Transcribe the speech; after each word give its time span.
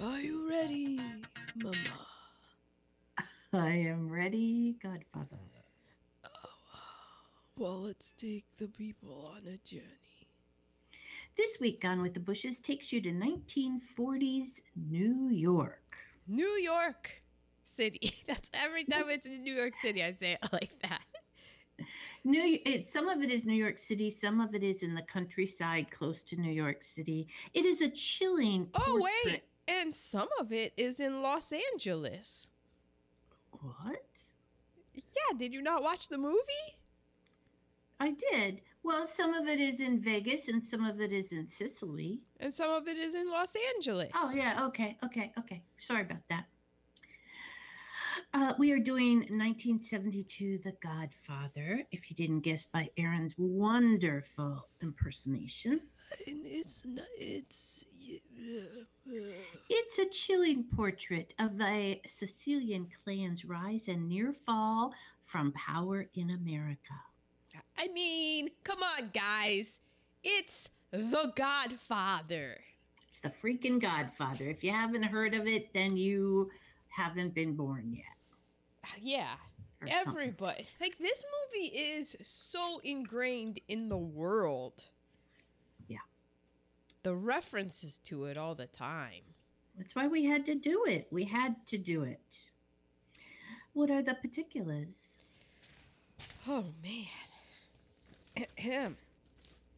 Are 0.00 0.20
you 0.20 0.48
ready, 0.48 1.00
Mama? 1.56 1.76
I 3.52 3.70
am 3.70 4.08
ready, 4.08 4.76
Godfather. 4.80 5.38
Oh, 6.24 6.28
well, 7.56 7.80
let's 7.82 8.12
take 8.12 8.44
the 8.58 8.68
people 8.68 9.32
on 9.34 9.42
a 9.48 9.56
journey. 9.68 10.28
This 11.36 11.58
week, 11.60 11.80
Gone 11.80 12.00
with 12.00 12.14
the 12.14 12.20
Bushes 12.20 12.60
takes 12.60 12.92
you 12.92 13.00
to 13.00 13.10
1940s 13.10 14.62
New 14.76 15.30
York. 15.30 15.96
New 16.28 16.46
York 16.62 17.22
City. 17.64 18.12
That's 18.28 18.50
every 18.54 18.84
time 18.84 19.02
it's 19.08 19.26
in 19.26 19.42
New 19.42 19.54
York 19.54 19.74
City, 19.80 20.04
I 20.04 20.12
say 20.12 20.32
it 20.40 20.48
like 20.52 20.70
that. 20.82 21.00
New, 22.24 22.58
it, 22.66 22.84
some 22.84 23.08
of 23.08 23.22
it 23.22 23.30
is 23.30 23.46
New 23.46 23.54
York 23.54 23.78
City, 23.78 24.10
some 24.10 24.40
of 24.40 24.54
it 24.54 24.62
is 24.62 24.82
in 24.82 24.94
the 24.94 25.02
countryside 25.02 25.90
close 25.90 26.22
to 26.24 26.36
New 26.36 26.50
York 26.52 26.82
City. 26.82 27.28
It 27.54 27.64
is 27.64 27.82
a 27.82 27.88
chilling. 27.88 28.68
Oh, 28.74 28.98
portrait- 28.98 29.08
wait. 29.24 29.42
And 29.68 29.94
some 29.94 30.28
of 30.40 30.52
it 30.52 30.72
is 30.76 30.98
in 30.98 31.22
Los 31.22 31.52
Angeles. 31.52 32.50
What? 33.50 34.02
Yeah, 34.94 35.38
did 35.38 35.52
you 35.52 35.62
not 35.62 35.82
watch 35.82 36.08
the 36.08 36.18
movie? 36.18 36.78
I 38.00 38.12
did. 38.12 38.62
Well, 38.82 39.06
some 39.06 39.34
of 39.34 39.46
it 39.46 39.60
is 39.60 39.80
in 39.80 39.98
Vegas 39.98 40.48
and 40.48 40.64
some 40.64 40.84
of 40.84 41.00
it 41.00 41.12
is 41.12 41.32
in 41.32 41.48
Sicily. 41.48 42.20
And 42.40 42.54
some 42.54 42.70
of 42.70 42.88
it 42.88 42.96
is 42.96 43.14
in 43.14 43.30
Los 43.30 43.54
Angeles. 43.74 44.10
Oh, 44.14 44.32
yeah. 44.34 44.64
Okay. 44.66 44.96
Okay. 45.04 45.32
Okay. 45.38 45.62
Sorry 45.76 46.02
about 46.02 46.22
that. 46.30 46.46
Uh, 48.32 48.54
we 48.58 48.72
are 48.72 48.78
doing 48.78 49.18
1972 49.18 50.58
The 50.58 50.72
Godfather, 50.82 51.84
if 51.90 52.10
you 52.10 52.16
didn't 52.16 52.40
guess 52.40 52.66
by 52.66 52.90
Aaron's 52.96 53.34
wonderful 53.38 54.68
impersonation. 54.80 55.82
And 56.26 56.40
it's 56.44 56.84
not, 56.84 57.06
it's. 57.18 57.84
uh, 58.38 58.84
It's 59.70 59.98
a 59.98 60.06
chilling 60.06 60.64
portrait 60.64 61.34
of 61.38 61.60
a 61.60 62.00
Sicilian 62.06 62.88
clan's 63.02 63.44
rise 63.44 63.88
and 63.88 64.08
near 64.08 64.32
fall 64.32 64.92
from 65.20 65.52
power 65.52 66.08
in 66.14 66.30
America. 66.30 66.94
I 67.76 67.88
mean, 67.88 68.50
come 68.64 68.82
on, 68.82 69.10
guys. 69.14 69.80
It's 70.22 70.70
The 70.90 71.32
Godfather. 71.34 72.58
It's 73.08 73.20
the 73.20 73.28
freaking 73.28 73.80
Godfather. 73.80 74.48
If 74.48 74.62
you 74.62 74.72
haven't 74.72 75.04
heard 75.04 75.34
of 75.34 75.46
it, 75.46 75.72
then 75.72 75.96
you 75.96 76.50
haven't 76.88 77.34
been 77.34 77.54
born 77.54 77.92
yet. 77.92 78.96
Yeah. 79.00 79.34
Or 79.80 79.88
something. 79.88 80.12
Everybody. 80.12 80.68
Like, 80.80 80.98
this 80.98 81.24
movie 81.24 81.68
is 81.78 82.16
so 82.22 82.80
ingrained 82.84 83.60
in 83.68 83.88
the 83.88 83.96
world. 83.96 84.88
The 87.02 87.14
references 87.14 87.98
to 88.04 88.24
it 88.24 88.36
all 88.36 88.54
the 88.54 88.66
time. 88.66 89.22
That's 89.76 89.94
why 89.94 90.08
we 90.08 90.24
had 90.24 90.44
to 90.46 90.54
do 90.54 90.84
it. 90.86 91.06
We 91.10 91.24
had 91.24 91.66
to 91.66 91.78
do 91.78 92.02
it. 92.02 92.50
What 93.72 93.90
are 93.90 94.02
the 94.02 94.14
particulars? 94.14 95.18
Oh, 96.48 96.66
man. 96.82 98.46
Ahem. 98.58 98.96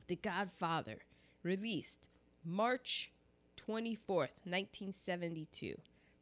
the 0.06 0.16
Godfather, 0.16 0.98
released 1.42 2.08
March 2.44 3.10
24th, 3.68 4.38
1972. 4.44 5.76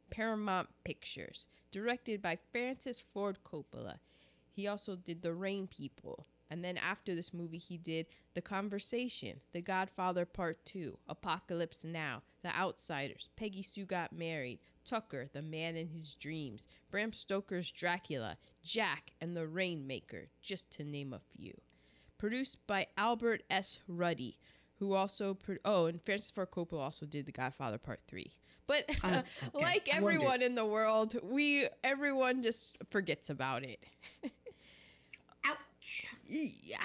Paramount 0.09 0.69
Pictures, 0.83 1.47
directed 1.71 2.21
by 2.21 2.37
Francis 2.51 3.01
Ford 3.13 3.39
Coppola. 3.43 3.99
He 4.51 4.67
also 4.67 4.95
did 4.95 5.21
The 5.21 5.33
Rain 5.33 5.67
People. 5.67 6.25
And 6.49 6.63
then 6.63 6.77
after 6.77 7.13
this 7.13 7.33
movie, 7.33 7.57
he 7.59 7.77
did 7.77 8.07
The 8.33 8.41
Conversation, 8.41 9.39
The 9.51 9.61
Godfather 9.61 10.25
Part 10.25 10.65
2, 10.65 10.97
Apocalypse 11.07 11.83
Now, 11.83 12.23
The 12.41 12.55
Outsiders, 12.55 13.29
Peggy 13.35 13.61
Sue 13.61 13.85
Got 13.85 14.13
Married, 14.13 14.59
Tucker, 14.83 15.27
The 15.31 15.41
Man 15.43 15.75
in 15.75 15.89
His 15.89 16.15
Dreams, 16.15 16.67
Bram 16.89 17.13
Stoker's 17.13 17.71
Dracula, 17.71 18.37
Jack, 18.63 19.11
and 19.21 19.37
The 19.37 19.47
Rainmaker, 19.47 20.29
just 20.41 20.71
to 20.71 20.83
name 20.83 21.13
a 21.13 21.19
few 21.37 21.53
produced 22.17 22.57
by 22.67 22.85
Albert 22.97 23.43
S. 23.49 23.79
Ruddy, 23.87 24.37
who 24.75 24.93
also 24.93 25.33
pro- 25.33 25.55
oh, 25.65 25.85
and 25.85 26.01
Francis 26.03 26.31
Ford 26.31 26.51
Coppola 26.51 26.79
also 26.81 27.05
did 27.05 27.25
The 27.25 27.31
Godfather 27.31 27.77
Part 27.79 28.01
Three. 28.07 28.31
But 28.67 28.85
Oh, 29.03 29.21
okay. 29.55 29.63
like 29.65 29.89
everyone 29.95 30.25
wondered. 30.25 30.45
in 30.45 30.55
the 30.55 30.65
world, 30.65 31.15
we 31.23 31.67
everyone 31.83 32.43
just 32.43 32.77
forgets 32.91 33.29
about 33.29 33.63
it. 33.63 33.83
Ouch. 35.45 36.05
Yeah. 36.29 36.77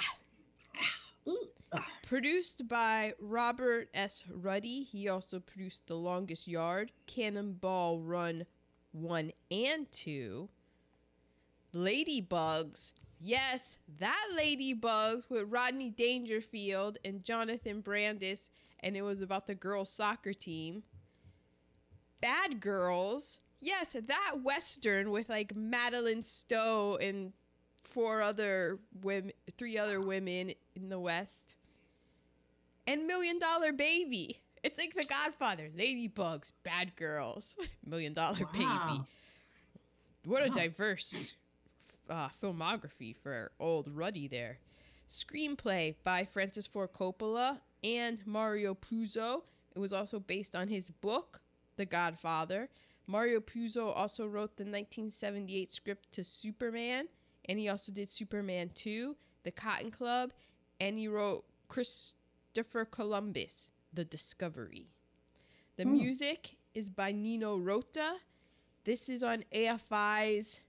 Ah, 1.73 1.87
Produced 2.07 2.69
by 2.69 3.15
Robert 3.19 3.89
S. 3.93 4.25
Ruddy, 4.31 4.83
he 4.85 5.09
also 5.09 5.41
produced 5.41 5.87
The 5.87 5.97
Longest 5.97 6.47
Yard, 6.47 6.93
Cannonball 7.07 8.01
Run 8.01 8.47
1 8.93 9.33
and 9.51 9.91
2, 9.91 10.49
Ladybugs. 11.75 12.93
Yes, 13.21 13.79
that 13.99 14.29
Ladybugs 14.39 15.29
with 15.29 15.51
Rodney 15.51 15.91
Dangerfield 15.91 16.99
and 17.05 17.25
Jonathan 17.25 17.81
Brandis, 17.81 18.51
and 18.81 18.97
it 18.97 19.03
was 19.03 19.23
about 19.23 19.47
the 19.47 19.55
girls' 19.55 19.91
soccer 19.91 20.33
team. 20.33 20.85
Bad 22.21 22.61
Girls. 22.61 23.41
Yes, 23.61 23.93
that 23.93 24.39
Western 24.43 25.11
with 25.11 25.29
like 25.29 25.57
Madeleine 25.57 26.23
Stowe 26.23 26.99
and 27.01 27.33
four 27.85 28.23
other 28.23 28.79
women, 29.03 29.33
three 29.57 29.79
other 29.79 30.01
women 30.01 30.53
in 30.75 30.89
the 30.89 30.99
West. 30.99 31.57
And 32.87 33.07
Million 33.07 33.39
Dollar 33.39 33.73
Baby. 33.73 34.41
It's 34.63 34.79
like 34.79 34.95
The 34.95 35.07
Godfather, 35.07 35.71
Ladybugs, 35.77 36.53
Bad 36.63 36.97
Girls, 36.97 37.57
Million 37.87 38.15
Dollar 38.15 38.47
Wow. 38.59 38.87
Baby. 38.97 39.05
What 40.25 40.43
a 40.45 40.49
diverse 40.49 41.35
uh, 42.09 42.29
filmography 42.43 43.15
for 43.15 43.53
old 43.61 43.89
Ruddy 43.89 44.27
there. 44.27 44.59
Screenplay 45.09 45.97
by 46.03 46.25
Francis 46.25 46.67
Ford 46.67 46.93
Coppola 46.93 47.59
and 47.83 48.19
Mario 48.27 48.75
Puzo. 48.75 49.43
It 49.77 49.79
was 49.79 49.93
also 49.93 50.19
based 50.19 50.57
on 50.57 50.69
his 50.69 50.89
book, 50.89 51.41
The 51.77 51.85
Godfather. 51.85 52.71
Mario 53.07 53.41
Puzo 53.41 53.95
also 53.95 54.25
wrote 54.27 54.57
the 54.57 54.65
1978 54.65 55.71
script 55.73 56.11
to 56.13 56.25
Superman, 56.25 57.09
and 57.49 57.59
he 57.59 57.69
also 57.69 57.93
did 57.93 58.11
Superman 58.11 58.71
2, 58.75 59.17
The 59.43 59.51
Cotton 59.51 59.91
Club, 59.91 60.33
and 60.81 60.99
he 60.99 61.09
wrote 61.09 61.45
Christopher 61.69 62.85
Columbus, 62.85 63.71
The 63.93 64.05
Discovery. 64.05 64.89
The 65.77 65.85
hmm. 65.85 65.93
music 65.93 66.57
is 66.75 66.91
by 66.91 67.13
Nino 67.13 67.57
Rota. 67.57 68.15
This 68.85 69.09
is 69.09 69.23
on 69.23 69.45
AFI's 69.53 70.61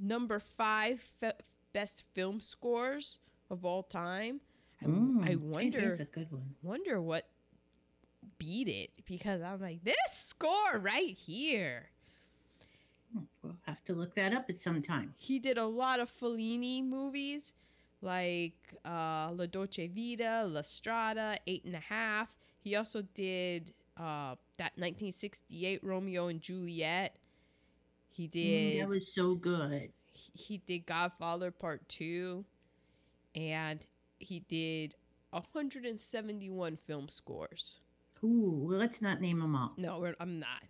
number 0.00 0.38
five 0.38 1.00
fe- 1.20 1.32
best 1.72 2.04
film 2.14 2.40
scores 2.40 3.18
of 3.50 3.64
all 3.64 3.82
time. 3.82 4.40
I, 4.82 4.84
hmm. 4.86 5.24
I 5.24 5.36
wonder 5.36 5.78
is 5.78 6.00
a 6.00 6.04
good 6.04 6.30
one. 6.30 6.54
wonder 6.62 7.00
what 7.00 7.26
beat 8.38 8.68
it 8.68 8.90
because 9.06 9.42
I'm 9.42 9.60
like 9.60 9.84
this 9.84 9.96
score 10.10 10.78
right 10.78 11.16
here. 11.16 11.90
We'll 13.42 13.56
have 13.66 13.82
to 13.84 13.94
look 13.94 14.14
that 14.14 14.32
up 14.34 14.50
at 14.50 14.58
some 14.58 14.82
time. 14.82 15.14
He 15.16 15.38
did 15.38 15.56
a 15.58 15.66
lot 15.66 15.98
of 16.00 16.10
Fellini 16.10 16.84
movies 16.84 17.54
like 18.02 18.74
uh, 18.84 19.30
La 19.32 19.46
Dolce 19.50 19.86
Vita, 19.88 20.46
La 20.48 20.62
Strada, 20.62 21.36
Eight 21.46 21.64
and 21.64 21.74
a 21.74 21.80
Half. 21.80 22.36
He 22.58 22.76
also 22.76 23.02
did 23.14 23.72
uh, 23.96 24.36
that 24.58 24.72
1968 24.76 25.80
Romeo 25.82 26.28
and 26.28 26.40
Juliet. 26.40 27.16
He 28.10 28.26
Mm, 28.28 28.30
did 28.32 28.80
that 28.82 28.88
was 28.88 29.14
so 29.14 29.34
good. 29.34 29.92
he 30.12 30.32
he 30.34 30.58
did 30.58 30.84
Godfather 30.86 31.50
Part 31.50 31.88
2 31.88 32.44
and 33.34 33.86
he 34.18 34.40
did 34.40 34.94
171 35.30 36.76
film 36.86 37.08
scores. 37.08 37.80
Ooh, 38.22 38.66
well, 38.68 38.78
let's 38.78 39.00
not 39.00 39.20
name 39.20 39.38
them 39.40 39.56
all. 39.56 39.72
No, 39.78 39.98
we're, 40.00 40.14
I'm 40.20 40.38
not. 40.40 40.62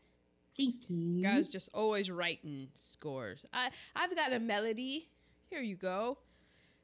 Thank 0.61 0.91
you. 0.91 1.23
Guys 1.23 1.49
just 1.49 1.71
always 1.73 2.11
writing 2.11 2.69
scores. 2.75 3.47
I 3.53 3.71
I've 3.97 4.15
got 4.15 4.33
a 4.33 4.39
melody. 4.39 5.09
Here 5.49 5.63
you 5.63 5.77
go. 5.77 6.19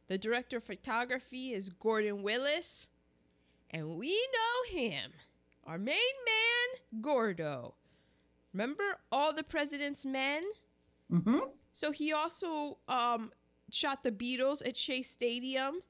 The 0.08 0.16
director 0.18 0.58
of 0.58 0.64
photography 0.64 1.52
is 1.52 1.68
Gordon 1.68 2.22
Willis, 2.22 2.88
and 3.70 3.96
we 3.96 4.08
know 4.08 4.78
him. 4.78 5.12
Our 5.64 5.78
main 5.78 5.96
man, 5.96 7.02
Gordo. 7.02 7.74
Remember 8.52 8.84
all 9.12 9.34
the 9.34 9.42
President's 9.42 10.06
Men? 10.06 10.42
Mm-hmm. 11.12 11.40
So 11.72 11.92
he 11.92 12.12
also 12.12 12.78
um, 12.88 13.32
shot 13.70 14.02
the 14.02 14.12
Beatles 14.12 14.66
at 14.66 14.76
Shea 14.76 15.02
Stadium, 15.02 15.80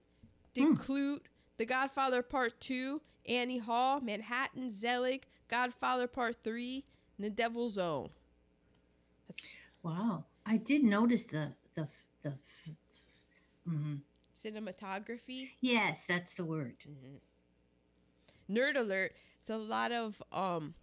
did 0.54 0.76
Klute, 0.78 1.20
The 1.58 1.66
Godfather 1.66 2.22
Part 2.22 2.58
2, 2.60 3.00
Annie 3.28 3.58
Hall, 3.58 4.00
Manhattan, 4.00 4.70
Zelig, 4.70 5.26
Godfather 5.48 6.06
Part 6.06 6.42
3, 6.42 6.84
and 7.16 7.24
The 7.26 7.30
Devil's 7.30 7.78
Own. 7.78 8.10
That's 9.28 9.56
Wow. 9.82 10.24
I 10.44 10.56
did 10.56 10.82
notice 10.84 11.24
the 11.26 11.52
the 11.74 11.88
the. 12.22 12.32
mhm. 13.68 14.00
cinematography. 14.34 15.50
Yes, 15.60 16.06
that's 16.06 16.34
the 16.34 16.44
word. 16.44 16.76
Nerd 18.50 18.76
alert. 18.76 19.12
It's 19.40 19.50
a 19.50 19.56
lot 19.56 19.92
of 19.92 20.22
um 20.32 20.74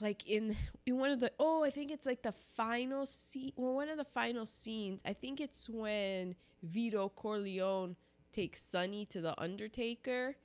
like 0.00 0.26
in 0.28 0.56
in 0.86 0.98
one 0.98 1.10
of 1.10 1.20
the 1.20 1.32
oh 1.38 1.64
I 1.64 1.70
think 1.70 1.90
it's 1.90 2.06
like 2.06 2.22
the 2.22 2.32
final 2.32 3.06
scene 3.06 3.52
well 3.56 3.74
one 3.74 3.88
of 3.88 3.98
the 3.98 4.04
final 4.04 4.46
scenes 4.46 5.00
I 5.04 5.12
think 5.12 5.40
it's 5.40 5.68
when 5.68 6.36
Vito 6.62 7.08
Corleone 7.08 7.96
takes 8.32 8.60
Sonny 8.60 9.04
to 9.06 9.20
the 9.20 9.40
Undertaker 9.40 10.36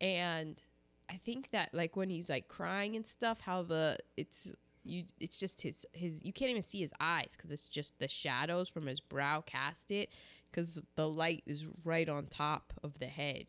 and 0.00 0.62
I 1.10 1.16
think 1.24 1.50
that 1.50 1.74
like 1.74 1.96
when 1.96 2.08
he's 2.08 2.28
like 2.28 2.48
crying 2.48 2.94
and 2.94 3.06
stuff 3.06 3.40
how 3.40 3.62
the 3.62 3.98
it's 4.16 4.50
you 4.84 5.04
it's 5.18 5.38
just 5.38 5.60
his 5.60 5.84
his 5.92 6.24
you 6.24 6.32
can't 6.32 6.50
even 6.50 6.62
see 6.62 6.80
his 6.80 6.92
eyes 7.00 7.34
because 7.36 7.50
it's 7.50 7.68
just 7.68 7.98
the 7.98 8.08
shadows 8.08 8.68
from 8.68 8.86
his 8.86 9.00
brow 9.00 9.42
cast 9.44 9.90
it 9.90 10.10
because 10.50 10.80
the 10.94 11.08
light 11.08 11.42
is 11.46 11.66
right 11.84 12.08
on 12.08 12.26
top 12.26 12.72
of 12.82 12.98
the 12.98 13.06
head. 13.06 13.46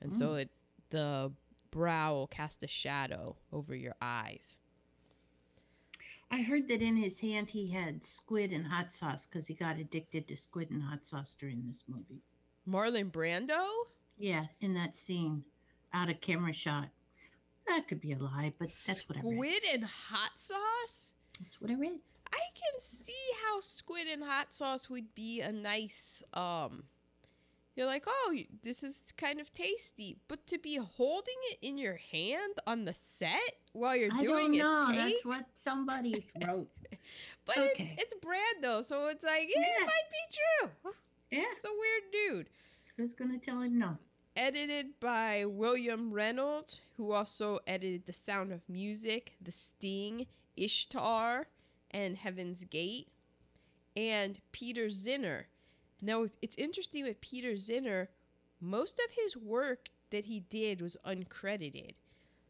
And 0.00 0.12
so 0.12 0.30
mm. 0.30 0.42
it 0.42 0.50
the 0.90 1.32
brow 1.70 2.14
will 2.14 2.26
cast 2.26 2.62
a 2.62 2.68
shadow 2.68 3.36
over 3.52 3.74
your 3.74 3.94
eyes. 4.00 4.58
I 6.30 6.42
heard 6.42 6.68
that 6.68 6.82
in 6.82 6.96
his 6.96 7.20
hand 7.20 7.50
he 7.50 7.70
had 7.70 8.04
squid 8.04 8.52
and 8.52 8.66
hot 8.66 8.92
sauce 8.92 9.26
because 9.26 9.46
he 9.46 9.54
got 9.54 9.78
addicted 9.78 10.28
to 10.28 10.36
squid 10.36 10.70
and 10.70 10.82
hot 10.82 11.04
sauce 11.04 11.34
during 11.34 11.66
this 11.66 11.84
movie. 11.86 12.22
marlon 12.68 13.10
brando? 13.10 13.64
Yeah, 14.18 14.46
in 14.60 14.74
that 14.74 14.96
scene, 14.96 15.44
out 15.92 16.10
of 16.10 16.20
camera 16.20 16.52
shot. 16.52 16.88
That 17.66 17.86
could 17.88 18.00
be 18.00 18.12
a 18.12 18.18
lie, 18.18 18.52
but 18.58 18.68
that's 18.68 19.08
what 19.08 19.18
I 19.18 19.20
read. 19.22 19.52
squid 19.52 19.62
and 19.74 19.84
hot 19.84 20.30
sauce 20.36 21.14
That's 21.40 21.60
what 21.60 21.70
I 21.70 21.74
read. 21.74 21.98
i 22.32 22.38
can 22.54 22.80
see 22.80 23.12
how 23.44 23.60
squid 23.60 24.06
and 24.10 24.22
hot 24.24 24.52
sauce 24.54 24.88
would 24.90 25.14
be 25.14 25.40
a 25.40 25.52
nice 25.52 26.22
um 26.34 26.84
you're 27.76 27.86
like 27.86 28.04
oh 28.06 28.36
this 28.62 28.82
is 28.82 29.12
kind 29.16 29.38
of 29.40 29.52
tasty 29.52 30.16
but 30.28 30.46
to 30.46 30.58
be 30.58 30.76
holding 30.76 31.34
it 31.52 31.58
in 31.62 31.78
your 31.78 31.98
hand 32.12 32.54
on 32.66 32.84
the 32.86 32.94
set 32.94 33.54
while 33.72 33.96
you're 33.96 34.12
I 34.12 34.20
doing 34.22 34.52
don't 34.52 34.58
know. 34.58 34.86
take 34.88 34.96
That's 35.12 35.24
what 35.24 35.46
somebody 35.54 36.24
wrote. 36.46 36.68
but 37.46 37.56
okay. 37.58 37.94
it's 37.96 38.02
it's 38.02 38.14
though, 38.62 38.82
so 38.82 39.06
it's 39.08 39.24
like 39.24 39.48
yeah, 39.54 39.62
it 39.62 39.68
Yeah. 39.80 39.86
might 39.86 40.10
be 40.10 40.36
true 40.38 40.92
Yeah, 41.30 41.44
it's 41.56 41.64
a 41.66 41.68
weird 41.68 42.02
dude 42.12 42.48
who's 42.96 43.14
gonna 43.14 43.38
tell 43.38 43.60
him 43.62 43.78
no? 43.78 43.96
Edited 44.38 45.00
by 45.00 45.44
William 45.44 46.12
Reynolds, 46.12 46.80
who 46.96 47.10
also 47.10 47.58
edited 47.66 48.06
The 48.06 48.12
Sound 48.12 48.52
of 48.52 48.60
Music, 48.68 49.32
The 49.42 49.50
Sting, 49.50 50.26
Ishtar, 50.56 51.48
and 51.90 52.16
Heaven's 52.16 52.62
Gate, 52.62 53.08
and 53.96 54.38
Peter 54.52 54.86
Zinner. 54.86 55.44
Now, 56.00 56.26
it's 56.40 56.56
interesting 56.56 57.02
with 57.02 57.20
Peter 57.20 57.54
Zinner, 57.54 58.06
most 58.60 59.00
of 59.04 59.10
his 59.10 59.36
work 59.36 59.88
that 60.10 60.26
he 60.26 60.38
did 60.38 60.80
was 60.80 60.96
uncredited. 61.04 61.94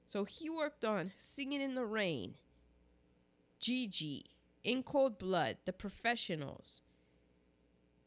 So 0.06 0.24
he 0.24 0.50
worked 0.50 0.84
on 0.84 1.12
Singing 1.16 1.62
in 1.62 1.74
the 1.74 1.86
Rain, 1.86 2.34
Gigi, 3.60 4.26
In 4.62 4.82
Cold 4.82 5.18
Blood, 5.18 5.56
The 5.64 5.72
Professionals. 5.72 6.82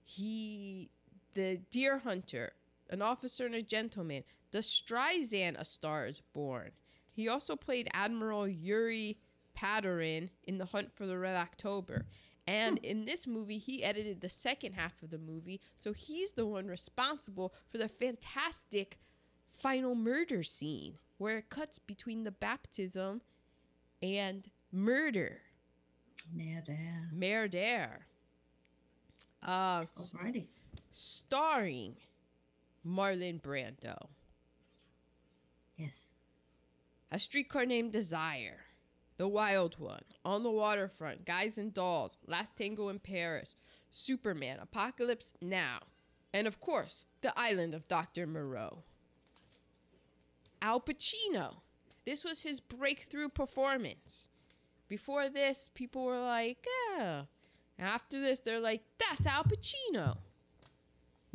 He, 0.04 0.92
The 1.33 1.57
Deer 1.72 2.00
Hunter, 2.00 2.54
An 2.91 3.01
Officer 3.01 3.45
and 3.45 3.55
a 3.55 3.61
Gentleman, 3.61 4.23
The 4.51 4.59
Streisand, 4.59 5.57
A 5.57 5.65
Star 5.65 6.05
is 6.05 6.21
Born. 6.33 6.71
He 7.13 7.27
also 7.27 7.55
played 7.55 7.89
Admiral 7.93 8.47
Yuri 8.47 9.17
Padorin 9.57 10.29
in 10.43 10.57
The 10.57 10.65
Hunt 10.65 10.91
for 10.93 11.07
the 11.07 11.17
Red 11.17 11.35
October. 11.38 12.05
And 12.47 12.79
in 12.79 13.05
this 13.05 13.27
movie, 13.27 13.59
he 13.59 13.83
edited 13.83 14.19
the 14.19 14.29
second 14.29 14.73
half 14.73 15.01
of 15.03 15.09
the 15.09 15.17
movie, 15.17 15.61
so 15.77 15.93
he's 15.93 16.33
the 16.33 16.45
one 16.45 16.67
responsible 16.67 17.53
for 17.69 17.77
the 17.77 17.88
fantastic 17.88 18.99
final 19.53 19.95
murder 19.95 20.44
scene 20.44 20.97
where 21.17 21.37
it 21.37 21.49
cuts 21.49 21.79
between 21.79 22.23
the 22.23 22.31
baptism 22.31 23.21
and 24.01 24.49
murder. 24.71 25.41
Murder. 26.33 27.09
Murder. 27.13 28.05
Uh, 29.44 29.81
Alrighty. 29.81 30.47
starring 30.91 31.95
Marlon 32.86 33.42
Brando. 33.42 34.07
Yes. 35.78 36.13
A 37.12 37.19
Streetcar 37.19 37.66
Named 37.66 37.92
Desire, 37.92 38.62
The 39.18 39.28
Wild 39.28 39.80
One, 39.80 40.04
On 40.24 40.44
the 40.44 40.51
Waterfront, 40.51 41.25
Guys 41.25 41.57
and 41.57 41.74
Dolls, 41.74 42.18
Last 42.28 42.56
Tango 42.56 42.89
in 42.89 43.00
Paris, 43.00 43.56
Superman, 43.89 44.60
Apocalypse 44.62 45.33
Now, 45.42 45.80
and 46.33 46.48
of 46.48 46.60
course, 46.60 47.06
The 47.22 47.33
Island 47.38 47.74
of 47.74 47.88
Dr. 47.88 48.25
Moreau. 48.25 48.83
Al 50.62 50.80
Pacino. 50.80 51.57
This 52.06 52.24
was 52.24 52.42
his 52.42 52.60
breakthrough 52.60 53.30
performance. 53.30 54.30
Before 54.88 55.30
this, 55.30 55.69
people 55.74 56.06
were 56.06 56.19
like, 56.19 56.66
yeah. 56.98 57.24
After 57.80 58.19
this, 58.19 58.39
they're 58.39 58.60
like, 58.60 58.83
that's 59.00 59.25
Al 59.25 59.44
Pacino. 59.44 60.18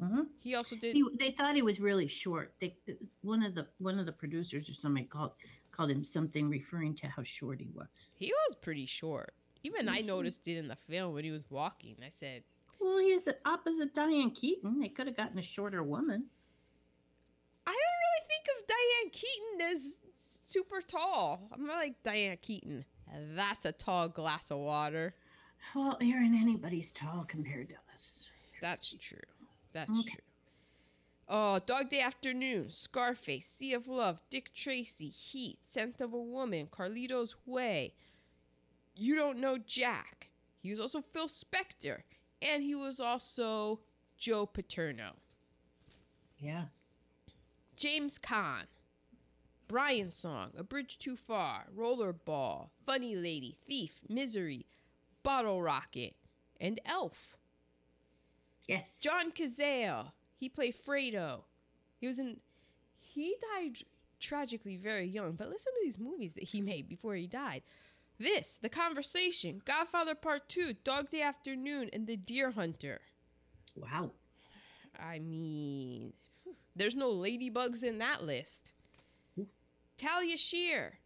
Hmm 0.00 0.22
He 0.40 0.54
also 0.54 0.76
did. 0.76 0.94
He, 0.94 1.04
they 1.18 1.30
thought 1.30 1.54
he 1.54 1.62
was 1.62 1.80
really 1.80 2.06
short. 2.06 2.54
They, 2.60 2.76
one 3.22 3.42
of 3.42 3.54
the 3.54 3.66
one 3.78 3.98
of 3.98 4.06
the 4.06 4.12
producers 4.12 4.68
or 4.68 4.74
somebody 4.74 5.06
called 5.06 5.32
called 5.70 5.90
him 5.90 6.04
something 6.04 6.48
referring 6.48 6.94
to 6.96 7.06
how 7.08 7.22
short 7.22 7.60
he 7.60 7.70
was. 7.74 7.88
He 8.18 8.32
was 8.48 8.56
pretty 8.56 8.86
short. 8.86 9.32
Even 9.62 9.88
I 9.88 9.96
Was 9.98 10.06
noticed 10.06 10.48
it 10.48 10.56
in 10.56 10.68
the 10.68 10.76
film 10.76 11.14
when 11.14 11.24
he 11.24 11.30
was 11.30 11.44
walking. 11.50 11.96
I 12.04 12.08
said, 12.10 12.42
Well, 12.80 12.98
he's 12.98 13.24
the 13.24 13.36
opposite 13.44 13.94
Diane 13.94 14.30
Keaton. 14.30 14.80
They 14.80 14.88
could 14.88 15.06
have 15.06 15.16
gotten 15.16 15.38
a 15.38 15.42
shorter 15.42 15.82
woman. 15.82 16.26
I 17.66 17.70
don't 17.70 17.76
really 17.76 18.28
think 18.28 18.46
of 18.58 18.66
Diane 18.68 19.10
Keaton 19.12 19.72
as 19.72 19.96
super 20.16 20.80
tall. 20.80 21.48
I'm 21.52 21.66
not 21.66 21.76
like 21.76 22.02
Diane 22.02 22.38
Keaton. 22.40 22.84
That's 23.34 23.64
a 23.64 23.72
tall 23.72 24.08
glass 24.08 24.50
of 24.50 24.58
water. 24.58 25.14
Well, 25.74 25.96
Aaron, 26.00 26.34
anybody's 26.34 26.92
tall 26.92 27.24
compared 27.24 27.70
to 27.70 27.74
us. 27.92 28.30
That's 28.60 28.94
true. 29.00 29.18
That's 29.76 29.90
Okay. 29.90 30.10
true. 30.12 30.20
Oh, 31.28 31.58
Dog 31.58 31.90
Day 31.90 32.00
Afternoon, 32.00 32.70
Scarface, 32.70 33.46
Sea 33.46 33.74
of 33.74 33.86
Love, 33.88 34.22
Dick 34.30 34.54
Tracy, 34.54 35.08
Heat, 35.10 35.58
Scent 35.62 36.00
of 36.00 36.14
a 36.14 36.18
Woman, 36.20 36.68
Carlito's 36.68 37.36
Way. 37.44 37.92
You 38.94 39.16
don't 39.16 39.38
know 39.38 39.58
Jack. 39.58 40.30
He 40.62 40.70
was 40.70 40.80
also 40.80 41.02
Phil 41.02 41.28
Spector, 41.28 42.02
and 42.40 42.62
he 42.62 42.74
was 42.74 43.00
also 43.00 43.80
Joe 44.16 44.46
Paterno. 44.46 45.16
Yeah. 46.38 46.66
James 47.76 48.18
Caan, 48.18 48.64
Brian 49.68 50.10
Song, 50.10 50.52
A 50.56 50.62
Bridge 50.62 50.96
Too 50.98 51.16
Far, 51.16 51.66
Rollerball, 51.76 52.70
Funny 52.86 53.14
Lady, 53.14 53.58
Thief, 53.68 54.00
Misery, 54.08 54.64
Bottle 55.22 55.60
Rocket, 55.60 56.14
and 56.58 56.80
Elf. 56.86 57.35
Yes. 58.68 58.96
John 59.00 59.30
Cazale, 59.30 60.12
he 60.36 60.48
played 60.48 60.74
Fredo. 60.74 61.42
He 62.00 62.06
was 62.06 62.18
in. 62.18 62.38
He 63.00 63.36
died 63.54 63.78
tragically 64.20 64.76
very 64.76 65.06
young, 65.06 65.32
but 65.32 65.48
listen 65.48 65.72
to 65.72 65.80
these 65.84 65.98
movies 65.98 66.34
that 66.34 66.44
he 66.44 66.60
made 66.60 66.88
before 66.88 67.14
he 67.14 67.26
died. 67.26 67.62
This, 68.18 68.58
The 68.60 68.68
Conversation, 68.68 69.60
Godfather 69.64 70.14
Part 70.14 70.48
2, 70.48 70.74
Dog 70.84 71.10
Day 71.10 71.20
Afternoon, 71.20 71.90
and 71.92 72.06
The 72.06 72.16
Deer 72.16 72.50
Hunter. 72.50 73.00
Wow. 73.76 74.12
I 74.98 75.18
mean, 75.18 76.14
there's 76.74 76.94
no 76.94 77.10
ladybugs 77.10 77.82
in 77.82 77.98
that 77.98 78.24
list. 78.24 78.72
Ooh. 79.38 79.46
Talia 79.98 80.38
Shire. 80.38 80.98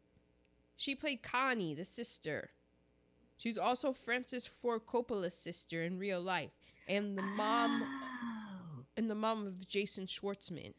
She 0.76 0.94
played 0.94 1.22
Connie, 1.22 1.74
the 1.74 1.84
sister. 1.84 2.50
She's 3.36 3.58
also 3.58 3.92
Francis 3.92 4.46
Ford 4.46 4.82
Coppola's 4.86 5.34
sister 5.34 5.82
in 5.82 5.98
real 5.98 6.20
life, 6.20 6.59
and 6.90 7.16
the 7.16 7.22
mom 7.22 7.82
Oh, 7.82 8.84
and 8.96 9.08
the 9.10 9.14
mom 9.14 9.46
of 9.46 9.66
Jason 9.68 10.04
Schwartzman. 10.06 10.74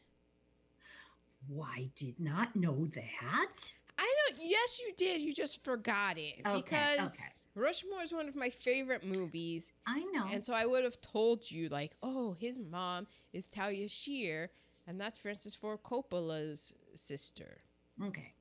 why 1.48 1.90
did 1.96 2.20
not 2.20 2.54
know 2.54 2.84
that? 2.86 3.74
I 3.98 4.14
don't. 4.28 4.40
Yes, 4.40 4.78
you 4.80 4.92
did. 4.96 5.20
You 5.20 5.32
just 5.34 5.64
forgot 5.64 6.16
it 6.18 6.40
Okay, 6.46 6.56
because 6.56 7.20
okay. 7.20 7.28
Rushmore 7.54 8.02
is 8.02 8.12
one 8.12 8.28
of 8.28 8.34
my 8.36 8.48
favorite 8.48 9.04
movies, 9.04 9.72
I 9.86 10.00
know. 10.12 10.26
and 10.32 10.44
so 10.44 10.54
I 10.54 10.64
would 10.66 10.84
have 10.84 11.00
told 11.00 11.50
you 11.50 11.68
like, 11.68 11.96
oh, 12.02 12.34
his 12.38 12.58
mom 12.58 13.06
is 13.32 13.46
Talia 13.48 13.88
Shire, 13.88 14.50
and 14.86 14.98
that's 15.00 15.18
Francis 15.18 15.54
Ford 15.54 15.80
Coppola's 15.82 16.74
sister. 16.94 17.58
okay. 18.02 18.32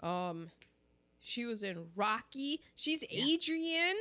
Um, 0.00 0.50
she 1.20 1.44
was 1.44 1.62
in 1.62 1.86
Rocky. 1.94 2.60
She's 2.74 3.04
Yeah. 3.08 3.24
Adrian. 3.34 3.94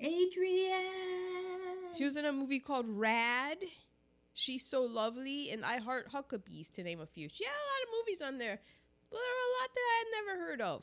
Adrian. 0.00 1.49
She 1.96 2.04
was 2.04 2.16
in 2.16 2.24
a 2.24 2.32
movie 2.32 2.60
called 2.60 2.86
Rad. 2.88 3.58
She's 4.32 4.64
so 4.64 4.82
lovely, 4.82 5.50
and 5.50 5.64
I 5.64 5.78
Heart 5.78 6.12
Huckabees, 6.12 6.70
to 6.72 6.82
name 6.82 7.00
a 7.00 7.06
few. 7.06 7.28
She 7.28 7.44
had 7.44 7.50
a 7.50 7.68
lot 7.70 7.82
of 7.84 7.88
movies 8.00 8.22
on 8.22 8.38
there, 8.38 8.60
but 9.10 9.16
there 9.16 9.20
were 9.20 9.48
a 9.48 9.54
lot 9.60 9.74
that 9.74 9.80
I 9.80 9.98
had 9.98 10.24
never 10.26 10.40
heard 10.46 10.60
of. 10.60 10.82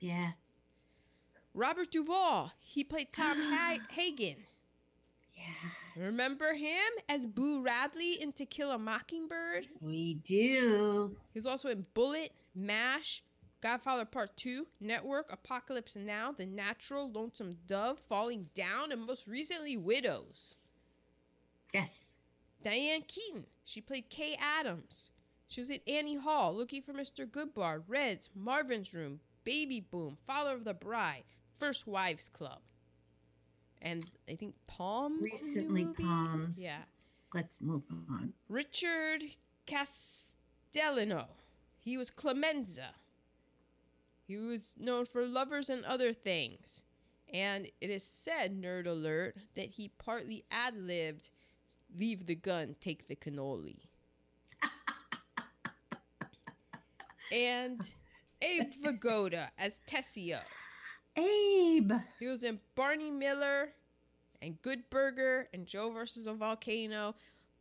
Yeah. 0.00 0.30
Robert 1.54 1.90
Duvall, 1.90 2.52
he 2.60 2.84
played 2.84 3.12
Tom 3.12 3.36
ha- 3.40 3.78
Hagen. 3.90 4.36
Yeah. 5.34 6.04
Remember 6.06 6.54
him 6.54 6.78
as 7.08 7.26
Boo 7.26 7.60
Radley 7.62 8.14
in 8.20 8.32
To 8.34 8.46
Kill 8.46 8.70
a 8.70 8.78
Mockingbird? 8.78 9.66
We 9.80 10.14
do. 10.14 11.16
He 11.32 11.38
was 11.38 11.46
also 11.46 11.68
in 11.70 11.84
Bullitt, 11.94 12.32
MASH, 12.54 13.22
Godfather 13.60 14.04
Part 14.04 14.36
2, 14.36 14.66
Network, 14.80 15.32
Apocalypse 15.32 15.96
Now, 15.96 16.32
The 16.32 16.46
Natural, 16.46 17.10
Lonesome 17.10 17.56
Dove, 17.66 17.98
Falling 18.08 18.48
Down, 18.54 18.92
and 18.92 19.04
most 19.04 19.26
recently, 19.26 19.76
Widows. 19.76 20.56
Yes. 21.74 22.12
Diane 22.62 23.02
Keaton, 23.06 23.46
she 23.64 23.80
played 23.80 24.10
Kay 24.10 24.36
Adams. 24.40 25.10
She 25.48 25.60
was 25.60 25.70
in 25.70 25.80
Annie 25.86 26.16
Hall, 26.16 26.54
Looking 26.54 26.82
for 26.82 26.92
Mr. 26.92 27.26
Goodbar, 27.26 27.82
Reds, 27.88 28.28
Marvin's 28.34 28.94
Room, 28.94 29.20
Baby 29.44 29.80
Boom, 29.80 30.18
Father 30.26 30.52
of 30.52 30.64
the 30.64 30.74
Bride, 30.74 31.24
First 31.58 31.86
Wives 31.86 32.28
Club. 32.28 32.60
And 33.80 34.04
I 34.28 34.34
think 34.34 34.54
Poms. 34.66 35.22
Recently? 35.22 35.86
Poms. 35.86 36.60
Yeah. 36.60 36.82
Let's 37.32 37.60
move 37.60 37.82
on. 38.10 38.32
Richard 38.48 39.22
Castellano. 39.66 41.28
He 41.78 41.96
was 41.96 42.10
Clemenza. 42.10 42.94
He 44.28 44.36
was 44.36 44.74
known 44.78 45.06
for 45.06 45.24
Lovers 45.24 45.70
and 45.70 45.84
Other 45.86 46.12
Things. 46.12 46.84
And 47.32 47.66
it 47.80 47.90
is 47.90 48.04
said, 48.04 48.62
nerd 48.62 48.86
alert, 48.86 49.36
that 49.54 49.70
he 49.70 49.88
partly 49.98 50.44
ad 50.50 50.76
libbed 50.76 51.30
Leave 51.96 52.26
the 52.26 52.34
gun, 52.34 52.76
take 52.80 53.08
the 53.08 53.16
cannoli. 53.16 53.88
and 57.32 57.80
Abe 58.42 58.72
Vigoda 58.84 59.48
as 59.56 59.80
Tessio. 59.86 60.40
Abe. 61.16 61.92
He 62.20 62.26
was 62.26 62.44
in 62.44 62.60
Barney 62.74 63.10
Miller 63.10 63.72
and 64.42 64.60
Good 64.60 64.90
Burger 64.90 65.48
and 65.54 65.66
Joe 65.66 65.90
versus 65.90 66.26
a 66.26 66.34
Volcano. 66.34 67.14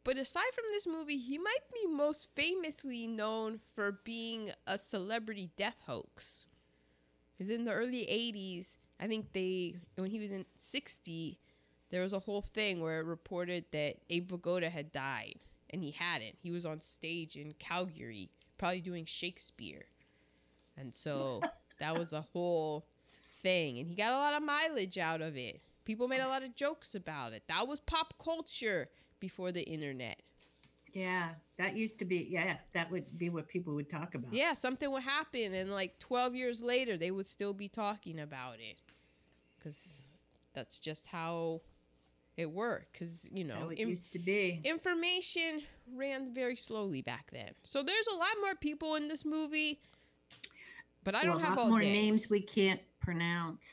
But 0.03 0.17
aside 0.17 0.53
from 0.53 0.65
this 0.71 0.85
movie, 0.85 1.17
he 1.17 1.37
might 1.37 1.71
be 1.73 1.87
most 1.87 2.35
famously 2.35 3.07
known 3.07 3.61
for 3.73 3.91
being 4.03 4.51
a 4.65 4.77
celebrity 4.77 5.51
death 5.55 5.77
hoax. 5.85 6.45
Because 7.37 7.51
in 7.51 7.65
the 7.65 7.71
early 7.71 8.05
80s, 8.05 8.77
I 8.99 9.07
think 9.07 9.33
they, 9.33 9.75
when 9.95 10.09
he 10.09 10.19
was 10.19 10.31
in 10.31 10.45
60, 10.55 11.37
there 11.89 12.01
was 12.01 12.13
a 12.13 12.19
whole 12.19 12.41
thing 12.41 12.81
where 12.81 12.99
it 12.99 13.05
reported 13.05 13.65
that 13.71 13.97
Abe 14.09 14.31
Vigoda 14.31 14.69
had 14.69 14.91
died, 14.91 15.39
and 15.69 15.83
he 15.83 15.91
hadn't. 15.91 16.35
He 16.41 16.51
was 16.51 16.65
on 16.65 16.81
stage 16.81 17.35
in 17.35 17.53
Calgary, 17.59 18.29
probably 18.57 18.81
doing 18.81 19.05
Shakespeare. 19.05 19.85
And 20.75 20.93
so 20.93 21.41
that 21.79 21.97
was 21.97 22.13
a 22.13 22.21
whole 22.21 22.85
thing, 23.41 23.77
and 23.79 23.87
he 23.87 23.95
got 23.95 24.13
a 24.13 24.17
lot 24.17 24.33
of 24.33 24.43
mileage 24.43 24.97
out 24.97 25.21
of 25.21 25.37
it. 25.37 25.61
People 25.85 26.07
made 26.07 26.21
a 26.21 26.27
lot 26.27 26.43
of 26.43 26.55
jokes 26.55 26.95
about 26.95 27.33
it. 27.33 27.43
That 27.47 27.67
was 27.67 27.79
pop 27.79 28.15
culture 28.21 28.89
before 29.19 29.51
the 29.51 29.63
internet. 29.63 30.21
Yeah, 30.93 31.29
that 31.57 31.75
used 31.75 31.99
to 31.99 32.05
be. 32.05 32.27
Yeah, 32.29 32.57
that 32.73 32.89
would 32.91 33.17
be 33.17 33.29
what 33.29 33.47
people 33.47 33.75
would 33.75 33.89
talk 33.89 34.15
about. 34.15 34.33
Yeah, 34.33 34.53
something 34.53 34.89
would 34.91 35.03
happen, 35.03 35.53
and 35.53 35.71
like 35.71 35.99
12 35.99 36.35
years 36.35 36.61
later, 36.61 36.97
they 36.97 37.11
would 37.11 37.27
still 37.27 37.53
be 37.53 37.67
talking 37.67 38.19
about 38.19 38.55
it. 38.59 38.81
Because 39.57 39.97
that's 40.53 40.79
just 40.79 41.07
how 41.07 41.61
it 42.35 42.49
worked. 42.51 42.93
Because, 42.93 43.29
you 43.33 43.43
know, 43.43 43.55
how 43.55 43.69
it 43.69 43.79
in- 43.79 43.89
used 43.89 44.13
to 44.13 44.19
be. 44.19 44.61
information 44.63 45.61
ran 45.93 46.33
very 46.33 46.55
slowly 46.55 47.01
back 47.01 47.29
then. 47.31 47.51
So 47.63 47.83
there's 47.83 48.07
a 48.07 48.15
lot 48.15 48.33
more 48.41 48.55
people 48.55 48.95
in 48.95 49.07
this 49.07 49.25
movie, 49.25 49.81
but 51.03 51.15
I 51.15 51.23
don't 51.23 51.35
Well, 51.35 51.39
a 51.39 51.47
have 51.47 51.57
lot 51.57 51.63
all 51.63 51.69
more 51.69 51.79
day. 51.79 51.91
names 51.93 52.29
we 52.29 52.41
can't 52.41 52.81
pronounce. 52.99 53.65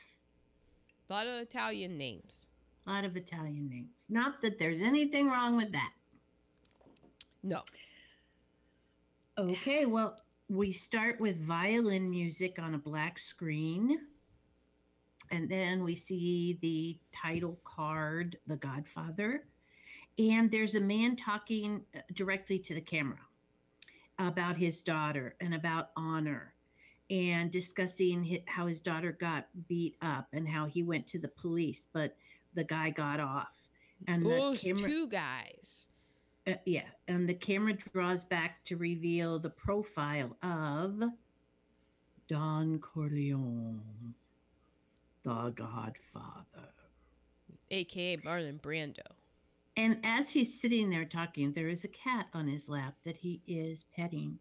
A 1.09 1.13
lot 1.13 1.27
of 1.27 1.35
Italian 1.41 1.97
names. 1.97 2.47
A 2.87 2.91
lot 2.91 3.05
of 3.05 3.15
Italian 3.15 3.69
names. 3.69 4.05
Not 4.09 4.41
that 4.41 4.59
there's 4.59 4.81
anything 4.81 5.27
wrong 5.27 5.55
with 5.55 5.71
that. 5.71 5.91
No. 7.45 7.61
Okay, 9.37 9.85
well, 9.85 10.19
we 10.49 10.71
start 10.71 11.19
with 11.19 11.39
violin 11.39 12.09
music 12.09 12.57
on 12.59 12.73
a 12.73 12.79
black 12.79 13.19
screen. 13.19 13.99
And 15.29 15.47
then 15.47 15.83
we 15.83 15.93
see 15.93 16.57
the 16.59 16.97
title 17.11 17.59
card, 17.63 18.37
The 18.47 18.55
Godfather. 18.55 19.43
And 20.17 20.49
there's 20.49 20.73
a 20.73 20.81
man 20.81 21.15
talking 21.15 21.83
uh, 21.95 21.99
directly 22.13 22.57
to 22.59 22.73
the 22.73 22.81
camera 22.81 23.19
about 24.17 24.57
his 24.57 24.81
daughter 24.81 25.35
and 25.39 25.53
about 25.53 25.89
honor 25.95 26.55
and 27.11 27.51
discussing 27.51 28.39
how 28.47 28.65
his 28.65 28.79
daughter 28.79 29.11
got 29.11 29.49
beat 29.67 29.97
up 30.01 30.29
and 30.33 30.47
how 30.47 30.65
he 30.65 30.81
went 30.81 31.05
to 31.07 31.19
the 31.19 31.27
police, 31.27 31.87
but 31.93 32.15
the 32.55 32.63
guy 32.63 32.89
got 32.89 33.19
off. 33.19 33.53
And 34.07 34.25
the 34.25 34.29
Those 34.29 34.61
camera, 34.61 34.89
two 34.89 35.07
guys. 35.09 35.89
Uh, 36.47 36.53
yeah, 36.65 36.83
and 37.07 37.27
the 37.27 37.33
camera 37.33 37.73
draws 37.73 38.23
back 38.25 38.63
to 38.65 38.77
reveal 38.77 39.39
the 39.39 39.49
profile 39.49 40.35
of 40.43 41.01
Don 42.27 42.79
Corleone, 42.79 44.13
the 45.23 45.49
Godfather. 45.55 46.71
aka 47.71 48.17
Marlon 48.17 48.59
Brando. 48.59 48.99
And 49.77 49.99
as 50.03 50.29
he's 50.31 50.59
sitting 50.59 50.89
there 50.89 51.03
talking, 51.05 51.51
there 51.51 51.67
is 51.67 51.83
a 51.83 51.89
cat 51.89 52.27
on 52.33 52.47
his 52.47 52.69
lap 52.69 52.95
that 53.03 53.17
he 53.17 53.41
is 53.45 53.83
petting. 53.95 54.39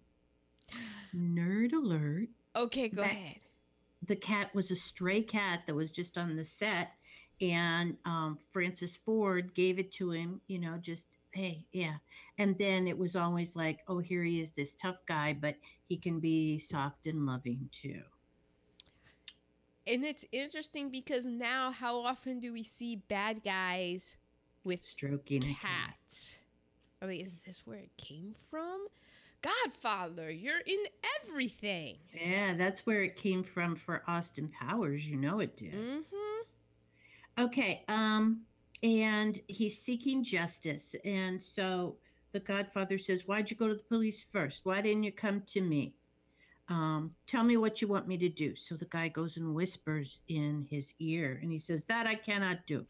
Nerd 1.15 1.73
alert. 1.73 2.29
Okay, 2.55 2.89
go 2.89 3.03
Back- 3.03 3.13
ahead. 3.13 3.37
The 4.07 4.17
cat 4.17 4.55
was 4.55 4.71
a 4.71 4.77
stray 4.77 5.23
cat 5.23 5.63
that 5.67 5.75
was 5.75 5.91
just 5.91 6.19
on 6.19 6.37
the 6.37 6.45
set, 6.45 6.93
and 7.41 7.97
um, 8.05 8.39
Francis 8.51 8.99
Ford 8.99 9.55
gave 9.55 9.79
it 9.79 9.91
to 9.93 10.11
him, 10.11 10.43
you 10.47 10.59
know, 10.59 10.77
just, 10.77 11.17
hey, 11.35 11.67
yeah. 11.73 11.97
And 12.39 12.57
then 12.59 12.87
it 12.87 12.97
was 12.97 13.17
always 13.17 13.57
like, 13.57 13.81
oh, 13.89 13.99
here 13.99 14.23
he 14.23 14.41
is, 14.41 14.51
this 14.51 14.75
tough 14.75 15.05
guy, 15.07 15.37
but 15.39 15.57
he 15.87 15.97
can 15.97 16.21
be 16.21 16.59
soft 16.59 17.07
and 17.07 17.27
loving 17.27 17.69
too. 17.73 18.03
And 19.87 20.05
it's 20.05 20.25
interesting 20.33 20.91
because 20.91 21.27
now, 21.27 21.71
how 21.71 21.99
often 21.99 22.41
do 22.41 22.53
we 22.53 22.63
see 22.63 23.03
bad 23.09 23.45
guys 23.45 24.17
with 24.65 24.85
Stroking 24.85 25.57
cats? 25.61 26.39
I 27.03 27.07
mean, 27.07 27.27
is 27.27 27.43
this 27.43 27.67
where 27.67 27.81
it 27.81 27.97
came 27.99 28.35
from? 28.51 28.87
Godfather, 29.43 30.31
you're 30.31 30.63
in 30.65 30.85
everything. 31.21 31.97
Yeah, 32.15 32.55
that's 32.55 32.87
where 32.87 33.03
it 33.03 33.17
came 33.17 33.43
from 33.43 33.77
for 33.77 34.03
Austin 34.09 34.49
Powers. 34.49 35.07
You 35.07 35.19
know 35.19 35.41
it 35.41 35.55
did. 35.55 35.75
Mm-hmm. 35.75 37.45
Okay. 37.45 37.85
Um, 37.89 38.47
and 38.83 39.39
he's 39.49 39.79
seeking 39.81 40.23
justice. 40.23 40.95
And 41.05 41.43
so 41.43 41.97
the 42.33 42.41
Godfather 42.41 42.99
says, 42.99 43.27
Why'd 43.27 43.51
you 43.51 43.57
go 43.57 43.69
to 43.69 43.75
the 43.75 43.83
police 43.83 44.23
first? 44.23 44.65
Why 44.65 44.81
didn't 44.81 45.05
you 45.05 45.13
come 45.13 45.43
to 45.49 45.61
me? 45.61 45.95
Um, 46.69 47.13
tell 47.27 47.45
me 47.45 47.57
what 47.59 47.83
you 47.83 47.89
want 47.89 48.09
me 48.09 48.17
to 48.19 48.29
do. 48.29 48.55
So 48.57 48.75
the 48.75 48.87
guy 48.87 49.09
goes 49.09 49.37
and 49.37 49.55
whispers 49.55 50.21
in 50.29 50.67
his 50.71 50.95
ear 50.99 51.39
and 51.43 51.53
he 51.53 51.59
says, 51.59 51.85
That 51.85 52.07
I 52.07 52.15
cannot 52.15 52.67
do. 52.67 52.87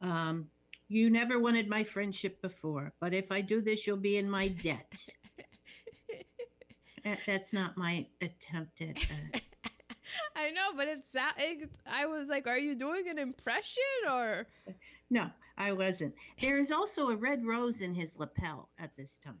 Um, 0.00 0.48
you 0.88 1.08
never 1.10 1.38
wanted 1.38 1.68
my 1.68 1.84
friendship 1.84 2.40
before, 2.42 2.92
but 3.00 3.14
if 3.14 3.32
I 3.32 3.40
do 3.40 3.60
this, 3.62 3.86
you'll 3.86 3.96
be 3.96 4.16
in 4.16 4.30
my 4.30 4.48
debt. 4.48 5.08
That- 7.04 7.20
That's 7.26 7.52
not 7.52 7.76
my 7.76 8.06
attempt 8.22 8.80
at. 8.80 8.96
Uh, 8.96 9.38
I 10.36 10.50
know, 10.50 10.72
but 10.76 10.88
it's 10.88 11.14
it, 11.38 11.70
I 11.90 12.06
was 12.06 12.28
like, 12.28 12.46
are 12.46 12.58
you 12.58 12.74
doing 12.76 13.08
an 13.08 13.18
impression 13.18 13.82
or? 14.10 14.46
No, 15.10 15.30
I 15.56 15.72
wasn't. 15.72 16.14
There 16.40 16.58
is 16.58 16.70
also 16.72 17.08
a 17.10 17.16
red 17.16 17.44
rose 17.46 17.80
in 17.80 17.94
his 17.94 18.18
lapel 18.18 18.68
at 18.78 18.96
this 18.96 19.18
time 19.18 19.40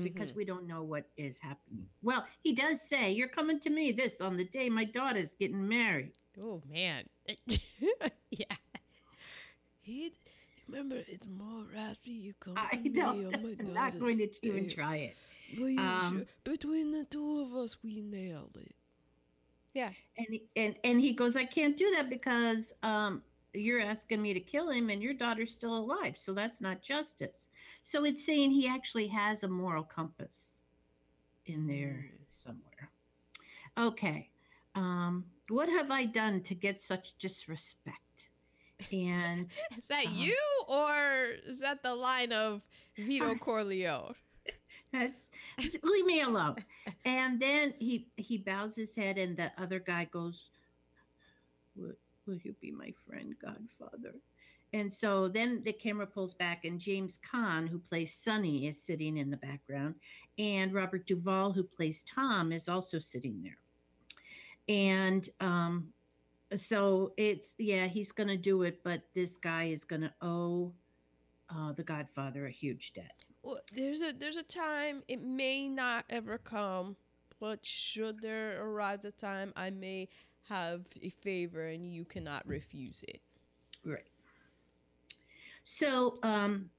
because 0.00 0.32
Mhm. 0.32 0.36
we 0.36 0.44
don't 0.44 0.66
know 0.66 0.82
what 0.82 1.04
is 1.16 1.38
happening. 1.40 1.86
Well, 2.02 2.26
he 2.40 2.52
does 2.54 2.88
say, 2.88 3.12
You're 3.12 3.28
coming 3.28 3.60
to 3.60 3.70
me 3.70 3.92
this 3.92 4.20
on 4.20 4.36
the 4.36 4.44
day 4.44 4.70
my 4.70 4.84
daughter's 4.84 5.34
getting 5.34 5.68
married. 5.68 6.12
oh 6.40 6.62
man, 6.70 7.04
yeah. 8.30 8.56
He 9.80 10.12
remember 10.68 10.96
it's 11.08 11.26
more 11.28 11.66
after 11.76 12.10
you 12.10 12.32
come 12.38 12.54
I 12.56 12.76
to 12.76 12.88
don't, 12.88 13.18
me 13.18 13.24
on 13.26 13.32
my 13.42 13.54
daughter's 13.54 13.68
I'm 13.68 13.74
not 13.74 13.98
going 13.98 14.18
to 14.18 14.28
even 14.42 14.68
day. 14.68 14.74
try 14.74 14.96
it. 14.96 15.16
Well, 15.58 15.78
Um, 15.78 16.16
sure. 16.18 16.26
Between 16.44 16.92
the 16.92 17.04
two 17.04 17.40
of 17.40 17.54
us, 17.54 17.76
we 17.82 18.00
nailed 18.00 18.56
it. 18.56 18.74
Yeah. 19.74 19.90
And, 20.18 20.26
he- 20.30 20.44
and, 20.56 20.74
and 20.84 21.00
he 21.00 21.12
goes, 21.12 21.36
I 21.36 21.44
can't 21.44 21.76
do 21.76 21.90
that 21.96 22.10
because 22.10 22.74
um, 22.82 23.22
you're 23.54 23.80
asking 23.80 24.20
me 24.22 24.34
to 24.34 24.40
kill 24.40 24.70
him 24.70 24.90
and 24.90 25.02
your 25.02 25.14
daughter's 25.14 25.52
still 25.54 25.74
alive. 25.76 26.16
So 26.16 26.32
that's 26.34 26.60
not 26.60 26.82
justice. 26.82 27.48
So 27.82 28.04
it's 28.04 28.24
saying 28.24 28.50
he 28.50 28.68
actually 28.68 29.08
has 29.08 29.42
a 29.42 29.48
moral 29.48 29.82
compass 29.84 30.64
in 31.46 31.66
there 31.66 32.06
somewhere. 32.28 32.90
Okay. 33.78 34.28
Um, 34.74 35.24
what 35.48 35.68
have 35.68 35.90
I 35.90 36.04
done 36.04 36.42
to 36.42 36.54
get 36.54 36.80
such 36.80 37.16
disrespect? 37.18 37.96
And 38.92 39.46
Is 39.76 39.88
that 39.88 40.06
Um, 40.06 40.12
you 40.14 40.36
or 40.68 41.24
is 41.46 41.60
that 41.60 41.82
the 41.82 41.94
line 41.94 42.32
of 42.32 42.66
Vito 42.96 43.34
Corleone? 43.40 44.14
that's 44.92 45.30
leave 45.82 46.04
me 46.04 46.20
alone. 46.20 46.56
And 47.04 47.40
then 47.40 47.74
he 47.78 48.08
he 48.16 48.38
bows 48.38 48.76
his 48.76 48.96
head, 48.96 49.18
and 49.18 49.36
the 49.36 49.52
other 49.58 49.78
guy 49.80 50.06
goes, 50.06 50.50
"Will, 51.76 51.94
will 52.26 52.36
you 52.36 52.54
be 52.60 52.70
my 52.72 52.92
friend, 53.06 53.34
Godfather?" 53.40 54.14
And 54.74 54.92
so 54.92 55.28
then 55.28 55.62
the 55.64 55.72
camera 55.72 56.06
pulls 56.06 56.34
back, 56.34 56.64
and 56.64 56.80
James 56.80 57.18
Caan, 57.18 57.68
who 57.68 57.78
plays 57.78 58.14
Sonny, 58.14 58.66
is 58.66 58.82
sitting 58.82 59.16
in 59.18 59.30
the 59.30 59.36
background, 59.36 59.96
and 60.38 60.72
Robert 60.72 61.06
Duvall, 61.06 61.52
who 61.52 61.62
plays 61.64 62.04
Tom, 62.04 62.52
is 62.52 62.68
also 62.68 62.98
sitting 62.98 63.42
there. 63.42 63.58
and 64.68 65.28
um, 65.40 65.92
so 66.54 67.12
it's 67.16 67.54
yeah, 67.58 67.86
he's 67.86 68.12
gonna 68.12 68.36
do 68.36 68.62
it, 68.62 68.80
but 68.84 69.02
this 69.14 69.36
guy 69.38 69.64
is 69.64 69.84
gonna 69.84 70.14
owe 70.22 70.72
uh, 71.50 71.72
the 71.72 71.82
Godfather 71.84 72.46
a 72.46 72.50
huge 72.50 72.92
debt. 72.94 73.24
There's 73.74 74.00
a 74.00 74.12
there's 74.12 74.36
a 74.36 74.42
time 74.42 75.02
it 75.08 75.22
may 75.22 75.68
not 75.68 76.04
ever 76.10 76.38
come, 76.38 76.96
but 77.40 77.64
should 77.66 78.20
there 78.20 78.62
arise 78.64 79.04
a 79.04 79.10
time, 79.10 79.52
I 79.56 79.70
may 79.70 80.08
have 80.48 80.82
a 81.02 81.10
favor 81.10 81.66
and 81.66 81.92
you 81.92 82.04
cannot 82.04 82.46
refuse 82.46 83.04
it. 83.08 83.20
Right. 83.84 84.06
So 85.64 86.18
um, 86.22 86.70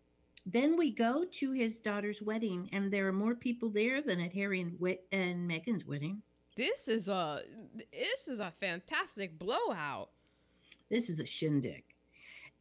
then 0.46 0.78
we 0.78 0.92
go 0.92 1.26
to 1.26 1.52
his 1.52 1.80
daughter's 1.80 2.22
wedding, 2.22 2.70
and 2.74 2.92
there 2.92 3.08
are 3.08 3.14
more 3.14 3.36
people 3.36 3.70
there 3.70 4.02
than 4.02 4.20
at 4.20 4.34
Harry 4.34 4.62
and, 4.62 4.80
Wit- 4.80 5.06
and 5.12 5.50
Meghan's 5.50 5.86
wedding. 5.86 6.22
This 6.56 6.88
is 6.88 7.08
a 7.08 7.42
this 7.92 8.28
is 8.28 8.40
a 8.40 8.52
fantastic 8.52 9.40
blowout. 9.40 10.10
This 10.90 11.10
is 11.10 11.20
a 11.20 11.26
shindig. 11.26 11.84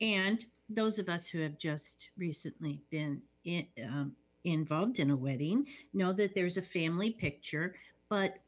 And 0.00 0.44
those 0.68 0.98
of 0.98 1.08
us 1.08 1.28
who 1.28 1.40
have 1.40 1.58
just 1.58 2.10
recently 2.16 2.80
been 2.90 3.22
in, 3.44 3.66
um, 3.84 4.12
involved 4.44 4.98
in 4.98 5.10
a 5.10 5.16
wedding 5.16 5.66
know 5.94 6.12
that 6.12 6.34
there's 6.34 6.56
a 6.56 6.62
family 6.62 7.10
picture, 7.10 7.74
but 8.08 8.38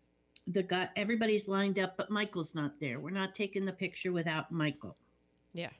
the 0.46 0.62
guy, 0.62 0.88
everybody's 0.96 1.48
lined 1.48 1.78
up, 1.78 1.96
but 1.96 2.10
Michael's 2.10 2.54
not 2.54 2.78
there. 2.80 3.00
We're 3.00 3.10
not 3.10 3.34
taking 3.34 3.64
the 3.64 3.72
picture 3.72 4.12
without 4.12 4.52
Michael. 4.52 4.96
Yeah. 5.52 5.70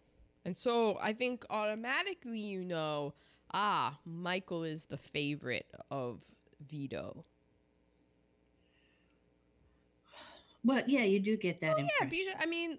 And 0.45 0.57
so 0.57 0.99
I 1.03 1.13
think 1.13 1.45
automatically 1.51 2.39
you 2.39 2.65
know, 2.65 3.15
ah, 3.53 3.99
Michael 4.05 4.65
is 4.65 4.87
the 4.87 4.97
favorite 4.97 5.71
of 5.91 6.23
Vito. 6.69 7.25
But 10.65 10.89
yeah, 10.89 11.03
you 11.03 11.21
do 11.21 11.37
get 11.37 11.61
that 11.61 11.75
Oh, 11.79 11.79
yeah, 11.79 12.07
because 12.09 12.35
I 12.41 12.47
mean, 12.47 12.79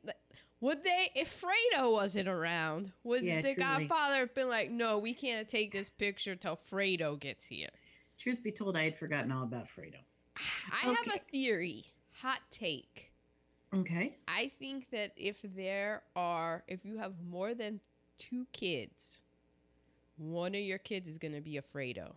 would 0.66 0.84
they 0.84 1.12
if 1.14 1.44
Fredo 1.44 1.92
wasn't 1.92 2.28
around? 2.28 2.92
Would 3.04 3.22
Yeah, 3.22 3.42
the 3.42 3.54
truly. 3.54 3.86
Godfather 3.88 4.22
have 4.22 4.34
been 4.34 4.50
like, 4.50 4.72
"No, 4.72 4.98
we 4.98 5.14
can't 5.14 5.48
take 5.48 5.72
this 5.72 5.92
picture 5.92 6.36
till 6.36 6.58
Fredo 6.58 7.20
gets 7.20 7.46
here"? 7.46 7.70
Truth 8.18 8.42
be 8.42 8.52
told, 8.52 8.76
I 8.76 8.86
had 8.86 8.96
forgotten 8.96 9.32
all 9.32 9.44
about 9.44 9.68
Fredo. 9.68 10.00
I 10.74 10.88
have 10.88 11.16
a 11.16 11.20
theory, 11.32 11.86
hot 12.14 12.40
take. 12.50 13.12
Okay. 13.72 14.18
I 14.28 14.52
think 14.58 14.90
that 14.90 15.12
if 15.16 15.38
there 15.44 16.02
are, 16.16 16.64
if 16.68 16.84
you 16.84 16.98
have 16.98 17.14
more 17.30 17.54
than 17.54 17.80
two 18.18 18.48
kids, 18.52 19.22
one 20.18 20.56
of 20.56 20.62
your 20.62 20.80
kids 20.80 21.08
is 21.08 21.20
gonna 21.20 21.42
be 21.42 21.58
a 21.58 21.62
Fredo. 21.62 22.14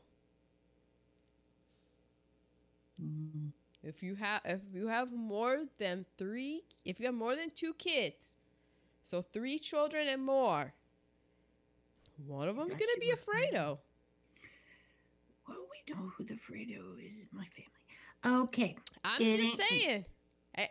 Mm, 3.02 3.52
If 3.82 4.02
you 4.02 4.14
have 4.16 4.40
if 4.44 4.60
you 4.72 4.88
have 4.88 5.12
more 5.12 5.60
than 5.78 6.04
three, 6.16 6.62
if 6.84 6.98
you 6.98 7.06
have 7.06 7.14
more 7.14 7.36
than 7.36 7.50
two 7.54 7.72
kids, 7.78 8.36
so 9.04 9.22
three 9.22 9.58
children 9.58 10.08
and 10.08 10.22
more, 10.24 10.74
one 12.26 12.48
of 12.48 12.56
them's 12.56 12.70
Got 12.70 12.80
gonna 12.80 13.00
be 13.00 13.10
a. 13.10 13.16
Fredo. 13.16 13.78
Well, 15.46 15.58
we 15.70 15.94
know 15.94 16.10
who 16.16 16.24
the 16.24 16.34
Fredo 16.34 16.98
is 17.04 17.20
in 17.20 17.28
my 17.32 17.46
family. 17.54 18.42
Okay. 18.44 18.76
I'm 19.04 19.22
It 19.22 19.36
just 19.38 19.56
saying. 19.68 20.04
A- 20.56 20.68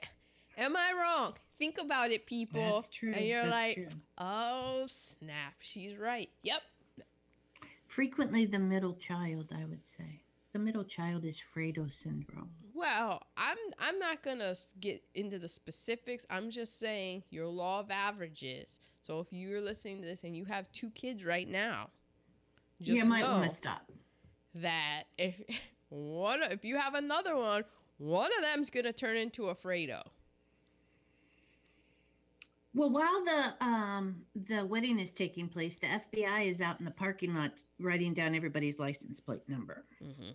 Am 0.58 0.76
I 0.76 0.92
wrong? 1.00 1.34
Think 1.58 1.78
about 1.82 2.12
it, 2.12 2.26
people. 2.26 2.60
That's 2.62 2.90
true. 2.90 3.14
And 3.14 3.26
you're 3.26 3.42
That's 3.42 3.52
like, 3.52 3.76
true. 3.76 3.88
oh 4.18 4.84
snap, 4.88 5.54
she's 5.60 5.96
right. 5.96 6.30
Yep. 6.44 6.62
Frequently 7.86 8.46
the 8.46 8.60
middle 8.60 8.94
child, 8.96 9.54
I 9.58 9.64
would 9.66 9.86
say. 9.86 10.22
The 10.58 10.64
middle 10.64 10.86
child 10.86 11.24
is 11.24 11.40
Fredo 11.40 11.94
syndrome. 11.94 12.50
Well, 12.74 13.22
I'm 13.38 13.58
I'm 13.78 14.00
not 14.00 14.24
gonna 14.24 14.56
get 14.80 15.04
into 15.14 15.38
the 15.38 15.48
specifics. 15.48 16.26
I'm 16.32 16.50
just 16.50 16.80
saying 16.80 17.26
your 17.30 17.46
law 17.46 17.82
of 17.82 17.92
averages. 17.92 18.80
So 19.02 19.20
if 19.20 19.28
you're 19.30 19.62
listening 19.62 20.02
to 20.02 20.08
this 20.08 20.24
and 20.24 20.36
you 20.36 20.46
have 20.46 20.72
two 20.72 20.90
kids 20.90 21.24
right 21.24 21.48
now, 21.48 21.92
just 22.82 22.98
you 22.98 23.06
might 23.06 23.22
want 23.22 23.44
to 23.44 23.50
stop. 23.50 23.92
that 24.56 25.04
if 25.20 25.40
one 25.90 26.42
if 26.42 26.66
you 26.66 26.80
have 26.80 26.96
another 26.96 27.38
one, 27.38 27.64
one 28.00 28.32
of 28.36 28.42
them's 28.42 28.72
gonna 28.72 28.92
turn 28.92 29.16
into 29.16 29.50
a 29.50 29.56
Fredo. 29.56 30.02
Well, 32.74 32.90
while 32.90 33.24
the 33.24 33.54
um 33.64 34.24
the 34.36 34.66
wedding 34.66 34.98
is 34.98 35.14
taking 35.14 35.50
place, 35.50 35.78
the 35.78 35.86
FBI 35.86 36.46
is 36.46 36.62
out 36.62 36.80
in 36.80 36.86
the 36.86 36.92
parking 36.92 37.36
lot 37.36 37.52
writing 37.80 38.16
down 38.16 38.34
everybody's 38.34 38.80
license 38.80 39.20
plate 39.20 39.48
number. 39.48 39.86
Mm-hmm. 40.04 40.32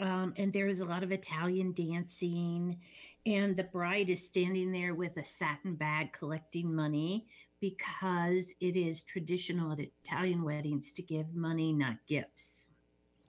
Um, 0.00 0.34
and 0.36 0.52
there 0.52 0.66
is 0.66 0.80
a 0.80 0.84
lot 0.84 1.02
of 1.02 1.12
Italian 1.12 1.72
dancing, 1.72 2.78
and 3.24 3.56
the 3.56 3.64
bride 3.64 4.10
is 4.10 4.26
standing 4.26 4.72
there 4.72 4.94
with 4.94 5.16
a 5.16 5.24
satin 5.24 5.74
bag 5.74 6.12
collecting 6.12 6.74
money 6.74 7.26
because 7.60 8.54
it 8.60 8.76
is 8.76 9.02
traditional 9.02 9.70
at 9.72 9.78
Italian 9.78 10.42
weddings 10.42 10.92
to 10.92 11.02
give 11.02 11.34
money, 11.34 11.72
not 11.72 11.98
gifts. 12.08 12.68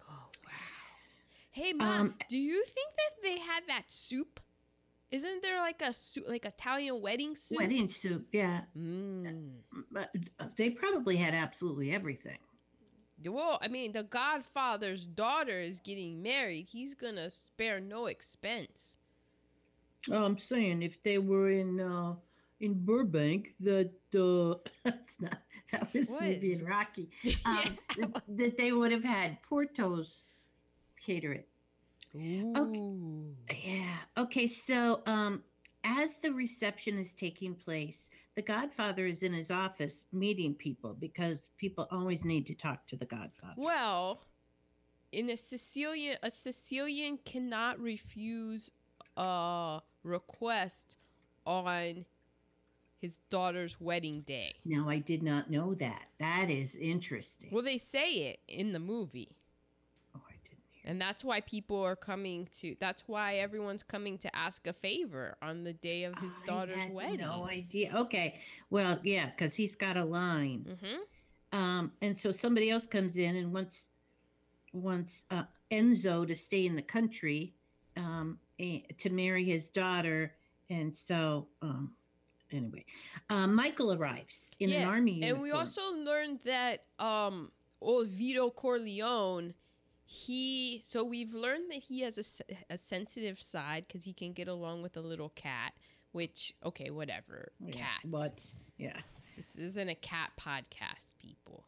Oh 0.09 0.29
wow! 0.45 0.51
Hey 1.51 1.73
mom, 1.73 2.01
Um, 2.01 2.15
do 2.29 2.37
you 2.37 2.63
think 2.65 2.89
that 2.97 3.21
they 3.21 3.37
had 3.37 3.63
that 3.67 3.83
soup? 3.91 4.39
Isn't 5.11 5.43
there 5.43 5.59
like 5.59 5.83
a 5.83 5.93
soup, 5.93 6.23
like 6.27 6.45
Italian 6.45 6.99
wedding 6.99 7.35
soup? 7.35 7.59
Wedding 7.59 7.87
soup, 7.87 8.25
yeah. 8.31 8.61
Mm. 8.75 9.51
But 9.91 10.09
uh, 10.39 10.47
they 10.55 10.71
probably 10.71 11.17
had 11.17 11.35
absolutely 11.35 11.91
everything. 11.91 12.39
Well, 13.27 13.59
I 13.61 13.67
mean, 13.67 13.91
the 13.91 14.03
Godfather's 14.03 15.05
daughter 15.05 15.59
is 15.59 15.79
getting 15.79 16.21
married. 16.21 16.67
He's 16.69 16.93
gonna 16.93 17.29
spare 17.29 17.79
no 17.79 18.07
expense. 18.07 18.97
I'm 20.11 20.37
saying 20.37 20.81
if 20.83 21.01
they 21.03 21.17
were 21.17 21.49
in 21.49 21.79
uh, 21.79 22.15
in 22.59 22.73
Burbank, 22.85 23.51
that 23.61 23.91
uh, 24.15 24.55
that's 24.83 25.21
not 25.21 25.37
that 25.71 25.93
was 25.93 26.15
maybe 26.19 26.53
in 26.53 26.65
Rocky. 26.65 27.09
Um, 27.45 27.55
Yeah. 27.55 27.69
that, 27.97 28.23
that 28.27 28.57
they 28.57 28.71
would 28.71 28.91
have 28.91 29.03
had 29.03 29.41
Porto's 29.43 30.25
cater 30.99 31.33
it. 31.33 31.47
Ooh. 32.15 33.35
Yeah. 33.63 33.97
Okay. 34.17 34.47
So, 34.47 35.01
um, 35.05 35.43
as 35.83 36.17
the 36.17 36.31
reception 36.33 36.97
is 36.97 37.13
taking 37.13 37.55
place, 37.55 38.09
the 38.35 38.41
Godfather 38.41 39.05
is 39.05 39.21
in 39.23 39.33
his 39.33 39.51
office 39.51 40.05
meeting 40.11 40.53
people 40.53 40.95
because 40.99 41.49
people 41.57 41.87
always 41.91 42.25
need 42.25 42.47
to 42.47 42.53
talk 42.55 42.87
to 42.87 42.95
the 42.95 43.05
Godfather. 43.05 43.53
Well, 43.57 44.23
in 45.11 45.29
a 45.29 45.37
Sicilian, 45.37 46.17
a 46.23 46.31
Sicilian 46.31 47.19
cannot 47.23 47.79
refuse 47.79 48.71
a 49.15 49.81
request 50.03 50.97
on 51.45 52.05
his 52.99 53.17
daughter's 53.29 53.79
wedding 53.79 54.21
day. 54.21 54.55
Now, 54.65 54.89
I 54.89 54.97
did 54.97 55.21
not 55.21 55.51
know 55.51 55.73
that. 55.75 56.07
That 56.19 56.49
is 56.49 56.75
interesting. 56.75 57.49
Well, 57.51 57.61
they 57.61 57.77
say 57.77 58.29
it 58.29 58.39
in 58.47 58.71
the 58.71 58.79
movie. 58.79 59.35
oh, 60.15 60.21
I 60.27 60.35
didn't 60.43 60.63
hear. 60.71 60.72
And 60.85 60.99
that's 60.99 61.23
why 61.23 61.41
people 61.41 61.81
are 61.81 61.95
coming 61.95 62.49
to. 62.59 62.75
That's 62.79 63.07
why 63.07 63.35
everyone's 63.35 63.83
coming 63.83 64.17
to 64.19 64.35
ask 64.35 64.67
a 64.67 64.73
favor 64.73 65.37
on 65.41 65.63
the 65.63 65.73
day 65.73 66.03
of 66.03 66.13
his 66.19 66.33
I 66.43 66.45
daughter's 66.45 66.85
wedding. 66.91 67.21
No 67.21 67.47
idea. 67.49 67.93
Okay. 67.95 68.39
Well, 68.69 68.99
yeah, 69.03 69.27
because 69.27 69.55
he's 69.55 69.75
got 69.75 69.95
a 69.95 70.03
line. 70.03 70.65
Mm-hmm. 70.69 71.57
Um, 71.57 71.91
and 72.01 72.17
so 72.17 72.31
somebody 72.31 72.69
else 72.69 72.85
comes 72.85 73.15
in 73.15 73.35
and 73.35 73.53
wants 73.53 73.89
wants 74.73 75.23
uh, 75.29 75.43
Enzo 75.71 76.27
to 76.27 76.35
stay 76.35 76.65
in 76.65 76.75
the 76.75 76.81
country 76.81 77.53
um, 77.95 78.39
eh, 78.59 78.79
to 78.97 79.09
marry 79.09 79.43
his 79.43 79.69
daughter. 79.69 80.33
And 80.69 80.95
so, 80.95 81.47
um, 81.61 81.93
anyway, 82.51 82.85
uh, 83.29 83.47
Michael 83.47 83.93
arrives 83.93 84.49
in 84.59 84.71
an 84.71 84.87
army 84.87 85.13
uniform. 85.13 85.35
And 85.35 85.43
we 85.43 85.51
also 85.51 85.81
learned 85.95 86.39
that 86.45 86.85
um, 86.99 87.51
old 87.81 88.07
Vito 88.07 88.49
Corleone, 88.49 89.53
he. 90.13 90.83
So 90.85 91.03
we've 91.03 91.33
learned 91.33 91.71
that 91.71 91.79
he 91.79 92.01
has 92.01 92.43
a, 92.69 92.73
a 92.73 92.77
sensitive 92.77 93.41
side 93.41 93.85
because 93.87 94.05
he 94.05 94.13
can 94.13 94.33
get 94.33 94.47
along 94.47 94.83
with 94.83 94.95
a 94.95 95.01
little 95.01 95.29
cat. 95.29 95.73
Which 96.11 96.53
okay, 96.63 96.91
whatever. 96.91 97.51
Yeah, 97.59 97.73
Cats. 97.73 98.05
But 98.05 98.45
yeah, 98.77 98.99
This 99.35 99.55
isn't 99.55 99.89
a 99.89 99.95
cat 99.95 100.31
podcast, 100.39 101.15
people. 101.19 101.65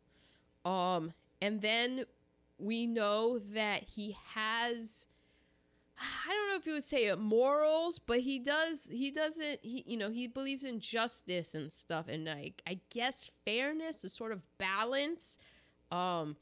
Um, 0.64 1.14
and 1.42 1.62
then 1.62 2.06
we 2.60 2.86
know 2.86 3.40
that 3.40 3.84
he 3.84 4.16
has 4.34 5.08
I 5.98 6.30
don't 6.30 6.50
know 6.50 6.58
if 6.58 6.68
you 6.68 6.74
would 6.74 6.84
say 6.84 7.08
it 7.08 7.18
morals, 7.20 7.98
but 8.00 8.20
he 8.20 8.38
does 8.38 8.88
he 8.92 9.10
doesn't 9.10 9.60
he 9.64 9.84
you 9.88 9.98
know, 9.98 10.12
he 10.12 10.28
believes 10.28 10.64
in 10.64 10.80
justice 10.80 11.56
and 11.56 11.74
stuff 11.74 12.08
and 12.08 12.26
like 12.26 12.62
I 12.68 12.80
guess 12.94 13.32
fairness, 13.46 14.04
a 14.04 14.10
sort 14.10 14.32
of 14.32 14.42
balance. 14.60 15.40
Um 15.92 16.38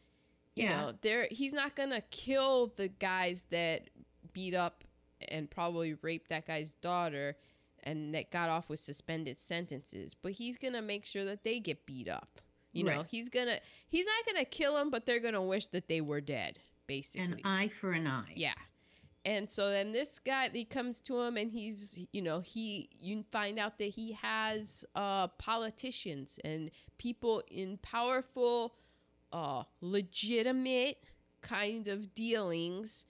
you 0.56 0.64
Yeah. 0.66 0.70
know, 0.82 0.94
there 1.02 1.28
he's 1.32 1.54
not 1.54 1.76
gonna 1.76 2.02
kill 2.12 2.68
the 2.76 2.88
guys 2.88 3.46
that 3.50 3.90
beat 4.34 4.54
up 4.54 4.84
and 5.30 5.50
probably 5.50 5.94
raped 6.02 6.30
that 6.30 6.46
guy's 6.46 6.72
daughter 6.72 7.38
and 7.84 8.14
that 8.16 8.32
got 8.32 8.50
off 8.50 8.70
with 8.70 8.80
suspended 8.80 9.38
sentences, 9.38 10.14
but 10.14 10.34
he's 10.34 10.58
gonna 10.58 10.82
make 10.82 11.06
sure 11.06 11.26
that 11.26 11.44
they 11.44 11.60
get 11.60 11.86
beat 11.86 12.08
up. 12.08 12.40
You 12.72 12.84
know, 12.86 12.98
Right. 12.98 13.08
he's 13.10 13.30
gonna 13.30 13.60
he's 13.88 14.06
not 14.06 14.26
gonna 14.34 14.46
kill 14.46 14.76
them, 14.76 14.90
but 14.90 15.06
they're 15.06 15.20
gonna 15.20 15.42
wish 15.44 15.68
that 15.68 15.88
they 15.88 16.02
were 16.02 16.22
dead, 16.22 16.60
basically. 16.88 17.26
an 17.26 17.42
eye 17.44 17.68
for 17.68 17.92
an 17.92 18.08
eye. 18.08 18.34
yeah. 18.36 18.54
And 19.26 19.50
so 19.50 19.70
then 19.70 19.94
this 19.94 20.20
guy 20.20 20.50
he 20.50 20.66
comes 20.66 21.00
to 21.02 21.22
him 21.22 21.38
and 21.38 21.50
he's 21.52 22.06
you 22.12 22.22
know 22.22 22.42
he 22.42 22.90
you 23.00 23.24
find 23.32 23.58
out 23.60 23.78
that 23.78 23.86
he 23.90 24.12
has 24.14 24.84
uh 24.96 25.28
politicians 25.30 26.40
and 26.44 26.72
people 26.98 27.42
in 27.50 27.78
powerful 27.78 28.76
uh 29.34 29.64
legitimate 29.82 31.04
kind 31.42 31.88
of 31.88 32.16
dealings 32.16 33.06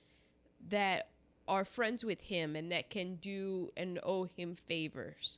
that 0.70 1.10
are 1.48 1.66
friends 1.66 2.04
with 2.04 2.22
him 2.22 2.56
and 2.56 2.72
that 2.72 2.90
can 2.90 3.16
do 3.16 3.70
and 3.78 4.00
owe 4.04 4.24
him 4.24 4.56
favors. 4.56 5.38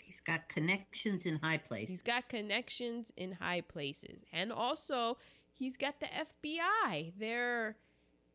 He's 0.00 0.20
got 0.20 0.48
connections 0.48 1.26
in 1.26 1.36
high 1.36 1.58
places. 1.58 1.90
He's 1.90 2.02
got 2.02 2.28
connections 2.28 3.12
in 3.16 3.32
high 3.32 3.60
places. 3.60 4.24
And 4.32 4.50
also, 4.50 5.18
he's 5.52 5.76
got 5.76 6.00
the 6.00 6.06
FBI. 6.06 7.12
They're 7.16 7.76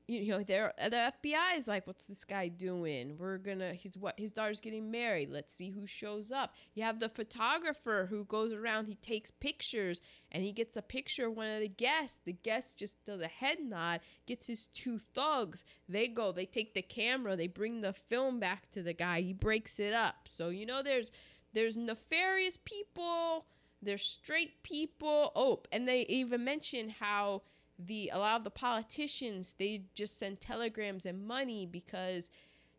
you 0.07 0.31
know, 0.31 0.43
they're 0.43 0.73
uh, 0.79 0.89
the 0.89 1.13
FBI 1.23 1.57
is 1.57 1.67
like, 1.67 1.87
what's 1.87 2.07
this 2.07 2.23
guy 2.23 2.47
doing? 2.47 3.17
We're 3.17 3.37
gonna 3.37 3.73
he's 3.73 3.97
what 3.97 4.19
his 4.19 4.31
daughter's 4.31 4.59
getting 4.59 4.91
married. 4.91 5.29
Let's 5.31 5.53
see 5.53 5.69
who 5.69 5.87
shows 5.87 6.31
up. 6.31 6.53
You 6.73 6.83
have 6.83 6.99
the 6.99 7.09
photographer 7.09 8.07
who 8.09 8.25
goes 8.25 8.53
around, 8.53 8.85
he 8.85 8.95
takes 8.95 9.31
pictures 9.31 10.01
and 10.31 10.43
he 10.43 10.51
gets 10.51 10.75
a 10.75 10.81
picture 10.81 11.27
of 11.27 11.35
one 11.35 11.49
of 11.49 11.59
the 11.59 11.67
guests. 11.67 12.21
The 12.23 12.33
guest 12.33 12.77
just 12.77 13.03
does 13.05 13.21
a 13.21 13.27
head 13.27 13.57
nod, 13.61 14.01
gets 14.27 14.47
his 14.47 14.67
two 14.67 14.99
thugs. 14.99 15.65
They 15.89 16.07
go, 16.07 16.31
they 16.31 16.45
take 16.45 16.73
the 16.73 16.81
camera, 16.81 17.35
they 17.35 17.47
bring 17.47 17.81
the 17.81 17.93
film 17.93 18.39
back 18.39 18.69
to 18.71 18.83
the 18.83 18.93
guy, 18.93 19.21
he 19.21 19.33
breaks 19.33 19.79
it 19.79 19.93
up. 19.93 20.27
So 20.29 20.49
you 20.49 20.65
know 20.65 20.83
there's 20.83 21.11
there's 21.53 21.77
nefarious 21.77 22.57
people, 22.57 23.45
there's 23.81 24.03
straight 24.03 24.61
people. 24.61 25.31
Oh, 25.35 25.61
and 25.71 25.87
they 25.87 26.01
even 26.01 26.43
mention 26.43 26.89
how 26.89 27.43
the 27.77 28.09
a 28.13 28.17
lot 28.17 28.37
of 28.37 28.43
the 28.43 28.49
politicians 28.51 29.55
they 29.59 29.83
just 29.93 30.17
send 30.17 30.39
telegrams 30.39 31.05
and 31.05 31.25
money 31.27 31.65
because 31.65 32.31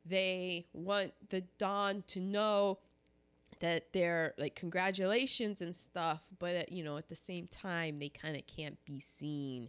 they 0.05 0.67
want 0.73 1.13
the 1.29 1.43
Don 1.59 2.03
to 2.09 2.21
know 2.21 2.79
that 3.61 3.93
they're 3.93 4.35
like 4.39 4.55
congratulations 4.55 5.61
and 5.63 5.75
stuff, 5.75 6.23
but 6.39 6.55
at, 6.55 6.73
you 6.73 6.85
know 6.85 6.97
at 6.97 7.09
the 7.09 7.15
same 7.17 7.47
time 7.49 7.99
they 7.99 8.09
kind 8.09 8.37
of 8.37 8.47
can't 8.47 8.83
be 8.85 9.01
seen 9.01 9.69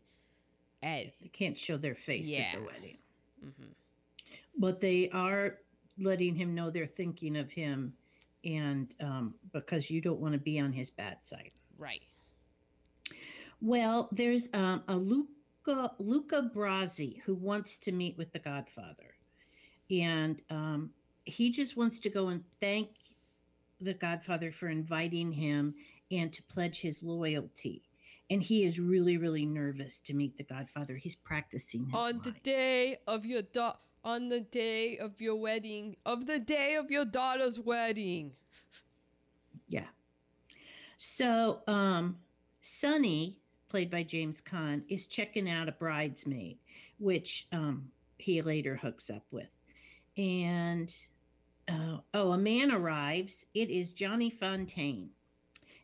at 0.83 1.07
They 1.21 1.29
can't 1.29 1.57
show 1.57 1.77
their 1.77 1.95
face 1.95 2.29
Yeah. 2.29 2.41
at 2.53 2.59
the 2.59 2.63
wedding. 2.65 2.97
Mhm. 3.43 3.73
But 4.57 4.79
they 4.81 5.09
are 5.09 5.57
letting 5.97 6.35
him 6.35 6.53
know 6.53 6.69
they're 6.69 6.85
thinking 6.85 7.35
of 7.35 7.51
him 7.51 7.93
and 8.45 8.93
um, 8.99 9.35
because 9.51 9.89
you 9.89 9.99
don't 10.01 10.19
want 10.19 10.33
to 10.33 10.39
be 10.39 10.59
on 10.59 10.71
his 10.73 10.89
bad 10.91 11.25
side. 11.25 11.51
right. 11.77 12.03
Well, 13.61 14.09
there's 14.11 14.49
um, 14.53 14.83
a 14.87 14.95
Luca 14.95 15.91
Luca 15.99 16.49
Brasi 16.53 17.21
who 17.21 17.35
wants 17.35 17.77
to 17.79 17.91
meet 17.91 18.17
with 18.17 18.31
the 18.31 18.39
Godfather, 18.39 19.15
and 19.89 20.41
um, 20.49 20.91
he 21.25 21.51
just 21.51 21.75
wants 21.75 21.99
to 22.01 22.09
go 22.09 22.27
and 22.29 22.43
thank 22.59 22.89
the 23.81 23.93
Godfather 23.93 24.51
for 24.51 24.69
inviting 24.69 25.31
him 25.31 25.75
and 26.11 26.31
to 26.33 26.43
pledge 26.43 26.81
his 26.81 27.03
loyalty. 27.03 27.83
And 28.29 28.43
he 28.43 28.65
is 28.65 28.79
really, 28.79 29.17
really 29.17 29.45
nervous 29.45 29.99
to 30.01 30.13
meet 30.13 30.37
the 30.37 30.43
Godfather. 30.43 30.95
He's 30.95 31.15
practicing 31.15 31.85
his 31.85 31.95
on 31.95 32.21
the 32.23 32.33
day 32.43 32.97
of 33.07 33.25
your 33.25 33.41
da- 33.41 33.77
on 34.03 34.29
the 34.29 34.41
day 34.41 34.97
of 34.97 35.19
your 35.19 35.35
wedding 35.35 35.95
of 36.05 36.27
the 36.27 36.39
day 36.39 36.75
of 36.75 36.91
your 36.91 37.05
daughter's 37.05 37.59
wedding. 37.59 38.33
Yeah. 39.67 39.87
So, 40.97 41.61
um, 41.67 42.17
Sonny, 42.61 43.39
played 43.69 43.89
by 43.91 44.03
James 44.03 44.41
Caan, 44.41 44.83
is 44.89 45.07
checking 45.07 45.49
out 45.49 45.69
a 45.69 45.73
bridesmaid, 45.73 46.57
which 46.99 47.47
um, 47.51 47.89
he 48.17 48.41
later 48.41 48.75
hooks 48.75 49.09
up 49.09 49.25
with. 49.31 49.53
And 50.17 50.93
uh, 51.67 51.97
oh, 52.13 52.31
a 52.31 52.37
man 52.37 52.71
arrives. 52.71 53.45
It 53.53 53.69
is 53.69 53.91
Johnny 53.91 54.31
Fontane. 54.31 55.09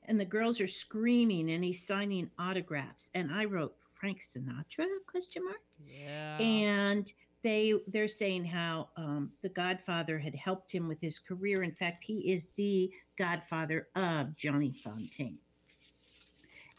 And 0.05 0.19
the 0.19 0.25
girls 0.25 0.59
are 0.59 0.67
screaming 0.67 1.49
and 1.51 1.63
he's 1.63 1.85
signing 1.85 2.29
autographs. 2.37 3.09
And 3.13 3.31
I 3.33 3.45
wrote 3.45 3.75
Frank 3.79 4.21
Sinatra 4.21 4.85
question 5.07 5.43
mark 5.45 5.61
Yeah. 5.79 6.37
and 6.39 7.11
they 7.41 7.73
they're 7.87 8.07
saying 8.07 8.45
how 8.45 8.89
um, 8.97 9.31
the 9.41 9.49
godfather 9.49 10.17
had 10.17 10.35
helped 10.35 10.71
him 10.73 10.87
with 10.87 10.99
his 10.99 11.19
career 11.19 11.61
in 11.63 11.71
fact 11.73 12.03
he 12.03 12.31
is 12.31 12.47
the 12.55 12.89
godfather 13.17 13.87
of 13.95 14.35
johnny 14.35 14.73
fontane 14.85 15.37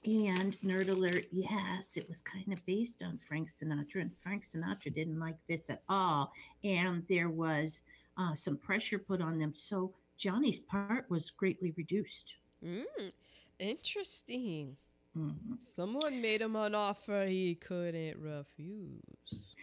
and 0.07 0.57
nerd 0.63 0.89
alert 0.89 1.27
yes 1.33 1.97
it 1.97 2.07
was 2.09 2.21
kind 2.21 2.53
of 2.53 2.65
based 2.67 3.03
on 3.03 3.19
frank 3.19 3.49
sinatra 3.49 4.01
and 4.03 4.17
frank 4.17 4.45
sinatra 4.45 4.93
didn't 4.93 5.19
like 5.19 5.37
this 5.49 5.71
at 5.71 5.83
all 5.89 6.33
and 6.63 7.03
there 7.09 7.29
was 7.31 7.83
uh, 8.17 8.35
some 8.35 8.57
pressure 8.57 8.99
put 8.99 9.21
on 9.21 9.39
them 9.39 9.53
so 9.55 9.93
johnny's 10.17 10.61
part 10.61 11.09
was 11.11 11.31
greatly 11.31 11.73
reduced 11.77 12.37
Mm, 12.65 13.13
interesting. 13.59 14.77
Mhm. 15.17 15.59
Someone 15.63 16.21
made 16.21 16.41
him 16.41 16.57
an 16.57 16.75
offer 16.75 17.27
he 17.27 17.55
couldn't 17.55 18.19
refuse. 18.19 19.55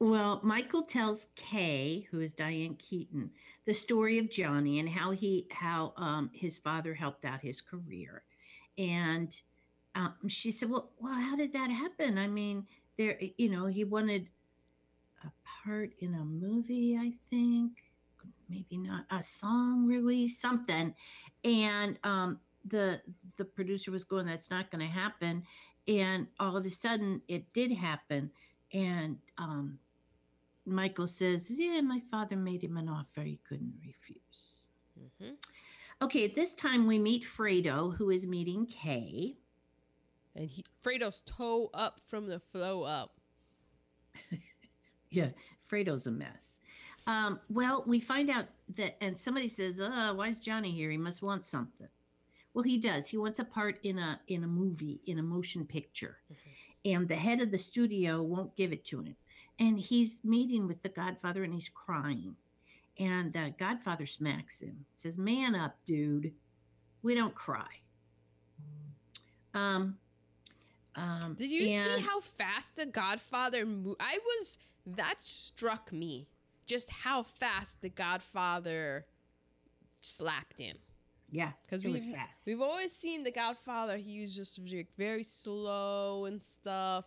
Well, 0.00 0.40
Michael 0.42 0.82
tells 0.82 1.28
Kay, 1.34 2.06
who 2.10 2.20
is 2.20 2.32
Diane 2.32 2.76
Keaton, 2.76 3.30
the 3.64 3.74
story 3.74 4.18
of 4.18 4.30
Johnny 4.30 4.78
and 4.80 4.88
how 4.88 5.12
he 5.12 5.46
how 5.50 5.92
um, 5.96 6.30
his 6.32 6.58
father 6.58 6.94
helped 6.94 7.24
out 7.24 7.40
his 7.40 7.60
career, 7.60 8.22
and 8.76 9.40
um, 9.98 10.14
she 10.28 10.52
said, 10.52 10.70
"Well, 10.70 10.90
well, 11.00 11.12
how 11.12 11.36
did 11.36 11.52
that 11.52 11.70
happen? 11.70 12.18
I 12.18 12.28
mean, 12.28 12.66
there, 12.96 13.18
you 13.36 13.50
know, 13.50 13.66
he 13.66 13.84
wanted 13.84 14.30
a 15.24 15.30
part 15.44 15.92
in 15.98 16.14
a 16.14 16.24
movie, 16.24 16.96
I 16.96 17.10
think, 17.28 17.82
maybe 18.48 18.78
not 18.78 19.04
a 19.10 19.22
song 19.22 19.86
release, 19.86 20.38
something, 20.38 20.94
and 21.44 21.98
um, 22.04 22.40
the 22.64 23.02
the 23.36 23.44
producer 23.44 23.90
was 23.90 24.04
going, 24.04 24.26
"That's 24.26 24.50
not 24.50 24.70
going 24.70 24.86
to 24.86 24.92
happen," 24.92 25.42
and 25.88 26.28
all 26.38 26.56
of 26.56 26.64
a 26.64 26.70
sudden, 26.70 27.20
it 27.26 27.52
did 27.52 27.72
happen, 27.72 28.30
and 28.72 29.18
um, 29.36 29.80
Michael 30.64 31.06
says, 31.06 31.50
Yeah, 31.50 31.80
my 31.80 32.00
father 32.10 32.36
made 32.36 32.62
him 32.62 32.76
an 32.76 32.88
offer 32.88 33.22
he 33.22 33.40
couldn't 33.48 33.74
refuse. 33.84 34.66
hmm 35.20 35.34
Okay, 36.00 36.24
at 36.24 36.36
this 36.36 36.52
time 36.52 36.86
we 36.86 36.98
meet 36.98 37.24
Fredo, 37.24 37.96
who 37.96 38.10
is 38.10 38.24
meeting 38.26 38.66
Kay. 38.66 39.34
And 40.38 40.48
he, 40.48 40.64
Fredo's 40.80 41.20
toe 41.20 41.68
up 41.74 42.00
from 42.06 42.26
the 42.26 42.40
flow 42.40 42.84
up. 42.84 43.12
Yeah, 45.10 45.30
Fredo's 45.64 46.06
a 46.06 46.10
mess. 46.10 46.58
Um, 47.06 47.40
well, 47.48 47.82
we 47.86 47.98
find 47.98 48.28
out 48.28 48.44
that, 48.76 48.96
and 49.02 49.16
somebody 49.16 49.48
says, 49.48 49.80
uh, 49.80 50.12
why 50.14 50.28
is 50.28 50.38
Johnny 50.38 50.70
here? 50.70 50.90
He 50.90 50.98
must 50.98 51.22
want 51.22 51.44
something. 51.44 51.88
Well, 52.52 52.62
he 52.62 52.76
does. 52.76 53.08
He 53.08 53.16
wants 53.16 53.38
a 53.38 53.44
part 53.44 53.78
in 53.82 53.98
a 53.98 54.20
in 54.26 54.44
a 54.44 54.48
movie, 54.48 55.00
in 55.06 55.18
a 55.18 55.22
motion 55.22 55.64
picture. 55.64 56.18
And 56.84 57.08
the 57.08 57.14
head 57.14 57.40
of 57.40 57.50
the 57.50 57.58
studio 57.58 58.22
won't 58.22 58.56
give 58.56 58.72
it 58.72 58.84
to 58.86 59.00
him. 59.00 59.16
And 59.58 59.78
he's 59.78 60.24
meeting 60.24 60.66
with 60.66 60.82
the 60.82 60.88
Godfather 60.88 61.44
and 61.44 61.54
he's 61.54 61.68
crying. 61.68 62.36
And 62.98 63.32
the 63.32 63.54
Godfather 63.56 64.06
smacks 64.06 64.60
him, 64.60 64.86
says, 64.96 65.18
Man 65.18 65.54
up, 65.54 65.76
dude. 65.84 66.32
We 67.02 67.14
don't 67.14 67.34
cry. 67.34 67.80
Um, 69.54 69.98
um, 70.98 71.34
Did 71.34 71.50
you 71.50 71.68
see 71.84 72.00
how 72.02 72.20
fast 72.20 72.76
the 72.76 72.86
Godfather 72.86 73.64
moved? 73.64 74.00
I 74.00 74.18
was 74.18 74.58
that 74.86 75.22
struck 75.22 75.92
me. 75.92 76.28
Just 76.66 76.90
how 76.90 77.22
fast 77.22 77.80
the 77.80 77.88
Godfather 77.88 79.06
slapped 80.00 80.58
him. 80.60 80.76
Yeah, 81.30 81.52
Because 81.62 81.84
we've, 81.84 82.14
we've 82.46 82.60
always 82.62 82.92
seen 82.92 83.22
the 83.22 83.30
Godfather, 83.30 83.98
he 83.98 84.20
was 84.22 84.34
just 84.34 84.58
like 84.72 84.88
very 84.96 85.22
slow 85.22 86.24
and 86.24 86.42
stuff. 86.42 87.04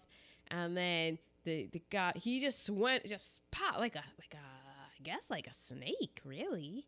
And 0.50 0.78
then 0.78 1.18
the 1.44 1.68
the 1.72 1.82
God 1.90 2.14
he 2.18 2.40
just 2.40 2.70
went 2.70 3.06
just 3.08 3.50
pop 3.52 3.80
like 3.80 3.96
a 3.96 4.04
like 4.20 4.36
a 4.36 4.38
I 4.38 5.02
guess 5.04 5.30
like 5.32 5.48
a 5.48 5.54
snake, 5.54 6.22
really. 6.24 6.86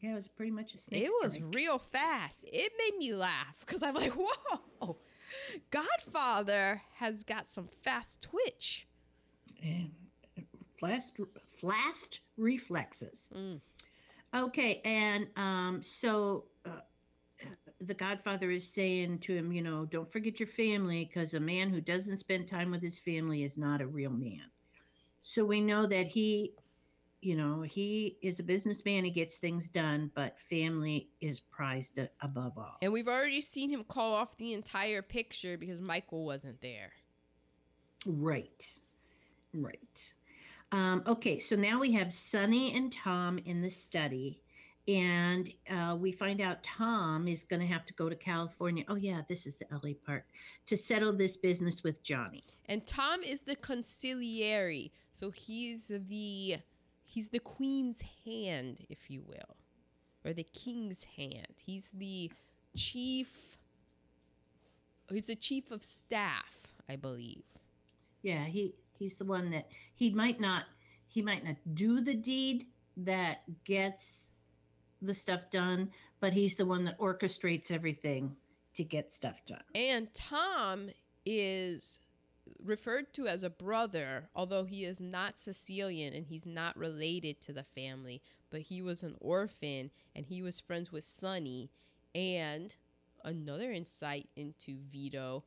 Yeah, 0.00 0.12
it 0.12 0.14
was 0.14 0.28
pretty 0.28 0.52
much 0.52 0.74
a 0.74 0.78
snake. 0.78 1.04
it 1.04 1.10
was 1.22 1.40
real 1.40 1.78
fast. 1.78 2.44
It 2.46 2.72
made 2.78 2.98
me 2.98 3.14
laugh 3.14 3.56
because 3.60 3.82
I'm 3.82 3.94
like, 3.94 4.12
whoa, 4.16 4.98
Godfather 5.70 6.82
has 6.96 7.22
got 7.22 7.48
some 7.48 7.68
fast 7.82 8.22
twitch. 8.22 8.86
And 9.62 9.90
fast, 10.78 11.20
fast 11.48 12.20
reflexes. 12.36 13.28
Mm. 13.34 13.60
Okay, 14.34 14.80
and 14.84 15.28
um, 15.36 15.82
so 15.82 16.44
uh, 16.66 16.80
the 17.80 17.94
Godfather 17.94 18.50
is 18.50 18.70
saying 18.70 19.20
to 19.20 19.34
him, 19.34 19.52
you 19.52 19.62
know, 19.62 19.86
don't 19.86 20.10
forget 20.10 20.40
your 20.40 20.46
family 20.46 21.04
because 21.04 21.34
a 21.34 21.40
man 21.40 21.70
who 21.70 21.80
doesn't 21.80 22.18
spend 22.18 22.46
time 22.46 22.70
with 22.70 22.82
his 22.82 22.98
family 22.98 23.44
is 23.44 23.56
not 23.56 23.80
a 23.80 23.86
real 23.86 24.10
man. 24.10 24.42
So 25.22 25.44
we 25.44 25.60
know 25.60 25.86
that 25.86 26.06
he, 26.06 26.52
you 27.22 27.36
know, 27.36 27.62
he 27.62 28.18
is 28.22 28.40
a 28.40 28.42
businessman. 28.42 29.04
He 29.04 29.10
gets 29.10 29.36
things 29.36 29.68
done, 29.68 30.10
but 30.14 30.38
family 30.38 31.08
is 31.20 31.40
prized 31.40 31.98
above 32.20 32.56
all. 32.56 32.76
And 32.82 32.92
we've 32.92 33.08
already 33.08 33.40
seen 33.40 33.70
him 33.70 33.84
call 33.84 34.14
off 34.14 34.36
the 34.36 34.52
entire 34.52 35.02
picture 35.02 35.56
because 35.56 35.80
Michael 35.80 36.24
wasn't 36.24 36.60
there. 36.60 36.92
Right. 38.06 38.78
Right. 39.54 40.14
Um, 40.72 41.02
okay, 41.06 41.38
so 41.38 41.56
now 41.56 41.80
we 41.80 41.92
have 41.92 42.12
Sonny 42.12 42.74
and 42.74 42.92
Tom 42.92 43.38
in 43.38 43.62
the 43.62 43.70
study, 43.70 44.42
and 44.88 45.48
uh, 45.70 45.96
we 45.98 46.12
find 46.12 46.40
out 46.40 46.62
Tom 46.62 47.28
is 47.28 47.44
going 47.44 47.60
to 47.60 47.66
have 47.66 47.86
to 47.86 47.94
go 47.94 48.08
to 48.08 48.16
California. 48.16 48.84
Oh, 48.88 48.96
yeah, 48.96 49.22
this 49.28 49.46
is 49.46 49.56
the 49.56 49.66
LA 49.70 49.94
part 50.04 50.26
to 50.66 50.76
settle 50.76 51.12
this 51.12 51.36
business 51.36 51.84
with 51.84 52.02
Johnny. 52.02 52.42
And 52.66 52.84
Tom 52.84 53.20
is 53.22 53.42
the 53.42 53.56
consigliere, 53.56 54.90
so 55.12 55.30
he's 55.30 55.88
the 55.88 56.58
he's 57.16 57.30
the 57.30 57.40
queen's 57.40 58.02
hand, 58.26 58.82
if 58.90 59.10
you 59.10 59.22
will, 59.26 59.56
or 60.22 60.34
the 60.34 60.44
king's 60.44 61.04
hand. 61.16 61.54
He's 61.64 61.90
the 61.92 62.30
chief. 62.76 63.56
He's 65.10 65.24
the 65.24 65.34
chief 65.34 65.70
of 65.70 65.82
staff, 65.82 66.74
I 66.90 66.96
believe. 66.96 67.44
Yeah, 68.20 68.44
he 68.44 68.74
he's 68.98 69.16
the 69.16 69.24
one 69.24 69.50
that 69.50 69.68
he 69.94 70.10
might 70.10 70.40
not 70.40 70.66
he 71.08 71.22
might 71.22 71.42
not 71.42 71.56
do 71.72 72.02
the 72.02 72.14
deed 72.14 72.66
that 72.98 73.42
gets 73.64 74.28
the 75.00 75.14
stuff 75.14 75.50
done, 75.50 75.92
but 76.20 76.34
he's 76.34 76.56
the 76.56 76.66
one 76.66 76.84
that 76.84 76.98
orchestrates 76.98 77.70
everything 77.70 78.36
to 78.74 78.84
get 78.84 79.10
stuff 79.10 79.42
done. 79.46 79.62
And 79.74 80.12
Tom 80.12 80.90
is 81.24 82.00
referred 82.62 83.12
to 83.14 83.26
as 83.26 83.42
a 83.42 83.50
brother, 83.50 84.28
although 84.34 84.64
he 84.64 84.84
is 84.84 85.00
not 85.00 85.38
Sicilian 85.38 86.14
and 86.14 86.26
he's 86.26 86.46
not 86.46 86.76
related 86.76 87.40
to 87.42 87.52
the 87.52 87.64
family, 87.64 88.22
but 88.50 88.62
he 88.62 88.82
was 88.82 89.02
an 89.02 89.16
orphan 89.20 89.90
and 90.14 90.26
he 90.26 90.42
was 90.42 90.60
friends 90.60 90.92
with 90.92 91.04
Sonny. 91.04 91.70
And 92.14 92.74
another 93.24 93.72
insight 93.72 94.28
into 94.36 94.76
Vito 94.90 95.44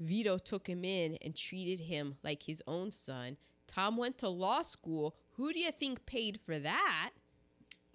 Vito 0.00 0.38
took 0.38 0.66
him 0.66 0.84
in 0.84 1.18
and 1.22 1.34
treated 1.34 1.80
him 1.80 2.16
like 2.22 2.42
his 2.42 2.62
own 2.66 2.92
son. 2.92 3.36
Tom 3.66 3.96
went 3.96 4.18
to 4.18 4.28
law 4.28 4.62
school. 4.62 5.16
Who 5.32 5.52
do 5.52 5.58
you 5.58 5.72
think 5.72 6.06
paid 6.06 6.40
for 6.44 6.58
that? 6.58 7.10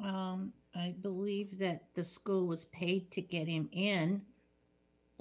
Um, 0.04 0.54
I 0.76 0.96
believe 1.02 1.60
that 1.60 1.94
the 1.94 2.04
school 2.04 2.46
was 2.48 2.66
paid 2.66 3.12
to 3.12 3.22
get 3.22 3.48
him 3.48 3.70
in. 3.72 4.22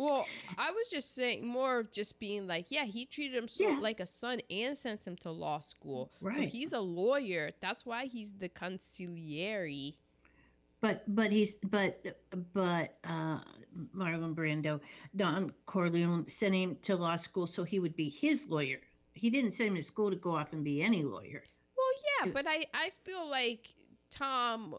Well, 0.02 0.26
I 0.58 0.70
was 0.72 0.90
just 0.90 1.14
saying 1.14 1.46
more 1.46 1.78
of 1.78 1.92
just 1.92 2.18
being 2.18 2.46
like, 2.48 2.66
yeah, 2.70 2.84
he 2.84 3.06
treated 3.06 3.36
him 3.36 3.46
so 3.48 3.68
Yeah. 3.68 3.78
like 3.80 4.00
a 4.00 4.06
son 4.06 4.40
and 4.50 4.76
sent 4.76 5.06
him 5.06 5.16
to 5.18 5.30
law 5.30 5.60
school. 5.60 6.10
So 6.20 6.40
he's 6.42 6.72
a 6.72 6.80
lawyer. 6.80 7.52
That's 7.60 7.86
why 7.86 8.06
he's 8.06 8.32
the 8.32 8.48
consigliere. 8.48 9.94
But 10.80 11.04
but 11.06 11.30
he's 11.30 11.54
but 11.56 12.04
but 12.52 12.96
uh 13.04 13.38
Marlon 13.96 14.34
Brando, 14.34 14.80
Don 15.14 15.52
Corleone 15.66 16.28
sent 16.28 16.54
him 16.54 16.76
to 16.82 16.96
law 16.96 17.16
school 17.16 17.46
so 17.46 17.62
he 17.62 17.78
would 17.78 17.94
be 17.94 18.08
his 18.08 18.48
lawyer. 18.48 18.80
He 19.14 19.30
didn't 19.30 19.52
send 19.52 19.68
him 19.70 19.76
to 19.76 19.82
school 19.82 20.10
to 20.10 20.16
go 20.16 20.34
off 20.34 20.52
and 20.52 20.64
be 20.64 20.82
any 20.82 21.04
lawyer. 21.04 21.44
Well, 21.76 21.94
yeah, 22.26 22.32
but 22.32 22.46
I 22.48 22.64
I 22.74 22.90
feel 23.04 23.28
like 23.30 23.68
Tom 24.10 24.74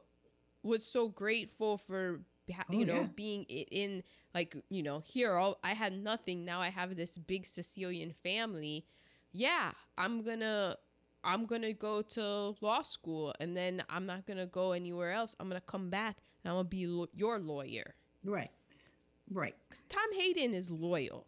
was 0.61 0.85
so 0.85 1.07
grateful 1.07 1.77
for 1.77 2.21
Oh, 2.51 2.73
you 2.73 2.85
know 2.85 3.01
yeah. 3.01 3.07
being 3.15 3.43
in 3.43 4.03
like 4.33 4.55
you 4.69 4.83
know 4.83 4.99
here 4.99 5.33
all 5.33 5.59
I 5.63 5.73
had 5.73 5.93
nothing 5.93 6.45
now 6.45 6.59
I 6.61 6.69
have 6.69 6.95
this 6.95 7.17
big 7.17 7.45
Sicilian 7.45 8.13
family. 8.23 8.85
Yeah, 9.31 9.71
I'm 9.97 10.23
gonna 10.23 10.77
I'm 11.23 11.45
gonna 11.45 11.73
go 11.73 12.01
to 12.01 12.55
law 12.61 12.81
school 12.81 13.33
and 13.39 13.55
then 13.55 13.83
I'm 13.89 14.05
not 14.05 14.25
gonna 14.25 14.45
go 14.45 14.73
anywhere 14.73 15.11
else. 15.11 15.35
I'm 15.39 15.47
gonna 15.47 15.61
come 15.61 15.89
back 15.89 16.17
and 16.43 16.51
I'm 16.51 16.57
gonna 16.57 16.69
be 16.69 16.85
lo- 16.85 17.07
your 17.15 17.39
lawyer. 17.39 17.95
Right. 18.25 18.51
Right. 19.31 19.55
Cause 19.69 19.83
Tom 19.87 20.13
Hayden 20.13 20.53
is 20.53 20.69
loyal. 20.69 21.27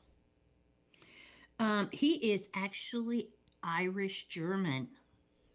Um 1.60 1.89
he 1.91 2.34
is 2.34 2.49
actually 2.54 3.30
Irish 3.63 4.28
German. 4.28 4.89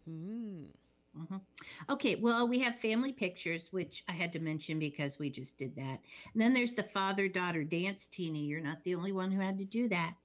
Mm. 0.09 0.69
Mhm. 1.17 1.41
Okay, 1.89 2.15
well, 2.15 2.47
we 2.47 2.59
have 2.59 2.75
family 2.77 3.11
pictures, 3.11 3.71
which 3.73 4.03
I 4.07 4.13
had 4.13 4.31
to 4.33 4.39
mention 4.39 4.79
because 4.79 5.19
we 5.19 5.29
just 5.29 5.57
did 5.57 5.75
that. 5.75 5.99
And 6.33 6.41
then 6.41 6.53
there's 6.53 6.73
the 6.73 6.83
father 6.83 7.27
daughter 7.27 7.63
dance, 7.63 8.07
Teeny. 8.07 8.45
You're 8.45 8.61
not 8.61 8.83
the 8.83 8.95
only 8.95 9.11
one 9.11 9.31
who 9.31 9.41
had 9.41 9.57
to 9.57 9.65
do 9.65 9.89
that. 9.89 10.15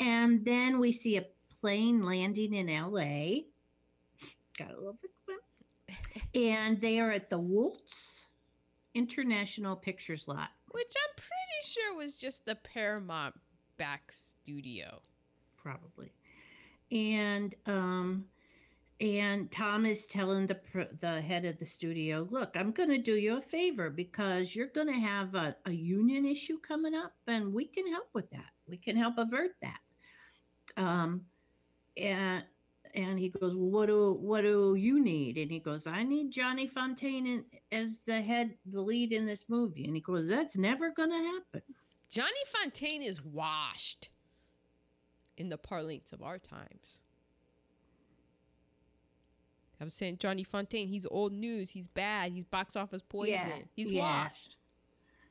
And 0.00 0.44
then 0.44 0.80
we 0.80 0.90
see 0.90 1.16
a 1.16 1.26
plane 1.60 2.02
landing 2.02 2.54
in 2.54 2.68
LA. 2.68 3.46
Got 4.58 4.72
a 4.72 4.76
little 4.76 4.98
it. 5.02 5.10
Clint. 5.24 5.42
And 6.34 6.80
they 6.80 6.98
are 6.98 7.12
at 7.12 7.30
the 7.30 7.38
Woltz 7.38 8.26
International 8.94 9.76
Pictures 9.76 10.26
Lot. 10.26 10.50
Which 10.72 10.92
I'm 11.08 11.14
pretty 11.16 11.62
sure 11.72 11.96
was 11.96 12.16
just 12.16 12.44
the 12.46 12.56
Paramount 12.56 13.34
back 13.76 14.10
studio. 14.10 15.02
probably. 15.56 16.12
And 16.90 17.54
um 17.66 18.26
and 19.00 19.52
Tom 19.52 19.84
is 19.84 20.06
telling 20.06 20.46
the 20.46 20.58
the 21.00 21.20
head 21.20 21.44
of 21.44 21.58
the 21.58 21.66
studio, 21.66 22.26
"Look, 22.30 22.56
I'm 22.56 22.72
going 22.72 22.88
to 22.88 22.98
do 22.98 23.16
you 23.16 23.36
a 23.36 23.42
favor 23.42 23.90
because 23.90 24.56
you're 24.56 24.68
going 24.68 24.86
to 24.86 24.94
have 24.94 25.34
a, 25.34 25.56
a 25.66 25.72
union 25.72 26.24
issue 26.24 26.58
coming 26.58 26.94
up, 26.94 27.12
and 27.26 27.52
we 27.52 27.66
can 27.66 27.90
help 27.92 28.08
with 28.14 28.30
that. 28.30 28.50
We 28.66 28.78
can 28.78 28.96
help 28.96 29.18
avert 29.18 29.52
that." 29.60 29.80
Um, 30.76 31.26
and 31.96 32.44
and 32.94 33.18
he 33.18 33.28
goes, 33.28 33.54
well, 33.54 33.68
"What 33.70 33.86
do 33.86 34.12
what 34.14 34.40
do 34.42 34.74
you 34.76 34.98
need?" 35.02 35.36
And 35.36 35.50
he 35.50 35.58
goes, 35.58 35.86
"I 35.86 36.02
need 36.02 36.30
Johnny 36.30 36.66
Fontane 36.66 37.26
in, 37.26 37.44
as 37.70 38.00
the 38.00 38.22
head, 38.22 38.56
the 38.64 38.80
lead 38.80 39.12
in 39.12 39.26
this 39.26 39.48
movie." 39.48 39.84
And 39.84 39.94
he 39.94 40.00
goes, 40.00 40.26
"That's 40.28 40.56
never 40.56 40.90
going 40.90 41.10
to 41.10 41.16
happen." 41.16 41.74
Johnny 42.08 42.30
Fontane 42.54 43.04
is 43.04 43.22
washed 43.22 44.08
in 45.36 45.50
the 45.50 45.58
parlance 45.58 46.12
of 46.12 46.22
our 46.22 46.38
times. 46.38 47.02
I 49.80 49.84
was 49.84 49.94
saying 49.94 50.18
Johnny 50.18 50.44
Fontane, 50.44 50.88
he's 50.88 51.06
old 51.10 51.32
news, 51.32 51.70
he's 51.70 51.88
bad, 51.88 52.32
he's 52.32 52.44
box 52.44 52.76
office 52.76 53.02
poison, 53.02 53.68
he's 53.74 53.90
yeah. 53.90 54.02
washed. 54.02 54.56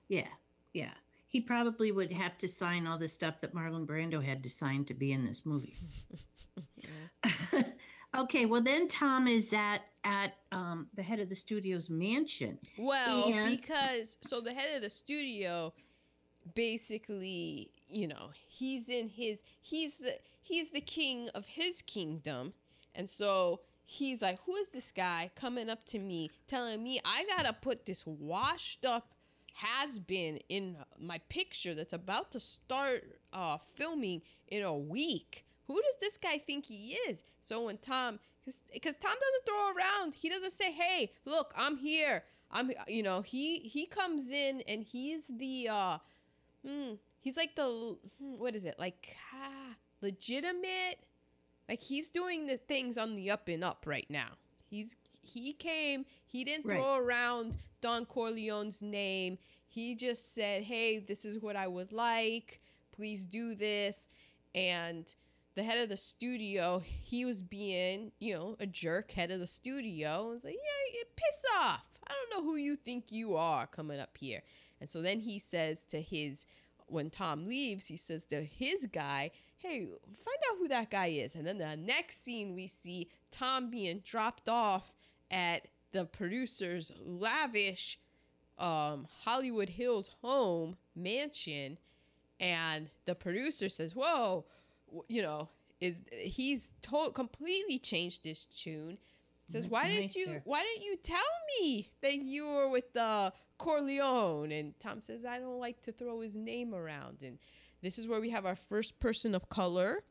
Yeah, 0.07 0.27
yeah. 0.73 0.91
He 1.25 1.41
probably 1.41 1.91
would 1.91 2.13
have 2.13 2.37
to 2.37 2.47
sign 2.47 2.87
all 2.87 2.97
the 2.97 3.09
stuff 3.09 3.41
that 3.41 3.53
Marlon 3.53 3.85
Brando 3.85 4.23
had 4.23 4.43
to 4.43 4.49
sign 4.49 4.85
to 4.85 4.93
be 4.93 5.11
in 5.11 5.25
this 5.25 5.45
movie. 5.45 5.75
okay, 8.17 8.45
well 8.45 8.61
then 8.61 8.87
Tom 8.87 9.27
is 9.27 9.51
at 9.53 9.81
at 10.03 10.35
um, 10.51 10.87
the 10.93 11.01
head 11.03 11.19
of 11.19 11.29
the 11.29 11.35
studio's 11.35 11.89
mansion. 11.89 12.59
Well, 12.77 13.25
And- 13.25 13.49
because 13.49 14.17
so 14.21 14.39
the 14.39 14.53
head 14.53 14.75
of 14.75 14.81
the 14.81 14.89
studio 14.89 15.73
basically, 16.53 17.71
you 17.87 18.07
know, 18.07 18.29
he's 18.47 18.89
in 18.89 19.09
his 19.09 19.43
he's 19.61 19.97
the 19.97 20.13
he's 20.41 20.69
the 20.69 20.81
king 20.81 21.29
of 21.29 21.47
his 21.47 21.81
kingdom. 21.81 22.53
And 22.93 23.09
so 23.09 23.61
he's 23.85 24.21
like, 24.21 24.39
"Who 24.45 24.55
is 24.55 24.69
this 24.69 24.91
guy 24.91 25.31
coming 25.35 25.69
up 25.69 25.85
to 25.87 25.99
me 25.99 26.31
telling 26.47 26.83
me 26.83 26.99
I 27.05 27.25
got 27.25 27.45
to 27.45 27.53
put 27.53 27.85
this 27.85 28.05
washed 28.05 28.85
up 28.85 29.13
has 29.55 29.99
been 29.99 30.37
in 30.49 30.75
my 30.99 31.17
picture 31.29 31.73
that's 31.73 31.93
about 31.93 32.29
to 32.29 32.39
start 32.39 33.03
uh, 33.31 33.57
filming 33.75 34.21
in 34.49 34.63
a 34.63 34.75
week. 34.75 35.45
Who 35.67 35.75
does 35.75 35.97
this 36.01 36.17
guy 36.17 36.37
think 36.37 36.65
he 36.65 36.89
is? 37.07 37.23
So 37.39 37.63
when 37.63 37.77
Tom, 37.77 38.19
because 38.73 38.97
Tom 38.97 39.13
doesn't 39.13 39.45
throw 39.45 39.73
around, 39.73 40.15
he 40.15 40.29
doesn't 40.29 40.51
say, 40.51 40.71
"Hey, 40.71 41.11
look, 41.25 41.53
I'm 41.57 41.77
here." 41.77 42.23
I'm, 42.51 42.71
you 42.87 43.03
know, 43.03 43.21
he 43.21 43.59
he 43.59 43.85
comes 43.85 44.31
in 44.31 44.61
and 44.67 44.83
he's 44.83 45.27
the, 45.27 45.67
uh, 45.69 45.97
hmm, 46.65 46.93
he's 47.19 47.37
like 47.37 47.55
the, 47.55 47.97
hmm, 48.19 48.37
what 48.37 48.55
is 48.55 48.65
it, 48.65 48.75
like 48.77 49.15
ah, 49.33 49.75
legitimate, 50.01 50.97
like 51.69 51.81
he's 51.81 52.09
doing 52.09 52.47
the 52.47 52.57
things 52.57 52.97
on 52.97 53.15
the 53.15 53.31
up 53.31 53.47
and 53.47 53.63
up 53.63 53.85
right 53.87 54.07
now. 54.09 54.29
He's 54.65 54.95
he 55.21 55.53
came, 55.53 56.05
he 56.27 56.43
didn't 56.43 56.65
Right. 56.67 56.79
throw 56.79 56.95
around 56.97 57.57
Don 57.81 58.05
Corleone's 58.05 58.81
name. 58.81 59.37
He 59.67 59.95
just 59.95 60.33
said, 60.33 60.63
"Hey, 60.63 60.99
this 60.99 61.25
is 61.25 61.39
what 61.39 61.55
I 61.55 61.67
would 61.67 61.91
like. 61.91 62.61
Please 62.91 63.25
do 63.25 63.55
this." 63.55 64.07
And 64.53 65.13
the 65.55 65.63
head 65.63 65.77
of 65.79 65.89
the 65.89 65.97
studio, 65.97 66.79
he 66.79 67.25
was 67.25 67.41
being, 67.41 68.11
you 68.19 68.33
know, 68.35 68.55
a 68.59 68.65
jerk 68.67 69.11
head 69.11 69.31
of 69.31 69.39
the 69.39 69.47
studio. 69.47 70.23
And 70.25 70.33
was 70.33 70.43
like, 70.43 70.53
"Yeah, 70.55 70.93
yeah, 70.97 71.03
piss 71.15 71.45
off. 71.57 71.87
I 72.07 72.13
don't 72.13 72.29
know 72.43 72.49
who 72.49 72.57
you 72.57 72.75
think 72.75 73.11
you 73.11 73.35
are 73.35 73.65
coming 73.67 73.99
up 73.99 74.17
here." 74.17 74.43
And 74.79 74.89
so 74.89 75.01
then 75.01 75.21
he 75.21 75.39
says 75.39 75.83
to 75.83 76.01
his 76.01 76.45
when 76.87 77.09
Tom 77.09 77.47
leaves, 77.47 77.87
he 77.87 77.97
says 77.97 78.27
to 78.27 78.43
his 78.43 78.85
guy, 78.85 79.31
"Hey, 79.65 79.85
find 79.85 80.37
out 80.51 80.57
who 80.57 80.67
that 80.67 80.89
guy 80.89 81.07
is." 81.07 81.35
And 81.35 81.45
then 81.45 81.57
the 81.57 81.75
next 81.75 82.23
scene 82.23 82.53
we 82.53 82.67
see 82.67 83.09
Tom 83.31 83.69
being 83.69 83.99
dropped 83.99 84.47
off 84.47 84.91
at 85.31 85.67
the 85.91 86.05
producer's 86.05 86.91
lavish 87.03 87.99
um, 88.57 89.07
Hollywood 89.23 89.69
Hills 89.69 90.09
home 90.21 90.77
mansion, 90.95 91.77
and 92.39 92.89
the 93.05 93.15
producer 93.15 93.69
says, 93.69 93.95
"Whoa, 93.95 94.45
you 95.07 95.21
know, 95.21 95.49
is 95.81 96.03
he's 96.11 96.73
told 96.81 97.15
completely 97.15 97.79
changed 97.79 98.23
this 98.23 98.45
tune." 98.45 98.97
Says, 99.47 99.63
That's 99.63 99.71
"Why 99.71 99.89
didn't 99.89 100.15
you? 100.15 100.41
Why 100.43 100.63
didn't 100.63 100.85
you 100.85 100.97
tell 100.97 101.19
me 101.61 101.89
that 102.01 102.15
you 102.15 102.47
were 102.47 102.69
with 102.69 102.93
the 102.93 103.33
Corleone?" 103.57 104.51
And 104.51 104.79
Tom 104.79 105.01
says, 105.01 105.25
"I 105.25 105.39
don't 105.39 105.59
like 105.59 105.81
to 105.81 105.91
throw 105.91 106.21
his 106.21 106.35
name 106.35 106.73
around." 106.73 107.21
And 107.23 107.37
this 107.85 107.99
is 107.99 108.07
where 108.07 108.19
we 108.19 108.31
have 108.31 108.45
our 108.45 108.55
first 108.55 108.99
person 108.99 109.35
of 109.35 109.47
color. 109.49 110.03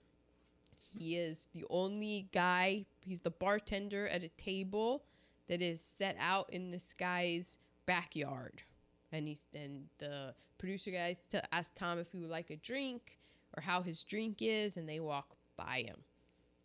He 0.97 1.17
is 1.17 1.49
the 1.53 1.65
only 1.71 2.29
guy, 2.33 2.87
he's 3.01 3.21
the 3.21 3.31
bartender 3.31 4.07
at 4.09 4.23
a 4.23 4.29
table 4.29 5.05
that 5.49 5.61
is 5.61 5.81
set 5.81 6.17
out 6.21 6.49
in 6.53 6.71
this 6.71 6.93
guy's 6.93 7.59
backyard. 7.85 8.63
And 9.11 9.27
he's 9.27 9.45
and 9.55 9.87
the 9.99 10.35
producer 10.59 10.91
guys 10.93 11.19
to 11.31 11.55
ask 11.55 11.75
Tom 11.75 11.99
if 11.99 12.11
he 12.13 12.19
would 12.19 12.31
like 12.31 12.51
a 12.51 12.57
drink 12.57 13.19
or 13.57 13.61
how 13.61 13.83
his 13.83 14.03
drink 14.03 14.39
is, 14.41 14.77
and 14.77 14.89
they 14.89 15.01
walk 15.01 15.37
by 15.57 15.85
him 15.87 15.97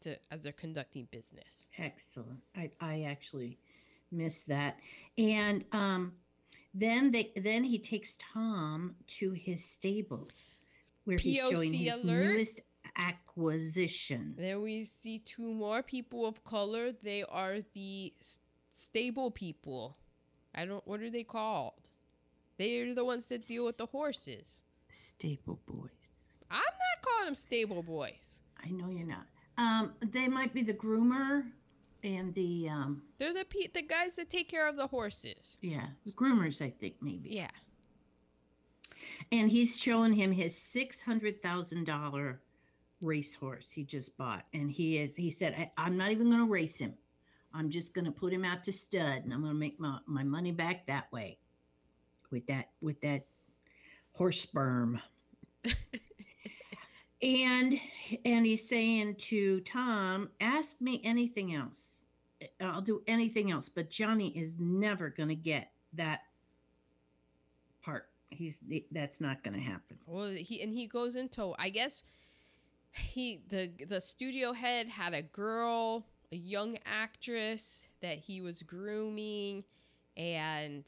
to 0.04 0.16
as 0.32 0.44
they're 0.44 0.52
conducting 0.52 1.08
business. 1.12 1.68
Excellent. 1.78 2.42
I, 2.56 2.70
I 2.80 3.02
actually 3.04 3.58
missed 4.12 4.48
that. 4.48 4.78
And 5.18 5.66
um, 5.72 6.14
then 6.74 7.12
they 7.12 7.32
then 7.36 7.64
he 7.64 7.80
takes 7.80 8.16
Tom 8.16 8.96
to 9.08 9.32
his 9.32 9.64
stables 9.64 10.58
where 11.06 11.18
he's 11.18 11.38
showing 11.38 11.72
POC 11.72 11.84
his 11.86 12.04
alert. 12.04 12.24
newest 12.26 12.62
acquisition. 12.98 14.36
Then 14.38 14.62
we 14.62 14.84
see 14.84 15.20
two 15.20 15.54
more 15.54 15.82
people 15.84 16.26
of 16.26 16.44
color. 16.44 16.92
They 16.92 17.24
are 17.24 17.58
the 17.74 18.14
s- 18.20 18.40
stable 18.70 19.32
people. 19.32 19.98
I 20.54 20.66
don't. 20.66 20.86
What 20.88 21.02
are 21.02 21.10
they 21.10 21.24
called? 21.24 21.90
They're 22.58 22.94
the 22.94 23.06
ones 23.06 23.28
that 23.28 23.48
deal 23.48 23.66
with 23.66 23.78
the 23.78 23.86
horses. 23.86 24.64
Stable 24.90 25.60
boys. 25.66 25.90
I'm 26.52 26.58
not 26.58 27.02
calling 27.06 27.26
them 27.26 27.36
stable 27.36 27.84
boys. 27.84 28.42
I 28.66 28.70
know 28.72 28.90
you're 28.90 29.08
not. 29.08 29.26
Um, 29.58 29.94
they 30.02 30.28
might 30.28 30.54
be 30.54 30.64
the 30.64 30.74
groomer 30.74 31.44
and 32.04 32.34
the 32.34 32.70
um, 32.70 33.04
They're 33.20 33.34
the 33.34 33.46
pe- 33.46 33.68
the 33.74 33.84
guys 33.84 34.16
that 34.16 34.30
take 34.30 34.50
care 34.50 34.68
of 34.68 34.76
the 34.76 34.88
horses. 34.88 35.58
yeah, 35.62 35.88
groomers. 36.10 36.62
I 36.62 36.70
think 36.70 36.96
maybe. 37.02 37.30
Yeah. 37.30 37.50
And 39.32 39.50
he's 39.50 39.80
showing 39.80 40.14
him 40.14 40.32
his 40.32 40.58
six 40.58 41.02
hundred 41.02 41.42
thousand 41.42 41.86
dollar 41.86 42.42
racehorse 43.02 43.72
he 43.72 43.84
just 43.84 44.18
bought, 44.18 44.46
and 44.54 44.70
he 44.70 44.98
is. 44.98 45.16
He 45.16 45.32
said, 45.32 45.56
I, 45.58 45.72
"I'm 45.86 45.98
not 45.98 46.12
even 46.12 46.30
going 46.30 46.46
to 46.46 46.52
race 46.52 46.78
him. 46.78 46.94
I'm 47.54 47.70
just 47.70 47.94
going 47.94 48.06
to 48.06 48.12
put 48.12 48.34
him 48.34 48.46
out 48.46 48.64
to 48.66 48.72
stud, 48.72 49.24
and 49.24 49.34
I'm 49.34 49.42
going 49.42 49.54
to 49.54 49.60
make 49.60 49.80
my, 49.80 50.00
my 50.06 50.24
money 50.24 50.52
back 50.52 50.86
that 50.88 51.12
way 51.12 51.40
with 52.32 52.46
that 52.48 52.70
with 52.82 53.02
that 53.02 53.26
horse 54.14 54.42
sperm." 54.42 55.02
and 57.22 57.80
and 58.26 58.46
he's 58.46 58.68
saying 58.68 59.16
to 59.16 59.62
Tom, 59.62 60.30
"Ask 60.40 60.82
me 60.82 61.02
anything 61.04 61.54
else. 61.54 62.06
I'll 62.62 62.82
do 62.82 63.02
anything 63.08 63.52
else, 63.52 63.70
but 63.70 63.90
Johnny 63.90 64.30
is 64.30 64.56
never 64.60 65.10
going 65.10 65.30
to 65.30 65.36
get 65.36 65.72
that. 65.94 66.22
He's 68.30 68.60
that's 68.92 69.20
not 69.22 69.44
going 69.44 69.56
to 69.56 69.64
happen." 69.64 69.98
Well, 70.06 70.30
he 70.30 70.62
and 70.62 70.74
he 70.74 70.88
goes 70.88 71.16
into. 71.16 71.54
I 71.60 71.70
guess 71.70 72.04
he 72.92 73.42
the 73.50 73.72
the 73.88 74.02
studio 74.02 74.54
head 74.54 74.88
had 74.88 75.14
a 75.14 75.22
girl, 75.22 76.06
a 76.32 76.36
young 76.36 76.78
actress 76.86 77.88
that 78.02 78.20
he 78.20 78.42
was 78.42 78.64
grooming, 78.64 79.64
and 80.18 80.84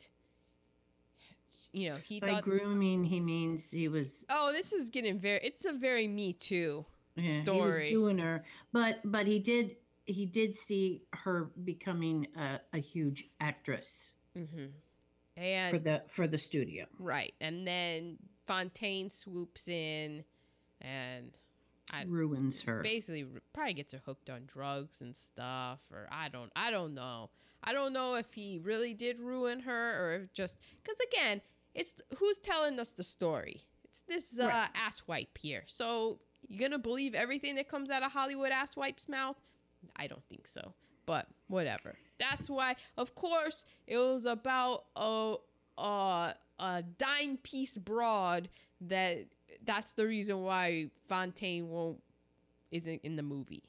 you 1.71 1.89
know 1.89 1.95
he 1.95 2.19
By 2.19 2.27
thought. 2.27 2.43
grooming, 2.43 3.03
he 3.03 3.19
means 3.19 3.69
he 3.71 3.87
was 3.87 4.25
oh, 4.29 4.51
this 4.51 4.73
is 4.73 4.89
getting 4.89 5.19
very. 5.19 5.39
It's 5.43 5.65
a 5.65 5.73
very 5.73 6.07
Me 6.07 6.33
Too. 6.33 6.85
yeah, 7.15 7.41
He 7.43 7.61
was 7.61 7.79
doing 7.89 8.17
her, 8.17 8.43
but 8.71 8.99
but 9.03 9.27
he 9.27 9.39
did 9.39 9.75
he 10.05 10.25
did 10.25 10.55
see 10.57 11.03
her 11.13 11.51
becoming 11.63 12.27
a, 12.35 12.59
a 12.73 12.79
huge 12.79 13.29
actress 13.39 14.13
Mm-hmm. 14.37 14.65
And 15.41 15.71
for 15.71 15.79
the 15.79 16.03
for 16.07 16.27
the 16.27 16.37
studio. 16.37 16.85
right, 16.99 17.33
and 17.41 17.65
then 17.67 18.17
Fontane 18.47 19.11
swoops 19.11 19.67
in, 19.67 20.23
and 20.79 21.37
I 21.91 22.03
Ruins 22.07 22.61
her. 22.63 22.81
basically 22.83 23.25
probably 23.53 23.73
gets 23.73 23.91
her 23.93 24.01
hooked 24.05 24.29
on 24.29 24.43
drugs 24.45 25.01
and 25.01 25.13
stuff 25.15 25.79
or 25.91 26.07
i 26.11 26.29
don't 26.29 26.51
i 26.55 26.69
don't 26.71 26.93
know 26.93 27.29
i 27.63 27.73
don't 27.73 27.91
know 27.91 28.15
if 28.15 28.31
he 28.33 28.59
really 28.63 28.93
did 28.93 29.19
ruin 29.19 29.59
her 29.61 29.89
or 29.89 30.29
just 30.33 30.55
because 30.81 30.97
again 31.11 31.41
it's 31.73 31.93
who's 32.17 32.37
telling 32.37 32.79
us 32.79 32.91
the 32.93 33.03
story 33.03 33.61
it's 33.83 34.01
this 34.01 34.39
uh, 34.39 34.45
Right. 34.47 34.69
asswipe 34.87 35.37
here 35.37 35.63
so 35.65 36.19
you're 36.47 36.59
gonna 36.69 36.79
believe 36.79 37.13
everything 37.13 37.55
that 37.55 37.67
comes 37.67 37.89
out 37.89 38.03
of 38.03 38.11
hollywood 38.13 38.51
asswipe's 38.51 39.09
mouth 39.09 39.35
i 39.97 40.07
don't 40.07 40.23
think 40.29 40.47
so 40.47 40.73
but 41.11 41.27
whatever 41.47 41.91
that's 42.19 42.49
why 42.49 42.73
of 42.97 43.13
course 43.15 43.65
it 43.85 43.97
was 43.97 44.23
about 44.25 44.85
a 44.95 45.35
a, 45.77 46.33
a 46.59 46.83
dime 46.97 47.37
piece 47.43 47.77
broad 47.77 48.47
that 48.79 49.25
that's 49.65 49.91
the 49.99 50.05
reason 50.07 50.35
why 50.41 50.89
fontane 51.09 51.65
won't 51.65 51.99
isn't 52.71 53.01
in 53.03 53.17
the 53.17 53.23
movie 53.23 53.63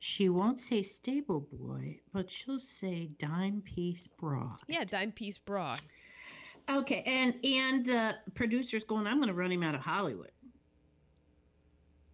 She 0.00 0.28
won't 0.28 0.60
say 0.68 0.82
stable 0.82 1.40
boy, 1.40 2.00
but 2.12 2.30
she'll 2.30 2.58
say 2.58 3.10
dime 3.18 3.62
piece 3.74 4.08
broad. 4.08 4.58
yeah 4.66 4.84
dime 4.84 5.12
piece 5.12 5.38
broad 5.38 5.80
Okay, 6.70 7.02
and 7.06 7.32
and 7.42 7.86
the 7.86 8.16
producer's 8.34 8.84
going, 8.84 9.06
I'm 9.06 9.16
going 9.22 9.28
to 9.28 9.38
run 9.42 9.50
him 9.50 9.62
out 9.62 9.74
of 9.74 9.80
Hollywood. 9.80 10.32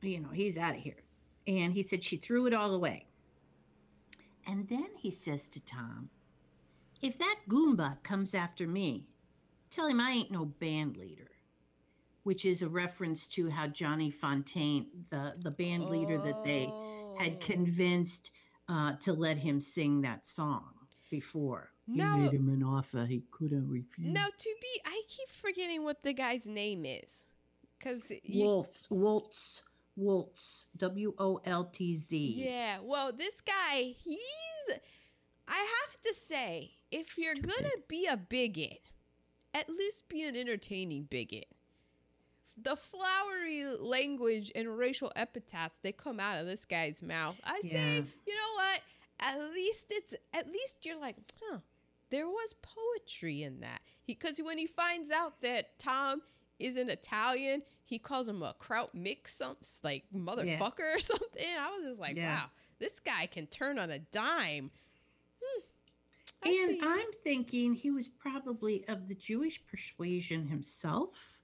You 0.00 0.20
know, 0.20 0.28
he's 0.33 0.57
out 0.59 0.76
of 0.76 0.80
here. 0.80 1.00
And 1.48 1.72
he 1.72 1.83
said 1.83 2.04
she 2.04 2.16
threw 2.18 2.46
it 2.46 2.54
all 2.54 2.72
away. 2.72 3.07
And 4.46 4.68
then 4.68 4.88
he 4.96 5.11
says 5.11 5.48
to 5.50 5.64
Tom, 5.64 6.11
if 7.02 7.18
that 7.18 7.40
Goomba 7.48 8.02
comes 8.02 8.35
after 8.35 8.66
me, 8.66 9.07
tell 9.70 9.87
him 9.87 10.00
I 10.00 10.11
ain't 10.12 10.30
no 10.30 10.44
band 10.44 10.96
leader. 10.96 11.30
Which 12.22 12.44
is 12.46 12.62
a 12.62 12.68
reference 12.68 13.28
to 13.28 13.50
how 13.50 13.66
Johnny 13.66 14.11
Fontane, 14.11 14.87
the, 15.11 15.35
the 15.37 15.50
band 15.50 15.90
leader 15.90 16.18
that 16.18 16.42
they 16.44 16.68
Oh. 16.70 17.16
had 17.18 17.38
convinced 17.40 18.30
uh, 18.68 18.94
to 19.00 19.12
let 19.12 19.37
him 19.38 19.61
sing 19.61 20.00
that 20.00 20.24
song 20.24 20.72
before. 21.11 21.70
Now- 21.87 22.16
he 22.16 22.22
made 22.22 22.33
him 22.33 22.48
an 22.48 22.62
offer 22.62 23.04
he 23.04 23.24
couldn't 23.30 23.68
refuse. 23.68 24.11
now 24.12 24.26
to 24.37 24.54
be 24.62 24.80
i 24.87 25.02
keep 25.07 25.28
forgetting 25.28 25.85
what 25.85 26.02
the 26.02 26.14
guy's 26.14 26.46
name 26.46 26.87
is 26.87 27.26
because 27.78 28.11
you 28.22 28.46
Woltz, 28.90 29.62
Woltz, 29.98 30.66
W 30.76 31.14
O 31.18 31.40
L 31.44 31.64
T 31.66 31.94
Z. 31.94 32.35
Yeah, 32.37 32.78
well, 32.83 33.12
this 33.12 33.40
guy, 33.40 33.94
he's. 34.02 34.18
I 35.46 35.57
have 35.83 36.00
to 36.02 36.14
say, 36.14 36.72
if 36.90 37.18
you're 37.18 37.35
gonna 37.35 37.68
be 37.88 38.07
a 38.11 38.16
bigot, 38.16 38.80
at 39.52 39.68
least 39.68 40.09
be 40.09 40.26
an 40.26 40.35
entertaining 40.37 41.04
bigot. 41.04 41.46
The 42.57 42.76
flowery 42.76 43.64
language 43.78 44.50
and 44.54 44.78
racial 44.78 45.12
epithets 45.16 45.76
that 45.78 45.96
come 45.96 46.18
out 46.20 46.38
of 46.38 46.46
this 46.46 46.64
guy's 46.64 47.02
mouth, 47.02 47.37
I 47.44 47.61
say, 47.61 47.96
Yeah. 47.96 48.02
you 48.26 48.35
know 48.35 48.54
what? 48.57 48.80
At 49.20 49.38
least 49.52 49.87
it's. 49.90 50.14
At 50.33 50.46
least 50.48 50.85
you're 50.87 51.00
like, 51.00 51.16
huh. 51.42 51.59
There 52.11 52.28
was 52.28 52.54
poetry 52.62 53.42
in 53.42 53.61
that. 53.61 53.80
Because 54.07 54.38
when 54.38 54.57
he 54.59 54.66
finds 54.66 55.11
out 55.11 55.40
that 55.40 55.78
Tom 55.78 56.22
is 56.61 56.76
an 56.76 56.88
Italian, 56.90 57.62
he 57.85 57.99
calls 57.99 58.29
him 58.29 58.42
a 58.42 58.55
kraut 58.59 58.94
mix, 58.94 59.37
some 59.37 59.57
like 59.83 60.05
motherfucker 60.14 60.94
or 60.94 60.99
something. 61.11 61.44
I 61.59 61.70
was 61.77 61.87
just 61.87 62.01
like, 62.01 62.16
Yeah. 62.16 62.37
wow, 62.37 62.44
this 62.79 63.01
guy 63.01 63.27
can 63.27 63.47
turn 63.47 63.79
on 63.79 63.90
a 63.90 63.99
dime. 63.99 64.70
Hmm. 65.42 65.61
And. 66.49 66.79
I'm 66.83 67.12
thinking 67.23 67.75
he 67.75 67.90
was 67.90 68.09
probably 68.09 68.85
of 68.88 69.09
the 69.09 69.14
Jewish 69.14 69.61
persuasion 69.66 70.47
himself. 70.47 71.41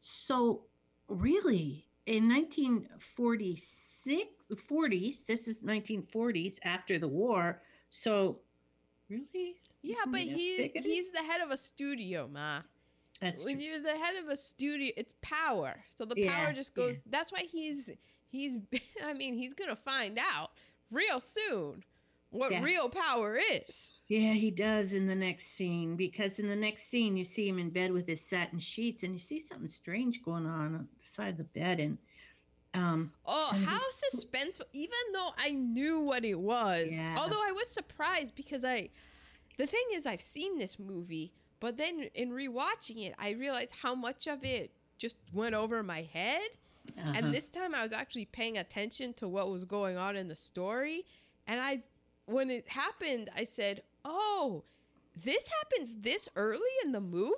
So, 0.00 0.64
really, 1.08 1.86
in 2.06 2.28
1946, 2.28 4.26
40s, 4.54 5.26
this 5.26 5.46
is 5.46 5.60
1940s 5.60 6.58
after 6.64 6.98
the 6.98 7.08
war. 7.08 7.60
So, 7.90 8.40
really? 9.08 9.56
yeah, 9.82 9.96
but 10.06 10.14
be 10.14 10.70
a 10.74 10.78
he 10.80 10.80
he's 10.82 11.12
the 11.12 11.22
head 11.22 11.40
of 11.40 11.50
a 11.50 11.56
studio, 11.56 12.28
ma. 12.32 12.60
That's 13.20 13.44
when 13.44 13.56
true. 13.56 13.64
you're 13.64 13.82
the 13.82 13.96
head 13.98 14.16
of 14.22 14.28
a 14.28 14.36
studio, 14.36 14.92
it's 14.96 15.14
power. 15.22 15.84
So 15.94 16.04
the 16.04 16.14
Yeah, 16.16 16.34
power 16.34 16.52
just 16.52 16.74
goes. 16.74 16.98
That's 17.06 17.30
why 17.32 17.42
he's 17.50 17.90
he's. 18.28 18.56
I 19.04 19.12
mean, 19.14 19.34
he's 19.34 19.54
gonna 19.54 19.76
find 19.76 20.18
out 20.18 20.50
real 20.90 21.20
soon 21.20 21.84
what 22.30 22.50
Yeah. 22.52 22.62
real 22.62 22.88
power 22.88 23.38
is. 23.68 24.00
Yeah, 24.08 24.32
he 24.32 24.50
does 24.50 24.92
in 24.92 25.06
the 25.06 25.14
next 25.14 25.48
scene 25.48 25.96
because 25.96 26.38
in 26.38 26.48
the 26.48 26.56
next 26.56 26.84
scene 26.90 27.16
you 27.16 27.24
see 27.24 27.48
him 27.48 27.58
in 27.58 27.70
bed 27.70 27.92
with 27.92 28.06
his 28.06 28.20
satin 28.20 28.58
sheets 28.58 29.02
and 29.02 29.12
you 29.12 29.18
see 29.18 29.38
something 29.38 29.68
strange 29.68 30.22
going 30.22 30.46
on 30.46 30.74
on 30.74 30.88
the 30.98 31.04
side 31.04 31.30
of 31.30 31.36
the 31.38 31.44
bed 31.44 31.80
and 31.80 31.98
um 32.72 33.12
Oh, 33.26 33.50
And 33.52 33.64
how 33.64 33.78
suspenseful! 34.12 34.62
Even 34.72 34.98
though 35.12 35.30
I 35.38 35.50
knew 35.50 36.00
what 36.00 36.24
it 36.24 36.38
was, 36.38 36.86
Yeah. 36.90 37.16
although 37.18 37.42
I 37.42 37.52
was 37.52 37.68
surprised 37.68 38.34
because 38.36 38.64
I, 38.64 38.90
the 39.58 39.66
thing 39.66 39.82
is, 39.92 40.06
I've 40.06 40.20
seen 40.20 40.56
this 40.58 40.78
movie, 40.78 41.32
but 41.60 41.76
then 41.76 42.08
in 42.14 42.30
rewatching 42.30 43.06
it, 43.06 43.14
I 43.18 43.30
realized 43.30 43.74
how 43.82 43.94
much 43.94 44.26
of 44.26 44.44
it 44.44 44.70
just 44.98 45.18
went 45.32 45.54
over 45.54 45.82
my 45.82 46.02
head. 46.02 46.48
uh-huh. 46.98 47.12
And 47.14 47.32
this 47.32 47.48
time, 47.48 47.74
I 47.74 47.82
was 47.82 47.92
actually 47.92 48.24
paying 48.26 48.58
attention 48.58 49.12
to 49.14 49.28
what 49.28 49.50
was 49.50 49.64
going 49.64 49.96
on 49.96 50.16
in 50.16 50.28
the 50.28 50.36
story, 50.36 51.04
and 51.46 51.60
I, 51.60 51.78
when 52.26 52.50
it 52.50 52.68
happened, 52.68 53.30
I 53.36 53.44
said, 53.44 53.82
"Oh, 54.04 54.64
this 55.14 55.48
happens 55.60 55.94
this 56.00 56.28
early 56.36 56.74
in 56.84 56.92
the 56.92 57.00
movie." 57.00 57.34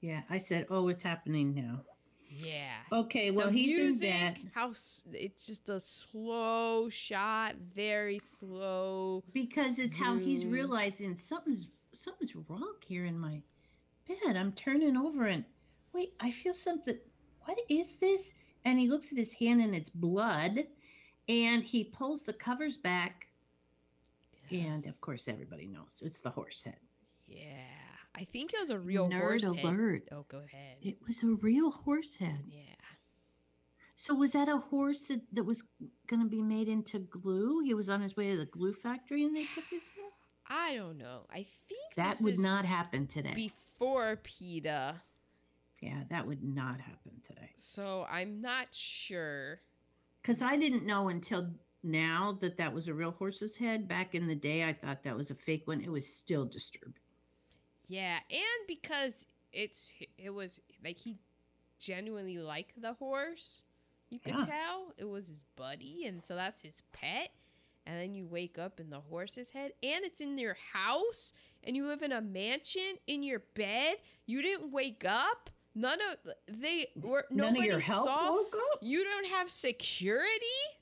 yeah, 0.00 0.22
I 0.28 0.38
said, 0.38 0.66
"Oh, 0.68 0.88
it's 0.88 1.02
happening 1.02 1.54
now." 1.54 1.80
Yeah. 2.28 2.74
Okay, 2.92 3.30
well, 3.30 3.46
the 3.46 3.52
he's 3.52 3.78
music, 3.78 4.08
in 4.08 4.10
that 4.10 4.38
how 4.54 4.70
it's 4.70 5.46
just 5.46 5.68
a 5.68 5.80
slow 5.80 6.88
shot, 6.90 7.54
very 7.74 8.18
slow. 8.18 9.22
because 9.32 9.78
it's 9.78 9.96
how 9.98 10.16
he's 10.16 10.44
realizing 10.44 11.16
something's 11.16 11.68
something's 11.96 12.34
wrong 12.36 12.74
here 12.86 13.04
in 13.04 13.18
my 13.18 13.42
bed. 14.06 14.36
I'm 14.36 14.52
turning 14.52 14.96
over 14.96 15.26
and 15.26 15.44
wait, 15.92 16.14
I 16.20 16.30
feel 16.30 16.54
something. 16.54 16.98
What 17.44 17.58
is 17.68 17.96
this? 17.96 18.34
And 18.64 18.78
he 18.78 18.88
looks 18.88 19.12
at 19.12 19.18
his 19.18 19.34
hand 19.34 19.60
and 19.60 19.74
it's 19.74 19.90
blood, 19.90 20.64
and 21.28 21.62
he 21.62 21.84
pulls 21.84 22.22
the 22.22 22.32
covers 22.32 22.76
back. 22.76 23.28
And 24.50 24.86
of 24.86 25.00
course, 25.00 25.28
everybody 25.28 25.66
knows 25.66 26.02
it's 26.04 26.20
the 26.20 26.30
horse 26.30 26.64
head. 26.64 26.78
Yeah. 27.26 27.66
I 28.14 28.24
think 28.24 28.52
it 28.54 28.60
was 28.60 28.70
a 28.70 28.78
real 28.78 29.08
Nerd 29.08 29.18
horse 29.20 29.42
head. 29.44 29.64
alert. 29.64 30.08
Oh, 30.12 30.24
go 30.28 30.38
ahead. 30.38 30.76
It 30.82 30.98
was 31.06 31.22
a 31.22 31.28
real 31.28 31.70
horse 31.70 32.16
head. 32.16 32.44
yeah. 32.48 32.60
So 33.96 34.14
was 34.14 34.32
that 34.32 34.48
a 34.48 34.58
horse 34.58 35.02
that, 35.02 35.20
that 35.32 35.44
was 35.44 35.64
going 36.08 36.20
to 36.20 36.28
be 36.28 36.42
made 36.42 36.68
into 36.68 36.98
glue? 36.98 37.60
He 37.60 37.74
was 37.74 37.88
on 37.88 38.00
his 38.02 38.16
way 38.16 38.30
to 38.30 38.36
the 38.36 38.44
glue 38.44 38.72
factory 38.72 39.22
and 39.24 39.36
they 39.36 39.44
took 39.54 39.64
his 39.70 39.90
head? 39.90 40.10
I 40.48 40.74
don't 40.74 40.98
know. 40.98 41.26
I 41.30 41.46
think 41.68 41.94
That 41.96 42.18
would 42.22 42.38
not 42.38 42.64
happen 42.64 43.06
today. 43.06 43.32
before 43.34 44.16
PETA. 44.22 44.96
yeah, 45.80 46.02
that 46.10 46.26
would 46.26 46.42
not 46.42 46.80
happen 46.80 47.20
today. 47.22 47.50
So 47.56 48.06
I'm 48.10 48.40
not 48.40 48.68
sure. 48.72 49.60
Because 50.22 50.42
I 50.42 50.56
didn't 50.56 50.84
know 50.86 51.08
until 51.08 51.50
now 51.82 52.36
that 52.40 52.56
that 52.58 52.72
was 52.72 52.88
a 52.88 52.94
real 52.94 53.10
horse's 53.12 53.56
head. 53.56 53.86
Back 53.88 54.14
in 54.14 54.26
the 54.26 54.34
day, 54.34 54.64
I 54.64 54.72
thought 54.72 55.02
that 55.04 55.16
was 55.16 55.30
a 55.30 55.34
fake 55.34 55.66
one. 55.66 55.80
It 55.80 55.90
was 55.90 56.06
still 56.06 56.44
disturbing. 56.46 56.94
Yeah, 57.86 58.18
and 58.30 58.66
because 58.66 59.26
it's 59.52 59.92
it 60.16 60.30
was 60.30 60.60
like 60.82 60.98
he 60.98 61.18
genuinely 61.78 62.38
liked 62.38 62.80
the 62.80 62.94
horse. 62.94 63.62
You 64.10 64.18
could 64.20 64.34
Yeah. 64.34 64.46
tell 64.46 64.92
it 64.96 65.04
was 65.08 65.28
his 65.28 65.44
buddy, 65.56 66.06
and 66.06 66.24
so 66.24 66.34
that's 66.34 66.62
his 66.62 66.82
pet. 66.92 67.30
And 67.86 68.00
then 68.00 68.14
you 68.14 68.26
wake 68.26 68.58
up 68.58 68.80
in 68.80 68.88
the 68.90 69.00
horse's 69.00 69.50
head, 69.50 69.72
and 69.82 70.04
it's 70.04 70.20
in 70.20 70.38
your 70.38 70.56
house, 70.72 71.32
and 71.62 71.76
you 71.76 71.86
live 71.86 72.02
in 72.02 72.12
a 72.12 72.20
mansion 72.22 72.96
in 73.06 73.22
your 73.22 73.42
bed. 73.54 73.96
You 74.26 74.40
didn't 74.42 74.72
wake 74.72 75.04
up. 75.06 75.50
None 75.74 75.98
of 76.00 76.32
they 76.46 76.86
were 76.96 77.24
None 77.30 77.52
nobody 77.52 77.68
of 77.68 77.72
your 77.72 77.80
help 77.80 78.06
saw. 78.06 78.32
woke 78.32 78.54
up? 78.72 78.78
You 78.80 79.02
don't 79.02 79.26
have 79.32 79.50
security. 79.50 80.28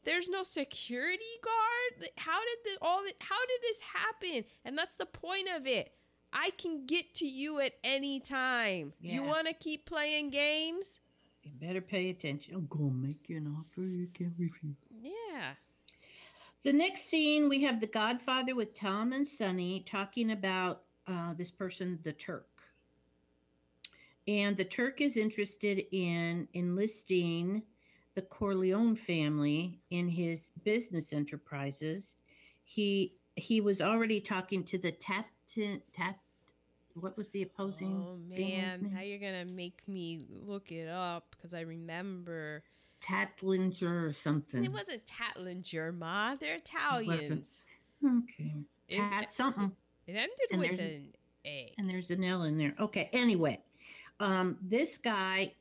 There's 0.04 0.28
no 0.28 0.42
security 0.42 1.24
guard. 1.42 2.10
How 2.18 2.38
did 2.38 2.58
the, 2.64 2.86
all? 2.86 3.00
How 3.20 3.46
did 3.46 3.62
this 3.62 3.80
happen? 3.80 4.44
And 4.64 4.76
that's 4.76 4.96
the 4.96 5.06
point 5.06 5.48
of 5.56 5.66
it. 5.66 5.92
I 6.32 6.50
can 6.58 6.86
get 6.86 7.14
to 7.16 7.26
you 7.26 7.60
at 7.60 7.72
any 7.82 8.20
time. 8.20 8.92
You 9.00 9.22
want 9.24 9.46
to 9.48 9.54
keep 9.54 9.86
playing 9.86 10.30
games? 10.30 11.00
You 11.42 11.52
better 11.60 11.80
pay 11.80 12.10
attention. 12.10 12.54
I'm 12.54 12.66
going 12.66 12.90
to 12.90 12.96
make 13.08 13.28
you 13.28 13.38
an 13.38 13.56
offer 13.58 13.80
you 13.80 14.08
can't 14.14 14.32
refuse. 14.38 14.76
Yeah. 15.02 15.54
The 16.62 16.72
next 16.72 17.06
scene, 17.06 17.48
we 17.48 17.62
have 17.62 17.80
the 17.80 17.88
Godfather 17.88 18.54
with 18.54 18.72
Tom 18.72 19.12
and 19.12 19.26
Sonny 19.26 19.80
talking 19.80 20.30
about 20.30 20.82
uh, 21.08 21.34
this 21.34 21.50
person, 21.50 21.98
the 22.04 22.12
Turk. 22.12 22.46
And 24.28 24.56
the 24.56 24.64
Turk 24.64 25.00
is 25.00 25.16
interested 25.16 25.84
in 25.90 26.46
enlisting 26.54 27.62
the 28.14 28.22
Corleone 28.22 28.94
family 28.94 29.80
in 29.90 30.08
his 30.08 30.50
business 30.62 31.12
enterprises. 31.12 32.14
He 32.62 33.14
he 33.34 33.60
was 33.60 33.82
already 33.82 34.20
talking 34.20 34.62
to 34.64 34.78
the 34.78 34.92
Tat 34.92 35.26
Tat. 35.92 36.18
What 36.94 37.16
was 37.16 37.30
the 37.30 37.42
opposing? 37.42 38.04
Oh 38.06 38.18
man, 38.28 38.92
now 38.94 39.00
you're 39.00 39.18
gonna 39.18 39.46
make 39.46 39.82
me 39.88 40.26
look 40.28 40.70
it 40.70 40.88
up 40.88 41.26
because 41.30 41.54
I 41.54 41.62
remember 41.62 42.62
Tatlinger 43.02 44.08
or 44.08 44.12
something. 44.12 44.64
it 44.64 44.72
wasn't 44.72 45.02
Tatlinger, 45.04 45.96
ma. 45.96 46.36
They're 46.36 46.56
Italians. 46.56 47.64
okay, 48.04 48.54
It, 48.88 48.98
Tat 48.98 49.32
something. 49.32 49.72
it 50.06 50.12
ended 50.12 50.30
and 50.50 50.60
with 50.60 50.80
an 50.80 51.08
A. 51.44 51.72
and 51.78 51.88
there's 51.90 52.10
an 52.10 52.22
L 52.24 52.44
in 52.44 52.56
there. 52.58 52.74
Okay. 52.78 53.10
Anyway, 53.12 53.60
um, 54.20 54.56
this 54.62 54.98
guy 54.98 55.54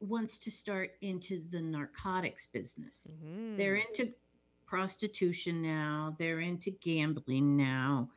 wants 0.00 0.38
to 0.38 0.50
start 0.50 0.92
into 1.00 1.42
the 1.50 1.60
narcotics 1.62 2.46
business. 2.46 3.16
Mhm. 3.24 3.56
They're 3.56 3.76
into 3.76 4.12
prostitution 4.66 5.62
now. 5.62 6.14
They're 6.18 6.40
into 6.40 6.70
gambling 6.70 7.56
now. 7.56 8.10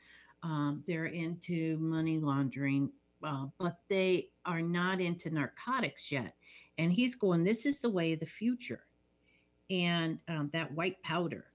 Um, 0.43 0.83
they're 0.87 1.05
into 1.05 1.77
money 1.79 2.19
laundering, 2.19 2.91
uh, 3.23 3.47
but 3.57 3.79
they 3.89 4.29
are 4.45 4.61
not 4.61 5.01
into 5.01 5.29
narcotics 5.29 6.11
yet. 6.11 6.35
And 6.77 6.93
he's 6.93 7.15
going, 7.15 7.43
"This 7.43 7.65
is 7.65 7.79
the 7.79 7.89
way 7.89 8.13
of 8.13 8.19
the 8.19 8.25
future," 8.25 8.85
and 9.69 10.19
um, 10.27 10.49
that 10.53 10.71
white 10.73 11.01
powder. 11.01 11.45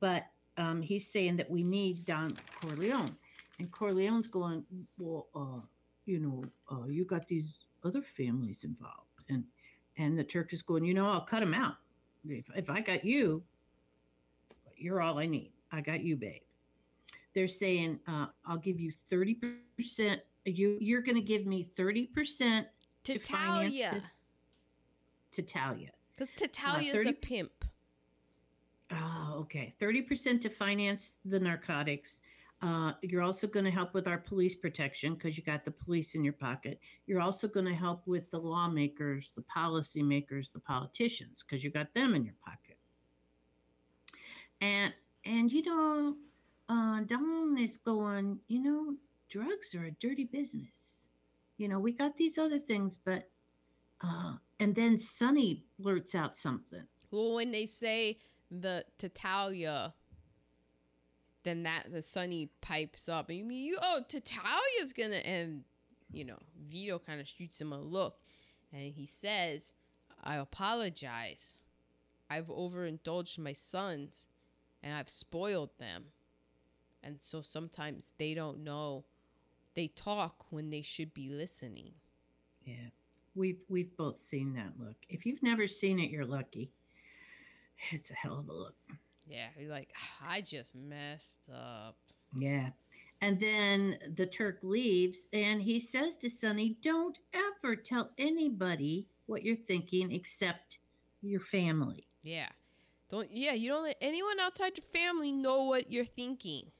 But 0.00 0.26
um, 0.56 0.82
he's 0.82 1.10
saying 1.10 1.36
that 1.36 1.50
we 1.50 1.62
need 1.62 2.04
Don 2.04 2.36
Corleone, 2.60 3.16
and 3.58 3.70
Corleone's 3.70 4.28
going, 4.28 4.64
"Well, 4.98 5.28
uh, 5.34 5.66
you 6.06 6.20
know, 6.20 6.44
uh, 6.70 6.86
you 6.86 7.04
got 7.04 7.26
these 7.26 7.58
other 7.84 8.02
families 8.02 8.64
involved," 8.64 9.10
and 9.28 9.44
and 9.96 10.18
the 10.18 10.24
Turk 10.24 10.52
is 10.52 10.62
going, 10.62 10.84
"You 10.84 10.94
know, 10.94 11.08
I'll 11.08 11.20
cut 11.20 11.40
them 11.40 11.54
out. 11.54 11.76
If 12.28 12.50
if 12.56 12.70
I 12.70 12.80
got 12.80 13.04
you, 13.04 13.42
you're 14.76 15.00
all 15.00 15.18
I 15.18 15.26
need. 15.26 15.52
I 15.72 15.80
got 15.80 16.02
you, 16.02 16.16
babe." 16.16 16.42
They're 17.32 17.48
saying, 17.48 18.00
uh, 18.06 18.26
"I'll 18.46 18.58
give 18.58 18.78
you 18.78 18.90
thirty 18.90 19.38
percent. 19.76 20.20
You 20.44 20.78
you're 20.80 21.02
going 21.02 21.16
to 21.16 21.22
give 21.22 21.46
me 21.46 21.62
thirty 21.62 22.06
percent 22.06 22.68
To 23.04 23.14
to 23.14 23.18
finance 23.18 23.80
this." 23.92 24.23
To 25.34 25.42
Talia. 25.42 25.90
Because 26.16 26.32
Tattaglia's 26.36 26.94
30 26.94 27.08
a 27.08 27.12
pimp. 27.12 27.64
Oh, 28.92 29.36
okay. 29.40 29.72
30% 29.80 30.40
to 30.42 30.48
finance 30.48 31.14
the 31.24 31.40
narcotics. 31.40 32.20
Uh, 32.62 32.92
you're 33.02 33.22
also 33.22 33.46
going 33.46 33.64
to 33.64 33.70
help 33.70 33.94
with 33.94 34.06
our 34.06 34.18
police 34.18 34.54
protection 34.54 35.14
because 35.14 35.36
you 35.36 35.42
got 35.42 35.64
the 35.64 35.70
police 35.70 36.14
in 36.14 36.22
your 36.22 36.32
pocket. 36.32 36.78
You're 37.06 37.20
also 37.20 37.48
going 37.48 37.66
to 37.66 37.74
help 37.74 38.06
with 38.06 38.30
the 38.30 38.38
lawmakers, 38.38 39.32
the 39.34 39.42
policymakers, 39.42 40.52
the 40.52 40.60
politicians 40.60 41.42
because 41.42 41.64
you 41.64 41.70
got 41.70 41.92
them 41.94 42.14
in 42.14 42.24
your 42.24 42.36
pocket. 42.44 42.78
And 44.60 44.94
and 45.26 45.52
you 45.52 45.62
know, 45.62 46.16
uh, 46.68 47.00
Don 47.02 47.58
is 47.58 47.76
going. 47.78 48.38
You 48.48 48.62
know, 48.62 48.96
drugs 49.28 49.74
are 49.74 49.84
a 49.84 49.90
dirty 49.90 50.24
business. 50.24 51.10
You 51.58 51.68
know, 51.68 51.78
we 51.78 51.92
got 51.92 52.16
these 52.16 52.38
other 52.38 52.58
things, 52.58 52.96
but 52.96 53.28
uh, 54.02 54.34
and 54.60 54.74
then 54.74 54.98
Sonny 54.98 55.64
blurts 55.78 56.14
out 56.14 56.36
something. 56.36 56.86
Well, 57.10 57.34
when 57.34 57.52
they 57.52 57.66
say 57.66 58.18
the 58.50 58.84
Tattaglia, 58.98 59.92
then 61.42 61.62
that 61.64 61.92
the 61.92 62.02
Sunny 62.02 62.50
pipes 62.60 63.08
up, 63.08 63.28
and 63.28 63.38
you 63.38 63.44
mean 63.44 63.64
you? 63.64 63.78
Oh, 63.82 64.00
Tattaglia's 64.08 64.92
gonna, 64.92 65.16
and 65.16 65.64
you 66.12 66.24
know, 66.24 66.38
Vito 66.68 66.98
kind 66.98 67.20
of 67.20 67.28
shoots 67.28 67.60
him 67.60 67.72
a 67.72 67.80
look, 67.80 68.20
and 68.72 68.92
he 68.92 69.06
says, 69.06 69.72
"I 70.22 70.36
apologize. 70.36 71.60
I've 72.30 72.50
overindulged 72.50 73.38
my 73.38 73.52
sons, 73.52 74.28
and 74.82 74.94
I've 74.94 75.10
spoiled 75.10 75.78
them, 75.78 76.06
and 77.02 77.20
so 77.20 77.42
sometimes 77.42 78.14
they 78.18 78.34
don't 78.34 78.64
know. 78.64 79.04
They 79.74 79.88
talk 79.88 80.46
when 80.50 80.70
they 80.70 80.82
should 80.82 81.12
be 81.12 81.28
listening." 81.28 81.94
Yeah. 82.64 82.90
We've 83.34 83.62
we've 83.68 83.96
both 83.96 84.18
seen 84.18 84.54
that 84.54 84.72
look. 84.78 84.96
If 85.08 85.26
you've 85.26 85.42
never 85.42 85.66
seen 85.66 85.98
it, 85.98 86.10
you're 86.10 86.26
lucky. 86.26 86.70
It's 87.90 88.10
a 88.10 88.14
hell 88.14 88.38
of 88.38 88.48
a 88.48 88.52
look. 88.52 88.76
Yeah, 89.26 89.48
he's 89.56 89.68
like, 89.68 89.90
ah, 89.96 90.28
I 90.28 90.40
just 90.40 90.74
messed 90.74 91.48
up. 91.52 91.96
Yeah. 92.36 92.70
And 93.20 93.40
then 93.40 93.98
the 94.14 94.26
Turk 94.26 94.58
leaves 94.62 95.28
and 95.32 95.62
he 95.62 95.80
says 95.80 96.16
to 96.16 96.30
Sonny, 96.30 96.76
Don't 96.82 97.18
ever 97.32 97.74
tell 97.74 98.10
anybody 98.18 99.06
what 99.26 99.42
you're 99.42 99.56
thinking 99.56 100.12
except 100.12 100.80
your 101.22 101.40
family. 101.40 102.06
Yeah. 102.22 102.48
Don't 103.08 103.28
yeah, 103.32 103.52
you 103.52 103.68
don't 103.68 103.84
let 103.84 103.96
anyone 104.00 104.40
outside 104.40 104.76
your 104.76 104.86
family 104.92 105.32
know 105.32 105.64
what 105.64 105.90
you're 105.90 106.04
thinking. 106.04 106.70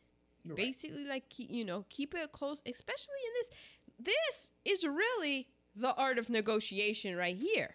Basically 0.54 1.06
like 1.06 1.24
you 1.38 1.64
know, 1.64 1.86
keep 1.88 2.14
it 2.14 2.32
close, 2.32 2.60
especially 2.66 3.14
in 3.26 3.32
this 3.38 3.50
this 3.98 4.52
is 4.64 4.84
really 4.84 5.48
the 5.76 5.94
art 5.94 6.18
of 6.18 6.30
negotiation 6.30 7.16
right 7.16 7.36
here. 7.36 7.74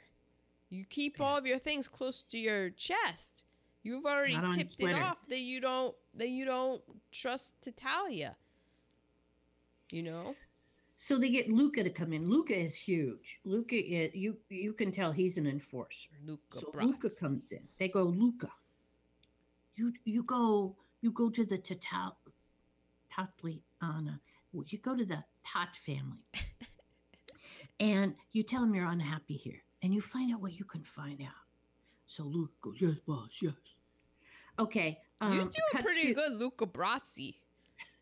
You 0.70 0.86
keep 0.86 1.20
all 1.20 1.38
of 1.38 1.46
your 1.46 1.58
things 1.58 1.88
close 1.88 2.22
to 2.24 2.38
your 2.38 2.70
chest. 2.72 3.46
You've 3.82 4.06
already 4.06 4.38
tipped 4.54 4.76
it 4.80 4.96
off 4.96 5.18
that 5.30 5.40
you 5.40 5.62
don't 5.62 5.96
that 6.16 6.30
you 6.30 6.46
don't 6.46 6.82
trust 7.12 7.56
Tattaglia. 7.62 8.36
You 9.92 10.04
know? 10.04 10.36
So 10.96 11.18
they 11.18 11.30
get 11.30 11.50
Luca 11.50 11.82
to 11.82 11.90
come 11.90 12.12
in. 12.12 12.30
Luca 12.30 12.54
is 12.54 12.76
huge. 12.76 13.40
Luca 13.46 13.76
is, 13.76 14.14
you 14.14 14.38
you 14.50 14.74
can 14.74 14.92
tell 14.92 15.12
he's 15.12 15.38
an 15.38 15.48
enforcer. 15.48 16.10
Luca 16.26 16.60
so 16.60 16.72
Luca 16.76 17.10
comes 17.10 17.52
in. 17.52 17.62
They 17.78 17.88
go, 17.88 18.04
Luca, 18.04 18.50
you 19.76 19.94
you 20.04 20.24
go 20.24 20.76
you 21.02 21.12
go 21.12 21.30
to 21.30 21.46
the 21.46 21.58
Tatal 21.58 22.16
Tatliana. 23.12 24.20
You 24.52 24.78
go 24.80 24.96
to 24.96 25.06
the 25.06 25.24
Tat 25.44 25.76
family, 25.76 26.26
and 27.80 28.16
you 28.32 28.44
tell 28.44 28.62
them 28.62 28.74
you're 28.76 28.86
unhappy 28.86 29.36
here. 29.36 29.62
and 29.82 29.94
you 29.94 30.02
find 30.02 30.34
out 30.34 30.42
what 30.42 30.54
you 30.54 30.66
can 30.66 30.84
find 30.84 31.22
out. 31.22 31.46
So 32.06 32.24
Luca 32.24 32.52
goes, 32.62 32.82
yes, 32.82 32.96
boss, 33.08 33.40
yes. 33.42 33.54
Okay. 34.58 35.00
Um, 35.22 35.32
You're 35.34 35.42
doing 35.44 35.84
pretty 35.84 36.08
to- 36.08 36.14
good, 36.14 36.34
Luca 36.34 36.66
Brasi. 36.66 37.36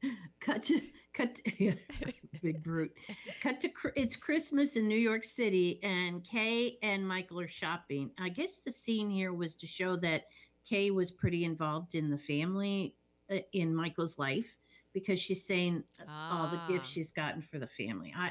cut 0.40 0.64
to 0.64 0.80
cut 1.14 1.36
to, 1.36 1.52
yeah, 1.64 1.74
big 2.44 2.62
brute 2.62 2.94
cut 3.42 3.60
to 3.60 3.68
it's 3.96 4.16
christmas 4.16 4.76
in 4.76 4.88
new 4.88 4.96
york 4.98 5.24
city 5.24 5.80
and 5.82 6.24
kay 6.24 6.78
and 6.84 7.08
michael 7.08 7.40
are 7.40 7.48
shopping 7.48 8.12
i 8.20 8.30
guess 8.30 8.58
the 8.60 8.72
scene 8.72 9.10
here 9.10 9.34
was 9.34 9.56
to 9.56 9.66
show 9.66 9.96
that 9.96 10.26
kay 10.70 10.92
was 10.92 11.10
pretty 11.10 11.44
involved 11.46 11.96
in 11.96 12.12
the 12.12 12.18
family 12.18 12.94
uh, 13.32 13.38
in 13.54 13.74
michael's 13.76 14.20
life 14.20 14.56
because 14.94 15.20
she's 15.20 15.44
saying 15.44 15.84
all 16.08 16.48
the 16.50 16.62
gifts 16.72 16.86
Ah. 16.90 16.94
she's 16.94 17.12
gotten 17.12 17.42
for 17.42 17.58
the 17.58 17.66
family 17.66 18.14
i 18.16 18.30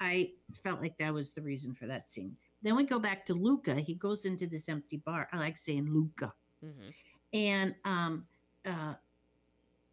i 0.00 0.30
felt 0.52 0.80
like 0.80 0.96
that 0.98 1.12
was 1.12 1.34
the 1.34 1.42
reason 1.42 1.74
for 1.74 1.86
that 1.86 2.10
scene. 2.10 2.36
Then 2.62 2.74
we 2.76 2.84
go 2.84 2.98
back 2.98 3.24
to 3.26 3.34
luca. 3.34 3.76
He 3.76 3.94
goes 3.94 4.24
into 4.24 4.46
this 4.46 4.68
empty 4.68 4.96
bar. 4.98 5.28
I 5.32 5.38
like 5.38 5.56
saying 5.56 5.88
luca. 5.92 6.32
Mhm. 6.64 6.94
and 7.32 7.74
um 7.84 8.26
uh 8.66 8.94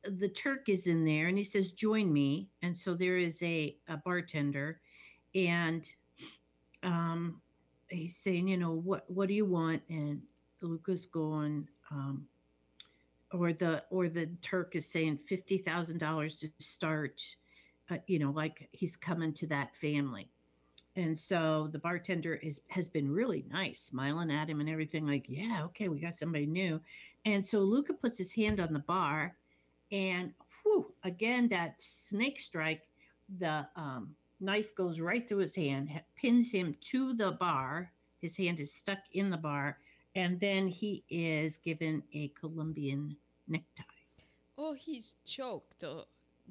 the 0.03 0.29
turk 0.29 0.69
is 0.69 0.87
in 0.87 1.03
there 1.05 1.27
and 1.27 1.37
he 1.37 1.43
says 1.43 1.71
join 1.71 2.11
me. 2.13 2.49
And 2.61 2.75
so 2.77 2.93
there 2.93 3.17
is 3.17 3.41
a, 3.43 3.75
a 3.87 3.97
bartender 3.97 4.79
and 5.33 5.87
um 6.83 7.41
he's 7.89 8.17
saying 8.17 8.47
you 8.47 8.57
know 8.57 8.73
what 8.75 9.09
what 9.09 9.27
do 9.27 9.33
you 9.35 9.45
want? 9.45 9.81
And 9.89 10.21
luca's 10.61 11.05
going 11.05 11.67
um 11.91 12.27
or 13.31 13.53
the 13.53 13.83
or 13.89 14.07
the 14.07 14.27
turk 14.41 14.75
is 14.75 14.87
saying 14.87 15.17
$50000 15.17 16.39
to 16.39 16.49
start 16.59 17.21
uh, 17.89 17.97
you 18.07 18.19
know 18.19 18.31
like 18.31 18.69
he's 18.71 18.95
coming 18.95 19.33
to 19.33 19.47
that 19.47 19.75
family. 19.75 20.29
And 20.97 21.17
so 21.17 21.67
the 21.71 21.79
bartender 21.79 22.35
is 22.35 22.61
has 22.69 22.87
been 22.87 23.11
really 23.11 23.45
nice 23.51 23.81
smiling 23.81 24.31
at 24.31 24.49
him 24.49 24.59
and 24.59 24.69
everything 24.69 25.05
like 25.05 25.25
yeah 25.27 25.63
okay 25.65 25.89
we 25.89 25.99
got 25.99 26.17
somebody 26.17 26.45
new. 26.45 26.79
And 27.25 27.45
so 27.45 27.59
luca 27.59 27.93
puts 27.93 28.17
his 28.17 28.33
hand 28.33 28.59
on 28.59 28.73
the 28.73 28.79
bar 28.79 29.35
and 29.91 30.33
whew, 30.63 30.93
again 31.03 31.47
that 31.49 31.79
snake 31.81 32.39
strike 32.39 32.87
the 33.39 33.67
um, 33.75 34.15
knife 34.39 34.75
goes 34.75 34.99
right 34.99 35.27
through 35.27 35.39
his 35.39 35.55
hand 35.55 35.89
pins 36.15 36.51
him 36.51 36.75
to 36.81 37.13
the 37.13 37.31
bar. 37.33 37.91
His 38.21 38.37
hand 38.37 38.59
is 38.59 38.73
stuck 38.73 38.99
in 39.11 39.29
the 39.29 39.37
bar 39.37 39.77
and 40.15 40.39
then 40.39 40.67
he 40.67 41.03
is 41.09 41.57
given 41.57 42.01
a 42.13 42.29
colombian 42.29 43.17
necktie. 43.47 43.83
Oh, 44.57 44.73
he's 44.73 45.15
choked. 45.25 45.83
Uh, 45.83 46.03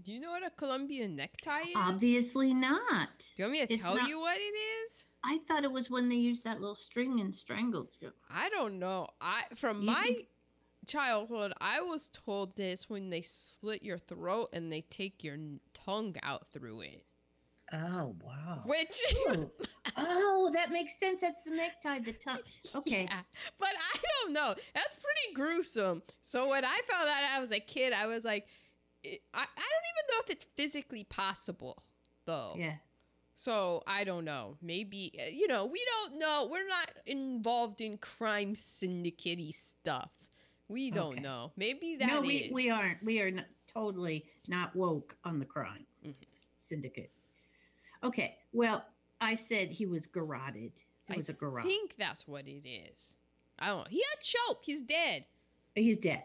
do 0.02 0.10
you 0.12 0.20
know 0.20 0.30
what 0.30 0.44
a 0.44 0.50
Colombian 0.50 1.14
necktie 1.16 1.60
is? 1.62 1.76
obviously 1.76 2.52
not 2.54 3.24
Do 3.36 3.42
you 3.42 3.44
want 3.44 3.52
me 3.52 3.66
to 3.66 3.72
It's 3.74 3.82
tell 3.82 3.96
not- 3.96 4.08
you 4.08 4.18
what 4.20 4.36
it 4.36 4.40
is? 4.40 5.06
i 5.24 5.38
thought 5.46 5.64
it 5.64 5.72
was 5.72 5.90
when 5.90 6.08
they 6.08 6.16
used 6.16 6.44
that 6.44 6.60
little 6.60 6.74
string 6.74 7.20
and 7.20 7.34
strangled 7.34 7.88
you 8.00 8.10
I 8.30 8.48
don't 8.50 8.78
know. 8.78 9.08
I 9.20 9.42
from 9.54 9.80
You 9.82 9.90
my 9.92 10.02
think- 10.02 10.28
childhood, 10.86 11.52
I 11.60 11.80
was 11.80 12.08
told 12.10 12.56
this 12.56 12.90
when 12.90 13.08
they 13.08 13.22
slit 13.22 13.82
your 13.82 13.96
throat 13.96 14.50
and 14.52 14.70
they 14.70 14.82
take 14.82 15.24
your 15.24 15.38
tongue 15.72 16.14
out 16.22 16.48
through 16.52 16.82
it. 16.82 17.04
oh 17.72 18.14
wow 18.22 18.62
Which 18.66 19.00
oh, 19.96 20.50
that 20.52 20.70
makes 20.70 20.98
sense 20.98 21.22
that's 21.22 21.44
the 21.44 21.52
necktie 21.52 22.00
the 22.00 22.12
tongue 22.12 22.38
okay 22.76 23.04
Yeah, 23.04 23.20
but 23.58 23.70
I 23.70 23.98
don't 24.22 24.32
know. 24.34 24.54
That's 24.74 24.96
pretty 24.96 25.34
gruesome. 25.34 26.02
So 26.20 26.48
when 26.48 26.64
I 26.64 26.80
found 26.90 27.08
out 27.08 27.22
I 27.34 27.40
was 27.40 27.52
a 27.52 27.60
kid, 27.60 27.92
I 27.94 28.06
was 28.06 28.24
like, 28.24 28.46
I, 29.04 29.10
I 29.34 29.42
don't 29.42 29.44
even 29.44 30.06
know 30.10 30.22
if 30.24 30.30
it's 30.30 30.44
physically 30.56 31.04
possible, 31.04 31.82
though. 32.26 32.54
yeah 32.56 32.76
So 33.34 33.82
I 33.86 34.04
don't 34.04 34.24
know. 34.24 34.56
Maybe 34.62 35.12
uh, 35.20 35.28
you 35.32 35.46
know 35.48 35.66
we 35.66 35.82
don't 35.84 36.18
know. 36.18 36.48
We're 36.50 36.66
not 36.68 36.90
involved 37.06 37.80
in 37.80 37.98
crime 37.98 38.54
syndicate 38.54 39.54
stuff. 39.54 40.10
We 40.68 40.90
don't 40.90 41.14
Okay. 41.14 41.20
know. 41.20 41.52
Maybe 41.56 41.96
that 41.96 42.08
no, 42.08 42.22
is. 42.22 42.26
we, 42.26 42.50
we 42.52 42.70
aren't. 42.70 43.02
We 43.04 43.20
are 43.20 43.30
not, 43.30 43.44
totally 43.66 44.24
not 44.48 44.74
woke 44.74 45.16
on 45.24 45.38
the 45.38 45.44
crime 45.44 45.84
Mhm. 46.06 46.14
syndicate. 46.58 47.10
Okay, 48.02 48.36
well, 48.52 48.84
I 49.20 49.34
said 49.34 49.68
he 49.70 49.86
was 49.86 50.06
garroted. 50.06 50.72
It 51.08 51.14
I 51.14 51.16
was 51.16 51.28
a 51.28 51.32
garrote. 51.34 51.64
I 51.66 51.68
think 51.68 51.96
that's 51.98 52.26
what 52.26 52.46
it 52.48 52.66
is. 52.66 53.16
I 53.58 53.68
don't. 53.68 53.78
know. 53.80 53.84
He 53.90 54.02
got 54.12 54.22
choked. 54.22 54.64
He's 54.66 54.82
dead. 54.82 55.26
He's 55.74 55.96
dead. 55.98 56.24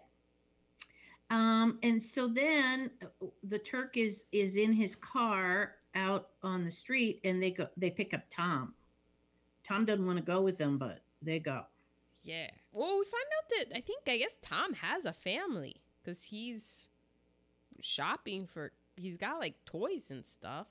Um, 1.29 1.77
and 1.83 2.01
so 2.01 2.27
then 2.27 2.89
uh, 3.03 3.27
the 3.43 3.59
Turk 3.59 3.97
is 3.97 4.25
is 4.31 4.55
in 4.55 4.73
his 4.73 4.95
car 4.95 5.75
out 5.95 6.29
on 6.43 6.65
the 6.65 6.71
street, 6.71 7.19
and 7.23 7.41
they 7.41 7.51
go. 7.51 7.67
They 7.77 7.89
pick 7.91 8.13
up 8.13 8.23
Tom. 8.29 8.73
Tom 9.63 9.85
doesn't 9.85 10.05
want 10.05 10.17
to 10.17 10.23
go 10.23 10.41
with 10.41 10.57
them, 10.57 10.77
but 10.77 11.01
they 11.21 11.39
go. 11.39 11.65
Yeah. 12.23 12.49
Well, 12.73 12.97
we 12.99 13.05
find 13.05 13.23
out 13.37 13.49
that 13.69 13.77
I 13.77 13.81
think 13.81 14.03
I 14.07 14.17
guess 14.17 14.37
Tom 14.41 14.73
has 14.73 15.05
a 15.05 15.13
family 15.13 15.75
because 16.03 16.23
he's 16.23 16.89
shopping 17.79 18.47
for. 18.47 18.71
He's 18.95 19.17
got 19.17 19.39
like 19.39 19.55
toys 19.65 20.09
and 20.11 20.25
stuff. 20.25 20.67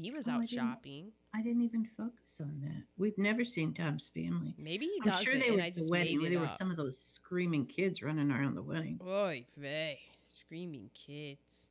He 0.00 0.10
was 0.10 0.28
Oh, 0.28 0.32
out 0.32 0.48
shopping. 0.48 1.12
I 1.34 1.42
didn't 1.42 1.62
even 1.62 1.84
focus 1.84 2.40
on 2.40 2.60
that. 2.64 2.82
We've 2.98 3.16
never 3.16 3.44
seen 3.44 3.72
Tom's 3.72 4.08
family. 4.08 4.54
Maybe 4.58 4.86
he 4.86 5.00
I'm 5.04 5.12
sure 5.22 5.36
they 5.36 5.50
were 5.52 5.60
at 5.60 5.74
the 5.74 5.88
wedding. 5.88 6.20
There 6.22 6.40
were 6.40 6.48
some 6.48 6.70
of 6.70 6.76
those 6.76 6.98
screaming 6.98 7.66
kids 7.66 8.02
running 8.02 8.30
around 8.30 8.54
the 8.56 8.62
wedding. 8.62 9.00
Oy 9.06 9.44
vey, 9.56 10.00
screaming 10.24 10.90
kids. 10.92 11.68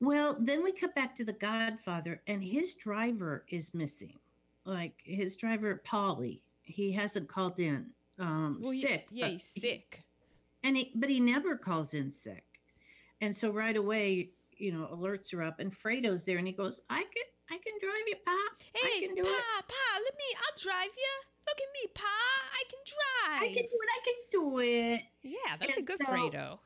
Well, 0.00 0.36
then 0.38 0.62
we 0.64 0.72
cut 0.72 0.94
back 0.94 1.14
to 1.16 1.24
the 1.24 1.32
Godfather, 1.32 2.20
and 2.26 2.42
his 2.42 2.74
driver 2.74 3.44
is 3.48 3.72
missing. 3.72 4.18
Like 4.64 5.00
his 5.04 5.36
driver, 5.36 5.80
Paulie, 5.86 6.42
he 6.62 6.90
hasn't 6.92 7.28
called 7.28 7.60
in. 7.60 7.86
Um, 8.18 8.58
Well, 8.60 8.72
sick. 8.72 9.06
yeah, 9.10 9.26
but 9.26 9.32
he's 9.32 9.54
he- 9.54 9.60
sick. 9.60 10.02
and 10.64 10.76
he, 10.76 10.90
but 10.96 11.08
he 11.10 11.20
never 11.20 11.56
calls 11.56 11.94
in 11.94 12.10
sick. 12.10 12.44
And 13.20 13.34
so 13.36 13.50
right 13.50 13.76
away, 13.76 14.30
you 14.58 14.72
know, 14.72 14.88
alerts 14.92 15.32
are 15.32 15.42
up, 15.42 15.60
and 15.60 15.72
Fredo's 15.72 16.24
there, 16.24 16.38
and 16.38 16.46
he 16.46 16.52
goes, 16.52 16.80
"I 16.90 17.02
can, 17.04 17.24
I 17.50 17.58
can 17.58 17.74
drive 17.80 18.06
you, 18.08 18.16
Pa. 18.24 18.32
I 18.32 18.56
Hey, 18.74 19.06
can 19.06 19.14
do 19.14 19.22
Pa, 19.22 19.28
it. 19.28 19.68
Pa, 19.68 20.00
let 20.04 20.14
me. 20.14 20.28
I'll 20.38 20.58
drive 20.58 20.94
you. 20.96 21.14
Look 21.46 21.58
at 21.60 21.70
me, 21.78 21.92
Pa. 21.94 22.16
I 22.52 22.62
can 22.70 22.82
drive. 22.94 23.42
I 23.42 23.54
can 23.54 23.64
do 23.70 23.78
it. 23.82 23.88
I 23.96 24.00
can 24.04 24.14
do 24.30 24.58
it." 24.58 25.02
Yeah, 25.22 25.56
that's 25.60 25.76
a 25.76 25.82
good 25.82 26.00
so- 26.04 26.12
Fredo. 26.12 26.58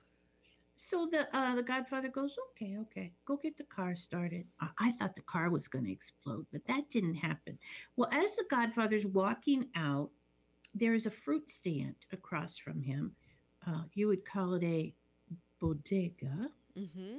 So 0.76 1.06
the 1.12 1.28
uh, 1.36 1.54
the 1.56 1.62
Godfather 1.62 2.08
goes, 2.08 2.38
okay, 2.52 2.78
okay, 2.78 3.12
go 3.26 3.36
get 3.36 3.58
the 3.58 3.64
car 3.64 3.94
started. 3.94 4.46
I, 4.60 4.68
I 4.78 4.92
thought 4.92 5.14
the 5.14 5.20
car 5.20 5.50
was 5.50 5.68
going 5.68 5.84
to 5.84 5.92
explode, 5.92 6.46
but 6.50 6.64
that 6.68 6.88
didn't 6.88 7.16
happen. 7.16 7.58
Well, 7.96 8.08
as 8.10 8.34
the 8.34 8.44
Godfather's 8.48 9.04
walking 9.06 9.68
out, 9.76 10.08
there 10.74 10.94
is 10.94 11.04
a 11.04 11.10
fruit 11.10 11.50
stand 11.50 11.96
across 12.12 12.56
from 12.56 12.80
him. 12.80 13.12
Uh, 13.66 13.82
you 13.92 14.06
would 14.08 14.24
call 14.24 14.54
it 14.54 14.64
a 14.64 14.94
bodega, 15.60 16.48
Mm-hmm. 16.78 17.16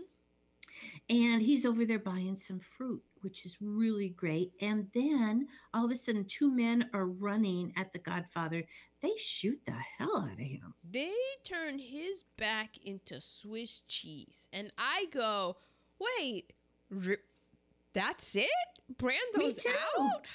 and 1.09 1.41
he's 1.43 1.63
over 1.65 1.85
there 1.85 1.99
buying 1.99 2.35
some 2.35 2.59
fruit, 2.59 3.03
which 3.21 3.45
is 3.45 3.57
really 3.61 4.09
great. 4.09 4.51
And 4.61 4.87
then 4.93 5.47
all 5.73 5.85
of 5.85 5.91
a 5.91 5.95
sudden, 5.95 6.25
two 6.25 6.51
men 6.51 6.89
are 6.93 7.05
running 7.07 7.73
at 7.77 7.91
the 7.93 7.99
Godfather. 7.99 8.63
They 9.01 9.13
shoot 9.17 9.59
the 9.65 9.73
hell 9.97 10.17
out 10.23 10.31
of 10.33 10.37
him. 10.39 10.73
They 10.89 11.13
turn 11.43 11.79
his 11.79 12.23
back 12.37 12.77
into 12.83 13.19
Swiss 13.21 13.83
cheese, 13.87 14.47
and 14.53 14.71
I 14.77 15.05
go, 15.11 15.57
wait, 15.99 16.53
r- 17.07 17.17
that's 17.93 18.35
it? 18.35 18.49
Brando's 18.97 19.65
out? 19.65 20.25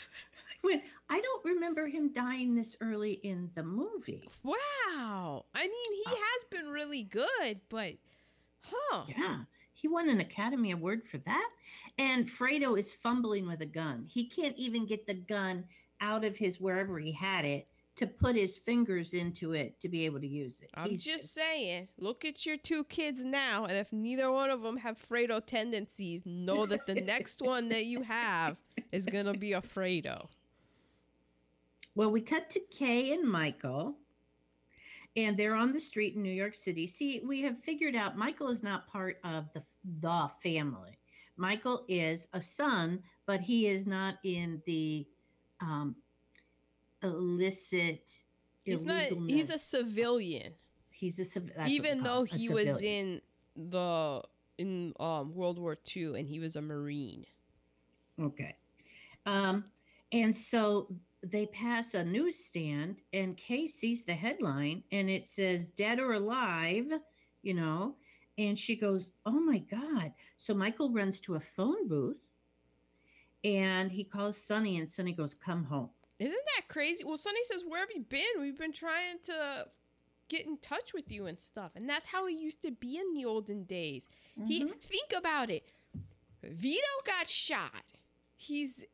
When 0.62 0.82
I 1.09 1.20
don't 1.20 1.45
remember 1.45 1.87
him 1.87 2.12
dying 2.12 2.57
this 2.57 2.76
early 2.80 3.12
in 3.22 3.51
the 3.55 3.62
movie. 3.62 4.28
Wow. 4.43 5.45
I 5.55 5.62
mean, 5.62 5.93
he 5.95 6.03
Uh, 6.07 6.14
has 6.16 6.45
been 6.51 6.66
really 6.70 7.05
good, 7.05 7.61
but 7.68 7.93
huh? 8.64 9.05
Yeah, 9.07 9.41
he 9.87 9.93
won 9.93 10.09
an 10.09 10.18
Academy 10.18 10.72
Award 10.72 11.07
for 11.07 11.18
that. 11.18 11.49
And 11.97 12.26
Fredo 12.26 12.76
is 12.76 12.93
fumbling 12.93 13.47
with 13.47 13.61
a 13.61 13.66
gun. 13.66 14.05
He 14.05 14.24
can't 14.24 14.57
even 14.57 14.84
get 14.84 15.07
the 15.07 15.14
gun 15.14 15.64
out 16.01 16.24
of 16.24 16.37
his 16.37 16.61
wherever 16.61 16.99
he 16.99 17.12
had 17.12 17.45
it 17.45 17.68
to 17.95 18.09
put 18.09 18.34
his 18.34 18.59
fingers 18.59 19.14
into 19.14 19.53
it 19.53 19.78
to 19.80 19.89
be 19.89 20.05
able 20.05 20.18
to 20.18 20.26
use 20.26 20.61
it. 20.61 20.70
I'm 20.74 20.91
He's 20.91 21.05
just 21.05 21.32
saying, 21.32 21.87
look 21.99 22.24
at 22.24 22.45
your 22.45 22.57
two 22.57 22.82
kids 22.84 23.22
now, 23.22 23.64
and 23.64 23.78
if 23.78 23.93
neither 23.93 24.30
one 24.30 24.51
of 24.51 24.61
them 24.62 24.76
have 24.76 24.99
Fredo 25.01 25.45
tendencies, 25.45 26.26
know 26.26 26.66
that 26.66 26.84
the 26.87 26.97
next 26.97 27.41
one 27.41 27.68
that 27.68 27.87
you 27.87 28.03
have 28.03 28.61
is 28.91 29.07
gonna 29.07 29.34
be 29.34 29.53
a 29.53 29.62
Fredo. 29.62 30.26
Well, 31.95 32.11
we 32.11 32.20
cut 32.20 32.51
to 32.51 32.61
Kay 32.70 33.14
and 33.14 33.24
Michael, 33.24 33.95
and 35.17 35.37
they're 35.37 35.55
on 35.55 35.73
the 35.73 35.81
street 35.81 36.14
in 36.14 36.23
New 36.23 36.33
York 36.33 36.55
City. 36.55 36.87
See, 36.87 37.23
we 37.25 37.43
have 37.43 37.59
figured 37.59 37.97
out 37.97 38.17
Michael 38.17 38.49
is 38.49 38.62
not 38.62 38.87
part 38.87 39.19
of 39.25 39.53
the 39.53 39.62
the 40.01 40.31
family. 40.43 40.99
Michael 41.37 41.85
is 41.89 42.29
a 42.33 42.41
son, 42.41 43.03
but 43.27 43.41
he 43.41 43.67
is 43.67 43.87
not 43.87 44.17
in 44.25 44.62
the 44.67 45.07
um, 45.61 45.97
illicit. 47.03 48.23
He's 48.64 48.85
not. 48.85 49.05
He's 49.29 49.51
a 49.51 49.59
civilian, 49.59 50.55
He's 50.91 51.21
a 51.21 51.25
civ- 51.25 51.47
that's 51.49 51.59
what 51.59 51.67
we 51.69 51.75
even 51.75 52.03
though 52.03 52.25
he 52.25 52.49
was 52.49 52.64
civilian. 52.64 53.21
in 53.57 53.71
the 53.71 54.23
in 54.59 54.95
um 54.99 55.35
World 55.35 55.59
War 55.59 55.77
II 55.95 56.19
and 56.19 56.27
he 56.27 56.41
was 56.41 56.57
a 56.57 56.62
Marine. 56.62 57.27
Okay. 58.21 58.57
Um, 59.27 59.64
and 60.12 60.35
so 60.35 60.89
they 61.23 61.47
pass 61.47 61.95
a 61.95 62.05
newsstand, 62.05 63.03
and 63.12 63.37
Kay 63.37 63.69
sees 63.69 64.05
the 64.05 64.14
headline, 64.14 64.85
and 64.93 65.11
it 65.11 65.29
says 65.29 65.69
"Dead 65.69 65.99
or 65.99 66.12
Alive," 66.12 66.93
you 67.43 67.55
know, 67.55 67.97
and 68.39 68.59
she 68.59 68.77
goes, 68.77 69.11
"Oh 69.25 69.41
my 69.41 69.59
god!" 69.59 70.12
So 70.37 70.55
Michael 70.55 70.93
runs 70.93 71.21
to 71.21 71.35
a 71.35 71.41
phone 71.41 71.89
booth, 71.89 72.19
and 73.45 73.93
he 73.93 74.05
calls 74.05 74.37
Sonny, 74.37 74.79
and 74.79 74.89
Sonny 74.91 75.12
goes, 75.12 75.35
"Come 75.35 75.64
home." 75.64 75.91
Isn't 76.19 76.35
that 76.57 76.69
crazy? 76.69 77.05
Well, 77.05 77.19
Sonny 77.19 77.41
says, 77.45 77.62
Where 77.67 77.81
have 77.81 77.91
you 77.95 78.03
been? 78.03 78.41
We've 78.41 78.57
been 78.57 78.73
trying 78.73 79.19
to 79.25 79.69
get 80.29 80.47
in 80.47 80.57
touch 80.59 80.95
with 80.95 81.11
you 81.12 81.27
and 81.27 81.39
stuff. 81.39 81.73
And 81.75 81.89
that's 81.89 82.09
how 82.09 82.27
it 82.27 82.33
used 82.33 82.62
to 82.62 82.71
be 82.71 82.99
in 82.99 83.14
the 83.14 83.27
olden 83.27 83.64
days. 83.64 84.09
He 84.47 84.64
Mhm. 84.64 84.81
think 84.81 85.12
about 85.14 85.51
it. 85.51 85.73
Vito 86.43 86.81
got 87.05 87.29
shot. 87.29 87.93
He's 88.35 88.85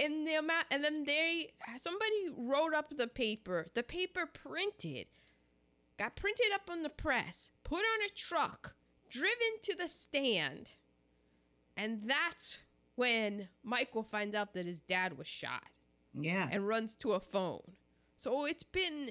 in 0.00 0.24
the 0.24 0.34
amount 0.34 0.64
and 0.70 0.82
then 0.82 1.04
they 1.04 1.52
somebody 1.76 2.30
wrote 2.36 2.74
up 2.74 2.96
the 2.96 3.06
paper. 3.06 3.66
The 3.74 3.82
paper 3.82 4.26
printed. 4.26 5.06
Got 5.98 6.16
printed 6.16 6.46
up 6.54 6.70
on 6.70 6.82
the 6.82 6.88
press, 6.88 7.50
put 7.62 7.80
on 7.80 8.06
a 8.06 8.14
truck, 8.14 8.74
driven 9.10 9.60
to 9.62 9.76
the 9.76 9.86
stand. 9.86 10.70
And 11.76 12.00
that's 12.06 12.60
when 12.96 13.48
Michael 13.62 14.02
finds 14.02 14.34
out 14.34 14.54
that 14.54 14.64
his 14.64 14.80
dad 14.80 15.18
was 15.18 15.26
shot 15.26 15.64
Yeah, 16.14 16.48
and 16.50 16.66
runs 16.66 16.94
to 16.96 17.12
a 17.12 17.20
phone. 17.20 17.60
So 18.16 18.46
it's 18.46 18.62
been 18.62 19.10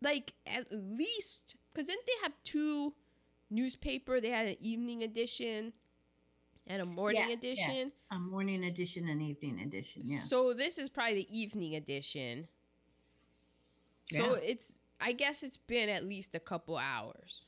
like 0.00 0.32
at 0.46 0.66
least 0.70 1.56
because 1.72 1.88
didn't 1.88 2.06
they 2.06 2.22
have 2.22 2.34
two 2.44 2.94
newspaper? 3.50 4.20
They 4.20 4.30
had 4.30 4.48
an 4.48 4.56
evening 4.60 5.02
edition 5.02 5.74
and 6.68 6.80
a 6.82 6.84
morning 6.84 7.20
Yeah, 7.22 7.28
yeah. 7.28 7.34
edition. 7.34 7.92
a 8.12 8.18
morning 8.18 8.64
edition 8.64 9.08
and 9.08 9.20
evening 9.20 9.60
edition. 9.60 10.02
Yeah, 10.04 10.20
So 10.20 10.52
this 10.52 10.78
is 10.78 10.88
probably 10.88 11.14
the 11.14 11.38
evening 11.38 11.74
edition. 11.74 12.46
Yeah. 14.10 14.20
So 14.20 14.34
it's 14.34 14.78
I 15.00 15.12
guess 15.12 15.42
it's 15.42 15.56
been 15.56 15.88
at 15.88 16.04
least 16.04 16.34
a 16.34 16.40
couple 16.40 16.76
hours, 16.76 17.46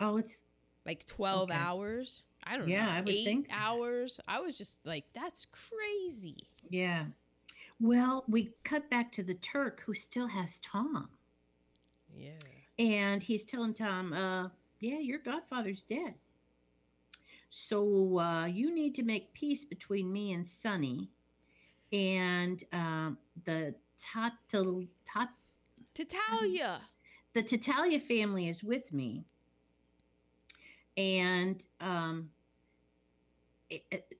oh, 0.00 0.16
it's 0.16 0.42
like 0.86 1.06
twelve 1.06 1.50
Okay. 1.50 1.58
hours. 1.58 2.24
I 2.44 2.56
don't 2.56 2.68
Yeah, 2.68 2.86
know, 2.86 2.92
I 2.92 3.00
would 3.00 3.08
eight 3.10 3.24
think 3.24 3.48
so. 3.48 3.54
hours. 3.56 4.20
I 4.28 4.40
was 4.40 4.56
just 4.56 4.78
like, 4.84 5.04
that's 5.14 5.46
crazy. 5.46 6.36
yeah. 6.70 7.06
Well, 7.80 8.24
we 8.26 8.54
cut 8.64 8.90
back 8.90 9.12
to 9.12 9.22
the 9.22 9.34
Turk, 9.34 9.82
who 9.86 9.94
still 9.94 10.26
has 10.28 10.58
Tom. 10.60 11.10
Yeah. 12.12 12.30
And 12.78 13.22
he's 13.22 13.44
telling 13.44 13.74
Tom, 13.74 14.12
uh, 14.12 14.48
yeah, 14.80 14.98
your 14.98 15.18
godfather's 15.20 15.82
dead. 15.84 16.14
So 17.48 18.18
uh, 18.18 18.46
you 18.46 18.74
need 18.74 18.94
to 18.96 19.02
make 19.02 19.32
peace 19.32 19.64
between 19.64 20.12
me 20.12 20.32
and 20.32 20.46
Sonny. 20.46 21.10
And 21.92 22.62
um, 22.72 23.18
the 23.44 23.74
Tatal, 23.98 24.86
Tat, 25.06 25.30
Tattaglia. 25.94 26.80
the 27.32 27.42
Tattaglia 27.42 28.00
family 28.00 28.48
is 28.48 28.62
with 28.62 28.92
me. 28.92 29.24
And 30.96 31.64
um, 31.80 32.30
it- 33.70 33.84
it- 33.90 34.14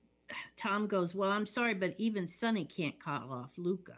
Tom 0.55 0.85
goes, 0.87 1.15
Well, 1.15 1.31
I'm 1.31 1.45
sorry, 1.47 1.73
but 1.73 1.95
even 1.97 2.27
Sonny 2.27 2.63
can't 2.65 2.99
call 2.99 3.31
off 3.31 3.53
Luca. 3.57 3.97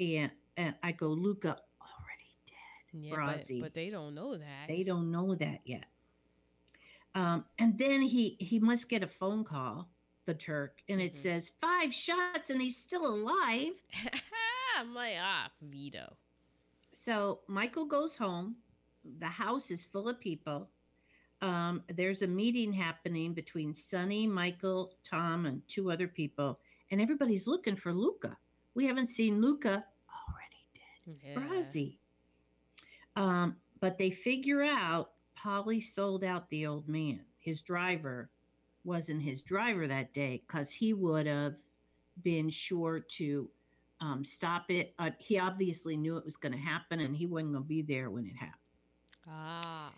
And, 0.00 0.30
and 0.56 0.74
I 0.82 0.92
go, 0.92 1.08
Luca 1.08 1.56
already 1.80 2.36
dead. 2.46 3.00
Yeah, 3.04 3.14
but, 3.16 3.40
but 3.60 3.74
they 3.74 3.88
don't 3.90 4.14
know 4.14 4.36
that. 4.36 4.68
They 4.68 4.84
don't 4.84 5.10
know 5.10 5.34
that 5.34 5.60
yet. 5.64 5.84
Um, 7.18 7.44
and 7.58 7.76
then 7.78 8.02
he 8.02 8.36
he 8.38 8.60
must 8.60 8.88
get 8.88 9.02
a 9.02 9.08
phone 9.08 9.42
call, 9.42 9.88
the 10.24 10.34
Turk, 10.34 10.82
and 10.88 11.00
it 11.00 11.12
Mhm. 11.12 11.16
says 11.16 11.50
five 11.50 11.92
shots 11.92 12.48
and 12.50 12.60
he's 12.60 12.76
still 12.76 13.04
alive. 13.06 13.82
I'm 14.76 14.94
like, 14.94 15.16
ah, 15.18 15.50
Vito. 15.60 16.16
So 16.92 17.40
Michael 17.48 17.86
goes 17.86 18.14
home. 18.16 18.56
The 19.18 19.26
house 19.28 19.70
is 19.72 19.84
full 19.84 20.08
of 20.08 20.20
people. 20.20 20.70
Um, 21.40 21.82
there's 21.88 22.22
a 22.22 22.26
meeting 22.28 22.72
happening 22.72 23.34
between 23.34 23.74
Sonny, 23.74 24.26
Michael, 24.26 24.94
Tom, 25.02 25.46
and 25.46 25.66
two 25.66 25.90
other 25.90 26.06
people, 26.08 26.60
and 26.90 27.00
everybody's 27.00 27.48
looking 27.48 27.76
for 27.76 27.92
Luca. 27.92 28.38
We 28.74 28.86
haven't 28.86 29.08
seen 29.08 29.40
Luca 29.40 29.84
already 30.08 30.62
dead. 30.74 31.18
Yeah. 31.24 31.34
Brasi. 31.34 31.98
Um, 33.16 33.56
but 33.80 33.98
they 33.98 34.10
figure 34.10 34.62
out 34.62 35.12
Paulie 35.38 35.82
sold 35.82 36.24
out 36.24 36.48
the 36.48 36.66
old 36.66 36.88
man. 36.88 37.20
His 37.38 37.62
driver 37.62 38.30
wasn't 38.84 39.22
his 39.22 39.42
driver 39.42 39.86
that 39.86 40.12
day 40.12 40.42
because 40.46 40.70
he 40.70 40.92
would 40.92 41.26
have 41.26 41.56
been 42.22 42.50
sure 42.50 43.00
to 43.00 43.48
um, 44.00 44.24
stop 44.24 44.70
it. 44.70 44.94
Uh, 44.98 45.10
he 45.18 45.38
obviously 45.38 45.96
knew 45.96 46.16
it 46.16 46.24
was 46.24 46.36
going 46.36 46.52
to 46.52 46.58
happen 46.58 47.00
and 47.00 47.16
he 47.16 47.26
wasn't 47.26 47.52
going 47.52 47.64
to 47.64 47.68
be 47.68 47.82
there 47.82 48.10
when 48.10 48.26
it 48.26 48.36
happened. 48.36 48.54
Ah. 49.28 49.92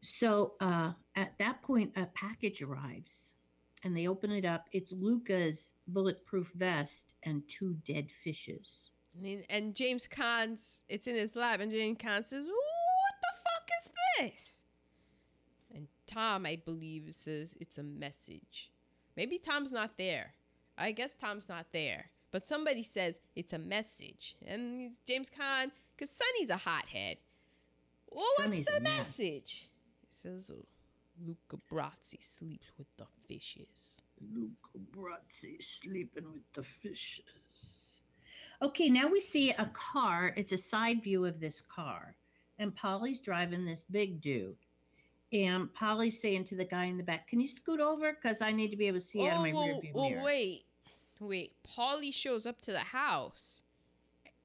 So 0.00 0.54
uh, 0.60 0.92
at 1.16 1.36
that 1.38 1.62
point, 1.62 1.92
a 1.96 2.06
package 2.06 2.62
arrives 2.62 3.34
and 3.84 3.96
they 3.96 4.08
open 4.08 4.30
it 4.30 4.44
up. 4.44 4.66
It's 4.72 4.92
Luca's 4.92 5.74
bulletproof 5.88 6.52
vest 6.54 7.14
and 7.24 7.42
two 7.48 7.76
dead 7.84 8.10
fishes. 8.10 8.90
I 9.16 9.20
mean, 9.20 9.44
and 9.50 9.74
James 9.74 10.06
Caan's, 10.06 10.78
it's 10.88 11.06
in 11.06 11.14
his 11.14 11.36
lab, 11.36 11.60
and 11.60 11.70
James 11.70 11.98
Caan 11.98 12.24
says, 12.24 12.46
Ooh, 12.46 12.81
this? 14.18 14.64
And 15.74 15.88
Tom, 16.06 16.46
I 16.46 16.56
believe, 16.64 17.08
says 17.10 17.54
it's 17.60 17.78
a 17.78 17.82
message. 17.82 18.70
Maybe 19.16 19.38
Tom's 19.38 19.72
not 19.72 19.96
there. 19.98 20.34
I 20.76 20.92
guess 20.92 21.14
Tom's 21.14 21.48
not 21.48 21.66
there. 21.72 22.10
But 22.30 22.46
somebody 22.46 22.82
says 22.82 23.20
it's 23.36 23.52
a 23.52 23.58
message. 23.58 24.36
And 24.46 24.78
he's 24.78 24.98
James 25.06 25.30
Caan, 25.30 25.70
because 25.94 26.10
Sonny's 26.10 26.50
a 26.50 26.56
hothead. 26.56 27.18
Well, 28.10 28.24
what's 28.36 28.44
Sonny's 28.44 28.66
the 28.66 28.76
a 28.76 28.80
mess. 28.80 28.96
message? 28.96 29.68
He 30.00 30.08
says, 30.10 30.50
oh, 30.54 30.64
Luca 31.26 31.62
Brasi 31.70 32.22
sleeps 32.22 32.66
with 32.78 32.86
the 32.96 33.06
fishes. 33.28 34.00
Luca 34.34 34.78
Brasi 34.96 35.62
sleeping 35.62 36.32
with 36.32 36.52
the 36.54 36.62
fishes. 36.62 38.02
Okay, 38.62 38.88
now 38.88 39.08
we 39.08 39.20
see 39.20 39.50
a 39.50 39.70
car. 39.72 40.32
It's 40.36 40.52
a 40.52 40.56
side 40.56 41.02
view 41.02 41.24
of 41.24 41.40
this 41.40 41.60
car. 41.60 42.16
And 42.62 42.74
Paulie's 42.76 43.18
driving 43.18 43.64
this 43.64 43.82
big 43.82 44.20
dude. 44.20 44.56
And 45.32 45.68
Paulie's 45.74 46.20
saying 46.20 46.44
to 46.44 46.54
the 46.54 46.64
guy 46.64 46.84
in 46.84 46.96
the 46.96 47.02
back, 47.02 47.26
Can 47.26 47.40
you 47.40 47.48
scoot 47.48 47.80
over? 47.80 48.12
Because 48.12 48.40
I 48.40 48.52
need 48.52 48.70
to 48.70 48.76
be 48.76 48.86
able 48.86 48.98
to 48.98 49.00
see 49.00 49.26
out 49.26 49.32
of 49.32 49.38
oh, 49.38 49.42
my 49.42 49.52
well, 49.52 49.66
rear 49.66 49.80
view 49.80 49.90
well, 49.94 50.10
mirror. 50.10 50.22
wait, 50.22 50.64
wait. 51.18 51.52
Paulie 51.66 52.14
shows 52.14 52.46
up 52.46 52.60
to 52.60 52.72
the 52.72 52.78
house, 52.78 53.62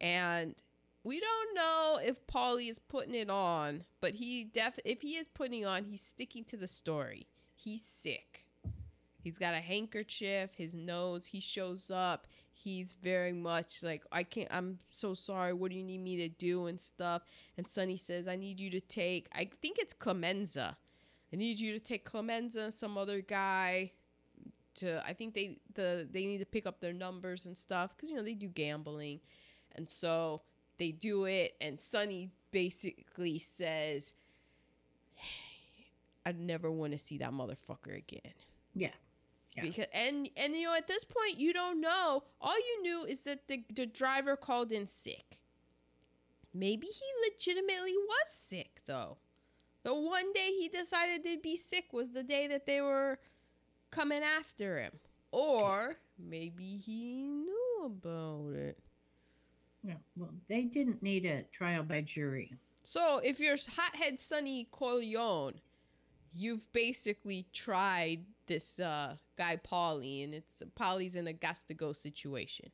and 0.02 0.56
we 1.04 1.20
don't 1.20 1.56
know 1.56 2.00
if 2.02 2.26
Paulie 2.26 2.72
is 2.72 2.80
putting 2.80 3.14
it 3.14 3.30
on, 3.30 3.84
but 4.02 4.16
he 4.16 4.46
def 4.46 4.80
if 4.84 5.02
he 5.02 5.18
is 5.18 5.28
putting 5.28 5.64
on, 5.66 5.84
he's 5.84 6.02
sticking 6.02 6.44
to 6.46 6.58
the 6.58 6.68
story. 6.68 7.28
He's 7.54 7.84
sick. 7.84 8.46
He's 9.24 9.38
got 9.38 9.54
a 9.54 9.60
handkerchief, 9.60 10.56
his 10.56 10.74
nose. 10.74 11.28
He 11.28 11.42
shows 11.42 11.92
up. 11.92 12.26
He's 12.60 12.94
very 12.94 13.34
much 13.34 13.84
like, 13.84 14.04
I 14.12 14.24
can't, 14.24 14.48
I'm 14.52 14.80
so 14.90 15.14
sorry. 15.14 15.54
What 15.54 15.72
do 15.72 15.78
you 15.78 15.84
need 15.84 16.00
me 16.00 16.18
to 16.18 16.28
do 16.28 16.66
and 16.66 16.82
stuff? 16.82 17.22
And 17.56 17.68
Sonny 17.68 17.98
says, 17.98 18.28
I 18.28 18.36
need 18.36 18.60
you 18.60 18.72
to 18.72 18.82
take, 18.82 19.28
I 19.34 19.50
think 19.62 19.78
it's 19.80 19.94
Clemenza. 19.94 20.76
I 21.32 21.36
need 21.36 21.60
you 21.60 21.74
to 21.74 21.80
take 21.80 22.04
Clemenza 22.04 22.62
and 22.62 22.74
some 22.74 22.98
other 22.98 23.22
guy 23.22 23.92
to 24.78 25.04
I 25.06 25.14
think 25.14 25.34
they 25.34 25.58
the 25.74 26.08
they 26.10 26.26
need 26.26 26.38
to 26.38 26.46
pick 26.46 26.66
up 26.66 26.80
their 26.80 26.94
numbers 26.94 27.46
and 27.46 27.58
stuff 27.58 27.96
because 27.96 28.10
you 28.10 28.16
know 28.16 28.24
they 28.24 28.34
do 28.34 28.48
gambling, 28.48 29.20
and 29.76 29.90
so 29.90 30.42
they 30.78 30.92
do 30.92 31.26
it. 31.26 31.56
And 31.60 31.80
Sonny 31.80 32.30
basically 32.52 33.40
says, 33.40 34.14
"I 36.26 36.32
never 36.32 36.72
want 36.72 36.94
to 36.94 36.98
see 36.98 37.18
that 37.18 37.32
motherfucker 37.32 37.98
again." 37.98 38.34
Yeah. 38.74 38.92
Yeah. 39.58 39.64
Because 39.64 39.88
and 39.92 40.30
and 40.38 40.56
you 40.56 40.66
know 40.66 40.76
at 40.76 40.88
this 40.88 41.04
point 41.04 41.40
you 41.40 41.52
don't 41.52 41.82
know. 41.82 42.24
All 42.40 42.56
you 42.56 42.84
knew 42.84 43.04
is 43.06 43.24
that 43.24 43.48
the 43.48 43.64
the 43.74 43.86
driver 43.86 44.36
called 44.36 44.72
in 44.72 44.86
sick. 44.86 45.42
Maybe 46.54 46.88
he 46.88 47.30
legitimately 47.30 47.96
was 47.98 48.30
sick 48.30 48.82
though. 48.86 49.18
The 49.84 49.94
one 49.94 50.32
day 50.34 50.52
he 50.58 50.68
decided 50.68 51.24
to 51.24 51.38
be 51.42 51.58
sick 51.58 51.94
was 51.94 52.12
the 52.12 52.24
day 52.24 52.48
that 52.48 52.66
they 52.66 52.82
were 52.82 53.20
coming 53.90 54.22
after 54.22 54.80
him. 54.80 54.92
Or 55.32 55.98
maybe 56.20 56.64
he 56.64 57.30
knew 57.30 57.84
about 57.86 58.54
it. 58.54 58.78
Yeah. 59.84 59.96
Well, 60.16 60.34
they 60.48 60.64
didn't 60.64 61.02
need 61.02 61.26
a 61.26 61.44
trial 61.52 61.84
by 61.84 62.02
jury. 62.02 62.54
So 62.84 63.20
if 63.24 63.40
you're 63.40 63.58
hothead 63.76 64.20
Sonny 64.20 64.68
Corleone, 64.72 65.56
you've 66.34 66.72
basically 66.72 67.46
tried 67.54 68.26
this 68.48 68.80
uh, 68.80 69.16
guy 69.38 69.58
Paulie, 69.58 70.24
and 70.24 70.34
it's 70.34 70.64
Paulie's 70.80 71.16
in 71.16 71.28
a 71.28 71.34
got 71.34 71.58
to 71.68 71.74
go 71.74 71.94
situation. 71.94 72.70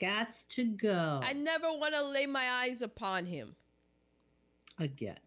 Gots 0.00 0.46
to 0.48 0.64
go 0.64 1.20
I 1.22 1.34
never 1.34 1.66
want 1.66 1.94
to 1.94 2.02
lay 2.02 2.24
my 2.26 2.48
eyes 2.62 2.80
upon 2.80 3.26
him. 3.26 3.54
again. 4.78 5.18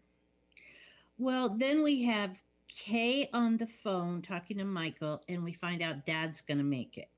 Well, 1.16 1.48
then 1.48 1.82
we 1.84 2.02
have 2.02 2.42
Kay 2.68 3.28
on 3.32 3.58
the 3.58 3.68
phone 3.68 4.20
talking 4.20 4.58
to 4.58 4.64
Michael, 4.64 5.22
and 5.28 5.44
we 5.44 5.52
find 5.52 5.80
out 5.80 6.04
Dad's 6.04 6.40
going 6.40 6.58
to 6.58 6.64
make 6.64 6.98
it. 6.98 7.08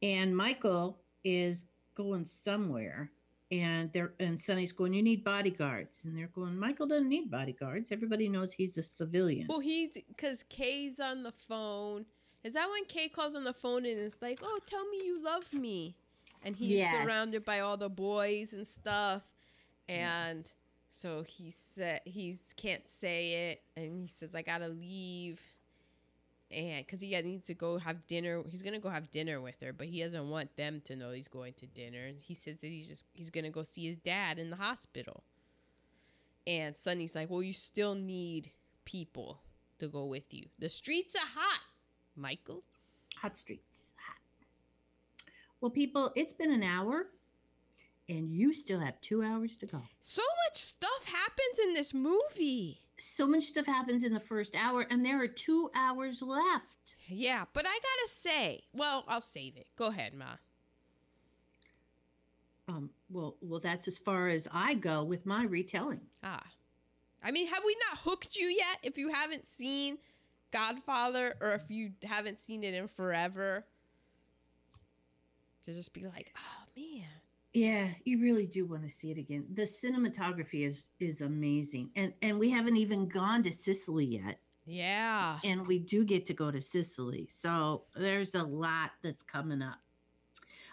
And 0.00 0.36
Michael 0.36 0.98
is 1.24 1.66
going 1.96 2.26
somewhere 2.26 3.10
and 3.60 3.92
they're 3.92 4.12
and 4.20 4.40
Sonny's 4.40 4.72
going, 4.72 4.92
You 4.94 5.02
need 5.02 5.24
bodyguards. 5.24 6.04
And 6.04 6.16
they're 6.16 6.28
going, 6.28 6.58
Michael 6.58 6.86
doesn't 6.86 7.08
need 7.08 7.30
bodyguards. 7.30 7.92
Everybody 7.92 8.28
knows 8.28 8.52
he's 8.52 8.76
a 8.78 8.82
civilian. 8.82 9.46
Well, 9.48 9.60
he's 9.60 9.98
because 10.08 10.42
Kay's 10.44 11.00
on 11.00 11.22
the 11.22 11.32
phone. 11.48 12.06
Is 12.42 12.54
that 12.54 12.68
when 12.70 12.84
Kay 12.84 13.08
calls 13.08 13.34
on 13.34 13.44
the 13.44 13.54
phone 13.54 13.86
and 13.86 13.98
it's 13.98 14.20
like, 14.20 14.38
"Oh, 14.42 14.58
tell 14.66 14.86
me 14.90 14.98
you 15.04 15.22
love 15.22 15.52
me," 15.52 15.96
and 16.42 16.54
he's 16.54 16.76
Yes. 16.76 16.92
surrounded 16.92 17.44
by 17.46 17.60
all 17.60 17.76
the 17.78 17.88
boys 17.88 18.52
and 18.52 18.66
stuff, 18.66 19.22
and 19.88 20.38
Yes. 20.40 20.60
so 20.90 21.22
he 21.22 21.50
said 21.50 22.00
he 22.04 22.36
can't 22.56 22.86
say 22.88 23.50
it, 23.50 23.62
and 23.76 23.98
he 24.02 24.08
says, 24.08 24.34
"I 24.34 24.42
gotta 24.42 24.68
leave," 24.68 25.40
and 26.54 26.86
because 26.86 27.00
he 27.00 27.20
needs 27.22 27.46
to 27.46 27.54
go 27.54 27.78
have 27.78 28.06
dinner. 28.06 28.42
He's 28.48 28.62
gonna 28.62 28.78
go 28.78 28.88
have 28.88 29.10
dinner 29.10 29.40
with 29.40 29.60
her, 29.60 29.72
but 29.72 29.88
he 29.88 30.00
doesn't 30.02 30.28
want 30.28 30.56
them 30.56 30.80
to 30.84 30.96
know 30.96 31.10
he's 31.10 31.28
going 31.28 31.54
to 31.54 31.66
dinner. 31.66 32.12
He 32.20 32.34
says 32.34 32.60
that 32.60 32.68
he's 32.68 32.88
just 32.88 33.06
he's 33.12 33.30
gonna 33.30 33.50
go 33.50 33.62
see 33.62 33.86
his 33.86 33.96
dad 33.96 34.38
in 34.38 34.50
the 34.50 34.56
hospital. 34.56 35.24
And 36.46 36.76
Sonny's 36.76 37.14
like, 37.14 37.30
"Well, 37.30 37.42
you 37.42 37.52
still 37.52 37.94
need 37.94 38.52
people 38.84 39.40
to 39.78 39.88
go 39.88 40.04
with 40.04 40.32
you. 40.32 40.46
The 40.58 40.68
streets 40.68 41.16
are 41.16 41.26
hot, 41.26 41.60
Michael." 42.16 42.62
Hot 43.16 43.36
streets. 43.36 43.92
Hot. 44.06 44.18
Well, 45.60 45.70
people, 45.70 46.12
it's 46.14 46.34
been 46.34 46.52
an 46.52 46.62
hour 46.62 47.06
and 48.08 48.30
you 48.30 48.52
still 48.52 48.80
have 48.80 49.00
two 49.00 49.22
hours 49.22 49.56
to 49.58 49.66
go. 49.66 49.82
So 50.00 50.22
much 50.46 50.56
stuff 50.56 51.06
happens 51.06 51.58
in 51.62 51.74
this 51.74 51.94
movie. 51.94 52.80
So 52.98 53.26
much 53.26 53.44
stuff 53.44 53.66
happens 53.66 54.04
in 54.04 54.14
the 54.14 54.20
first 54.20 54.56
hour, 54.56 54.86
and 54.88 55.04
there 55.04 55.20
are 55.20 55.28
two 55.28 55.70
hours 55.74 56.22
left. 56.22 56.96
Yeah, 57.08 57.44
but 57.52 57.66
I 57.66 57.72
gotta 57.72 58.08
say, 58.08 58.64
well, 58.72 59.04
I'll 59.08 59.20
save 59.20 59.56
it. 59.56 59.66
Go 59.76 59.86
ahead, 59.86 60.14
Ma. 60.14 60.36
Um, 62.68 62.90
well, 63.10 63.36
well, 63.40 63.60
that's 63.60 63.88
as 63.88 63.98
far 63.98 64.28
as 64.28 64.48
I 64.52 64.74
go 64.74 65.04
with 65.04 65.26
my 65.26 65.44
retelling. 65.44 66.00
Ah. 66.22 66.42
I 67.22 67.30
mean, 67.30 67.48
have 67.48 67.62
we 67.64 67.76
not 67.90 67.98
hooked 68.00 68.36
you 68.36 68.46
yet? 68.46 68.78
If 68.82 68.96
you 68.96 69.12
haven't 69.12 69.46
seen 69.46 69.98
Godfather 70.50 71.34
or 71.40 71.52
if 71.52 71.64
you 71.68 71.92
haven't 72.04 72.38
seen 72.38 72.62
it 72.62 72.74
in 72.74 72.86
forever, 72.86 73.66
to 75.64 75.72
just 75.72 75.92
be 75.94 76.06
like, 76.06 76.32
oh 76.36 76.64
man. 76.76 77.08
Yeah, 77.54 77.88
you 78.04 78.20
really 78.20 78.46
do 78.46 78.66
want 78.66 78.82
to 78.82 78.88
see 78.88 79.12
it 79.12 79.18
again. 79.18 79.46
The 79.54 79.62
cinematography 79.62 80.66
is 80.66 80.88
is 80.98 81.20
amazing, 81.20 81.90
and 81.94 82.12
and 82.20 82.38
we 82.38 82.50
haven't 82.50 82.76
even 82.76 83.06
gone 83.08 83.44
to 83.44 83.52
Sicily 83.52 84.04
yet, 84.06 84.40
Yeah. 84.66 85.38
and 85.44 85.64
we 85.66 85.78
do 85.78 86.04
get 86.04 86.26
to 86.26 86.34
go 86.34 86.50
to 86.50 86.60
Sicily. 86.60 87.28
So 87.30 87.84
there's 87.94 88.34
a 88.34 88.42
lot 88.42 88.90
that's 89.02 89.22
coming 89.22 89.62
up. 89.62 89.78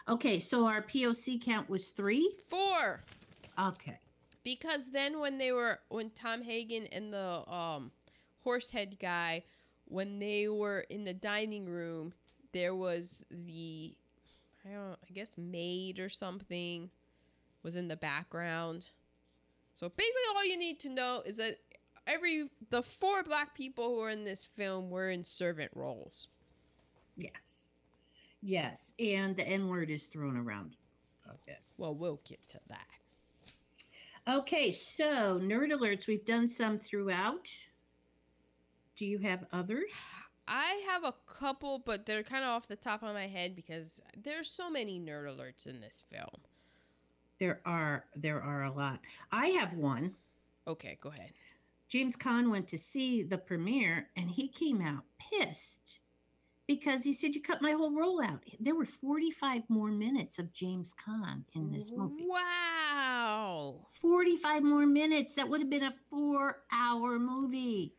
Okay, 0.10 0.40
so 0.40 0.66
our 0.66 0.82
POC 0.82 1.40
count 1.40 1.70
was 1.70 1.90
three. 1.90 2.36
Four. 2.50 3.04
Okay. 3.60 4.00
Because 4.44 4.90
then 4.90 5.20
when 5.20 5.38
they 5.38 5.52
were 5.52 5.80
when 5.90 6.10
Tom 6.10 6.42
Hagen 6.42 6.88
and 6.88 7.14
the 7.14 7.48
um 7.48 7.92
horsehead 8.44 8.98
guy 9.00 9.44
when 9.86 10.18
they 10.18 10.48
were 10.48 10.80
in 10.90 11.04
the 11.04 11.14
dining 11.14 11.66
room, 11.68 12.14
there 12.54 12.74
was 12.74 13.24
the 13.30 13.94
I 14.66 14.74
don't 14.74 14.98
I 15.10 15.14
guess 15.14 15.38
maid 15.38 16.00
or 16.00 16.10
something 16.10 16.90
was 17.64 17.76
in 17.76 17.88
the 17.88 17.96
background. 17.96 18.88
So 19.76 19.90
basically 19.90 20.22
all 20.36 20.46
you 20.46 20.58
need 20.58 20.80
to 20.82 20.90
know 20.90 21.24
is 21.26 21.38
that 21.38 21.58
every 22.08 22.50
the 22.70 22.84
four 22.84 23.24
black 23.24 23.56
people 23.56 23.90
who 23.90 24.02
are 24.02 24.10
in 24.10 24.26
this 24.26 24.46
film 24.46 24.90
were 24.90 25.10
in 25.10 25.24
servant 25.24 25.72
roles. 25.74 26.28
Yes. 27.18 27.66
Yes, 28.44 28.94
and 29.00 29.36
the 29.36 29.48
N 29.48 29.68
word 29.68 29.92
is 29.92 30.08
thrown 30.08 30.36
around. 30.36 30.76
Okay. 31.28 31.60
Well, 31.78 31.94
we'll 31.94 32.22
get 32.28 32.46
to 32.48 32.60
that. 32.70 32.88
Okay, 34.28 34.72
so 34.72 35.40
nerd 35.40 35.72
alerts. 35.72 36.08
We've 36.08 36.26
done 36.26 36.48
some 36.48 36.80
throughout. 36.80 37.50
Do 38.96 39.08
you 39.08 39.20
have 39.20 39.46
others? 39.52 39.92
I 40.54 40.84
have 40.90 41.06
a 41.06 41.16
couple, 41.26 41.80
but 41.80 42.06
they're 42.06 42.24
kind 42.24 42.44
of 42.44 42.50
off 42.50 42.68
the 42.68 42.76
top 42.76 43.04
of 43.04 43.14
my 43.14 43.28
head 43.28 43.56
because 43.56 44.02
there's 44.22 44.52
so 44.52 44.70
many 44.70 45.00
nerd 45.00 45.26
alerts 45.26 45.66
in 45.66 45.80
this 45.80 46.04
film. 46.12 46.42
There 47.40 47.62
are 47.66 48.04
there 48.16 48.42
are 48.42 48.64
a 48.64 48.72
lot. 48.72 49.00
I 49.32 49.48
have 49.48 49.74
one. 49.74 50.16
Okay, 50.68 50.98
go 51.00 51.10
ahead. 51.10 51.32
James 51.88 52.18
Caan 52.18 52.52
went 52.52 52.68
to 52.68 52.78
see 52.78 53.24
the 53.24 53.38
premiere 53.38 54.10
and 54.18 54.30
he 54.30 54.50
came 54.50 54.82
out 54.82 55.06
pissed 55.18 56.02
because 56.68 57.04
he 57.04 57.14
said 57.14 57.34
you 57.34 57.42
cut 57.42 57.62
my 57.62 57.72
whole 57.72 57.96
roll 57.96 58.22
out. 58.22 58.44
There 58.60 58.76
were 58.76 58.86
45 58.86 59.64
more 59.70 59.90
minutes 59.90 60.38
of 60.38 60.54
James 60.54 60.94
Caan 60.94 61.44
in 61.54 61.72
this 61.72 61.92
movie. 61.92 62.26
Wow. 62.28 63.88
45 63.94 64.64
more 64.64 64.86
minutes. 64.86 65.34
That 65.36 65.48
would 65.48 65.62
have 65.62 65.70
been 65.70 65.84
a 65.84 65.96
4-hour 66.14 67.20
movie. 67.20 67.96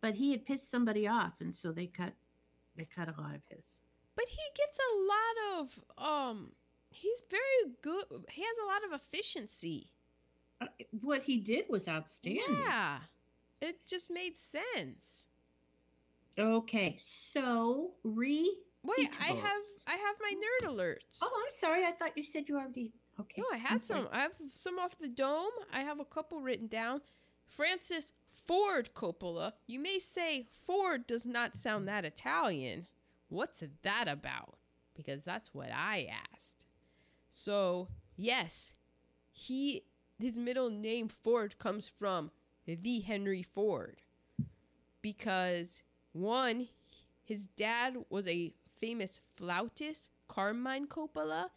But 0.00 0.14
he 0.14 0.30
had 0.30 0.46
pissed 0.46 0.70
somebody 0.70 1.06
off 1.08 1.34
and 1.40 1.54
so 1.54 1.72
they 1.72 1.86
cut 1.86 2.14
they 2.76 2.84
cut 2.84 3.08
a 3.08 3.20
lot 3.20 3.34
of 3.34 3.42
his. 3.48 3.82
But 4.14 4.26
he 4.28 4.36
gets 4.56 4.78
a 4.78 4.96
lot 5.08 5.60
of 5.60 5.80
um 6.30 6.52
he's 6.90 7.22
very 7.30 7.74
good. 7.82 8.04
He 8.30 8.42
has 8.42 8.56
a 8.62 8.66
lot 8.66 8.84
of 8.84 9.00
efficiency. 9.00 9.90
Uh, 10.60 10.66
what 11.00 11.22
he 11.24 11.38
did 11.38 11.66
was 11.68 11.88
outstanding. 11.88 12.42
Yeah. 12.64 12.98
It 13.60 13.86
just 13.86 14.10
made 14.10 14.36
sense. 14.36 15.26
Okay, 16.38 16.96
so 16.98 17.92
re. 18.04 18.56
Wait, 18.84 19.18
I 19.20 19.32
have 19.32 19.62
I 19.88 19.96
have 19.96 20.16
my 20.20 20.32
nerd 20.34 20.68
alerts. 20.72 21.18
Oh, 21.20 21.42
I'm 21.44 21.50
sorry. 21.50 21.84
I 21.84 21.90
thought 21.90 22.16
you 22.16 22.22
said 22.22 22.48
you 22.48 22.56
already. 22.56 22.92
Okay. 23.20 23.42
No, 23.42 23.48
I 23.52 23.56
I'm 23.56 23.60
had 23.60 23.84
sorry. 23.84 24.02
some. 24.02 24.08
I 24.12 24.20
have 24.20 24.32
some 24.48 24.78
off 24.78 24.96
the 24.98 25.08
dome. 25.08 25.50
I 25.72 25.80
have 25.80 25.98
a 25.98 26.04
couple 26.04 26.40
written 26.40 26.68
down. 26.68 27.00
Francis 27.48 28.12
Ford 28.48 28.94
Coppola. 28.94 29.52
You 29.66 29.78
may 29.78 29.98
say 29.98 30.46
Ford 30.66 31.06
does 31.06 31.26
not 31.26 31.54
sound 31.54 31.86
that 31.86 32.06
Italian. 32.06 32.86
What's 33.28 33.62
that 33.82 34.08
about? 34.08 34.56
Because 34.94 35.22
that's 35.22 35.54
what 35.54 35.68
I 35.70 36.08
asked. 36.32 36.64
So, 37.30 37.88
yes, 38.16 38.72
he 39.30 39.82
his 40.18 40.38
middle 40.38 40.70
name 40.70 41.08
Ford 41.08 41.58
comes 41.58 41.86
from 41.86 42.30
the 42.66 43.00
Henry 43.00 43.42
Ford. 43.42 44.00
Because 45.02 45.82
one, 46.12 46.68
his 47.22 47.46
dad 47.46 47.98
was 48.08 48.26
a 48.26 48.54
famous 48.80 49.20
flautist, 49.36 50.10
Carmine 50.26 50.86
Coppola, 50.86 51.50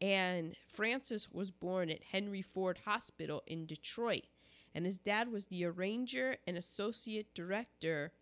and 0.00 0.54
Francis 0.68 1.30
was 1.32 1.50
born 1.50 1.90
at 1.90 2.04
Henry 2.12 2.42
Ford 2.42 2.80
Hospital 2.84 3.42
in 3.46 3.66
Detroit. 3.66 4.26
And 4.74 4.86
his 4.86 4.98
dad 4.98 5.30
was 5.30 5.46
the 5.46 5.64
arranger 5.64 6.36
and 6.46 6.56
associate 6.56 7.32
director 7.32 8.12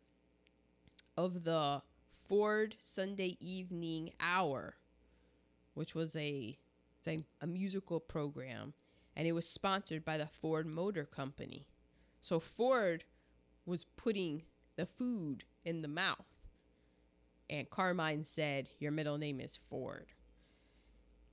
of 1.16 1.44
the 1.44 1.82
Ford 2.28 2.76
Sunday 2.78 3.36
Evening 3.40 4.12
Hour, 4.20 4.76
which 5.74 5.94
was 5.94 6.14
a, 6.16 6.58
a, 7.06 7.46
musical 7.46 8.00
program. 8.00 8.74
And 9.16 9.26
it 9.26 9.32
was 9.32 9.48
sponsored 9.48 10.04
by 10.04 10.18
the 10.18 10.26
Ford 10.26 10.66
Motor 10.66 11.04
Company. 11.04 11.66
So 12.20 12.38
Ford 12.38 13.04
was 13.66 13.84
putting 13.84 14.42
the 14.76 14.86
food 14.86 15.44
in 15.64 15.82
the 15.82 15.88
mouth. 15.88 16.26
And 17.50 17.68
Carmine 17.68 18.24
said, 18.24 18.70
Your 18.78 18.92
middle 18.92 19.18
name 19.18 19.40
is 19.40 19.58
Ford. 19.68 20.06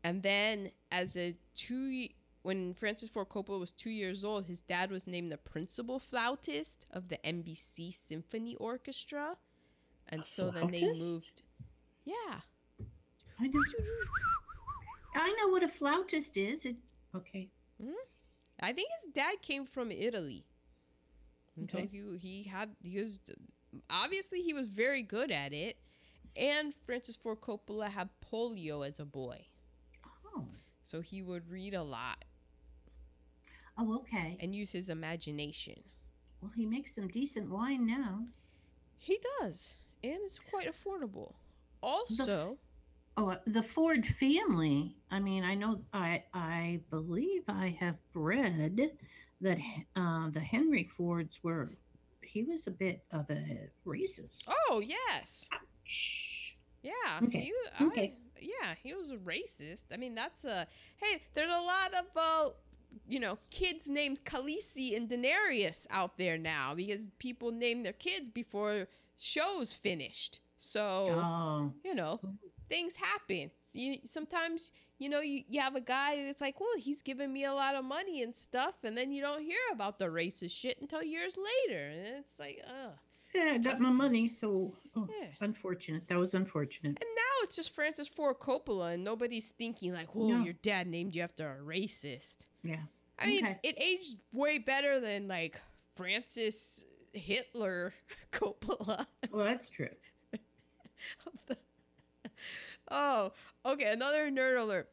And 0.03 0.23
then, 0.23 0.71
as 0.91 1.15
a 1.17 1.35
two, 1.55 2.07
when 2.41 2.73
Francis 2.73 3.09
Ford 3.09 3.29
Coppola 3.29 3.59
was 3.59 3.71
two 3.71 3.89
years 3.89 4.23
old, 4.23 4.45
his 4.45 4.61
dad 4.61 4.91
was 4.91 5.07
named 5.07 5.31
the 5.31 5.37
principal 5.37 5.99
flautist 5.99 6.85
of 6.91 7.09
the 7.09 7.17
NBC 7.17 7.93
Symphony 7.93 8.55
Orchestra. 8.55 9.37
And 10.07 10.21
A 10.21 10.25
so 10.25 10.49
then 10.49 10.71
they 10.71 10.85
moved. 10.85 11.41
Yeah. 12.05 12.39
I 13.39 13.47
know. 13.47 13.61
I 15.15 15.35
know 15.39 15.49
what 15.49 15.63
a 15.63 15.67
flautist 15.67 16.37
is. 16.37 16.65
It, 16.65 16.77
okay. 17.15 17.49
Hmm? 17.81 17.91
I 18.61 18.73
think 18.73 18.89
his 19.03 19.13
dad 19.13 19.41
came 19.41 19.65
from 19.65 19.91
Italy. 19.91 20.45
And 21.57 21.69
so 21.69 21.77
Okay. 21.79 21.87
he, 21.87 22.17
he 22.17 22.43
had, 22.49 22.69
he 22.81 22.99
was, 22.99 23.19
obviously, 23.89 24.41
he 24.41 24.53
was 24.53 24.67
very 24.67 25.01
good 25.01 25.31
at 25.31 25.53
it. 25.53 25.77
And 26.35 26.73
Francis 26.85 27.15
Ford 27.17 27.41
Coppola 27.41 27.89
had 27.89 28.09
polio 28.31 28.87
as 28.87 28.99
a 28.99 29.05
boy. 29.05 29.45
Oh. 30.35 30.45
So 30.83 31.01
he 31.01 31.21
would 31.21 31.49
read 31.49 31.73
a 31.73 31.83
lot 31.83 32.23
Oh, 33.79 33.95
okay. 33.99 34.37
and 34.41 34.53
use 34.53 34.71
his 34.71 34.89
imagination. 34.89 35.81
Well, 36.41 36.51
he 36.55 36.65
makes 36.65 36.95
some 36.95 37.07
decent 37.07 37.49
wine 37.49 37.85
now. 37.85 38.25
He 38.97 39.19
does, 39.39 39.77
and 40.03 40.17
it's 40.25 40.39
quite 40.39 40.67
affordable. 40.67 41.33
Also, 41.81 42.57
Oh, 43.17 43.29
uh, 43.29 43.37
the 43.45 43.63
Ford 43.63 44.05
family. 44.05 44.95
I 45.11 45.19
mean, 45.19 45.43
I 45.43 45.55
know. 45.55 45.81
I 45.93 46.23
I 46.33 46.81
believe 46.89 47.43
I 47.47 47.75
have 47.79 47.95
read 48.13 48.91
that 49.41 49.57
uh, 49.95 50.29
the 50.29 50.39
Henry 50.41 50.83
Fords 50.83 51.39
were. 51.43 51.71
He 52.21 52.43
was 52.43 52.67
a 52.67 52.71
bit 52.71 53.03
of 53.11 53.29
a 53.29 53.69
racist. 53.85 54.43
oh 54.69 54.81
yes, 54.85 55.49
Shh. 55.83 56.51
yeah. 56.83 57.19
Okay, 57.23 57.45
you- 57.45 57.65
I- 57.79 57.85
okay. 57.87 58.17
yeah, 58.39 58.75
he 58.83 58.93
was 58.93 59.11
a 59.11 59.17
racist. 59.17 59.87
I 59.93 59.97
mean, 59.97 60.15
that's 60.15 60.45
a 60.45 60.67
hey. 60.97 61.21
There's 61.33 61.51
a 61.51 61.61
lot 61.61 61.93
of 61.93 62.05
uh, 62.15 62.49
you 63.07 63.19
know, 63.19 63.37
kids 63.49 63.89
named 63.89 64.23
Khaleesi 64.23 64.95
and 64.95 65.09
Daenerys 65.09 65.87
out 65.89 66.17
there 66.17 66.37
now 66.37 66.73
because 66.75 67.09
people 67.19 67.51
name 67.51 67.83
their 67.83 67.93
kids 67.93 68.29
before 68.29 68.87
shows 69.17 69.73
finished. 69.73 70.39
So 70.57 71.07
Oh. 71.15 71.73
you 71.83 71.95
know, 71.95 72.19
things 72.69 72.95
happen. 72.95 73.51
You, 73.73 73.97
sometimes 74.05 74.71
you 74.97 75.07
know 75.09 75.21
you, 75.21 75.43
you 75.47 75.61
have 75.61 75.75
a 75.75 75.81
guy 75.81 76.23
that's 76.25 76.41
like, 76.41 76.59
well, 76.59 76.69
he's 76.77 77.01
giving 77.01 77.31
me 77.31 77.45
a 77.45 77.53
lot 77.53 77.75
of 77.75 77.85
money 77.85 78.21
and 78.23 78.33
stuff, 78.35 78.75
and 78.83 78.97
then 78.97 79.11
you 79.11 79.21
don't 79.21 79.41
hear 79.41 79.57
about 79.71 79.99
the 79.99 80.05
racist 80.05 80.51
shit 80.51 80.77
until 80.81 81.01
years 81.03 81.37
later, 81.37 81.87
and 81.87 82.07
it's 82.17 82.37
like, 82.39 82.61
ugh. 82.67 82.93
Yeah, 83.35 83.51
I 83.53 83.57
got 83.59 83.79
my 83.79 83.91
money, 83.91 84.27
so 84.27 84.73
oh, 84.95 85.07
Yeah. 85.21 85.27
unfortunate. 85.41 86.07
That 86.07 86.17
was 86.17 86.33
unfortunate. 86.33 86.97
And 86.99 87.09
now 87.15 87.43
it's 87.43 87.55
just 87.55 87.73
Francis 87.73 88.07
Ford 88.07 88.39
Coppola, 88.39 88.93
and 88.95 89.03
nobody's 89.03 89.49
thinking 89.49 89.93
like, 89.93 90.15
"Whoa, 90.15 90.29
No. 90.29 90.43
your 90.43 90.53
dad 90.53 90.87
named 90.87 91.15
you 91.15 91.21
after 91.21 91.47
a 91.49 91.57
racist." 91.63 92.47
Yeah. 92.63 92.81
I 93.19 93.25
mean, 93.27 93.57
it 93.63 93.81
aged 93.81 94.17
way 94.31 94.57
better 94.59 94.99
than 94.99 95.27
like 95.27 95.61
Francis 95.95 96.85
Hitler 97.13 97.93
Coppola. 98.31 99.05
Well, 99.31 99.45
that's 99.45 99.69
true. 99.69 99.89
oh, 102.91 103.31
okay. 103.65 103.91
Another 103.91 104.29
nerd 104.31 104.59
alert. 104.59 104.89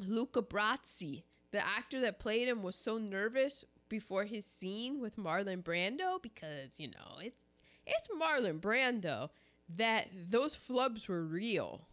Luca 0.00 0.42
Brasi, 0.42 1.22
the 1.50 1.64
actor 1.66 2.00
that 2.00 2.18
played 2.18 2.48
him, 2.48 2.62
was 2.62 2.76
so 2.76 2.98
nervous 2.98 3.64
before 3.88 4.24
his 4.24 4.44
scene 4.44 5.00
with 5.00 5.16
Marlon 5.16 5.62
Brando 5.62 6.20
because 6.22 6.78
you 6.78 6.88
know 6.88 7.16
it's 7.20 7.47
it's 7.88 8.08
Marlon 8.08 8.60
Brando 8.60 9.30
that 9.76 10.08
those 10.30 10.56
flubs 10.56 11.08
were 11.08 11.24
real, 11.24 11.88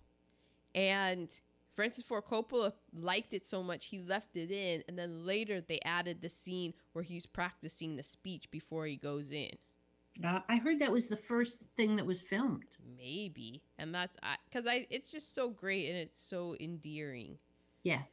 and 0.74 1.38
Francis 1.76 2.04
Ford 2.06 2.26
Coppola 2.26 2.74
liked 2.94 3.34
it 3.34 3.46
so 3.46 3.62
much 3.62 3.88
he 3.88 4.00
left 4.00 4.36
it 4.38 4.52
in, 4.52 4.84
and 4.88 4.98
then 4.98 5.26
later 5.26 5.62
they 5.62 5.80
added 5.84 6.22
the 6.22 6.30
scene 6.30 6.74
where 6.94 7.04
he's 7.04 7.26
practicing 7.26 7.96
the 7.96 8.04
speech 8.04 8.50
before 8.50 8.86
he 8.86 8.96
goes 8.96 9.32
in. 9.32 9.52
Uh, 10.24 10.40
I 10.48 10.58
heard 10.58 10.80
that 10.80 10.92
was 10.92 11.08
the 11.08 11.18
first 11.18 11.60
thing 11.76 11.98
that 11.98 12.06
was 12.06 12.22
filmed. 12.22 12.64
Maybe, 12.98 13.62
and 13.78 13.94
that's 13.94 14.18
because 14.50 14.66
I, 14.66 14.88
it's 14.90 15.12
just 15.12 15.36
so 15.36 15.50
great 15.50 15.90
and 15.90 15.98
it's 15.98 16.22
so 16.22 16.56
endearing. 16.60 17.38
Yeah. 17.84 18.04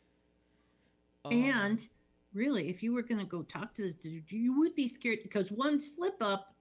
Um, 1.25 1.33
And 1.33 1.89
really, 2.35 2.69
if 2.69 2.83
you 2.83 2.93
were 2.93 3.03
going 3.03 3.21
to 3.21 3.27
go 3.27 3.43
talk 3.43 3.75
to 3.75 3.83
this 3.83 3.95
dude, 3.95 4.33
you 4.33 4.59
would 4.59 4.75
be 4.75 4.89
scared 4.89 5.21
because 5.23 5.53
one 5.53 5.79
slip 5.79 6.17
up 6.21 6.55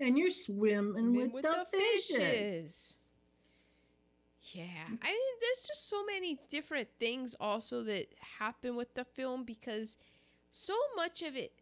and 0.00 0.18
you're 0.18 0.30
swimming 0.30 0.92
Swim 0.92 1.32
with, 1.32 1.42
the, 1.42 1.66
fishes. 1.70 2.96
Yeah, 4.52 4.64
I 4.64 5.08
mean, 5.08 5.34
there's 5.40 5.66
just 5.66 5.88
so 5.88 6.04
many 6.04 6.38
different 6.50 6.88
things 7.00 7.34
also 7.40 7.82
that 7.84 8.08
happen 8.38 8.76
with 8.76 8.94
the 8.94 9.04
film 9.04 9.44
because 9.44 9.96
so 10.50 10.74
much 10.96 11.22
of 11.22 11.34
it, 11.34 11.52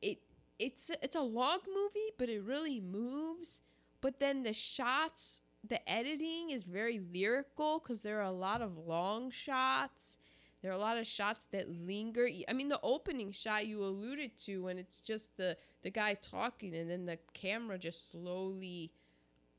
it 0.00 0.18
it's 0.58 0.90
it's 1.02 1.16
a 1.16 1.20
log 1.20 1.60
movie, 1.66 2.10
but 2.18 2.28
it 2.28 2.42
really 2.42 2.80
moves. 2.80 3.60
But 4.00 4.20
then 4.20 4.42
the 4.42 4.54
shots, 4.54 5.42
the 5.62 5.86
editing 5.90 6.50
is 6.50 6.64
very 6.64 7.00
lyrical 7.12 7.78
because 7.78 8.02
there 8.02 8.18
are 8.18 8.22
a 8.22 8.32
lot 8.32 8.62
of 8.62 8.78
long 8.78 9.30
shots. 9.30 10.18
There 10.62 10.70
are 10.70 10.74
a 10.74 10.78
lot 10.78 10.98
of 10.98 11.06
shots 11.06 11.46
that 11.46 11.68
linger. 11.68 12.28
I 12.48 12.52
mean, 12.52 12.68
the 12.68 12.80
opening 12.82 13.32
shot 13.32 13.66
you 13.66 13.82
alluded 13.82 14.36
to 14.44 14.64
when 14.64 14.78
it's 14.78 15.00
just 15.00 15.36
the 15.36 15.56
the 15.82 15.90
guy 15.90 16.14
talking 16.14 16.74
and 16.74 16.90
then 16.90 17.06
the 17.06 17.18
camera 17.32 17.78
just 17.78 18.10
slowly 18.12 18.92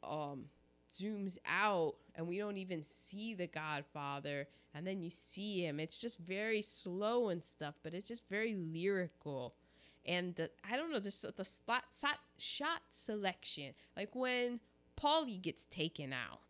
um 0.03 0.45
zooms 0.91 1.37
out 1.47 1.95
and 2.15 2.27
we 2.27 2.37
don't 2.37 2.57
even 2.57 2.83
see 2.83 3.33
the 3.33 3.47
godfather 3.47 4.47
and 4.75 4.85
then 4.85 5.01
you 5.01 5.09
see 5.09 5.65
him. 5.65 5.79
It's 5.79 5.97
just 5.97 6.19
very 6.19 6.61
slow 6.61 7.29
and 7.29 7.43
stuff 7.43 7.75
but 7.83 7.93
it's 7.93 8.07
just 8.07 8.27
very 8.29 8.55
lyrical. 8.55 9.55
And 10.03 10.35
the, 10.35 10.49
i 10.67 10.75
don't 10.77 10.91
know 10.91 10.99
just 10.99 11.21
the 11.37 11.45
slot, 11.45 11.83
shot, 11.95 12.17
shot 12.39 12.81
selection 12.89 13.75
like 13.95 14.15
when 14.15 14.59
paulie 14.99 15.39
gets 15.39 15.67
taken 15.67 16.11
out 16.11 16.41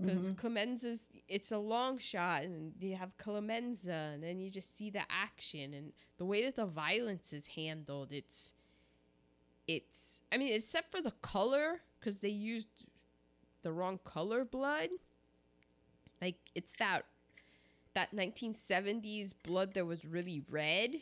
because 0.00 0.30
Mhm. 0.30 0.36
Clemenza's 0.36 1.08
it's 1.28 1.50
a 1.52 1.58
long 1.58 1.98
shot 1.98 2.42
and 2.44 2.72
you 2.80 2.96
have 2.96 3.16
Clemenza 3.18 4.12
and 4.14 4.22
then 4.22 4.38
you 4.38 4.50
just 4.50 4.74
see 4.74 4.90
the 4.90 5.02
action 5.10 5.74
and 5.74 5.92
the 6.18 6.24
way 6.24 6.42
that 6.44 6.56
the 6.56 6.66
violence 6.66 7.32
is 7.32 7.48
handled 7.48 8.12
it's 8.12 8.54
it's 9.66 10.22
I 10.32 10.36
mean 10.38 10.52
except 10.54 10.90
for 10.90 11.00
the 11.02 11.10
color 11.22 11.82
because 11.98 12.20
they 12.20 12.28
used 12.28 12.68
the 13.62 13.72
wrong 13.72 13.98
color 14.04 14.44
blood 14.44 14.90
like 16.20 16.36
it's 16.54 16.72
that 16.78 17.02
that 17.94 18.14
1970s 18.14 19.34
blood 19.34 19.74
that 19.74 19.86
was 19.86 20.04
really 20.04 20.42
red 20.50 20.96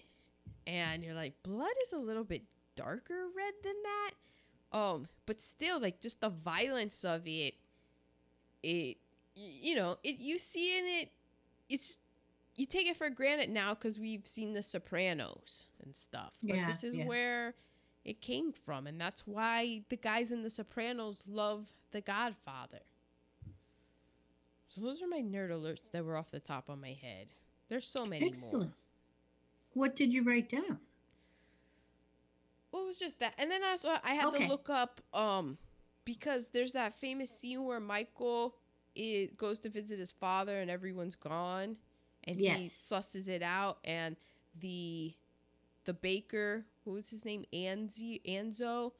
and 0.66 1.04
you're 1.04 1.14
like 1.14 1.34
blood 1.42 1.72
is 1.84 1.92
a 1.92 1.98
little 1.98 2.24
bit 2.24 2.42
darker 2.76 3.26
red 3.36 3.54
than 3.62 3.74
that 3.82 4.12
um 4.78 5.06
but 5.26 5.40
still 5.40 5.80
like 5.80 6.00
just 6.00 6.20
the 6.20 6.28
violence 6.30 7.04
of 7.04 7.22
it 7.26 7.54
it 8.62 8.96
you 9.34 9.74
know 9.74 9.98
it 10.02 10.16
you 10.18 10.38
see 10.38 10.78
in 10.78 10.84
it 10.86 11.10
it's 11.68 11.98
you 12.54 12.64
take 12.66 12.86
it 12.86 12.96
for 12.96 13.10
granted 13.10 13.50
now 13.50 13.74
because 13.74 13.98
we've 13.98 14.26
seen 14.26 14.54
the 14.54 14.62
sopranos 14.62 15.66
and 15.82 15.94
stuff 15.94 16.34
but 16.42 16.56
Yeah, 16.56 16.66
this 16.66 16.82
is 16.84 16.94
yeah. 16.94 17.04
where 17.04 17.54
it 18.04 18.20
came 18.20 18.52
from 18.52 18.86
and 18.86 19.00
that's 19.00 19.26
why 19.26 19.82
the 19.88 19.96
guys 19.96 20.32
in 20.32 20.42
the 20.42 20.50
sopranos 20.50 21.24
love 21.28 21.68
the 21.92 22.00
godfather 22.00 22.80
so 24.68 24.80
those 24.80 25.02
are 25.02 25.08
my 25.08 25.20
nerd 25.20 25.50
alerts 25.50 25.90
that 25.92 26.04
were 26.04 26.16
off 26.16 26.30
the 26.30 26.40
top 26.40 26.68
of 26.68 26.80
my 26.80 26.96
head 27.00 27.28
there's 27.68 27.86
so 27.86 28.06
many 28.06 28.24
more 28.24 28.30
Excellent. 28.32 28.72
What 29.74 29.94
did 29.94 30.14
you 30.14 30.22
write 30.22 30.48
down? 30.48 30.78
Well, 32.72 32.84
it 32.84 32.86
was 32.86 32.98
just 32.98 33.18
that, 33.20 33.34
and 33.38 33.50
then 33.50 33.62
I 33.62 33.70
also 33.72 33.90
I 34.02 34.14
had 34.14 34.26
Okay. 34.26 34.44
to 34.44 34.50
look 34.50 34.70
up 34.70 35.00
um 35.12 35.58
because 36.06 36.48
there's 36.48 36.72
that 36.72 36.94
famous 36.94 37.30
scene 37.30 37.64
where 37.66 37.80
Michael 37.80 38.56
it 38.94 39.36
goes 39.36 39.58
to 39.60 39.68
visit 39.68 39.98
his 39.98 40.12
father 40.12 40.58
and 40.60 40.70
everyone's 40.70 41.16
gone, 41.16 41.76
and 42.24 42.38
he 42.38 42.42
Yes. 42.42 42.72
susses 42.72 43.28
it 43.28 43.42
out, 43.42 43.78
and 43.84 44.16
the 44.58 45.14
the 45.84 45.94
baker, 45.94 46.64
what 46.84 46.94
was 46.94 47.10
his 47.10 47.24
name, 47.24 47.44
Anzi 47.52 48.22
Anzo, 48.26 48.92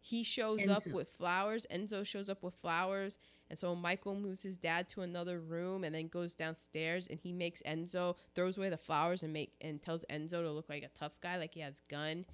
he 0.00 0.24
shows 0.24 0.66
up 0.68 0.92
with 0.92 1.08
flowers. 1.12 1.66
Enzo 1.72 2.06
shows 2.06 2.28
up 2.30 2.42
with 2.42 2.54
flowers, 2.54 3.18
and 3.50 3.58
so 3.58 3.74
Michael 3.74 4.14
moves 4.14 4.42
his 4.42 4.56
dad 4.56 4.88
to 4.90 5.02
another 5.02 5.40
room 5.40 5.84
and 5.84 5.94
then 5.94 6.08
goes 6.08 6.34
downstairs 6.34 7.06
and 7.08 7.20
he 7.20 7.32
makes 7.32 7.62
Enzo 7.62 8.16
throws 8.34 8.56
away 8.58 8.68
the 8.70 8.76
flowers 8.78 9.22
and 9.22 9.32
make 9.32 9.52
and 9.60 9.80
tells 9.82 10.04
Enzo 10.10 10.42
to 10.42 10.50
look 10.50 10.68
like 10.70 10.82
a 10.84 10.88
tough 10.98 11.20
guy, 11.20 11.36
like 11.38 11.54
he 11.54 11.60
has 11.60 11.80
gun 11.88 12.24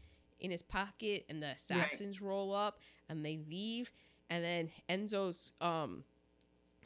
in 0.40 0.50
his 0.50 0.62
pocket, 0.62 1.26
and 1.28 1.42
the 1.42 1.48
assassins 1.50 2.20
roll 2.22 2.54
up 2.54 2.80
and 3.08 3.24
they 3.24 3.38
leave, 3.50 3.90
and 4.31 4.43
then 4.45 4.70
Enzo's 4.89 5.53
um, 5.61 6.05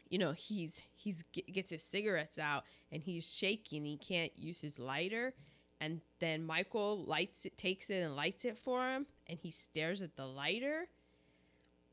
you 0.09 0.19
know, 0.19 0.33
he's 0.33 0.83
he's 0.95 1.25
ge- 1.33 1.47
gets 1.53 1.71
his 1.71 1.83
cigarettes 1.83 2.39
out 2.39 2.65
and 2.91 3.03
he's 3.03 3.33
shaking. 3.37 3.85
He 3.85 3.97
can't 3.97 4.33
use 4.37 4.61
his 4.61 4.79
lighter, 4.79 5.35
and 5.81 6.01
then 6.21 6.45
Michael 6.45 7.05
lights 7.05 7.45
it, 7.45 7.59
takes 7.59 7.91
it 7.91 8.03
and 8.03 8.17
lights 8.17 8.45
it 8.45 8.57
for 8.57 8.89
him, 8.89 9.07
and 9.27 9.39
he 9.39 9.51
stares 9.51 10.03
at 10.03 10.17
the 10.17 10.27
lighter, 10.27 10.89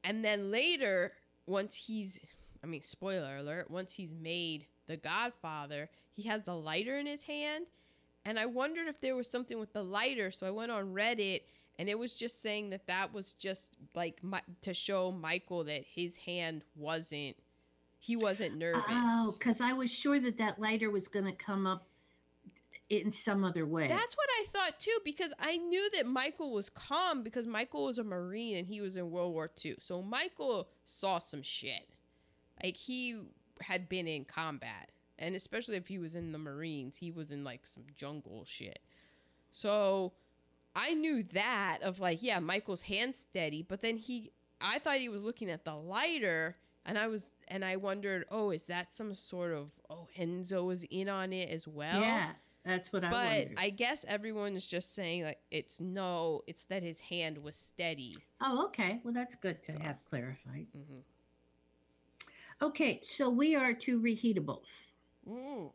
and 0.04 0.24
then 0.24 0.52
later, 0.52 1.14
once 1.46 1.76
he's, 1.76 2.22
I 2.64 2.68
mean, 2.68 2.82
spoiler 2.82 3.38
alert, 3.38 3.70
once 3.70 3.94
he's 3.94 4.14
made 4.14 4.66
the 4.88 4.98
Godfather, 4.98 5.90
he 6.12 6.24
has 6.24 6.44
the 6.44 6.56
lighter 6.56 6.98
in 6.98 7.06
his 7.06 7.24
hand, 7.24 7.66
and 8.24 8.38
I 8.38 8.46
wondered 8.46 8.88
if 8.88 9.02
there 9.02 9.16
was 9.16 9.30
something 9.30 9.60
with 9.60 9.74
the 9.74 9.84
lighter, 9.84 10.32
so 10.32 10.46
I 10.46 10.52
went 10.52 10.72
on 10.72 10.94
Reddit. 10.94 11.42
And 11.82 11.90
it 11.90 11.98
was 11.98 12.14
just 12.14 12.44
saying 12.44 12.70
that 12.70 12.86
that 12.86 13.12
was 13.12 13.34
just 13.34 13.76
like 13.96 14.24
my, 14.24 14.44
to 14.62 14.72
show 14.72 15.12
Michael 15.12 15.64
that 15.64 15.84
his 15.84 16.16
hand 16.16 16.64
wasn't, 16.76 17.36
he 17.98 18.16
wasn't 18.16 18.52
oh, 18.54 18.60
nervous. 18.60 18.84
Oh, 18.88 19.34
because 19.40 19.62
I 19.62 19.74
was 19.74 19.92
sure 19.92 20.20
that 20.20 20.38
that 20.38 20.60
lighter 20.60 20.92
was 20.92 21.08
going 21.08 21.26
to 21.26 21.32
come 21.32 21.66
up 21.66 21.88
in 22.92 23.10
some 23.10 23.44
other 23.44 23.66
way. 23.66 23.88
That's 23.88 24.16
what 24.16 24.30
I 24.30 24.46
thought 24.52 24.80
too, 24.80 24.96
because 25.04 25.34
I 25.40 25.58
knew 25.58 25.90
that 25.96 26.06
Michael 26.06 26.54
was 26.54 26.70
calm 26.70 27.24
because 27.24 27.48
Michael 27.48 27.86
was 27.86 27.98
a 27.98 28.04
Marine 28.04 28.58
and 28.58 28.68
he 28.68 28.80
was 28.80 28.96
in 28.96 29.10
World 29.10 29.34
War 29.34 29.50
II. 29.66 29.78
So 29.80 30.04
Michael 30.04 30.70
saw 30.86 31.18
some 31.18 31.42
shit. 31.42 31.90
Like 32.64 32.78
he 32.78 33.24
had 33.60 33.90
been 33.90 34.08
in 34.08 34.26
combat. 34.26 34.92
And 35.18 35.34
especially 35.34 35.78
if 35.78 35.88
he 35.88 35.98
was 35.98 36.14
in 36.14 36.32
the 36.32 36.38
Marines, 36.38 36.98
he 36.98 37.10
was 37.10 37.32
in 37.32 37.44
like 37.44 37.66
some 37.66 37.86
jungle 37.96 38.46
shit. 38.46 38.78
So 39.50 40.14
I 40.76 40.94
knew 40.94 41.24
that 41.34 41.80
of 41.84 42.00
like, 42.00 42.22
yeah, 42.24 42.40
Michael's 42.40 42.84
hand 42.84 43.14
steady, 43.16 43.62
but 43.62 43.82
then 43.82 43.98
he 43.98 44.32
I 44.62 44.80
thought 44.80 44.98
he 44.98 45.10
was 45.10 45.24
looking 45.24 45.50
at 45.50 45.66
the 45.66 45.76
lighter 45.76 46.56
and 46.86 46.98
I 46.98 47.08
was 47.08 47.34
and 47.48 47.64
I 47.66 47.76
wondered, 47.76 48.26
oh, 48.32 48.52
is 48.52 48.66
that 48.68 48.94
some 48.94 49.14
sort 49.16 49.54
of 49.54 49.72
oh 49.90 50.08
Enzo 50.18 50.66
was 50.66 50.84
in 50.86 51.10
on 51.10 51.34
it 51.34 51.50
as 51.50 51.68
well? 51.68 52.02
yeah, 52.02 52.32
that's 52.64 52.94
what 52.94 53.04
I 53.04 53.10
but 53.10 53.28
wondered. 53.30 53.58
I 53.60 53.70
guess 53.72 54.06
everyone 54.08 54.56
is 54.56 54.66
just 54.66 54.94
saying 54.96 55.24
like 55.24 55.40
it's 55.52 55.82
no, 55.82 56.42
it's 56.48 56.66
that 56.68 56.84
his 56.84 57.00
hand 57.02 57.38
was 57.40 57.56
steady. 57.56 58.16
oh, 58.40 58.66
okay. 58.68 59.02
Well, 59.04 59.14
that's 59.14 59.36
good 59.36 59.62
to 59.64 59.72
So- 59.74 59.80
have 59.80 60.04
clarified. 60.06 60.68
hmm 60.74 61.00
Okay, 62.64 63.02
so 63.04 63.28
we 63.28 63.56
are 63.56 63.74
to 63.74 64.00
reheatables. 64.00 64.68
Mm. 65.28 65.72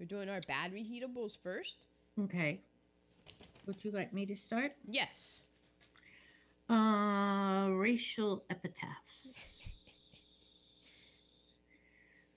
We're 0.00 0.06
doing 0.06 0.30
our 0.30 0.40
bad 0.48 0.72
reheatables 0.72 1.36
first. 1.42 1.84
Okay. 2.18 2.60
Would 3.68 3.84
you 3.84 3.90
like 3.90 4.14
me 4.14 4.24
to 4.24 4.34
start? 4.34 4.72
Yes. 4.86 5.42
Uh, 6.70 7.68
racial 7.70 8.42
epitaphs. 8.48 9.36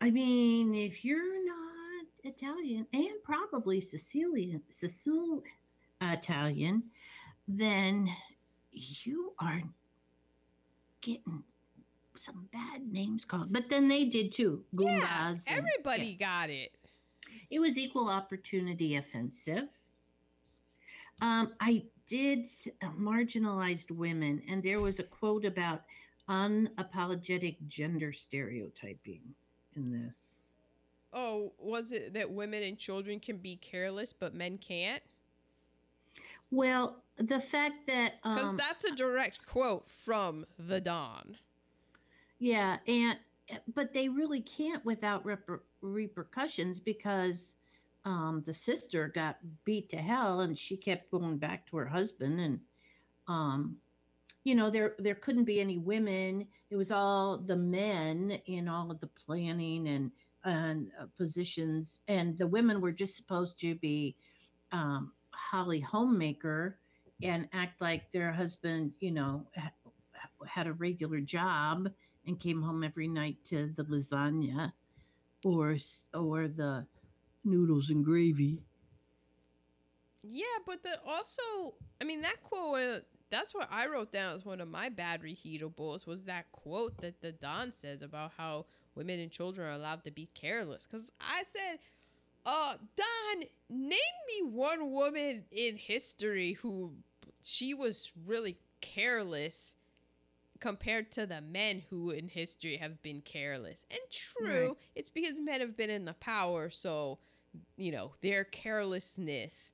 I 0.01 0.11
mean, 0.11 0.75
if 0.75 1.05
you're 1.05 1.45
not 1.45 2.05
Italian 2.25 2.85
and 2.91 3.23
probably 3.23 3.79
Sicilian, 3.79 4.61
Sicil 4.69 5.41
Italian, 6.01 6.83
then 7.47 8.09
you 8.73 9.33
are 9.39 9.61
getting 10.99 11.45
some 12.13 12.49
bad 12.51 12.91
names 12.91 13.23
called. 13.23 13.53
But 13.53 13.69
then 13.69 13.87
they 13.87 14.03
did 14.03 14.33
too. 14.33 14.65
Yeah, 14.73 14.99
Goombas. 14.99 15.47
and- 15.47 15.59
everybody 15.59 16.17
yeah. 16.19 16.25
got 16.27 16.49
it. 16.49 16.75
It 17.49 17.59
was 17.59 17.77
equal 17.77 18.09
opportunity 18.09 18.97
offensive. 18.97 19.69
Um, 21.21 21.53
I 21.59 21.83
did 22.07 22.45
uh, 22.81 22.89
marginalized 22.99 23.91
women, 23.91 24.41
and 24.49 24.61
there 24.63 24.79
was 24.79 24.99
a 24.99 25.03
quote 25.03 25.45
about 25.45 25.83
unapologetic 26.27 27.57
gender 27.67 28.11
stereotyping 28.11 29.21
in 29.75 29.91
this. 29.91 30.49
Oh, 31.13 31.53
was 31.57 31.91
it 31.91 32.13
that 32.13 32.31
women 32.31 32.63
and 32.63 32.77
children 32.77 33.19
can 33.19 33.37
be 33.37 33.57
careless, 33.57 34.13
but 34.13 34.33
men 34.33 34.57
can't? 34.57 35.03
Well, 36.49 37.03
the 37.17 37.39
fact 37.39 37.87
that 37.87 38.15
Because 38.23 38.49
um, 38.49 38.57
that's 38.57 38.83
a 38.83 38.95
direct 38.95 39.45
quote 39.45 39.89
from 39.89 40.45
the 40.57 40.81
Don. 40.81 41.37
Yeah, 42.39 42.77
and 42.87 43.17
eh, 43.49 43.57
but 43.73 43.93
they 43.93 44.09
really 44.09 44.41
can't 44.41 44.83
without 44.83 45.25
reper- 45.25 45.61
repercussions 45.81 46.79
because 46.79 47.55
um, 48.05 48.43
the 48.45 48.53
sister 48.53 49.07
got 49.07 49.37
beat 49.63 49.89
to 49.89 49.97
hell, 49.97 50.41
and 50.41 50.57
she 50.57 50.77
kept 50.77 51.11
going 51.11 51.37
back 51.37 51.67
to 51.67 51.77
her 51.77 51.87
husband, 51.87 52.39
and 52.39 52.59
um, 53.27 53.77
you 54.43 54.55
know 54.55 54.69
there 54.69 54.95
there 54.99 55.15
couldn't 55.15 55.45
be 55.45 55.61
any 55.61 55.77
women. 55.77 56.47
It 56.69 56.75
was 56.75 56.91
all 56.91 57.37
the 57.37 57.57
men 57.57 58.39
in 58.45 58.67
all 58.67 58.89
of 58.91 58.99
the 58.99 59.07
planning 59.07 59.87
and 59.87 60.11
and 60.43 60.91
uh, 60.99 61.05
positions, 61.15 61.99
and 62.07 62.37
the 62.37 62.47
women 62.47 62.81
were 62.81 62.91
just 62.91 63.17
supposed 63.17 63.59
to 63.59 63.75
be 63.75 64.15
um, 64.71 65.11
Holly 65.31 65.79
homemaker 65.79 66.77
and 67.23 67.47
act 67.53 67.81
like 67.81 68.11
their 68.11 68.31
husband, 68.31 68.93
you 68.99 69.11
know, 69.11 69.45
ha- 69.55 69.71
had 70.47 70.67
a 70.67 70.73
regular 70.73 71.19
job 71.19 71.89
and 72.25 72.39
came 72.39 72.61
home 72.61 72.83
every 72.83 73.07
night 73.07 73.37
to 73.45 73.67
the 73.67 73.83
lasagna 73.83 74.71
or 75.43 75.75
or 76.13 76.47
the 76.47 76.85
noodles 77.43 77.89
and 77.89 78.03
gravy. 78.03 78.61
Yeah, 80.23 80.43
but 80.65 80.83
the 80.83 80.99
also, 81.05 81.41
I 81.99 82.03
mean, 82.03 82.21
that 82.21 82.41
quote. 82.43 83.03
That's 83.29 83.53
what 83.55 83.69
I 83.71 83.87
wrote 83.87 84.11
down 84.11 84.35
as 84.35 84.45
one 84.45 84.59
of 84.59 84.67
my 84.67 84.89
bad 84.89 85.21
reheatables. 85.21 86.05
Was 86.05 86.25
that 86.25 86.51
quote 86.51 86.97
that 86.99 87.21
the 87.21 87.31
Don 87.31 87.71
says 87.71 88.01
about 88.01 88.33
how 88.37 88.65
women 88.93 89.21
and 89.21 89.31
children 89.31 89.69
are 89.69 89.71
allowed 89.71 90.03
to 90.03 90.11
be 90.11 90.27
careless? 90.33 90.85
Because 90.85 91.11
I 91.21 91.43
said, 91.47 91.79
"Uh, 92.45 92.75
Don, 92.97 93.43
name 93.69 93.89
me 94.27 94.43
one 94.49 94.91
woman 94.91 95.45
in 95.49 95.77
history 95.77 96.53
who 96.53 96.93
she 97.41 97.73
was 97.73 98.11
really 98.25 98.57
careless." 98.81 99.75
compared 100.59 101.09
to 101.11 101.25
the 101.25 101.41
men 101.41 101.81
who 101.89 102.11
in 102.11 102.27
history 102.27 102.77
have 102.77 103.01
been 103.01 103.19
careless. 103.19 103.83
And 103.89 103.99
true, 104.11 104.67
Right. 104.67 104.77
it's 104.93 105.09
because 105.09 105.39
men 105.39 105.59
have 105.59 105.75
been 105.75 105.89
in 105.89 106.05
the 106.05 106.13
power, 106.13 106.69
so 106.69 107.17
you 107.77 107.91
know, 107.91 108.13
their 108.21 108.43
carelessness 108.43 109.73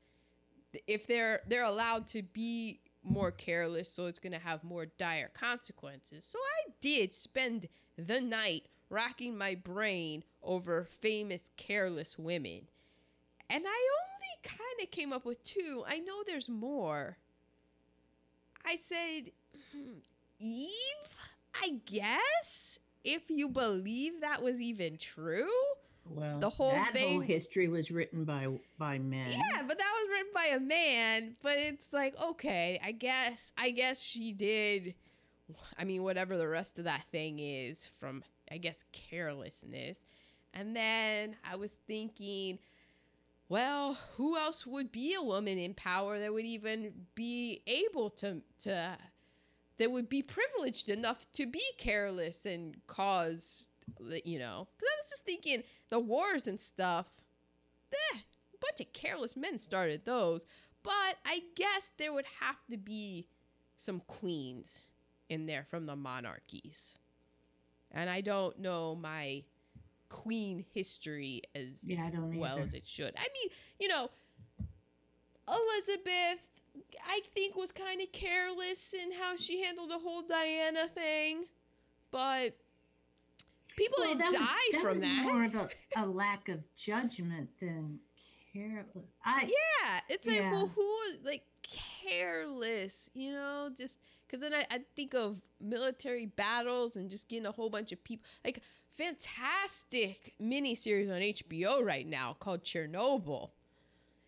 if 0.86 1.08
they're 1.08 1.42
they're 1.48 1.64
allowed 1.64 2.08
to 2.08 2.22
be 2.22 2.82
more 3.04 3.32
careless, 3.32 3.92
so 3.92 4.08
it's 4.08 4.20
going 4.20 4.34
to 4.34 4.40
have 4.40 4.64
more 4.64 4.86
dire 4.86 5.32
consequences. 5.34 6.26
So 6.26 6.38
I 6.40 6.72
did 6.82 7.14
spend 7.14 7.68
the 7.98 8.20
night 8.20 8.68
racking 8.90 9.38
my 9.38 9.56
brain 9.56 10.24
over 10.44 10.84
famous 10.84 11.50
careless 11.56 12.18
women. 12.18 12.68
And 13.50 13.64
I 13.66 13.88
only 14.04 14.58
kind 14.60 14.84
of 14.84 14.92
came 14.92 15.14
up 15.14 15.26
with 15.26 15.42
two. 15.44 15.84
I 15.88 16.00
know 16.00 16.24
there's 16.26 16.50
more. 16.50 17.18
I 18.66 18.76
said, 18.76 19.32
hmm, 19.74 20.00
Eve, 20.40 21.30
I 21.62 21.80
guess, 21.86 22.80
if 23.06 23.30
you 23.30 23.48
believe 23.48 24.20
that 24.20 24.44
was 24.44 24.60
even 24.60 24.98
true. 24.98 25.48
Well, 26.10 26.40
The 26.40 26.50
whole 26.50 26.72
that 26.72 26.96
whole 26.98 27.20
history 27.20 27.68
was 27.68 27.92
written 27.92 28.24
by 28.24 28.48
by 28.78 29.00
men. 29.00 29.30
Yeah, 29.30 29.64
but 29.68 29.78
that 29.78 29.94
was 30.02 30.10
written 30.10 30.32
by 30.34 30.56
a 30.56 30.60
man. 30.60 31.36
But 31.42 31.58
it's 31.58 31.94
like, 31.94 32.16
okay, 32.22 32.80
I 32.84 32.92
guess, 32.92 33.54
I 33.58 33.72
guess 33.72 34.02
she 34.02 34.32
did. 34.32 34.96
I 35.78 35.84
mean, 35.86 36.04
whatever 36.04 36.38
the 36.38 36.48
rest 36.48 36.78
of 36.78 36.86
that 36.86 37.04
thing 37.04 37.40
is 37.40 37.86
from, 37.86 38.24
I 38.52 38.58
guess, 38.58 38.84
carelessness. 38.92 40.06
And 40.54 40.76
then 40.76 41.36
I 41.50 41.56
was 41.56 41.74
thinking, 41.88 42.60
well, 43.50 43.98
who 44.16 44.38
else 44.38 44.66
would 44.66 44.92
be 44.92 45.14
a 45.14 45.22
woman 45.22 45.58
in 45.58 45.74
power 45.74 46.20
that 46.20 46.34
would 46.34 46.46
even 46.46 46.94
be 47.16 47.62
able 47.68 48.10
to 48.12 48.42
to 48.60 48.98
that 49.78 49.92
would 49.92 50.10
be 50.10 50.22
privileged 50.22 50.90
enough 50.90 51.32
to 51.34 51.46
be 51.46 51.62
careless 51.78 52.46
and 52.46 52.76
cause 52.88 53.70
you 54.26 54.40
know? 54.40 54.68
Because 54.78 54.90
I 54.92 54.98
was 55.00 55.10
just 55.10 55.26
thinking 55.26 55.64
the 55.90 56.00
wars 56.00 56.48
and 56.48 56.60
stuff. 56.60 57.08
Eh, 57.94 58.18
a 58.18 58.58
bunch 58.60 58.82
of 58.82 58.94
careless 58.94 59.36
men 59.36 59.58
started 59.60 60.06
those. 60.06 60.46
But 60.84 61.16
I 61.26 61.42
guess 61.56 61.92
there 61.98 62.14
would 62.14 62.26
have 62.40 62.58
to 62.70 62.78
be 62.78 63.28
some 63.76 64.02
queens 64.08 64.88
in 65.30 65.46
there 65.46 65.64
from 65.64 65.86
the 65.86 65.96
monarchies. 65.96 66.98
And 67.92 68.10
I 68.10 68.22
don't 68.22 68.60
know 68.60 68.96
my 68.96 69.44
queen 70.10 70.64
history 70.74 71.42
as 71.56 71.84
Yeah, 71.84 72.06
I 72.06 72.10
don't 72.10 72.38
well 72.38 72.54
either. 72.56 72.64
as 72.64 72.74
it 72.74 72.88
should. 72.88 73.14
I 73.18 73.28
mean, 73.34 73.50
you 73.80 73.88
know, 73.88 74.10
Elizabeth, 75.48 76.62
I 77.06 77.22
think, 77.34 77.56
was 77.56 77.72
kind 77.72 78.02
of 78.02 78.12
careless 78.12 78.94
in 78.94 79.14
how 79.14 79.36
she 79.38 79.64
handled 79.64 79.90
the 79.92 80.00
whole 80.00 80.22
Diana 80.22 80.88
thing. 80.88 81.46
But 82.12 82.56
people 83.78 83.98
Well, 84.00 84.16
that 84.16 84.26
was- 84.26 84.36
die 84.36 84.70
that 84.74 84.82
from 84.82 84.94
was 84.96 85.02
that. 85.02 85.24
more 85.24 85.44
of 85.46 85.56
a, 85.56 85.70
a 85.96 86.06
lack 86.06 86.50
of 86.50 86.60
judgment 86.76 87.50
than 87.60 88.00
careless. 88.54 88.86
I 89.24 89.44
Yeah, 89.44 90.00
it's 90.10 90.28
like, 90.28 90.52
well, 90.52 90.68
who 90.68 90.82
was 90.82 91.20
like 91.24 91.44
careless, 92.04 93.10
you 93.14 93.32
know? 93.32 93.70
Just 93.78 94.00
because 94.26 94.42
then 94.42 94.54
I, 94.54 94.66
I 94.70 94.80
think 94.96 95.14
of 95.14 95.42
military 95.62 96.26
battles 96.26 96.96
and 96.98 97.10
just 97.10 97.30
getting 97.30 97.46
a 97.46 97.52
whole 97.52 97.70
bunch 97.70 97.92
of 97.94 98.04
people. 98.04 98.26
Like, 98.44 98.62
fantastic 98.92 100.34
miniseries 100.42 101.10
on 101.14 101.22
HBO 101.22 101.84
right 101.84 102.08
now 102.08 102.36
called 102.40 102.64
Chernobyl. 102.64 103.52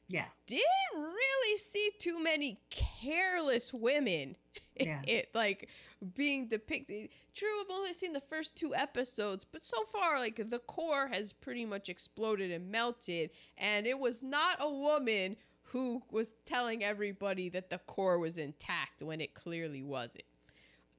yeah 0.07 0.25
Didn't 0.45 0.63
really 0.95 1.57
see 1.57 1.89
too 1.99 2.21
many 2.21 2.59
careless 2.69 3.73
women. 3.73 4.35
Yeah. 4.79 5.01
it 5.07 5.29
like 5.33 5.69
being 6.15 6.47
depicted. 6.47 7.09
True, 7.33 7.49
I've 7.61 7.71
only 7.71 7.93
seen 7.93 8.13
the 8.13 8.21
first 8.21 8.55
two 8.55 8.73
episodes, 8.75 9.45
but 9.45 9.63
so 9.63 9.83
far, 9.85 10.19
like 10.19 10.49
the 10.49 10.59
core 10.59 11.07
has 11.07 11.33
pretty 11.33 11.65
much 11.65 11.89
exploded 11.89 12.51
and 12.51 12.71
melted, 12.71 13.31
and 13.57 13.85
it 13.85 13.99
was 13.99 14.23
not 14.23 14.57
a 14.59 14.69
woman 14.69 15.35
who 15.63 16.01
was 16.11 16.33
telling 16.45 16.83
everybody 16.83 17.49
that 17.49 17.69
the 17.69 17.77
core 17.79 18.17
was 18.17 18.37
intact 18.37 19.01
when 19.01 19.21
it 19.21 19.35
clearly 19.35 19.83
wasn't. 19.83 20.23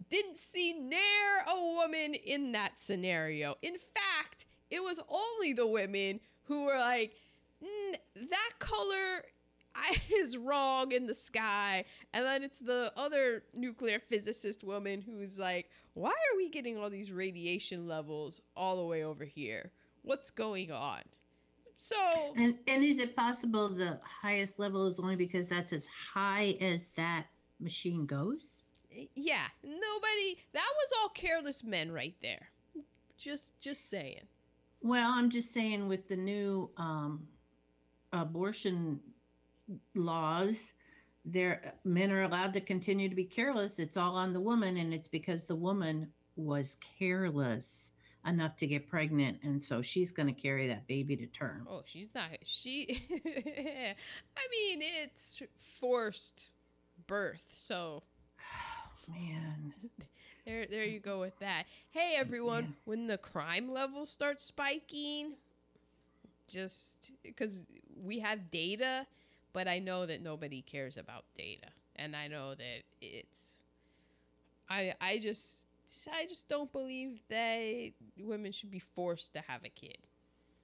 Didn't 0.08 0.36
see 0.36 0.72
ne'er 0.72 1.44
a 1.48 1.74
woman 1.74 2.14
in 2.14 2.52
that 2.52 2.78
scenario. 2.78 3.56
In 3.62 3.74
fact, 3.76 4.46
it 4.70 4.82
was 4.82 5.00
only 5.08 5.52
the 5.52 5.66
women 5.66 6.20
who 6.44 6.64
were 6.64 6.78
like, 6.78 7.14
"Mm, 7.62 7.96
that 8.30 8.50
color 8.58 9.24
I, 9.80 9.96
is 10.14 10.36
wrong 10.36 10.92
in 10.92 11.06
the 11.06 11.14
sky. 11.14 11.84
And 12.12 12.24
then 12.24 12.42
it's 12.42 12.60
the 12.60 12.92
other 12.96 13.44
nuclear 13.54 13.98
physicist 13.98 14.64
woman 14.64 15.00
who's 15.00 15.38
like, 15.38 15.70
why 15.94 16.10
are 16.10 16.36
we 16.36 16.48
getting 16.48 16.78
all 16.78 16.90
these 16.90 17.12
radiation 17.12 17.88
levels 17.88 18.40
all 18.56 18.76
the 18.76 18.84
way 18.84 19.04
over 19.04 19.24
here? 19.24 19.72
What's 20.02 20.30
going 20.30 20.70
on? 20.70 21.00
So, 21.76 21.96
and 22.36 22.58
and 22.66 22.84
is 22.84 22.98
it 22.98 23.16
possible 23.16 23.66
the 23.68 23.98
highest 24.04 24.58
level 24.58 24.86
is 24.86 25.00
only 25.00 25.16
because 25.16 25.46
that's 25.46 25.72
as 25.72 25.86
high 25.86 26.58
as 26.60 26.88
that 26.96 27.24
machine 27.58 28.04
goes? 28.04 28.60
yeah, 29.14 29.46
nobody, 29.62 30.38
that 30.52 30.68
was 30.76 30.92
all 31.00 31.08
careless 31.10 31.64
men 31.64 31.92
right 31.92 32.14
there. 32.22 32.48
Just, 33.16 33.60
just 33.60 33.88
saying. 33.88 34.22
Well, 34.82 35.10
I'm 35.14 35.30
just 35.30 35.52
saying 35.52 35.88
with 35.88 36.08
the 36.08 36.16
new 36.16 36.70
um, 36.76 37.26
abortion 38.12 39.00
laws, 39.94 40.72
there 41.24 41.74
men 41.84 42.10
are 42.12 42.22
allowed 42.22 42.52
to 42.54 42.60
continue 42.60 43.08
to 43.08 43.14
be 43.14 43.24
careless. 43.24 43.78
It's 43.78 43.96
all 43.96 44.16
on 44.16 44.32
the 44.32 44.40
woman, 44.40 44.76
and 44.76 44.92
it's 44.94 45.08
because 45.08 45.44
the 45.44 45.56
woman 45.56 46.12
was 46.36 46.76
careless 46.98 47.92
enough 48.26 48.56
to 48.56 48.66
get 48.66 48.88
pregnant, 48.88 49.38
and 49.42 49.62
so 49.62 49.80
she's 49.82 50.12
going 50.12 50.26
to 50.32 50.40
carry 50.40 50.68
that 50.68 50.86
baby 50.86 51.16
to 51.16 51.26
term. 51.26 51.66
Oh, 51.68 51.82
she's 51.84 52.08
not. 52.14 52.28
She. 52.42 53.02
I 53.10 54.48
mean, 54.50 54.80
it's 55.02 55.42
forced 55.78 56.52
birth, 57.06 57.52
so 57.54 58.02
Oh, 58.40 58.90
man. 59.08 59.74
there, 60.46 60.66
there 60.66 60.84
you 60.84 61.00
go 61.00 61.20
with 61.20 61.38
that. 61.40 61.64
Hey, 61.90 62.16
everyone! 62.18 62.64
Yeah. 62.64 62.74
When 62.84 63.06
the 63.06 63.18
crime 63.18 63.70
levels 63.70 64.10
start 64.10 64.40
spiking, 64.40 65.34
just 66.48 67.12
because 67.22 67.66
we 68.02 68.20
have 68.20 68.50
data, 68.50 69.06
but 69.52 69.68
I 69.68 69.78
know 69.78 70.06
that 70.06 70.22
nobody 70.22 70.62
cares 70.62 70.96
about 70.96 71.24
data, 71.34 71.68
and 71.96 72.14
I 72.16 72.28
know 72.28 72.54
that 72.54 72.82
it's. 73.00 73.56
I 74.68 74.94
I 75.00 75.18
just 75.18 75.66
I 76.12 76.26
just 76.26 76.48
don't 76.48 76.70
believe 76.72 77.22
that 77.28 77.90
women 78.18 78.52
should 78.52 78.70
be 78.70 78.78
forced 78.78 79.34
to 79.34 79.40
have 79.40 79.64
a 79.64 79.68
kid. 79.68 79.98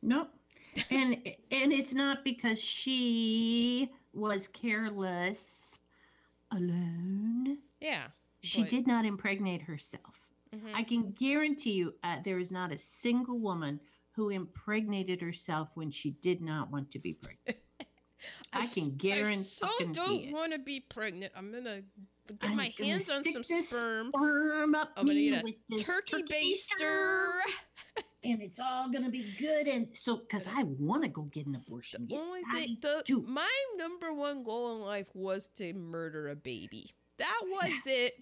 Nope. 0.03 0.31
And 0.91 1.15
and 1.51 1.73
it's 1.73 1.95
not 1.95 2.25
because 2.25 2.61
she 2.63 3.91
was 4.13 4.47
careless 4.47 5.79
alone. 6.53 7.59
Yeah. 7.81 8.09
She 8.43 8.63
but- 8.63 8.71
did 8.71 8.87
not 8.87 9.05
impregnate 9.05 9.63
herself. 9.63 10.29
Mhm. 10.55 10.75
I 10.75 10.85
can 10.85 11.11
guarantee 11.11 11.73
you 11.73 11.95
uh, 12.05 12.19
there 12.23 12.39
is 12.39 12.53
not 12.53 12.71
a 12.73 12.79
single 12.79 13.39
woman 13.39 13.81
who 14.13 14.31
impregnated 14.31 15.21
herself 15.21 15.69
when 15.75 15.91
she 15.91 16.13
did 16.13 16.41
not 16.41 16.71
want 16.71 16.91
to 16.93 16.99
be 16.99 17.13
pregnant. 17.15 17.59
I 18.53 18.63
s- 18.63 18.75
can 18.75 18.97
guarantee 18.97 19.41
I 19.63 19.69
so 19.79 19.87
don't 19.93 20.31
want 20.33 20.53
to 20.53 20.59
be 20.59 20.81
pregnant. 20.81 21.33
I'm 21.37 21.53
gonna 21.53 21.83
get 22.29 22.39
I'm 22.43 22.57
my 22.57 22.73
gonna 22.77 22.91
hands 22.91 23.11
on 23.11 23.23
some 23.25 23.43
sperm. 23.43 24.09
Sperm 24.15 24.75
up 24.75 24.93
I'm 24.97 25.07
gonna 25.07 25.19
eat 25.19 25.33
a 25.35 25.43
this 25.69 25.83
Turkey 25.83 26.23
baster. 26.23 27.29
and 28.25 28.43
it's 28.43 28.59
all 28.59 28.91
gonna 28.91 29.11
be 29.11 29.25
good. 29.39 29.69
And 29.69 29.97
so, 29.97 30.17
because 30.17 30.49
I 30.49 30.63
want 30.65 31.03
to 31.05 31.09
go 31.09 31.23
get 31.23 31.47
an 31.47 31.55
abortion. 31.55 32.07
Yes, 32.09 32.21
Only 32.21 32.41
I 32.53 32.55
thing, 32.65 32.79
the 32.83 33.03
do. 33.05 33.23
my 33.29 33.51
number 33.77 34.13
one 34.13 34.43
goal 34.43 34.75
in 34.77 34.83
life 34.83 35.09
was 35.15 35.49
to 35.57 35.73
murder 35.75 36.29
a 36.29 36.35
baby. 36.37 36.91
That 37.19 37.41
was 37.45 37.73
it. 37.87 38.15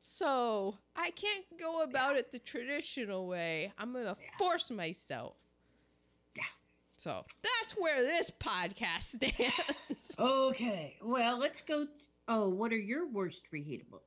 So 0.00 0.78
I 0.94 1.10
can't 1.10 1.44
go 1.58 1.82
about 1.82 2.16
it 2.16 2.30
the 2.30 2.38
traditional 2.38 3.26
way. 3.26 3.72
I'm 3.78 3.92
gonna 3.92 4.16
Yeah. 4.20 4.36
force 4.38 4.70
myself. 4.70 5.36
So 7.06 7.24
that's 7.40 7.74
where 7.78 8.02
this 8.02 8.32
podcast 8.32 9.02
stands. 9.02 10.16
Okay, 10.18 10.96
well, 11.00 11.38
let's 11.38 11.62
go. 11.62 11.86
Oh, 12.26 12.48
what 12.48 12.72
are 12.72 12.76
your 12.78 13.06
worst 13.06 13.44
reheatables? 13.54 14.00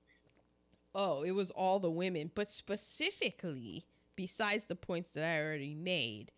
Oh, 0.93 1.21
it 1.23 1.31
was 1.31 1.49
all 1.51 1.79
the 1.79 1.89
women, 1.89 2.29
but 2.35 2.49
specifically, 2.49 3.85
besides 4.17 4.65
the 4.65 4.75
points 4.75 5.11
that 5.11 5.23
I 5.23 5.39
already 5.41 5.75
made, 5.75 6.33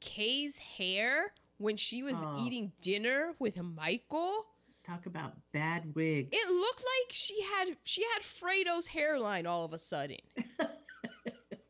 Kay's 0.00 0.58
hair 0.58 1.32
when 1.56 1.78
she 1.78 2.02
was 2.02 2.22
Oh. 2.22 2.44
eating 2.46 2.72
dinner 2.82 3.32
with 3.38 3.56
Michael, 3.56 4.44
Talk 4.84 5.06
about 5.06 5.32
bad 5.52 5.94
wig. 5.94 6.28
it 6.32 6.50
looked 6.52 6.80
like 6.82 7.12
she 7.12 7.40
had 7.42 7.76
she 7.82 8.02
had 8.14 8.22
Fredo's 8.22 8.88
hairline 8.88 9.46
all 9.46 9.64
of 9.64 9.72
a 9.72 9.78
sudden. 9.78 10.18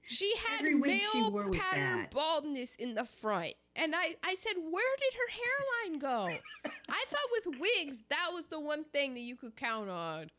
She 0.08 0.32
had 0.46 0.60
Every 0.60 0.74
wig 0.74 1.00
she 1.12 1.20
male 1.20 1.30
wore 1.30 1.48
was 1.48 1.58
pattern 1.60 2.00
that. 2.02 2.10
baldness 2.10 2.76
in 2.76 2.94
the 2.94 3.04
front. 3.04 3.54
And 3.76 3.94
I, 3.94 4.14
I 4.24 4.34
said, 4.34 4.54
where 4.56 4.96
did 4.98 5.14
her 5.14 5.90
hairline 5.90 5.98
go? 6.00 6.38
I 6.88 7.04
thought 7.08 7.28
with 7.46 7.60
wigs, 7.60 8.02
that 8.08 8.30
was 8.32 8.46
the 8.46 8.58
one 8.58 8.84
thing 8.84 9.14
that 9.14 9.20
you 9.20 9.36
could 9.36 9.54
count 9.54 9.90
on 9.90 10.30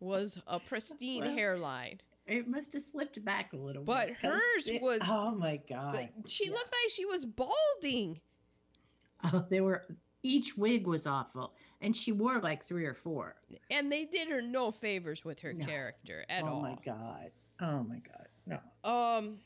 was 0.00 0.40
a 0.46 0.58
pristine 0.58 1.24
Well, 1.24 1.34
hairline. 1.34 2.00
It 2.26 2.48
must 2.48 2.72
have 2.72 2.82
slipped 2.82 3.22
back 3.24 3.52
a 3.52 3.56
little 3.56 3.84
But 3.84 4.08
bit. 4.08 4.20
'cause 4.20 4.32
hers 4.32 4.66
it- 4.68 4.82
was- 4.82 5.00
Oh 5.06 5.32
my 5.34 5.58
god! 5.68 6.08
She 6.26 6.46
Yeah. 6.46 6.52
looked 6.52 6.74
like 6.82 6.90
she 6.90 7.04
was 7.06 7.24
balding. 7.24 8.20
Oh, 9.24 9.44
they 9.48 9.60
were. 9.60 9.86
Each 10.22 10.56
wig 10.56 10.86
was 10.86 11.06
awful, 11.06 11.54
and 11.80 11.96
she 11.96 12.12
wore 12.12 12.40
like 12.40 12.62
three 12.64 12.84
or 12.84 12.94
four. 12.94 13.36
And 13.70 13.90
they 13.90 14.04
did 14.04 14.28
her 14.28 14.40
no 14.42 14.70
favors 14.70 15.24
with 15.24 15.40
her 15.40 15.52
No. 15.52 15.64
character 15.66 16.24
at 16.28 16.42
oh 16.44 16.48
all. 16.48 16.58
Oh 16.58 16.62
my 16.62 16.76
god! 16.84 17.30
Oh 17.60 17.82
my 17.84 17.98
god! 18.00 18.27
No. 18.48 18.58
Um, 18.90 19.36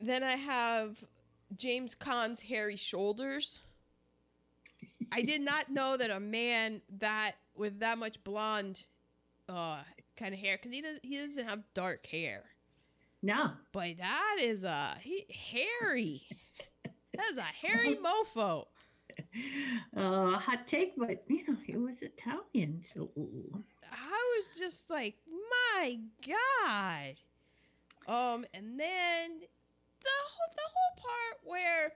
then 0.00 0.22
I 0.22 0.32
have 0.36 1.04
James 1.56 1.94
Caan's 1.94 2.40
hairy 2.42 2.76
shoulders. 2.76 3.60
I 5.12 5.22
did 5.22 5.40
not 5.42 5.70
know 5.70 5.96
that 5.96 6.10
a 6.10 6.18
man 6.20 6.82
that 6.98 7.32
with 7.54 7.78
that 7.80 7.98
much 7.98 8.22
blonde, 8.24 8.86
uh, 9.48 9.82
kind 10.16 10.34
of 10.34 10.40
hair, 10.40 10.56
because 10.56 10.72
he 10.72 10.80
does 10.82 10.98
he 11.02 11.16
doesn't 11.18 11.46
have 11.46 11.62
dark 11.74 12.04
hair, 12.06 12.42
No. 13.22 13.52
but 13.72 13.98
that 13.98 14.36
is 14.40 14.64
a 14.64 14.96
he, 15.00 15.24
hairy. 15.30 16.22
That 17.14 17.26
is 17.30 17.38
a 17.38 17.42
hairy 17.42 17.96
mofo. 18.36 18.66
Uh, 19.96 20.36
hot 20.38 20.66
take, 20.66 20.94
but 20.96 21.22
you 21.28 21.44
know 21.46 21.56
it 21.68 21.80
was 21.80 22.02
Italian, 22.02 22.82
so 22.92 23.10
I 23.92 24.36
was 24.36 24.58
just 24.58 24.90
like, 24.90 25.14
my 25.30 26.00
god. 26.26 27.14
Um, 28.06 28.44
and 28.54 28.78
then 28.78 29.38
the 29.40 30.10
whole 30.30 30.54
the 30.54 30.68
whole 30.74 30.96
part 30.96 31.40
where 31.44 31.92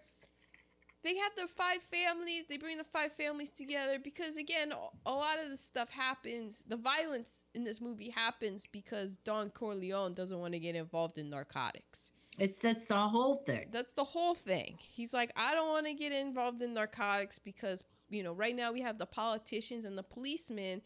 they 1.04 1.14
have 1.16 1.32
the 1.36 1.46
five 1.46 1.80
families, 1.82 2.46
they 2.48 2.56
bring 2.58 2.76
the 2.78 2.84
five 2.84 3.12
families 3.12 3.50
together 3.50 3.98
because 4.02 4.36
again, 4.36 4.72
a- 4.72 5.10
a 5.10 5.12
lot 5.12 5.38
of 5.42 5.48
the 5.50 5.56
stuff 5.56 5.90
happens. 5.90 6.64
The 6.64 6.76
violence 6.76 7.44
in 7.54 7.62
this 7.64 7.80
movie 7.80 8.10
happens 8.10 8.66
because 8.66 9.16
Don 9.18 9.50
Corleone 9.50 10.12
doesn't 10.14 10.38
want 10.38 10.54
to 10.54 10.58
get 10.58 10.74
involved 10.74 11.16
in 11.18 11.30
narcotics. 11.30 12.12
it's 12.38 12.58
that's 12.58 12.84
the 12.86 12.96
whole 12.96 13.36
thing. 13.36 13.68
That's 13.72 13.92
the 13.92 14.04
whole 14.04 14.34
thing. 14.34 14.76
He's 14.80 15.12
like, 15.14 15.32
I 15.36 15.54
don't 15.54 15.68
want 15.68 15.86
to 15.86 15.94
get 15.94 16.12
involved 16.12 16.62
in 16.62 16.72
narcotics 16.74 17.38
because, 17.38 17.82
you 18.10 18.22
know, 18.22 18.32
right 18.32 18.54
now 18.56 18.72
we 18.72 18.80
have 18.82 18.96
the 18.98 19.06
politicians 19.06 19.84
and 19.84 19.96
the 19.98 20.02
policemen 20.04 20.82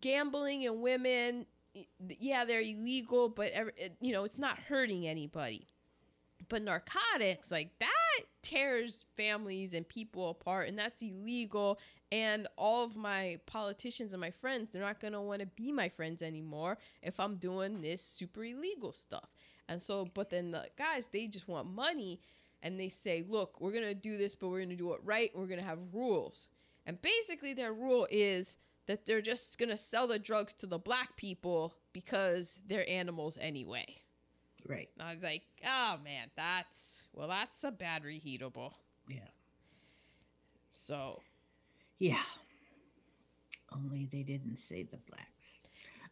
gambling 0.00 0.66
and 0.66 0.80
women. 0.80 1.46
Yeah, 2.20 2.44
they're 2.44 2.60
illegal, 2.60 3.28
but, 3.28 3.52
you 4.00 4.12
know, 4.12 4.24
it's 4.24 4.38
not 4.38 4.58
hurting 4.58 5.06
anybody. 5.06 5.66
But 6.48 6.62
narcotics, 6.62 7.50
like 7.50 7.70
that 7.78 8.20
tears 8.42 9.06
families 9.16 9.72
and 9.72 9.88
people 9.88 10.28
apart, 10.28 10.68
and 10.68 10.78
that's 10.78 11.00
illegal. 11.02 11.78
And 12.12 12.46
all 12.56 12.84
of 12.84 12.96
my 12.96 13.40
politicians 13.46 14.12
and 14.12 14.20
my 14.20 14.30
friends, 14.30 14.70
they're 14.70 14.82
not 14.82 15.00
want 15.22 15.40
to 15.40 15.46
be 15.46 15.72
my 15.72 15.88
friends 15.88 16.22
anymore 16.22 16.78
if 17.02 17.18
I'm 17.18 17.36
doing 17.36 17.80
this 17.80 18.02
super 18.02 18.44
illegal 18.44 18.92
stuff. 18.92 19.30
And 19.68 19.82
so, 19.82 20.06
but 20.12 20.30
then 20.30 20.50
the 20.50 20.66
guys, 20.76 21.08
they 21.08 21.26
just 21.26 21.48
want 21.48 21.74
money 21.74 22.20
and 22.62 22.78
they 22.78 22.90
say, 22.90 23.24
look, 23.26 23.60
we're 23.60 23.72
to 23.84 23.94
do 23.94 24.16
this, 24.16 24.34
but 24.34 24.48
we're 24.48 24.58
to 24.70 24.76
do 24.76 24.92
it 24.92 25.00
right. 25.02 25.30
We're 25.34 25.46
to 25.58 25.64
have 25.64 25.78
rules. 25.92 26.48
And 26.86 27.00
basically, 27.00 27.54
their 27.54 27.72
rule 27.72 28.06
is 28.10 28.58
that 28.86 29.06
they're 29.06 29.22
just 29.22 29.58
going 29.58 29.68
to 29.70 29.76
sell 29.76 30.06
the 30.06 30.18
drugs 30.18 30.54
to 30.54 30.66
the 30.66 30.78
black 30.78 31.16
people 31.16 31.74
because 31.92 32.58
they're 32.66 32.88
animals 32.88 33.38
anyway. 33.40 33.86
Right. 34.66 34.88
And 34.98 35.08
I 35.08 35.14
was 35.14 35.22
like, 35.22 35.42
oh 35.66 35.96
man, 36.04 36.30
that's, 36.36 37.02
well, 37.12 37.28
that's 37.28 37.64
a 37.64 37.70
bad 37.70 38.02
reheatable. 38.02 38.72
Yeah. 39.08 39.18
So, 40.72 41.20
Yeah. 41.98 42.22
Only 43.74 44.06
they 44.10 44.22
didn't 44.22 44.56
say 44.56 44.84
the 44.84 44.98
blacks. 44.98 45.60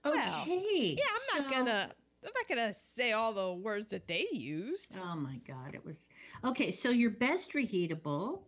Well, 0.05 0.43
Okay. 0.43 0.97
yeah, 0.99 1.05
I'm 1.37 1.43
not 1.45 1.53
gonna, 1.53 1.89
I'm 2.25 2.31
not 2.35 2.49
gonna 2.49 2.75
say 2.79 3.13
all 3.13 3.33
the 3.33 3.53
words 3.55 3.87
that 3.87 4.09
they 4.09 4.27
used. 4.33 4.97
Oh 5.01 5.15
my 5.17 5.37
god, 5.47 5.75
it 5.75 5.85
was 5.85 6.05
okay. 6.45 6.71
So 6.73 6.91
your 6.91 7.11
best 7.11 7.53
reheatable. 7.53 8.41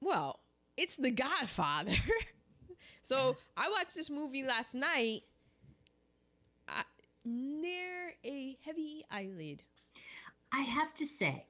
Well, 0.00 0.40
it's 0.76 0.96
The 0.96 1.10
Godfather. 1.10 1.92
so 3.06 3.36
I 3.56 3.68
watched 3.70 3.94
this 3.94 4.10
movie 4.10 4.42
last 4.42 4.74
night. 4.74 5.20
I, 6.68 6.82
near 7.24 8.14
a 8.24 8.56
heavy 8.64 9.04
eyelid. 9.10 9.62
I 10.52 10.62
have 10.62 10.92
to 10.94 11.06
say, 11.06 11.46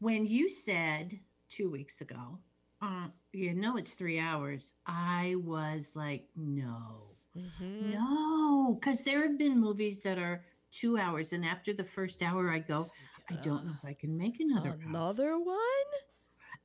when 0.00 0.26
you 0.26 0.48
said 0.48 1.20
two 1.48 1.70
weeks 1.70 2.00
ago, 2.00 2.38
uh, 2.80 3.06
you 3.32 3.54
know 3.54 3.76
it's 3.76 3.94
three 3.94 4.18
hours, 4.18 4.72
I 4.86 5.36
was 5.38 5.92
like, 5.94 6.26
no, 6.36 7.06
Mm-hmm. 7.38 7.92
no, 7.92 8.76
because 8.78 9.04
there 9.04 9.22
have 9.22 9.38
been 9.38 9.58
movies 9.58 10.00
that 10.00 10.18
are 10.18 10.44
two 10.70 10.98
hours, 10.98 11.32
and 11.32 11.44
after 11.46 11.72
the 11.72 11.84
first 11.84 12.22
hour, 12.22 12.50
I 12.50 12.58
go, 12.58 12.86
I 13.30 13.34
don't 13.36 13.64
know 13.64 13.72
if 13.78 13.84
I 13.88 13.94
can 13.94 14.18
make 14.18 14.38
another. 14.40 14.70
hour." 14.70 14.78
Another 14.86 15.38
one? 15.38 15.58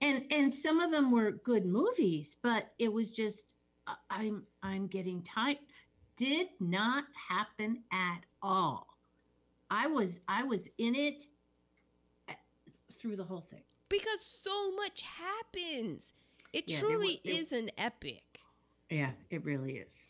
and 0.02 0.26
and 0.32 0.52
some 0.54 0.80
of 0.80 0.92
them 0.92 1.10
were 1.10 1.32
good 1.32 1.66
movies 1.66 2.36
but 2.44 2.72
it 2.78 2.94
was 2.94 3.10
just 3.10 3.56
i'm 4.10 4.44
i'm 4.64 4.88
getting 4.88 5.22
tight 5.22 5.60
did 6.18 6.48
not 6.60 7.06
happen 7.30 7.84
at 7.92 8.22
all 8.42 8.88
i 9.70 9.88
was 9.88 10.22
i 10.28 10.44
was 10.44 10.70
in 10.78 10.96
it 10.96 11.24
eh, 12.28 12.34
through 12.92 13.16
the 13.16 13.24
whole 13.24 13.42
thing 13.42 13.64
Because 13.90 14.22
so 14.22 14.72
much 14.76 15.02
happens. 15.04 16.14
It 16.54 16.66
Yeah, 16.68 16.80
there 16.82 16.90
truly 16.90 17.08
were- 17.24 17.32
there- 17.32 17.42
is 17.42 17.52
an 17.54 17.70
epic. 17.78 18.40
yeah 18.90 19.12
it 19.30 19.44
really 19.46 19.78
is 19.78 20.10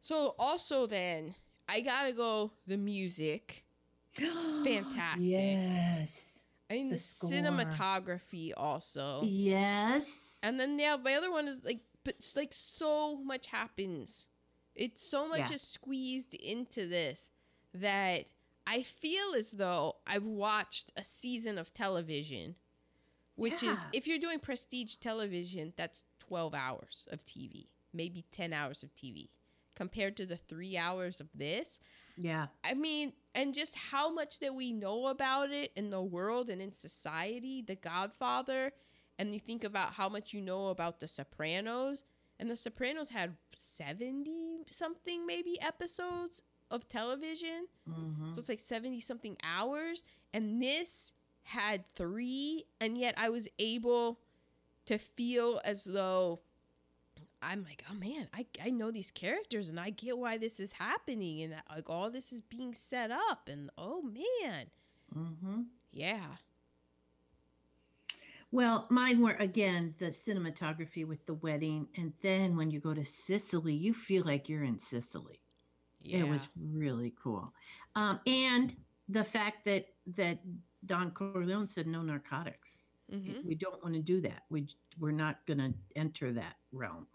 So 0.00 0.34
also 0.38 0.86
then, 0.86 1.34
I 1.68 1.80
gotta 1.80 2.12
go. 2.14 2.52
The 2.66 2.78
music, 2.78 3.64
fantastic. 4.14 5.22
Yes. 5.30 6.44
I 6.70 6.74
mean, 6.74 6.88
the, 6.90 6.96
the 6.96 7.00
cinematography 7.00 8.52
also. 8.56 9.22
Yes. 9.24 10.38
And 10.42 10.58
then 10.60 10.78
yeah, 10.78 10.96
my 11.02 11.14
other 11.14 11.30
one 11.30 11.48
is 11.48 11.60
like, 11.64 11.80
but 12.04 12.14
it's 12.18 12.36
like 12.36 12.52
so 12.52 13.16
much 13.16 13.48
happens. 13.48 14.28
It's 14.74 15.02
so 15.02 15.28
much 15.28 15.50
Yeah. 15.50 15.54
is 15.56 15.62
squeezed 15.62 16.34
into 16.34 16.86
this 16.86 17.30
that 17.74 18.26
I 18.66 18.82
feel 18.82 19.34
as 19.34 19.52
though 19.52 19.96
I've 20.06 20.24
watched 20.24 20.92
a 20.96 21.02
season 21.04 21.58
of 21.58 21.72
television, 21.72 22.56
which 23.34 23.62
is 23.62 23.84
if 23.92 24.06
you're 24.06 24.18
doing 24.18 24.40
prestige 24.40 24.96
television, 24.96 25.72
that's 25.76 26.04
12 26.18 26.54
hours 26.54 27.06
of 27.10 27.24
TV, 27.24 27.68
maybe 27.92 28.22
10 28.30 28.52
hours 28.52 28.82
of 28.82 28.94
TV, 28.94 29.30
compared 29.74 30.16
to 30.18 30.26
the 30.26 30.36
three 30.36 30.76
hours 30.76 31.20
of 31.20 31.28
this. 31.34 31.80
Yeah. 32.16 32.48
I 32.64 32.74
mean, 32.74 33.12
and 33.34 33.54
just 33.54 33.76
how 33.76 34.12
much 34.12 34.40
that 34.40 34.54
we 34.54 34.72
know 34.72 35.06
about 35.06 35.50
it 35.50 35.72
in 35.76 35.90
the 35.90 36.02
world 36.02 36.50
and 36.50 36.60
in 36.60 36.72
society, 36.72 37.62
The 37.62 37.76
Godfather, 37.76 38.72
and 39.18 39.34
you 39.34 39.40
think 39.40 39.64
about 39.64 39.92
how 39.94 40.08
much 40.08 40.32
you 40.32 40.40
know 40.40 40.68
about 40.68 41.00
The 41.00 41.08
Sopranos, 41.08 42.04
and 42.38 42.48
The 42.50 42.56
Sopranos 42.56 43.10
had 43.10 43.36
70 43.54 44.60
something 44.68 45.26
maybe 45.26 45.60
episodes 45.60 46.42
of 46.70 46.86
television. 46.88 47.66
Mhm. 47.88 48.34
So 48.34 48.38
it's 48.40 48.48
like 48.48 48.60
70 48.60 49.00
something 49.00 49.36
hours. 49.42 50.04
And 50.32 50.62
this 50.62 51.14
had 51.44 51.84
three, 51.94 52.64
and 52.80 52.98
yet 52.98 53.14
I 53.16 53.30
was 53.30 53.48
able 53.58 54.20
to 54.84 54.98
feel 54.98 55.60
as 55.64 55.84
though 55.84 56.40
I'm 57.40 57.62
like, 57.64 57.84
oh 57.90 57.94
man, 57.94 58.28
I, 58.34 58.46
I 58.62 58.70
know 58.70 58.90
these 58.90 59.10
characters 59.10 59.68
and 59.68 59.78
I 59.78 59.90
get 59.90 60.18
why 60.18 60.38
this 60.38 60.58
is 60.60 60.72
happening 60.72 61.40
and 61.42 61.54
like 61.70 61.88
all 61.88 62.10
this 62.10 62.32
is 62.32 62.40
being 62.40 62.74
set 62.74 63.10
up. 63.10 63.48
And 63.48 63.70
oh 63.78 64.02
man, 64.02 64.70
Mhm. 65.14 65.66
yeah. 65.90 66.36
Well, 68.50 68.86
mine 68.90 69.20
were 69.20 69.36
again 69.38 69.94
the 69.98 70.06
cinematography 70.06 71.06
with 71.06 71.26
the 71.26 71.34
wedding, 71.34 71.88
and 71.96 72.14
then 72.22 72.56
when 72.56 72.70
you 72.70 72.80
go 72.80 72.94
to 72.94 73.04
Sicily, 73.04 73.74
you 73.74 73.92
feel 73.92 74.24
like 74.24 74.48
you're 74.48 74.64
in 74.64 74.78
Sicily. 74.78 75.40
Yeah. 76.00 76.18
It 76.20 76.28
was 76.28 76.48
really 76.56 77.12
cool, 77.22 77.52
um, 77.94 78.20
and 78.26 78.74
the 79.08 79.24
fact 79.24 79.64
that 79.64 79.86
that 80.06 80.38
Don 80.86 81.10
Corleone 81.10 81.66
said 81.66 81.86
no 81.86 82.02
narcotics. 82.02 82.84
Mhm. 83.12 83.44
We 83.44 83.54
don't 83.54 83.82
want 83.82 83.94
to 83.94 84.02
do 84.02 84.20
that. 84.20 84.44
We, 84.50 84.68
we're 84.98 85.12
not 85.12 85.46
going 85.46 85.58
to 85.58 85.74
enter 85.96 86.32
that 86.34 86.56
realm. 86.72 87.06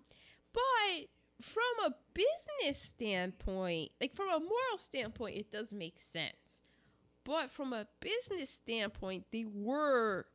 But 0.52 1.08
from 1.42 1.64
a 1.86 1.96
business 2.14 2.82
standpoint, 2.82 3.92
like 4.02 4.16
from 4.16 4.30
a 4.30 4.40
moral 4.40 4.78
standpoint, 4.78 5.38
it 5.38 5.52
does 5.52 5.72
make 5.72 6.00
sense. 6.00 6.62
But 7.24 7.52
from 7.52 7.74
a 7.74 7.88
business 8.00 8.50
standpoint, 8.50 9.26
they 9.32 9.46
were 9.46 10.26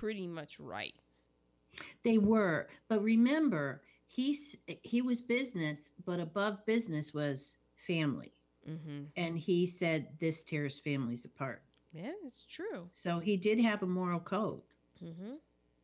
pretty 0.00 0.26
much 0.26 0.58
right. 0.58 0.94
They 2.02 2.18
were, 2.18 2.68
but 2.88 3.02
remember, 3.02 3.82
he's 4.06 4.56
he 4.82 5.02
was 5.02 5.20
business, 5.22 5.90
but 6.04 6.18
above 6.20 6.64
business 6.66 7.12
was 7.14 7.58
family, 7.76 8.32
Mm-hmm. 8.68 9.04
and 9.16 9.38
he 9.38 9.66
said 9.66 10.08
this 10.18 10.44
tears 10.44 10.78
families 10.78 11.24
apart. 11.24 11.62
Yeah, 11.92 12.12
it's 12.26 12.44
true. 12.44 12.88
So 12.92 13.18
he 13.18 13.36
did 13.38 13.58
have 13.60 13.82
a 13.82 13.86
moral 13.86 14.20
code. 14.20 14.60
Mm-hmm. 15.02 15.34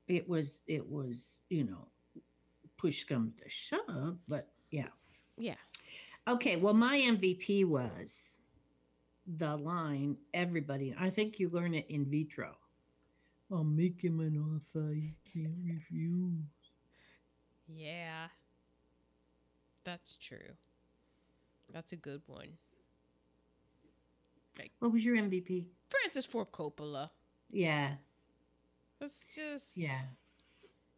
It 0.08 0.28
was 0.28 0.60
it 0.66 0.86
was 0.90 1.38
you 1.48 1.64
know 1.64 1.88
push 2.76 3.04
comes 3.04 3.32
to 3.42 3.48
shove, 3.48 4.18
but 4.28 4.50
yeah. 4.70 4.88
Yeah. 5.38 5.54
Okay, 6.28 6.56
well, 6.56 6.74
my 6.74 6.98
MVP 6.98 7.64
was 7.64 8.36
the 9.26 9.56
line 9.56 10.16
everybody. 10.34 10.94
I 10.98 11.10
think 11.10 11.38
you 11.40 11.48
learn 11.48 11.72
it 11.74 11.86
in 11.88 12.04
vitro. 12.04 12.56
I'll 13.50 13.64
make 13.64 14.02
him 14.02 14.20
an 14.20 14.36
offer 14.38 14.92
he 14.92 15.14
can't 15.32 15.54
refuse. 15.64 16.44
Yeah. 17.68 18.26
That's 19.84 20.16
true. 20.16 20.56
That's 21.72 21.92
a 21.92 21.96
good 21.96 22.22
one. 22.26 22.58
Like, 24.58 24.72
What 24.78 24.92
was 24.92 25.04
your 25.04 25.16
MVP? 25.16 25.66
Francis 25.90 26.26
Ford 26.26 26.50
Coppola. 26.50 27.10
Yeah, 27.50 27.92
That's 29.00 29.24
just 29.36 29.76
yeah. 29.76 30.00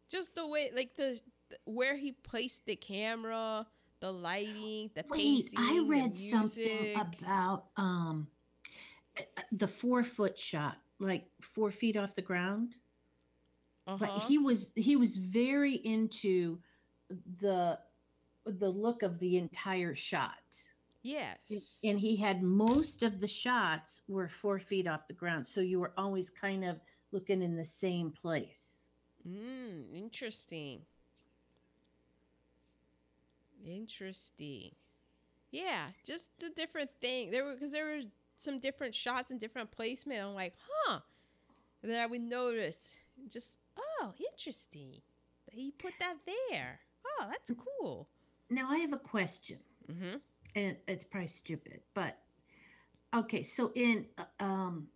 just 0.09 0.33
the 0.33 0.47
way 0.47 0.71
like 0.75 0.95
the 0.95 1.19
where 1.65 1.95
he 1.95 2.11
placed 2.13 2.65
the 2.65 2.75
camera, 2.75 3.67
the 3.99 4.11
lighting, 4.11 4.89
the 4.95 5.03
Wait, 5.09 5.19
pacing. 5.19 5.59
I 5.59 5.73
the 5.75 5.85
read 5.85 6.15
something 6.15 6.95
about 6.95 7.65
um 7.77 8.27
the 9.51 9.67
four 9.67 10.01
foot 10.03 10.39
shot, 10.39 10.77
like 10.99 11.25
four 11.41 11.71
feet 11.71 11.97
off 11.97 12.15
the 12.15 12.21
ground. 12.21 12.75
Uh-huh. 13.87 14.19
he 14.27 14.37
was 14.37 14.71
he 14.75 14.95
was 14.95 15.17
very 15.17 15.73
into 15.73 16.59
the 17.39 17.79
the 18.45 18.69
look 18.69 19.01
of 19.01 19.19
the 19.19 19.37
entire 19.37 19.95
shot. 19.95 20.43
yes. 21.47 21.79
And 21.83 21.99
he 21.99 22.15
had 22.17 22.43
most 22.43 23.03
of 23.03 23.19
the 23.19 23.27
shots 23.27 24.01
were 24.07 24.27
four 24.27 24.59
feet 24.59 24.87
off 24.87 25.07
the 25.07 25.13
ground. 25.13 25.47
So 25.47 25.61
you 25.61 25.79
were 25.79 25.93
always 25.97 26.29
kind 26.29 26.63
of 26.65 26.79
looking 27.11 27.41
in 27.41 27.55
the 27.55 27.65
same 27.65 28.11
place. 28.11 28.75
Mm, 29.27 29.95
interesting. 29.95 30.81
Interesting. 33.65 34.71
Yeah, 35.51 35.87
just 36.05 36.37
the 36.39 36.49
different 36.49 36.91
thing. 37.01 37.31
There 37.31 37.43
were 37.43 37.53
because 37.53 37.71
there 37.71 37.85
were 37.85 38.01
some 38.39 38.57
different 38.57 38.95
shots 38.95 39.31
and 39.31 39.39
different 39.39 39.71
placement. 39.71 40.21
I'm 40.21 40.33
like, 40.33 40.53
huh. 40.71 40.99
And 41.81 41.91
then 41.91 42.01
I 42.01 42.05
would 42.05 42.21
notice, 42.21 42.97
just 43.29 43.57
oh, 43.77 44.13
interesting. 44.31 44.95
He 45.51 45.71
put 45.71 45.93
that 45.99 46.15
there. 46.25 46.79
Oh, 47.05 47.25
that's 47.29 47.51
cool. 47.79 48.07
Now 48.49 48.69
I 48.69 48.77
have 48.79 48.93
a 48.93 48.97
question. 48.97 49.59
Mm-hmm. 49.89 50.17
and 50.55 50.77
it's 50.87 51.03
probably 51.03 51.27
stupid, 51.27 51.79
but 51.95 52.15
okay. 53.15 53.41
So 53.41 53.71
in 53.73 54.05
uh, 54.19 54.43
um, 54.43 54.87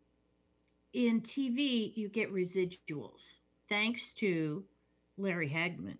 in 0.94 1.22
TV, 1.22 1.92
you 1.96 2.10
get 2.10 2.32
residuals 2.32 3.22
thanks 3.68 4.14
to 4.14 4.64
Larry 5.18 5.50
Hagman. 5.50 5.98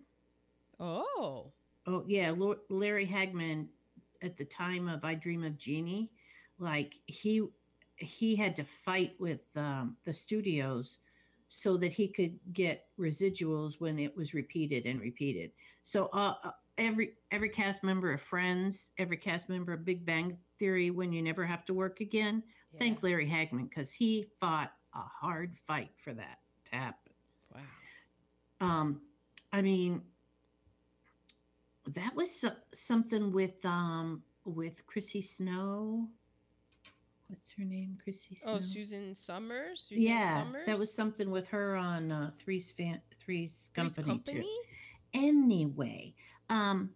Oh. 0.78 1.50
Oh 1.86 2.04
yeah, 2.06 2.32
Larry 2.68 3.06
Hagman 3.06 3.66
at 4.22 4.36
the 4.36 4.44
time 4.44 4.88
of 4.88 5.04
I 5.04 5.16
Dream 5.16 5.42
of 5.42 5.58
Jeannie, 5.58 6.12
like 6.58 6.94
he 7.06 7.42
he 7.96 8.34
had 8.36 8.56
to 8.56 8.64
fight 8.64 9.14
with 9.18 9.44
um, 9.56 9.96
the 10.04 10.12
studios 10.12 10.98
so 11.46 11.76
that 11.76 11.92
he 11.92 12.08
could 12.08 12.38
get 12.52 12.86
residuals 12.98 13.80
when 13.80 13.98
it 13.98 14.16
was 14.16 14.34
repeated 14.34 14.86
and 14.86 15.00
repeated. 15.00 15.52
So 15.84 16.08
uh, 16.12 16.34
uh, 16.42 16.50
every 16.78 17.12
every 17.30 17.48
cast 17.48 17.84
member 17.84 18.12
of 18.12 18.20
Friends, 18.20 18.90
every 18.98 19.16
cast 19.16 19.48
member 19.48 19.72
of 19.72 19.84
Big 19.84 20.04
Bang 20.04 20.36
Theory, 20.58 20.90
when 20.90 21.12
you 21.12 21.22
never 21.22 21.44
have 21.44 21.64
to 21.66 21.74
work 21.74 22.00
again, 22.00 22.42
Yeah. 22.72 22.78
thank 22.78 23.02
Larry 23.02 23.28
Hagman 23.28 23.68
because 23.68 23.92
he 23.92 24.24
fought 24.40 24.72
a 24.94 24.98
hard 25.00 25.54
fight 25.56 25.90
for 25.96 26.12
that 26.14 26.38
to 26.70 26.76
happen. 26.76 27.12
Wow. 27.54 27.60
Um, 28.60 29.00
I 29.52 29.62
mean, 29.62 30.02
that 31.86 32.14
was 32.14 32.30
so- 32.40 32.56
something 32.72 33.32
with 33.32 33.64
um 33.64 34.22
with 34.44 34.86
Chrissy 34.86 35.20
Snow. 35.22 36.08
What's 37.34 37.52
her 37.58 37.64
name? 37.64 37.98
Chrissy 38.02 38.36
Snow. 38.36 38.54
Oh, 38.54 38.60
Susan 38.60 39.12
Somers. 39.16 39.86
Susan 39.88 40.04
yeah, 40.04 40.44
Somers? 40.44 40.66
that 40.66 40.78
was 40.78 40.94
something 40.94 41.32
with 41.32 41.48
her 41.48 41.74
on 41.74 42.12
uh, 42.12 42.30
Three's 42.32 42.70
fan, 42.70 43.00
Three's 43.18 43.70
Three's 43.74 43.96
Company, 43.96 44.06
Company. 44.06 44.40
too. 44.42 45.20
Anyway, 45.26 46.14
um, 46.48 46.90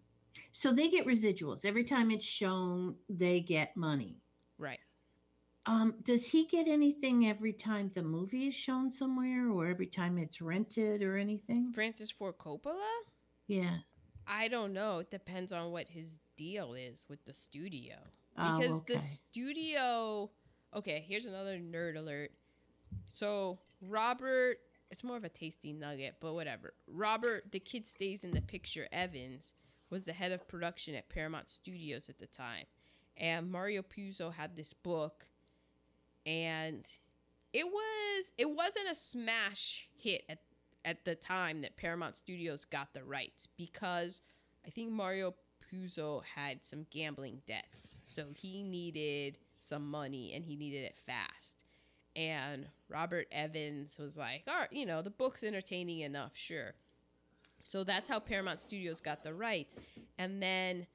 so 0.53 0.73
they 0.73 0.89
get 0.89 1.07
residuals 1.07 1.65
every 1.65 1.83
time 1.83 2.13
it's 2.13 2.25
shown. 2.25 2.95
They 3.09 3.41
get 3.41 3.77
money. 3.77 4.23
Right. 4.59 4.79
Um, 5.67 5.97
does 6.05 6.31
he 6.31 6.47
get 6.47 6.69
anything 6.69 7.27
every 7.29 7.53
time 7.53 7.91
the 7.93 8.03
movie 8.05 8.47
is 8.47 8.55
shown 8.55 8.93
somewhere, 8.93 9.51
or 9.51 9.67
every 9.67 9.87
time 9.87 10.19
it's 10.19 10.41
rented, 10.41 11.03
or 11.03 11.17
anything? 11.17 11.73
Francis 11.75 12.13
Ford 12.13 12.39
Coppola. 12.39 12.79
Yeah. 13.49 13.79
I 14.25 14.47
don't 14.47 14.73
know. 14.73 15.01
It 15.01 15.11
depends 15.11 15.53
on 15.53 15.73
what 15.73 15.89
his 15.89 16.21
deal 16.37 16.75
is 16.75 17.07
with 17.09 17.25
the 17.25 17.35
studio. 17.35 17.97
Oh, 18.39 18.59
Because 18.59 18.79
okay. 18.79 18.95
the 18.95 19.01
studio. 19.01 20.31
Okay, 20.75 21.05
here's 21.07 21.27
another 21.27 21.59
nerd 21.59 21.97
alert. 21.97 22.31
So, 23.09 23.59
Robert. 23.81 24.59
It's 24.91 25.05
more 25.05 25.19
of 25.19 25.25
a 25.25 25.29
tasty 25.29 25.75
nugget, 25.75 26.17
but 26.19 26.33
whatever. 26.33 26.73
Robert, 26.87 27.53
the 27.53 27.61
kid 27.61 27.87
stays 27.87 28.25
in 28.25 28.31
the 28.31 28.41
picture, 28.41 28.89
Evans, 28.91 29.53
was 29.91 30.07
the 30.07 30.15
head 30.15 30.33
of 30.33 30.49
production 30.49 30.95
at 30.95 31.11
Paramount 31.11 31.51
Studios 31.51 32.09
at 32.09 32.19
the 32.19 32.27
time. 32.27 32.65
And 33.15 33.51
Mario 33.51 33.83
Puzo 33.83 34.33
had 34.33 34.57
this 34.57 34.73
book. 34.73 35.27
And 36.25 36.87
it 37.53 37.67
was 37.67 38.33
it 38.39 38.51
wasn't 38.51 38.91
a 38.91 38.95
smash 38.95 39.89
hit 39.95 40.23
at 40.29 40.39
at 40.85 41.05
the 41.05 41.15
time 41.15 41.63
that 41.63 41.77
Paramount 41.77 42.17
Studios 42.17 42.65
got 42.65 42.95
the 42.95 43.05
rights 43.05 43.47
because 43.57 44.23
I 44.67 44.71
think 44.71 44.91
Mario 44.91 45.35
Puzo 45.73 46.23
had 46.35 46.65
some 46.65 46.87
gambling 46.91 47.43
debts, 47.47 47.97
so 48.05 48.27
he 48.35 48.63
needed 48.63 49.39
some 49.61 49.91
money 49.91 50.33
and 50.35 50.45
he 50.45 50.57
needed 50.57 50.85
it 50.85 50.99
fast. 50.99 51.65
And 52.17 52.67
Robert 52.89 53.29
Evans 53.31 53.99
was 53.99 54.17
like, 54.17 54.45
"All 54.49 54.59
right, 54.59 54.73
you 54.73 54.87
know, 54.87 55.03
the 55.03 55.11
book's 55.11 55.45
entertaining 55.45 56.01
enough, 56.01 56.37
sure." 56.37 56.75
So 57.63 57.85
that's 57.85 58.09
how 58.09 58.19
Paramount 58.19 58.61
Studios 58.61 59.01
got 59.01 59.23
the 59.23 59.35
rights. 59.35 59.77
And 60.17 60.43
then 60.43 60.87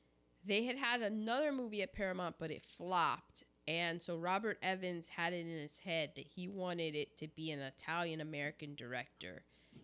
they 0.44 0.64
had 0.66 0.78
had 0.78 1.02
another 1.02 1.52
movie 1.52 1.84
at 1.84 1.94
Paramount, 1.94 2.38
but 2.40 2.52
it 2.52 2.64
flopped. 2.64 3.44
And 3.68 4.02
so 4.02 4.18
Robert 4.18 4.58
Evans 4.62 5.08
had 5.08 5.34
it 5.34 5.46
in 5.46 5.58
his 5.58 5.80
head 5.80 6.12
that 6.16 6.26
he 6.26 6.48
wanted 6.48 6.96
it 6.96 7.16
to 7.18 7.28
be 7.28 7.52
an 7.52 7.60
Italian 7.60 8.20
American 8.20 8.76
director 8.76 9.44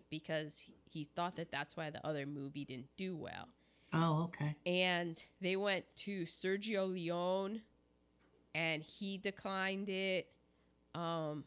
because 0.10 0.66
he 0.90 1.04
thought 1.04 1.36
that 1.38 1.52
that's 1.52 1.78
why 1.78 1.90
the 1.90 2.06
other 2.06 2.26
movie 2.26 2.66
didn't 2.66 2.90
do 2.98 3.16
well. 3.16 3.48
Oh, 3.94 4.24
okay. 4.26 4.56
And 4.66 5.22
they 5.42 5.56
went 5.56 5.86
to 5.98 6.24
Sergio 6.24 6.92
Leone 6.92 7.62
and 8.54 8.84
he 8.84 9.18
declined 9.18 9.90
it. 9.90 10.28
Um, 10.94 11.44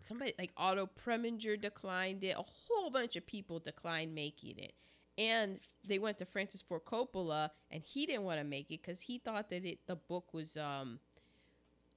somebody 0.00 0.34
like 0.38 0.52
Otto 0.56 0.88
Preminger 1.04 1.60
declined 1.60 2.24
it. 2.24 2.36
A 2.36 2.42
whole 2.42 2.90
bunch 2.90 3.16
of 3.16 3.26
people 3.26 3.58
declined 3.58 4.14
making 4.14 4.58
it. 4.58 4.74
And 5.18 5.60
they 5.86 5.98
went 5.98 6.18
to 6.18 6.26
Francis 6.26 6.60
Ford 6.60 6.84
Coppola 6.84 7.50
and 7.70 7.82
he 7.82 8.04
didn't 8.04 8.24
want 8.24 8.38
to 8.38 8.44
make 8.44 8.70
it 8.70 8.82
because 8.82 9.00
he 9.00 9.18
thought 9.18 9.48
that 9.48 9.64
it 9.64 9.78
the 9.86 9.96
book 9.96 10.34
was 10.34 10.58
um 10.58 10.98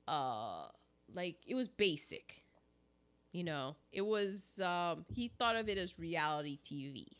uh 0.07 0.67
like 1.13 1.37
it 1.45 1.55
was 1.55 1.67
basic. 1.67 2.43
You 3.31 3.43
know, 3.43 3.75
it 3.91 4.05
was 4.05 4.61
um 4.61 5.05
he 5.13 5.27
thought 5.27 5.57
of 5.57 5.67
it 5.67 5.77
as 5.77 5.99
reality 5.99 6.57
TV. 6.63 7.18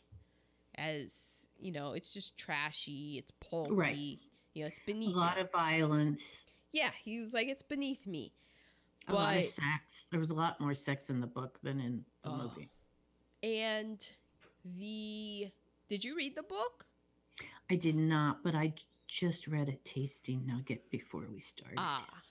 As, 0.80 1.48
you 1.60 1.72
know, 1.74 1.92
it's 1.92 2.14
just 2.14 2.38
trashy, 2.38 3.18
it's 3.18 3.32
pulpy, 3.42 3.74
Right. 3.74 4.20
you 4.54 4.62
know, 4.62 4.68
it's 4.68 4.80
beneath 4.80 5.14
A 5.14 5.18
lot 5.20 5.36
me. 5.36 5.42
of 5.42 5.52
violence, 5.52 6.24
Yeah, 6.72 6.92
he 7.04 7.20
was 7.20 7.34
like, 7.34 7.48
it's 7.50 7.62
beneath 7.64 8.08
me. 8.08 8.32
a 9.08 9.14
lot 9.14 9.36
of 9.36 9.44
sex. 9.44 10.06
There 10.12 10.20
was 10.20 10.30
a 10.30 10.36
lot 10.36 10.60
more 10.62 10.76
sex 10.76 11.10
in 11.10 11.20
the 11.20 11.28
book 11.28 11.60
than 11.64 11.80
in 11.82 12.06
the 12.24 12.30
Oh. 12.30 12.38
movie. 12.38 12.70
And 13.44 14.00
the 14.64 15.52
did 15.90 16.04
you 16.04 16.16
read 16.16 16.36
the 16.36 16.44
book? 16.44 16.86
I 17.70 17.76
did 17.76 17.96
not, 17.96 18.44
but 18.44 18.54
I 18.56 18.74
just 19.08 19.48
read 19.48 19.68
a 19.70 19.76
tasting 19.78 20.46
nugget 20.46 20.90
before 20.92 21.26
we 21.28 21.40
started. 21.40 21.78
Ah. 21.80 22.24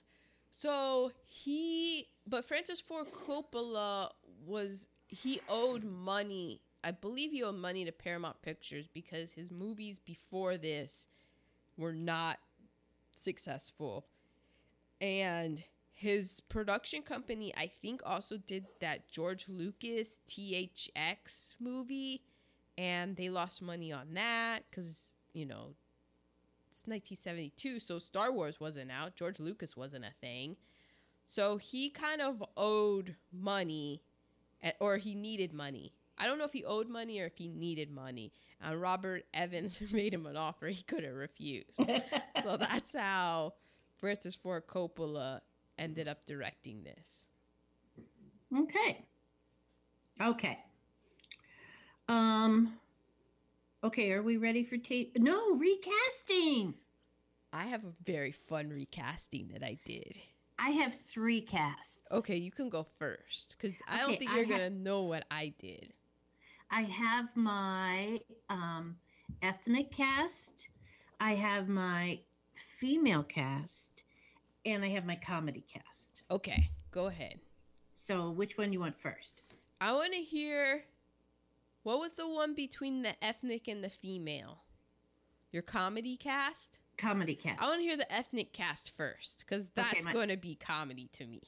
So 0.51 1.11
he 1.25 2.07
but 2.25 2.45
Francis 2.45 2.79
Ford 2.81 3.11
Coppola 3.11 4.11
was 4.45 4.87
he 5.07 5.41
owed 5.49 5.83
money. 5.83 6.61
I 6.83 6.91
believe 6.91 7.31
he 7.31 7.43
owed 7.43 7.55
money 7.55 7.85
to 7.85 7.91
Paramount 7.91 8.41
Pictures 8.41 8.87
because 8.93 9.33
his 9.33 9.51
movies 9.51 9.99
before 9.99 10.57
this 10.57 11.07
were 11.77 11.93
not 11.93 12.39
successful. 13.15 14.05
And 15.01 15.63
his 15.91 16.39
production 16.39 17.01
company, 17.01 17.53
I 17.57 17.67
think, 17.67 18.01
also 18.05 18.37
did 18.37 18.65
that 18.79 19.09
George 19.09 19.49
Lucas 19.49 20.19
THX 20.27 21.55
movie. 21.59 22.21
And 22.77 23.17
they 23.17 23.29
lost 23.29 23.61
money 23.61 23.91
on 23.91 24.13
that 24.13 24.63
because, 24.69 25.17
you 25.33 25.45
know, 25.45 25.75
it's 26.69 26.85
1972, 26.85 27.79
so 27.79 27.97
Star 27.97 28.31
Wars 28.31 28.59
wasn't 28.59 28.91
out. 28.91 29.15
George 29.15 29.39
Lucas 29.39 29.75
wasn't 29.75 30.05
a 30.05 30.13
thing. 30.21 30.55
So 31.23 31.57
he 31.57 31.89
kind 31.89 32.21
of 32.21 32.43
owed 32.55 33.15
money, 33.33 34.01
or 34.79 34.97
he 34.97 35.15
needed 35.15 35.51
money. 35.51 35.93
I 36.19 36.25
don't 36.25 36.37
know 36.37 36.43
if 36.45 36.53
he 36.53 36.65
owed 36.65 36.89
money 36.89 37.19
or 37.19 37.25
if 37.25 37.37
he 37.37 37.47
needed 37.47 37.89
money. 37.91 38.33
And 38.61 38.81
Robert 38.81 39.23
Evans 39.33 39.81
made 39.93 40.13
him 40.13 40.25
an 40.25 40.35
offer 40.35 40.67
he 40.67 40.83
couldn't 40.83 41.13
refuse. 41.13 41.75
so 42.43 42.57
that's 42.57 42.93
how 42.93 43.53
Francis 43.97 44.35
Ford 44.35 44.67
Coppola 44.67 45.41
ended 45.77 46.07
up 46.07 46.25
directing 46.25 46.83
this. 46.83 47.27
Okay. 48.57 49.05
Okay. 50.21 50.59
Um. 52.07 52.73
Okay, 53.81 54.11
are 54.11 54.21
we 54.23 54.35
ready 54.35 54.63
for 54.65 54.75
tape? 54.77 55.17
No, 55.17 55.55
recasting. 55.55 56.73
I 57.53 57.63
have 57.67 57.85
a 57.85 57.93
very 58.03 58.31
fun 58.31 58.69
recasting 58.69 59.51
that 59.53 59.63
I 59.63 59.77
did. 59.85 60.17
I 60.57 60.71
have 60.71 60.93
three 60.93 61.39
casts. 61.39 61.99
Okay, 62.11 62.35
you 62.35 62.51
can 62.51 62.67
go 62.67 62.85
first 62.97 63.55
because 63.57 63.81
I 63.87 64.01
don't 64.01 64.19
think 64.19 64.31
you're 64.35 64.43
ha- 64.43 64.49
gonna 64.49 64.69
know 64.69 65.03
what 65.03 65.23
I 65.31 65.53
did. 65.57 65.93
I 66.71 66.81
have 66.81 67.35
my 67.35 68.21
um, 68.49 68.97
ethnic 69.41 69.91
cast, 69.91 70.69
I 71.19 71.35
have 71.35 71.67
my 71.67 72.19
female 72.53 73.23
cast, 73.23 74.03
and 74.65 74.83
I 74.83 74.89
have 74.89 75.05
my 75.05 75.15
comedy 75.15 75.65
cast. 75.71 76.23
Okay, 76.29 76.69
go 76.91 77.07
ahead. 77.07 77.39
So, 77.93 78.29
which 78.29 78.57
one 78.57 78.71
you 78.71 78.79
want 78.79 78.99
first? 78.99 79.43
I 79.81 79.93
want 79.93 80.13
to 80.13 80.19
hear 80.19 80.83
what 81.83 81.99
was 81.99 82.13
the 82.13 82.27
one 82.27 82.53
between 82.53 83.01
the 83.01 83.13
ethnic 83.23 83.67
and 83.67 83.83
the 83.83 83.89
female? 83.89 84.59
Your 85.51 85.63
comedy 85.63 86.17
cast? 86.17 86.79
Comedy 86.97 87.33
cast. 87.35 87.61
I 87.61 87.67
want 87.67 87.79
to 87.79 87.83
hear 87.83 87.97
the 87.97 88.13
ethnic 88.13 88.53
cast 88.53 88.95
first 88.95 89.45
because 89.45 89.67
that's 89.73 90.05
my- 90.05 90.13
going 90.13 90.29
to 90.29 90.37
be 90.37 90.55
comedy 90.55 91.09
to 91.13 91.25
me. 91.25 91.41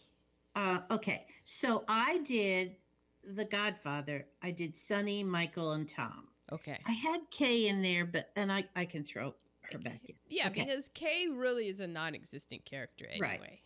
Uh, 0.56 0.80
okay, 0.90 1.28
so 1.44 1.84
I 1.88 2.18
did 2.20 2.76
The 3.24 3.46
Godfather. 3.46 4.26
I 4.42 4.52
did 4.52 4.76
Sonny, 4.76 5.24
Michael, 5.24 5.72
and 5.72 5.88
Tom. 5.88 6.28
Okay. 6.52 6.78
I 6.86 6.92
had 6.92 7.22
Kay 7.30 7.68
in 7.68 7.82
there, 7.82 8.06
but 8.06 8.32
and 8.36 8.52
I 8.52 8.66
I 8.76 8.86
can 8.86 9.04
throw 9.04 9.36
her 9.72 9.78
back 9.80 10.02
in. 10.10 10.16
Yeah, 10.30 10.48
Okay. 10.50 10.66
because 10.66 10.90
Kay 10.90 11.28
really 11.32 11.68
is 11.68 11.80
a 11.80 11.88
non-existent 11.88 12.66
character 12.66 13.06
anyway. 13.10 13.60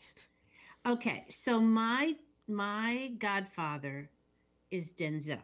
Right. 0.85 0.93
Okay, 0.93 1.25
so 1.29 1.59
my 1.59 2.15
my 2.47 3.11
Godfather 3.17 4.09
is 4.69 4.93
Denzel. 4.93 5.39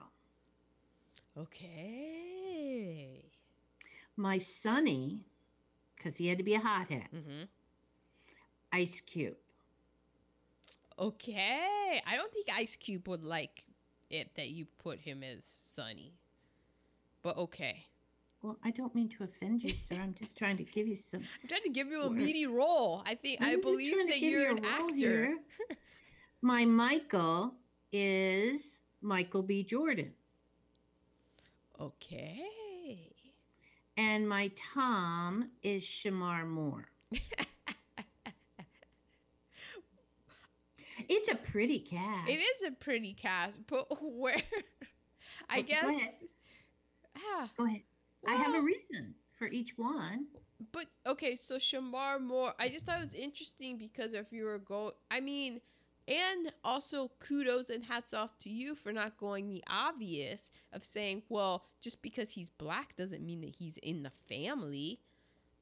Okay. 1.38 3.26
My 4.18 4.38
Sonny, 4.38 5.26
because 5.96 6.18
he 6.18 6.28
had 6.28 6.38
to 6.38 6.44
be 6.44 6.54
a 6.54 6.60
hothead, 6.60 7.08
Mhm. 7.12 7.48
Ice 8.72 9.00
Cube. 9.02 9.38
Okay. 11.00 12.02
I 12.06 12.16
don't 12.16 12.32
think 12.32 12.48
Ice 12.54 12.76
Cube 12.76 13.08
would 13.08 13.24
like 13.24 13.64
it 14.12 14.36
that 14.36 14.50
you 14.50 14.66
put 14.84 15.00
him 15.00 15.24
as 15.24 15.46
Sonny. 15.46 16.14
But 17.24 17.38
okay. 17.38 17.86
Well, 18.42 18.58
I 18.64 18.72
don't 18.72 18.96
mean 18.96 19.08
to 19.10 19.24
offend 19.24 19.62
you, 19.64 19.74
sir. 19.74 19.96
I'm 20.02 20.16
just 20.16 20.36
trying 20.38 20.58
to 20.58 20.64
give 20.64 20.88
you 20.88 20.96
some. 20.96 21.22
I'm 21.44 21.48
trying 21.48 21.62
to 21.64 21.70
give 21.70 21.88
you 21.88 22.04
a 22.04 22.10
meaty 22.10 22.48
role. 22.48 23.04
I 23.06 23.14
think 23.16 23.42
I 23.42 23.54
I'm 23.54 23.62
believe 23.62 23.94
that 24.08 24.20
you 24.20 24.30
you're 24.30 24.50
an 24.52 24.66
actor. 24.66 25.36
My 26.42 26.66
Michael 26.66 27.54
is 27.92 28.80
Michael 29.02 29.44
B. 29.44 29.64
Jordan, 29.64 30.14
Okay. 31.80 32.42
and 33.98 34.28
my 34.28 34.50
Tom 34.74 35.50
is 35.62 35.84
Shemar 35.84 36.48
Moore. 36.48 36.88
It's 41.10 41.30
a 41.30 41.36
pretty 41.36 41.80
cast. 41.80 42.30
It 42.30 42.40
is 42.40 42.64
a 42.68 42.72
pretty 42.72 43.14
cast, 43.14 43.60
but 43.68 43.88
where? 44.02 44.36
I 45.50 45.60
Okay, 45.60 45.64
guess. 45.64 45.82
go 45.84 45.90
ahead. 45.90 46.14
Ah, 47.18 47.50
Go 47.58 47.66
ahead. 47.66 47.82
I 48.28 48.34
have 48.36 48.56
a 48.56 48.62
reason 48.62 49.16
for 49.38 49.48
each 49.48 49.78
one. 49.78 50.28
But 50.72 50.86
okay, 51.08 51.36
so 51.36 51.56
Shemar 51.56 52.22
Moore, 52.22 52.54
I 52.60 52.70
just 52.70 52.86
thought 52.86 52.98
it 52.98 53.02
was 53.02 53.16
interesting 53.16 53.78
because 53.78 54.14
if 54.14 54.32
you 54.32 54.46
were 54.46 54.60
going, 54.60 54.92
I 55.10 55.20
mean, 55.20 55.60
and 56.08 56.52
also 56.64 57.10
kudos 57.20 57.70
and 57.72 57.84
hats 57.84 58.14
off 58.14 58.38
to 58.40 58.50
you 58.50 58.76
for 58.76 58.92
not 58.94 59.18
going 59.18 59.48
the 59.48 59.64
obvious 59.68 60.52
of 60.72 60.84
saying, 60.84 61.24
well, 61.30 61.66
just 61.82 62.02
because 62.04 62.30
he's 62.32 62.50
black 62.50 62.96
doesn't 62.96 63.26
mean 63.26 63.42
that 63.42 63.56
he's 63.56 63.78
in 63.78 64.04
the 64.04 64.12
family. 64.30 65.00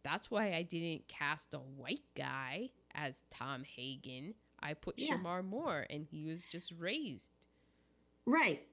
That's 0.03 0.30
why 0.30 0.53
I 0.53 0.64
didn't 0.64 1.07
cast 1.07 1.53
a 1.53 1.57
white 1.60 2.03
guy 2.16 2.70
as 2.94 3.24
Tom 3.32 3.64
Hagen. 3.64 4.34
I 4.61 4.73
put 4.73 4.99
Yeah. 4.99 5.15
Shemar 5.15 5.44
Moore, 5.44 5.86
and 5.90 6.06
he 6.10 6.26
was 6.26 6.44
just 6.44 6.73
raised. 6.77 7.31
Right. 8.26 8.65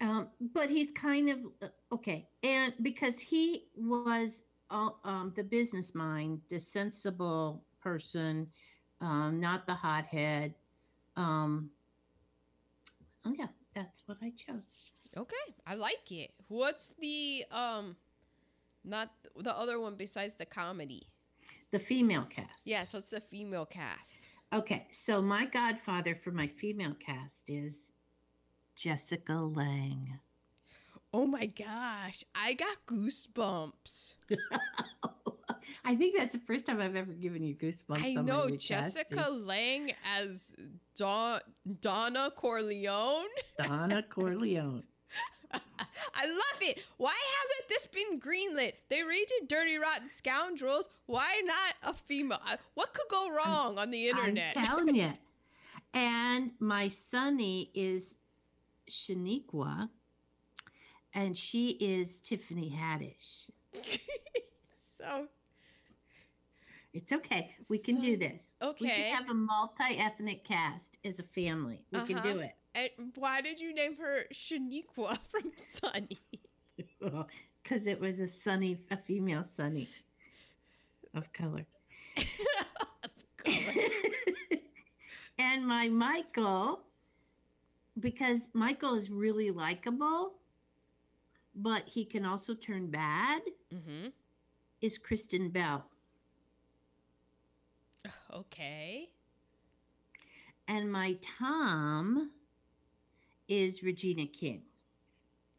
Um, 0.00 0.28
but 0.40 0.70
he's 0.70 0.90
kind 0.90 1.28
of 1.28 1.40
uh, 1.62 1.68
okay. 1.92 2.28
And 2.42 2.72
because 2.82 3.18
he 3.18 3.64
was 3.76 4.44
uh, 4.70 4.90
um, 5.04 5.32
the 5.34 5.44
business 5.44 5.94
mind, 5.94 6.42
the 6.48 6.60
sensible 6.60 7.64
person, 7.80 8.48
um, 9.00 9.40
not 9.40 9.66
the 9.66 9.74
hothead. 9.74 10.54
Um, 11.16 11.70
oh, 13.24 13.34
yeah, 13.36 13.46
that's 13.74 14.02
what 14.06 14.18
I 14.22 14.32
chose. 14.36 14.92
Okay, 15.16 15.36
I 15.66 15.74
like 15.74 16.12
it. 16.12 16.32
What's 16.48 16.94
the 17.00 17.44
um, 17.50 17.96
not 18.84 19.10
the 19.36 19.56
other 19.56 19.80
one 19.80 19.96
besides 19.96 20.36
the 20.36 20.46
comedy? 20.46 21.08
The 21.70 21.78
female 21.78 22.26
cast. 22.28 22.66
Yeah, 22.66 22.84
so 22.84 22.98
it's 22.98 23.10
the 23.10 23.20
female 23.20 23.66
cast. 23.66 24.28
Okay. 24.52 24.86
So 24.90 25.20
my 25.20 25.46
godfather 25.46 26.14
for 26.14 26.30
my 26.30 26.46
female 26.46 26.94
cast 26.98 27.50
is 27.50 27.92
Jessica 28.74 29.34
Lange. 29.34 30.20
Oh 31.12 31.26
my 31.26 31.46
gosh, 31.46 32.22
I 32.34 32.52
got 32.54 32.76
goosebumps. 32.86 34.14
I 35.84 35.96
think 35.96 36.16
that's 36.16 36.34
the 36.34 36.40
first 36.40 36.66
time 36.66 36.80
I've 36.80 36.96
ever 36.96 37.12
given 37.12 37.42
you 37.42 37.54
goosebumps. 37.54 38.04
I 38.04 38.14
know. 38.14 38.50
Jessica 38.50 39.30
Lange 39.30 39.92
as 40.18 40.52
Don- 40.94 41.40
Donna 41.80 42.30
Corleone. 42.34 43.26
Donna 43.58 44.02
Corleone. 44.02 44.82
I 45.52 46.26
love 46.26 46.62
it. 46.62 46.84
Why 46.96 47.14
hasn't 47.40 47.68
this 47.68 47.86
been 47.86 48.20
greenlit? 48.20 48.72
They 48.88 48.98
redid 49.00 49.48
Dirty 49.48 49.78
Rotten 49.78 50.08
Scoundrels. 50.08 50.88
Why 51.06 51.40
not 51.44 51.94
a 51.94 51.96
female? 51.96 52.40
What 52.74 52.92
could 52.94 53.06
go 53.10 53.30
wrong 53.30 53.78
on 53.78 53.90
the 53.90 54.08
internet? 54.08 54.54
I'm 54.56 54.66
telling 54.66 54.94
you. 54.94 55.12
And 55.94 56.50
my 56.60 56.88
sonny 56.88 57.70
is 57.74 58.16
Shaniqua, 58.90 59.88
and 61.14 61.36
she 61.36 61.70
is 61.70 62.20
Tiffany 62.20 62.70
Haddish. 62.70 63.48
so 64.98 65.28
It's 66.92 67.10
okay. 67.12 67.54
We 67.70 67.78
can 67.78 68.00
do 68.00 68.12
So- 68.12 68.18
this. 68.18 68.54
We 68.80 68.88
can 68.90 69.14
have 69.16 69.30
a 69.30 69.34
multi-ethnic 69.34 70.44
cast 70.44 70.98
as 71.04 71.18
a 71.18 71.22
family. 71.22 71.86
We 71.90 72.00
can 72.00 72.22
do 72.22 72.30
Uh-huh. 72.30 72.48
And 72.78 73.12
why 73.16 73.40
did 73.40 73.58
you 73.60 73.74
name 73.74 73.96
her 73.96 74.24
Shaniqua 74.32 75.18
from 75.30 75.50
Sunny? 75.56 76.18
Because 77.62 77.86
it 77.86 78.00
was 78.00 78.20
a 78.20 78.28
sunny, 78.28 78.78
a 78.90 78.96
female 78.96 79.42
sunny 79.42 79.88
of 81.14 81.32
color. 81.32 81.66
of 82.16 82.24
color. 83.36 83.84
and 85.38 85.66
my 85.66 85.88
Michael, 85.88 86.80
because 87.98 88.50
Michael 88.54 88.94
is 88.94 89.10
really 89.10 89.50
likable, 89.50 90.34
but 91.54 91.82
he 91.88 92.04
can 92.04 92.24
also 92.24 92.54
turn 92.54 92.88
bad, 92.90 93.42
mm-hmm. 93.74 94.08
is 94.80 94.98
Kristen 94.98 95.48
Bell. 95.50 95.84
Okay. 98.32 99.08
And 100.68 100.92
my 100.92 101.16
Tom 101.20 102.30
is 103.48 103.82
Regina 103.82 104.26
King. 104.26 104.62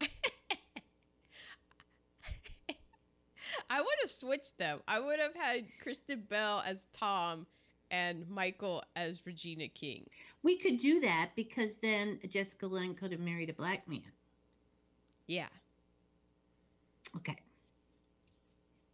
I 3.68 3.80
would 3.80 3.96
have 4.00 4.10
switched 4.10 4.58
them. 4.58 4.80
I 4.88 4.98
would 5.00 5.20
have 5.20 5.34
had 5.34 5.66
Kristen 5.82 6.24
Bell 6.28 6.62
as 6.66 6.86
Tom 6.92 7.46
and 7.90 8.28
Michael 8.28 8.82
as 8.96 9.26
Regina 9.26 9.68
King. 9.68 10.08
We 10.42 10.56
could 10.56 10.78
do 10.78 11.00
that 11.00 11.30
because 11.36 11.76
then 11.76 12.20
Jessica 12.28 12.66
Lange 12.66 12.94
could 12.94 13.12
have 13.12 13.20
married 13.20 13.50
a 13.50 13.54
black 13.54 13.88
man. 13.88 14.12
Yeah. 15.26 15.48
Okay. 17.16 17.36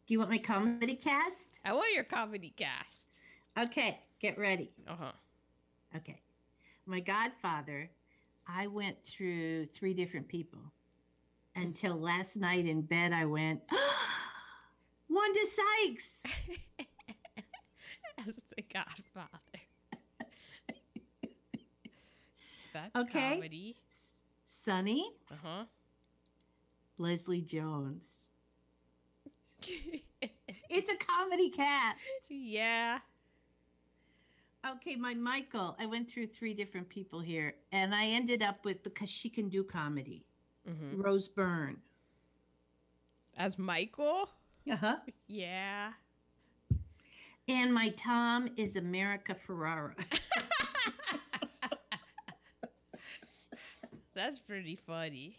Do 0.07 0.15
you 0.15 0.19
want 0.19 0.31
my 0.31 0.39
comedy 0.39 0.95
cast? 0.95 1.61
I 1.65 1.73
want 1.73 1.93
your 1.93 2.05
comedy 2.05 2.53
cast. 2.57 3.09
Okay, 3.59 3.99
get 4.21 4.39
ready. 4.39 4.71
Uh 4.87 4.95
huh. 4.99 5.13
Okay. 5.97 6.21
My 6.87 7.01
godfather, 7.01 7.91
I 8.49 8.67
went 8.69 9.03
through 9.05 9.67
three 9.67 9.95
different 9.95 10.29
people 10.29 10.61
until 11.55 11.97
last 11.97 12.37
night 12.37 12.67
in 12.67 12.83
bed 12.83 13.13
I 13.13 13.25
went, 13.25 13.61
Wanda 15.11 15.41
Sykes. 15.47 16.23
as 18.27 18.45
the 18.57 18.63
Godfather. 18.73 19.29
That's 22.73 22.97
Okay. 22.99 23.35
comedy. 23.35 23.77
Sonny, 24.45 25.11
Uh 25.31 25.35
huh. 25.43 25.65
Leslie 26.99 27.41
Jones. 27.43 28.03
It's 30.69 30.91
a 30.91 30.97
comedy 30.97 31.49
cast. 31.49 31.99
yeah. 32.29 32.99
Okay, 34.75 34.97
my 34.97 35.15
Michael, 35.15 35.77
I 35.79 35.87
went 35.87 36.11
through 36.11 36.27
three 36.27 36.53
different 36.53 36.89
people 36.89 37.21
here 37.21 37.55
and 37.71 37.95
I 37.95 38.07
ended 38.07 38.43
up 38.43 38.65
with 38.65 38.83
because 38.83 39.09
she 39.09 39.29
can 39.29 39.49
do 39.49 39.63
comedy. 39.63 40.25
hmm 40.67 41.01
Rose 41.01 41.29
Byrne. 41.29 41.77
As 43.37 43.59
Michael. 43.59 44.29
Uh-huh. 44.69 44.97
Yeah. 45.29 45.93
And 47.49 47.73
my 47.73 47.91
Tom 47.91 48.49
is 48.57 48.75
America 48.75 49.37
Ferrera. 49.37 49.95
That's 54.15 54.41
pretty 54.41 54.75
funny. 54.75 55.37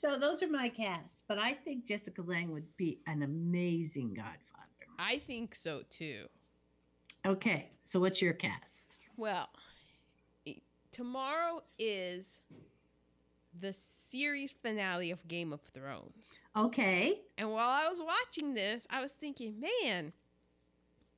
so 0.00 0.16
those 0.18 0.42
are 0.42 0.48
my 0.50 0.68
casts, 0.68 1.24
but 1.26 1.38
I 1.38 1.54
think 1.54 1.86
Jessica 1.86 2.22
Lange 2.22 2.52
would 2.52 2.76
be 2.76 3.00
an 3.06 3.22
amazing 3.22 4.14
godfather. 4.14 4.60
I 4.98 5.18
think 5.18 5.54
so 5.56 5.82
too. 5.88 6.26
Okay, 7.26 7.70
so 7.82 8.00
what's 8.00 8.20
your 8.20 8.34
cast? 8.34 8.98
Well, 9.16 9.48
tomorrow 10.90 11.62
is 11.78 12.42
the 13.58 13.72
series 13.72 14.52
finale 14.52 15.10
of 15.10 15.26
Game 15.26 15.52
of 15.52 15.60
Thrones. 15.62 16.40
Okay. 16.56 17.20
And 17.38 17.50
while 17.50 17.68
I 17.68 17.88
was 17.88 18.02
watching 18.02 18.54
this, 18.54 18.86
I 18.90 19.00
was 19.00 19.12
thinking, 19.12 19.60
man, 19.60 20.12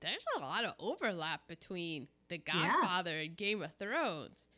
there's 0.01 0.25
a 0.37 0.41
lot 0.41 0.65
of 0.65 0.75
overlap 0.79 1.49
between 1.49 2.09
The 2.29 2.39
Godfather 2.39 3.19
and 3.19 3.37
Game 3.37 3.63
of 3.63 3.73
Thrones. 3.79 4.51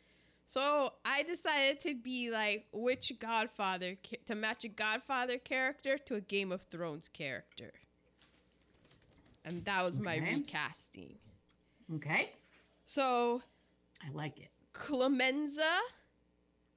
So 0.45 0.93
I 1.05 1.23
decided 1.23 1.79
to 1.81 1.95
be 1.95 2.31
like, 2.31 2.65
which 2.73 3.13
Godfather, 3.19 3.95
to 4.25 4.35
match 4.35 4.65
a 4.65 4.67
Godfather 4.67 5.37
character 5.37 5.97
to 5.97 6.15
a 6.15 6.21
Game 6.21 6.51
of 6.51 6.61
Thrones 6.63 7.07
character. 7.07 7.71
And 9.45 9.63
that 9.65 9.85
was 9.85 9.97
my 9.97 10.17
recasting. 10.17 11.15
Okay. 11.95 12.31
So 12.85 13.41
I 14.05 14.11
like 14.11 14.39
it. 14.39 14.49
Clemenza. 14.73 15.63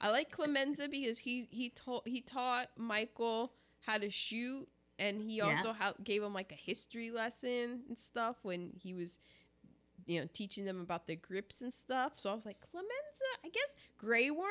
I 0.01 0.11
like 0.11 0.31
Clemenza 0.31 0.89
because 0.89 1.19
he 1.19 1.47
he 1.51 1.69
taught 1.71 2.07
he 2.09 2.21
taught 2.21 2.69
Michael 2.77 3.53
how 3.87 3.99
to 3.99 4.11
shoot, 4.11 4.69
and 4.99 5.21
he 5.23 5.37
Yeah. 5.37 5.51
also 5.57 5.73
ha- 5.73 5.95
gave 6.03 6.23
him 6.23 6.33
like 6.35 6.51
a 6.53 6.57
history 6.57 7.11
lesson 7.11 7.83
and 7.89 7.99
stuff 7.99 8.37
when 8.43 8.73
he 8.83 8.95
was, 8.95 9.19
you 10.07 10.21
know, 10.21 10.29
teaching 10.33 10.65
them 10.65 10.81
about 10.81 11.07
the 11.07 11.17
grips 11.17 11.61
and 11.63 11.73
stuff. 11.73 12.15
So 12.17 12.31
I 12.31 12.35
was 12.35 12.45
like, 12.47 12.61
Clemenza, 12.71 12.91
I 13.45 13.49
guess 13.49 13.77
Grey 13.99 14.31
Worm. 14.31 14.49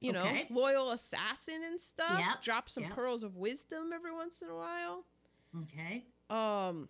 You 0.00 0.12
know, 0.12 0.30
loyal 0.50 0.90
assassin 0.90 1.62
and 1.64 1.80
stuff. 1.80 2.18
Yep, 2.18 2.42
Drop 2.42 2.68
some 2.68 2.84
yep. 2.84 2.92
pearls 2.94 3.22
of 3.22 3.34
wisdom 3.36 3.92
every 3.94 4.12
once 4.12 4.42
in 4.42 4.50
a 4.50 4.54
while. 4.54 5.04
Okay. 5.62 6.04
Um. 6.28 6.88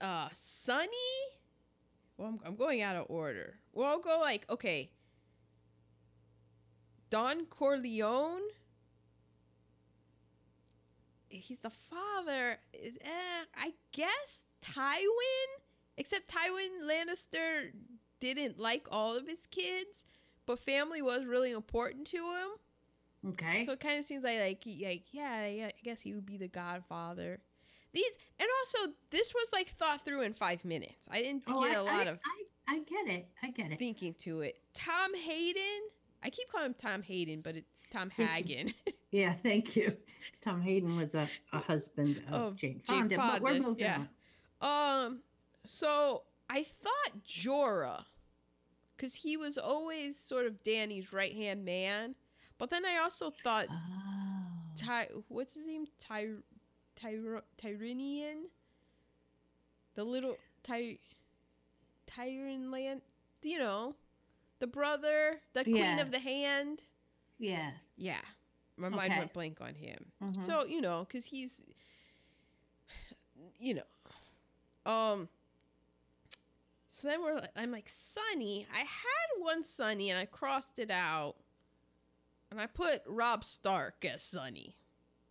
Uh, 0.00 0.28
Sunny. 0.32 0.88
Well, 2.16 2.28
I'm, 2.28 2.40
I'm 2.44 2.56
going 2.56 2.82
out 2.82 2.96
of 2.96 3.06
order. 3.08 3.58
Well, 3.72 3.88
I'll 3.88 4.00
go 4.00 4.18
like 4.20 4.46
okay. 4.50 4.90
Don 7.10 7.46
Corleone. 7.46 8.42
He's 11.28 11.58
the 11.58 11.70
father. 11.70 12.58
Eh, 12.74 13.44
I 13.56 13.72
guess 13.92 14.44
Tywin. 14.62 15.62
Except 15.98 16.28
Tywin 16.28 16.88
Lannister 16.88 17.72
didn't 18.20 18.58
like 18.58 18.86
all 18.90 19.16
of 19.16 19.26
his 19.26 19.46
kids, 19.46 20.04
but 20.44 20.58
family 20.58 21.00
was 21.00 21.24
really 21.24 21.52
important 21.52 22.06
to 22.08 22.18
him. 22.18 23.30
Okay. 23.30 23.64
So 23.64 23.72
it 23.72 23.80
kind 23.80 23.98
of 23.98 24.04
seems 24.04 24.22
like 24.22 24.38
like 24.38 24.62
like 24.66 25.04
yeah, 25.12 25.46
yeah, 25.46 25.66
I 25.66 25.72
guess 25.82 26.00
he 26.00 26.14
would 26.14 26.26
be 26.26 26.36
the 26.36 26.48
Godfather. 26.48 27.40
These 27.96 28.18
and 28.38 28.48
also 28.60 28.92
this 29.10 29.32
was 29.34 29.48
like 29.52 29.68
thought 29.68 30.04
through 30.04 30.20
in 30.22 30.34
five 30.34 30.64
minutes. 30.64 31.08
I 31.10 31.22
didn't 31.22 31.44
oh, 31.48 31.62
get 31.62 31.76
I, 31.76 31.80
a 31.80 31.82
lot 31.82 32.06
I, 32.06 32.10
of 32.10 32.18
I, 32.68 32.74
I 32.74 32.78
get 32.80 33.08
it. 33.08 33.28
I 33.42 33.50
get 33.50 33.72
it. 33.72 33.78
thinking 33.78 34.14
to 34.20 34.42
it. 34.42 34.58
Tom 34.74 35.14
Hayden. 35.14 35.88
I 36.22 36.30
keep 36.30 36.48
calling 36.50 36.66
him 36.66 36.74
Tom 36.76 37.02
Hayden, 37.02 37.40
but 37.40 37.56
it's 37.56 37.82
Tom 37.90 38.10
Hagen. 38.16 38.74
Yeah, 39.10 39.32
thank 39.46 39.76
you. 39.76 39.96
Tom 40.42 40.60
Hayden 40.60 40.96
was 40.96 41.14
a, 41.14 41.28
a 41.52 41.58
husband 41.58 42.20
of 42.28 42.34
Of 42.34 42.56
Jane 42.56 42.82
Jane 42.86 43.08
Fonda, 43.08 43.16
but 43.16 43.42
we're 43.42 43.60
moving 43.60 43.76
yeah. 43.78 44.04
on. 44.60 45.06
um, 45.06 45.20
so 45.64 46.22
I 46.50 46.64
thought 46.64 47.24
Jorah, 47.26 48.04
because 48.96 49.14
he 49.14 49.36
was 49.36 49.56
always 49.56 50.18
sort 50.18 50.46
of 50.46 50.62
Dany's 50.62 51.12
right 51.12 51.34
hand 51.34 51.64
man. 51.64 52.14
But 52.58 52.70
then 52.70 52.84
I 52.84 52.98
also 52.98 53.30
thought 53.42 53.66
Oh. 53.70 54.26
Ty, 54.76 55.08
what's 55.28 55.54
his 55.54 55.66
name? 55.66 55.86
Ty, 55.98 56.26
Tyr, 56.96 57.42
Tyrinian. 57.58 58.44
The 59.94 60.04
little 60.04 60.36
Ty, 60.62 60.98
Tyrion 62.06 62.70
land. 62.72 63.02
You 63.42 63.58
know, 63.58 63.94
the 64.58 64.66
brother, 64.66 65.40
the 65.52 65.62
queen 65.64 65.76
Yeah. 65.76 66.00
of 66.00 66.10
the 66.10 66.18
hand. 66.18 66.82
Yeah. 67.38 67.70
Yeah, 67.96 68.20
my 68.76 68.88
mind 68.88 69.12
Okay. 69.12 69.18
went 69.20 69.32
blank 69.32 69.60
on 69.60 69.74
him. 69.74 70.10
Mhm. 70.22 70.44
So 70.44 70.64
you 70.66 70.80
know, 70.80 71.04
because 71.06 71.26
he's, 71.26 71.62
you 73.58 73.74
know, 73.74 74.90
um. 74.90 75.28
So 76.88 77.08
then 77.08 77.20
we're, 77.22 77.34
like- 77.34 77.50
I'm 77.54 77.70
like 77.72 77.90
Sunny. 77.90 78.66
I 78.72 78.78
had 78.78 79.28
one 79.38 79.62
Sunny 79.62 80.08
and 80.08 80.18
I 80.18 80.24
crossed 80.24 80.78
it 80.78 80.90
out, 80.90 81.36
and 82.50 82.58
I 82.58 82.66
put 82.66 83.02
Robb 83.06 83.44
Stark 83.44 84.02
as 84.06 84.22
Sunny. 84.22 84.76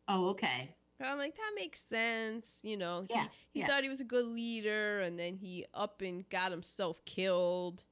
Oh, 0.07 0.27
okay. 0.29 0.75
I'm 1.01 1.17
like, 1.17 1.35
that 1.35 1.51
makes 1.55 1.79
sense. 1.81 2.61
You 2.63 2.77
know, 2.77 3.03
he, 3.07 3.13
Yeah, 3.15 3.25
he 3.51 3.59
yeah. 3.61 3.67
thought 3.67 3.83
he 3.83 3.89
was 3.89 3.99
a 4.01 4.05
good 4.05 4.25
leader, 4.25 4.99
and 5.01 5.19
then 5.19 5.35
he 5.35 5.65
up 5.73 6.01
and 6.01 6.27
got 6.29 6.51
himself 6.51 7.03
killed. 7.05 7.83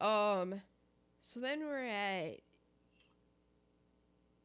Um, 0.00 0.60
so 1.20 1.40
then 1.40 1.60
we're 1.60 1.84
at. 1.86 2.40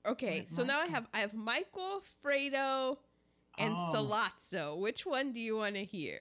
Okay, 0.06 0.44
so 0.48 0.64
now 0.64 0.82
I 0.82 0.88
have 0.88 1.08
I 1.14 1.20
have 1.20 1.34
Michael, 1.34 2.04
Fredo, 2.24 2.98
and 3.58 3.74
Oh. 3.78 3.92
Sollozzo. 3.94 4.78
Which 4.78 5.06
one 5.06 5.32
do 5.32 5.40
you 5.40 5.56
want 5.58 5.76
to 5.76 5.86
hear? 5.86 6.20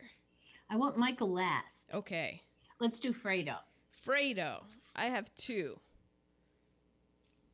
I 0.70 0.76
want 0.76 0.96
Michael 0.96 1.30
last. 1.30 1.88
Okay, 1.92 2.42
Let's 2.78 2.98
do 3.00 3.12
Fredo. 3.12 3.56
Fredo. 4.06 4.62
I 4.94 5.06
have 5.06 5.34
two. 5.36 5.78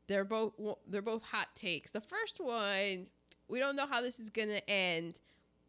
They're 0.06 0.24
both 0.24 0.52
they're 0.86 1.02
both 1.02 1.24
hot 1.24 1.54
takes. 1.54 1.90
The 1.92 2.00
first 2.00 2.40
one, 2.40 3.06
we 3.48 3.58
don't 3.58 3.76
know 3.76 3.86
how 3.86 4.00
this 4.02 4.18
is 4.18 4.30
gonna 4.30 4.60
end, 4.68 5.14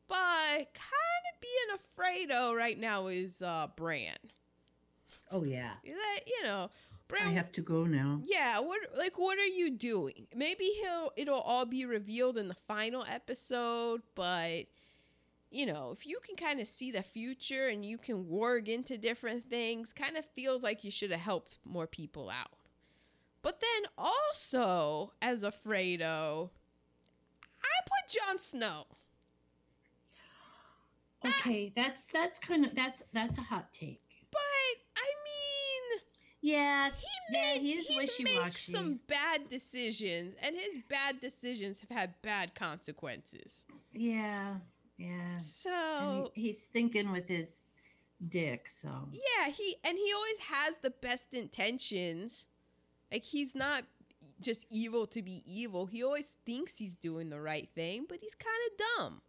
but 0.08 0.18
kind 0.18 1.24
of 1.34 1.42
being 1.42 1.76
a 1.76 1.80
Fredo 2.28 2.56
right 2.56 2.78
now 2.78 3.08
is 3.08 3.42
uh 3.42 3.68
Bran. 3.76 4.16
Oh 5.32 5.44
yeah. 5.44 5.74
That- 5.84 6.22
You 6.28 6.44
know, 6.44 6.70
Bran. 7.08 7.28
I 7.28 7.32
have 7.32 7.52
to 7.54 7.62
go 7.62 7.86
now. 7.86 8.22
yeah, 8.26 8.60
what 8.60 8.80
like 8.98 9.18
what 9.18 9.38
are 9.40 9.46
you 9.46 9.72
doing? 9.72 10.28
Maybe 10.36 10.66
he'll 10.82 11.12
it'll 11.18 11.40
all 11.42 11.66
be 11.66 11.86
revealed 11.86 12.38
in 12.38 12.48
the 12.48 12.54
final 12.68 13.04
episode, 13.10 14.02
but 14.16 14.66
you 15.52 15.66
know, 15.66 15.90
if 15.92 16.06
you 16.06 16.20
can 16.24 16.36
kind 16.36 16.60
of 16.60 16.68
see 16.68 16.92
the 16.92 17.02
future 17.02 17.68
and 17.70 17.84
you 17.84 17.98
can 17.98 18.28
work 18.30 18.68
into 18.68 18.98
different 19.00 19.50
things, 19.50 19.92
kind 19.94 20.16
of 20.18 20.24
feels 20.26 20.62
like 20.64 20.84
you 20.84 20.92
should 20.92 21.10
have 21.10 21.20
helped 21.20 21.58
more 21.66 21.88
people 21.88 22.30
out. 22.30 22.52
But 23.42 23.60
then 23.60 23.90
also, 23.98 25.14
as 25.24 25.42
a 25.44 25.52
Fredo, 25.52 26.52
I 27.64 27.82
put 27.86 28.22
Jon 28.28 28.38
Snow. 28.38 28.86
Okay, 31.26 31.72
that's 31.76 32.06
that's 32.06 32.40
kind 32.40 32.66
of 32.66 32.74
that's 32.76 33.04
that's 33.12 33.38
a 33.38 33.42
hot 33.42 33.74
take. 33.74 34.02
But 34.32 34.40
I 34.96 35.08
mean, 35.26 36.02
Yeah, 36.42 36.90
he 36.98 37.34
made 37.34 37.60
he 37.62 37.74
is 37.74 37.88
he's 37.88 38.20
made 38.24 38.54
some 38.54 39.00
bad 39.08 39.50
decisions, 39.50 40.36
and 40.42 40.56
his 40.56 40.80
bad 40.90 41.20
decisions 41.20 41.82
have 41.82 41.90
had 41.90 42.14
bad 42.22 42.56
consequences. 42.56 43.66
yeah, 43.92 44.56
yeah. 44.98 45.38
So 45.38 46.32
he, 46.34 46.42
he's 46.44 46.62
thinking 46.62 47.12
with 47.12 47.28
his 47.28 47.66
dick. 48.30 48.70
So 48.70 48.90
yeah, 49.12 49.50
he 49.52 49.76
and 49.84 49.98
he 49.98 50.14
always 50.16 50.40
has 50.40 50.78
the 50.80 50.92
best 50.92 51.34
intentions. 51.34 52.46
Like 53.12 53.26
he's 53.26 53.56
not 53.56 53.84
just 54.42 54.66
evil 54.70 55.06
to 55.08 55.22
be 55.22 55.42
evil. 55.46 55.86
He 55.86 56.04
always 56.04 56.38
thinks 56.46 56.78
he's 56.78 56.96
doing 56.96 57.30
the 57.30 57.42
right 57.42 57.70
thing, 57.76 58.06
but 58.08 58.20
he's 58.20 58.36
kind 58.36 58.56
of 58.72 58.78
dumb. 58.98 59.22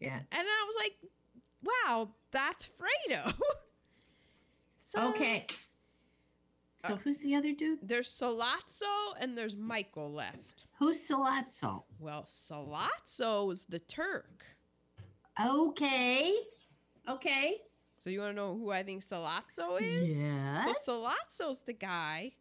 yeah. 0.00 0.18
And 0.18 0.46
I 0.48 0.64
was 0.66 0.74
like, 0.78 1.10
"Wow, 1.62 2.10
that's 2.32 2.68
Fredo." 2.78 3.34
so 4.80 5.08
Okay. 5.10 5.46
So 6.76 6.94
uh, 6.94 6.96
who's 6.96 7.18
the 7.18 7.34
other 7.34 7.52
dude? 7.52 7.80
There's 7.82 8.08
Sollozzo 8.08 9.12
and 9.20 9.36
there's 9.36 9.54
Michael 9.54 10.10
left. 10.12 10.66
Who's 10.78 11.06
Sollozzo? 11.06 11.82
Well, 11.98 12.22
Sollozzo 12.24 13.52
is 13.52 13.64
the 13.64 13.80
Turk. 13.80 14.46
Okay. 15.44 16.34
Okay. 17.06 17.56
So 17.98 18.08
you 18.08 18.20
want 18.20 18.32
to 18.32 18.36
know 18.36 18.54
who 18.56 18.70
I 18.70 18.82
think 18.82 19.02
Sollozzo 19.02 19.78
is? 19.80 20.18
Yes. 20.18 20.64
So 20.64 21.04
Sollozzo's 21.04 21.60
the 21.60 21.74
guy 21.74 22.32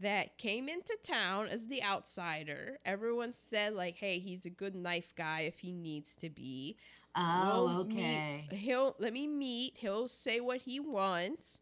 that 0.00 0.38
came 0.38 0.68
into 0.68 0.96
town 1.02 1.46
as 1.48 1.66
the 1.66 1.82
outsider. 1.82 2.78
Everyone 2.84 3.32
said 3.32 3.74
like, 3.74 3.96
"Hey, 3.96 4.18
he's 4.18 4.46
a 4.46 4.50
good 4.50 4.74
knife 4.74 5.12
guy 5.16 5.40
if 5.42 5.58
he 5.60 5.72
needs 5.72 6.14
to 6.16 6.30
be." 6.30 6.76
oh, 7.16 7.64
We'll 7.66 7.84
meet- 7.86 7.98
okay. 7.98 8.48
He'll 8.52 8.94
let 8.98 9.12
me 9.12 9.26
meet. 9.26 9.76
He'll 9.78 10.08
say 10.08 10.40
what 10.40 10.62
he 10.62 10.78
wants, 10.78 11.60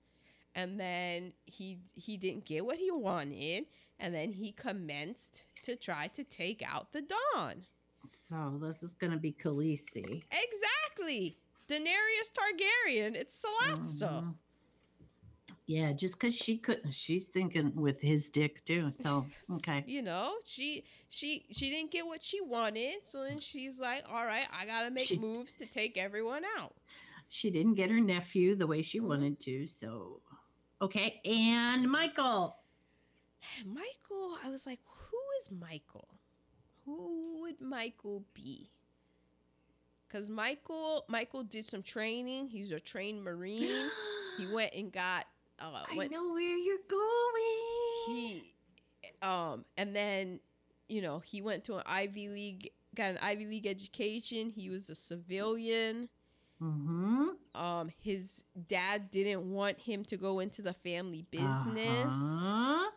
and 0.54 0.78
then 0.78 1.32
he 1.46 1.78
he 1.94 2.16
didn't 2.16 2.44
get 2.44 2.66
what 2.66 2.76
he 2.76 2.90
wanted, 2.90 3.66
and 3.98 4.14
then 4.14 4.32
he 4.32 4.52
commenced 4.52 5.44
to 5.62 5.74
try 5.76 6.08
to 6.08 6.22
take 6.24 6.62
out 6.62 6.92
the 6.92 7.02
Don. 7.02 7.66
So 8.28 8.58
this 8.60 8.82
is 8.82 8.92
gonna 8.94 9.16
be 9.16 9.32
Khaleesi. 9.32 10.22
Exactly. 10.30 11.38
Daenerys 11.68 12.30
Targaryen. 12.32 13.14
It's 13.16 13.44
Sollozzo. 13.44 14.34
Yeah, 15.66 15.93
just 15.93 16.18
because 16.18 16.35
she 16.35 16.59
couldn't, 16.59 16.93
she's 16.93 17.27
thinking 17.27 17.73
with 17.74 18.01
his 18.01 18.28
dick 18.28 18.64
too. 18.64 18.93
So 18.93 19.27
okay. 19.56 19.82
You 19.86 20.02
know, 20.02 20.35
she 20.44 20.85
she 21.09 21.44
she 21.51 21.70
didn't 21.70 21.90
get 21.90 22.06
what 22.06 22.23
she 22.23 22.40
wanted, 22.40 23.05
so 23.05 23.24
then 23.24 23.39
she's 23.39 23.81
like, 23.81 24.05
"All 24.09 24.24
right, 24.24 24.47
I 24.52 24.64
got 24.64 24.85
to 24.85 24.90
make 24.90 25.06
She- 25.06 25.18
moves 25.18 25.52
to 25.55 25.66
take 25.66 25.98
everyone 25.98 26.43
out." 26.56 26.74
She 27.28 27.51
didn't 27.51 27.74
get 27.74 27.90
her 27.90 28.01
nephew 28.01 28.55
the 28.55 28.68
way 28.68 28.82
she 28.82 28.98
mm-hmm. 28.98 29.09
wanted 29.09 29.40
to. 29.40 29.66
So 29.66 30.20
okay. 30.81 31.20
And 31.24 31.90
Michael. 31.90 32.56
Michael, 33.64 34.39
I 34.44 34.51
was 34.51 34.66
like, 34.66 34.81
"Who 34.85 35.18
is 35.40 35.51
Michael? 35.51 36.09
Who 36.85 37.40
would 37.43 37.60
Michael 37.60 38.24
be?" 38.35 38.70
Cuz 40.09 40.31
Michael 40.31 41.05
Michael 41.09 41.43
did 41.43 41.64
some 41.64 41.82
training. 41.82 42.48
He's 42.48 42.70
a 42.70 42.78
trained 42.78 43.24
marine. 43.24 43.90
he 44.39 44.47
went 44.52 44.73
and 44.74 44.93
got 44.93 45.27
uh 45.58 45.84
I 45.90 46.08
know 46.08 46.32
where 46.32 46.56
you're 46.58 46.76
going. 46.88 48.06
he 48.06 48.52
um 49.22 49.64
and 49.76 49.94
then 49.96 50.40
you 50.88 51.00
know 51.02 51.18
he 51.20 51.40
went 51.42 51.64
to 51.64 51.76
an 51.76 51.82
ivy 51.86 52.28
league 52.28 52.70
got 52.94 53.10
an 53.10 53.18
ivy 53.22 53.46
league 53.46 53.66
education 53.66 54.50
he 54.50 54.70
was 54.70 54.88
a 54.90 54.94
civilian 54.94 56.08
Mm-hmm. 56.62 57.26
um 57.54 57.90
his 58.00 58.44
dad 58.66 59.10
didn't 59.10 59.50
want 59.52 59.78
him 59.78 60.06
to 60.06 60.16
go 60.16 60.38
into 60.40 60.62
the 60.62 60.72
family 60.72 61.26
business 61.30 62.16
Uh-huh. 62.16 62.90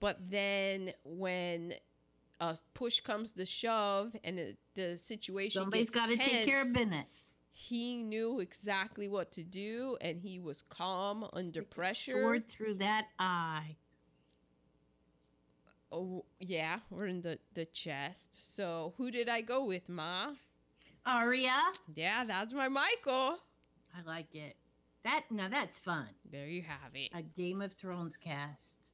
but 0.00 0.16
then 0.30 0.94
when 1.04 1.74
a 2.40 2.56
push 2.72 3.00
comes 3.00 3.32
to 3.32 3.44
shove 3.44 4.16
and 4.24 4.38
it, 4.38 4.56
the 4.74 4.96
situation 4.96 5.60
Somebody's 5.60 5.90
got 5.90 6.08
to 6.08 6.16
take 6.16 6.46
care 6.46 6.62
of 6.62 6.72
business. 6.72 7.26
He 7.54 7.96
knew 7.98 8.40
exactly 8.40 9.08
what 9.08 9.30
to 9.32 9.44
do 9.44 9.96
and 10.00 10.20
he 10.20 10.38
was 10.38 10.62
calm 10.62 11.24
under 11.32 11.48
Stick 11.50 11.70
pressure 11.70 12.12
Sword 12.12 12.48
through 12.48 12.74
that 12.76 13.08
eye. 13.18 13.76
oh 15.92 16.24
yeah 16.40 16.78
we're 16.90 17.06
in 17.06 17.20
the 17.20 17.38
the 17.54 17.66
chest 17.66 18.54
so 18.56 18.94
who 18.96 19.10
did 19.10 19.28
i 19.28 19.40
go 19.40 19.64
with 19.64 19.88
ma 19.88 20.28
Arya. 21.04 21.58
Yeah, 21.96 22.22
that's 22.24 22.52
my 22.52 22.68
Michael. 22.68 23.36
I 23.92 24.02
like 24.06 24.34
it. 24.36 24.56
That 25.02 25.24
now 25.32 25.48
that's 25.48 25.76
fun. 25.76 26.06
There 26.30 26.46
you 26.46 26.62
have 26.62 26.94
it. 26.94 27.08
A 27.12 27.22
Game 27.22 27.60
of 27.60 27.72
Thrones 27.72 28.16
cast. 28.16 28.92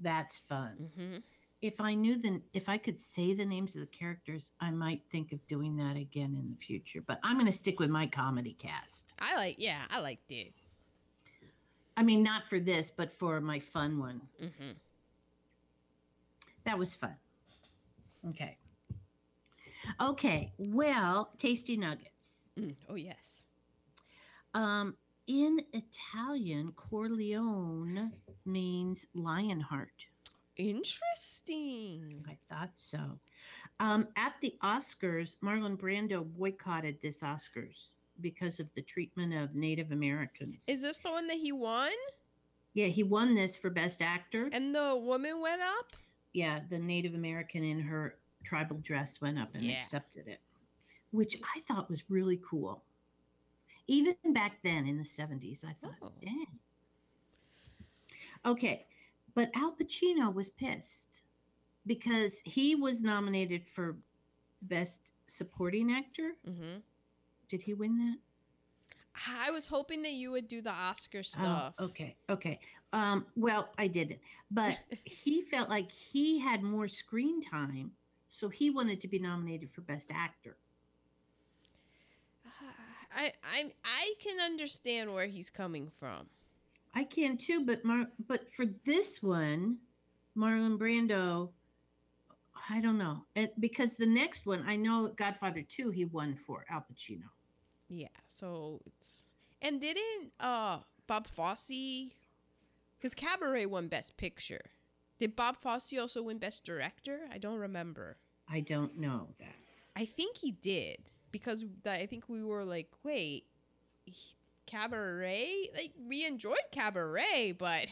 That's 0.00 0.40
fun. 0.40 0.90
hmm 0.98 1.16
If 1.60 1.80
I 1.80 1.94
knew 1.94 2.16
the 2.16 2.40
if 2.52 2.68
I 2.68 2.78
could 2.78 3.00
say 3.00 3.34
the 3.34 3.44
names 3.44 3.74
of 3.74 3.80
the 3.80 3.86
characters, 3.86 4.52
I 4.60 4.70
might 4.70 5.02
think 5.10 5.32
of 5.32 5.44
doing 5.48 5.76
that 5.78 5.96
again 5.96 6.36
in 6.38 6.50
the 6.50 6.56
future. 6.56 7.02
But 7.04 7.18
I'm 7.24 7.34
going 7.34 7.46
to 7.46 7.52
stick 7.52 7.80
with 7.80 7.90
my 7.90 8.06
comedy 8.06 8.54
cast. 8.58 9.12
I 9.18 9.34
like, 9.36 9.56
yeah, 9.58 9.82
I 9.90 10.00
liked 10.00 10.30
it. 10.30 10.52
I 11.96 12.04
mean, 12.04 12.22
not 12.22 12.46
for 12.46 12.60
this, 12.60 12.92
but 12.92 13.12
for 13.12 13.40
my 13.40 13.58
fun 13.58 13.98
one. 13.98 14.20
hmm 14.40 14.70
That 16.64 16.78
was 16.78 16.94
fun. 16.94 17.16
Okay. 18.28 18.56
Okay. 20.00 20.52
Well, 20.58 21.30
tasty 21.38 21.76
nuggets. 21.76 22.48
Mm. 22.58 22.76
Oh 22.88 22.94
yes. 22.94 23.46
Um, 24.54 24.96
in 25.26 25.60
Italian, 25.72 26.72
Corleone 26.72 28.12
means 28.44 29.06
lionheart. 29.14 30.07
Interesting. 30.58 32.24
I 32.28 32.36
thought 32.48 32.72
so. 32.74 33.18
Um, 33.80 34.08
at 34.16 34.34
the 34.42 34.54
Oscars, 34.62 35.36
Marlon 35.38 35.78
Brando 35.78 36.24
boycotted 36.36 37.00
this 37.00 37.22
Oscars 37.22 37.92
because 38.20 38.58
of 38.60 38.72
the 38.74 38.82
treatment 38.82 39.32
of 39.34 39.54
Native 39.54 39.92
Americans. 39.92 40.64
Is 40.68 40.82
this 40.82 40.98
the 40.98 41.10
one 41.10 41.26
that 41.28 41.36
he 41.36 41.52
won? 41.52 41.90
yeah, 42.74 42.86
he 42.86 43.02
won 43.02 43.34
this 43.34 43.56
for 43.56 43.70
Best 43.70 44.02
Actor. 44.02 44.50
And 44.52 44.74
the 44.74 44.94
woman 44.96 45.40
went 45.40 45.62
up? 45.62 45.96
yeah, 46.34 46.60
the 46.68 46.78
Native 46.78 47.14
American 47.14 47.64
in 47.64 47.80
her 47.80 48.16
tribal 48.44 48.76
dress 48.78 49.20
went 49.20 49.38
up 49.38 49.54
and 49.54 49.64
Yeah. 49.64 49.80
accepted 49.80 50.28
it, 50.28 50.40
which 51.10 51.40
I 51.56 51.60
thought 51.60 51.88
was 51.88 52.04
really 52.10 52.36
cool. 52.48 52.84
Even 53.88 54.14
back 54.32 54.62
then 54.62 54.86
in 54.86 54.98
the 54.98 55.04
70s, 55.04 55.64
I 55.64 55.72
thought, 55.72 55.94
Oh. 56.02 56.12
dang. 56.22 56.46
Okay, 58.44 58.86
but 59.38 59.50
Al 59.54 59.70
Pacino 59.70 60.34
was 60.34 60.50
pissed 60.50 61.22
because 61.86 62.40
he 62.44 62.74
was 62.74 63.04
nominated 63.04 63.68
for 63.68 63.96
Best 64.62 65.12
Supporting 65.28 65.92
Actor. 65.92 66.32
Mm-hmm. 66.44 66.78
Did 67.48 67.62
he 67.62 67.72
win 67.72 67.98
that? 67.98 68.16
I 69.28 69.52
was 69.52 69.64
hoping 69.64 70.02
that 70.02 70.14
you 70.14 70.32
would 70.32 70.48
do 70.48 70.60
the 70.60 70.72
Oscar 70.72 71.22
stuff. 71.22 71.72
Oh, 71.78 71.84
okay, 71.84 72.16
okay. 72.28 72.58
Um, 72.92 73.26
well, 73.36 73.68
I 73.78 73.86
didn't, 73.86 74.18
but 74.50 74.76
he 75.04 75.40
felt 75.40 75.70
like 75.70 75.92
he 75.92 76.40
had 76.40 76.64
more 76.64 76.88
screen 76.88 77.40
time 77.40 77.92
So 78.26 78.48
he 78.48 78.70
wanted 78.70 79.00
to 79.02 79.08
be 79.08 79.20
nominated 79.20 79.70
for 79.70 79.82
Best 79.82 80.10
Actor. 80.12 80.56
I 83.16 83.34
I 83.44 83.70
I 83.84 84.14
can 84.18 84.40
understand 84.40 85.14
where 85.14 85.26
he's 85.26 85.48
coming 85.48 85.92
from. 86.00 86.26
I 86.98 87.04
can 87.04 87.36
too, 87.36 87.64
but 87.64 87.84
Mar- 87.84 88.10
but 88.26 88.50
for 88.50 88.66
this 88.66 89.22
one, 89.22 89.76
Marlon 90.36 90.78
Brando, 90.78 91.50
I 92.68 92.80
don't 92.80 92.98
know, 92.98 93.24
and 93.36 93.50
because 93.60 93.94
the 93.94 94.06
next 94.06 94.46
one 94.46 94.64
I 94.66 94.74
know 94.74 95.06
Godfather 95.14 95.62
Two 95.62 95.90
he 95.90 96.04
won 96.06 96.34
for 96.34 96.64
Al 96.68 96.84
Pacino. 96.92 97.28
Yeah, 97.88 98.08
so 98.26 98.80
it's 98.84 99.26
and 99.62 99.80
didn't 99.80 100.32
uh 100.40 100.80
Bob 101.06 101.28
Fosse 101.28 102.10
because 102.98 103.14
Cabaret 103.14 103.66
won 103.66 103.86
Best 103.86 104.16
Picture. 104.16 104.62
Did 105.20 105.36
Bob 105.36 105.56
Fosse 105.56 105.96
also 106.00 106.24
win 106.24 106.38
Best 106.38 106.64
Director? 106.64 107.20
I 107.32 107.38
don't 107.38 107.58
remember. 107.60 108.16
I 108.48 108.58
don't 108.60 108.98
know 108.98 109.28
that. 109.38 109.54
I 109.94 110.04
think 110.04 110.38
he 110.38 110.50
did 110.50 110.98
because 111.30 111.64
I 111.86 112.06
think 112.06 112.28
we 112.28 112.42
were 112.42 112.64
like, 112.64 112.90
wait, 113.04 113.44
he- 114.04 114.34
Cabaret? 114.68 115.70
Like 115.76 115.92
we 116.06 116.24
enjoyed 116.24 116.56
Cabaret, 116.70 117.56
but 117.58 117.86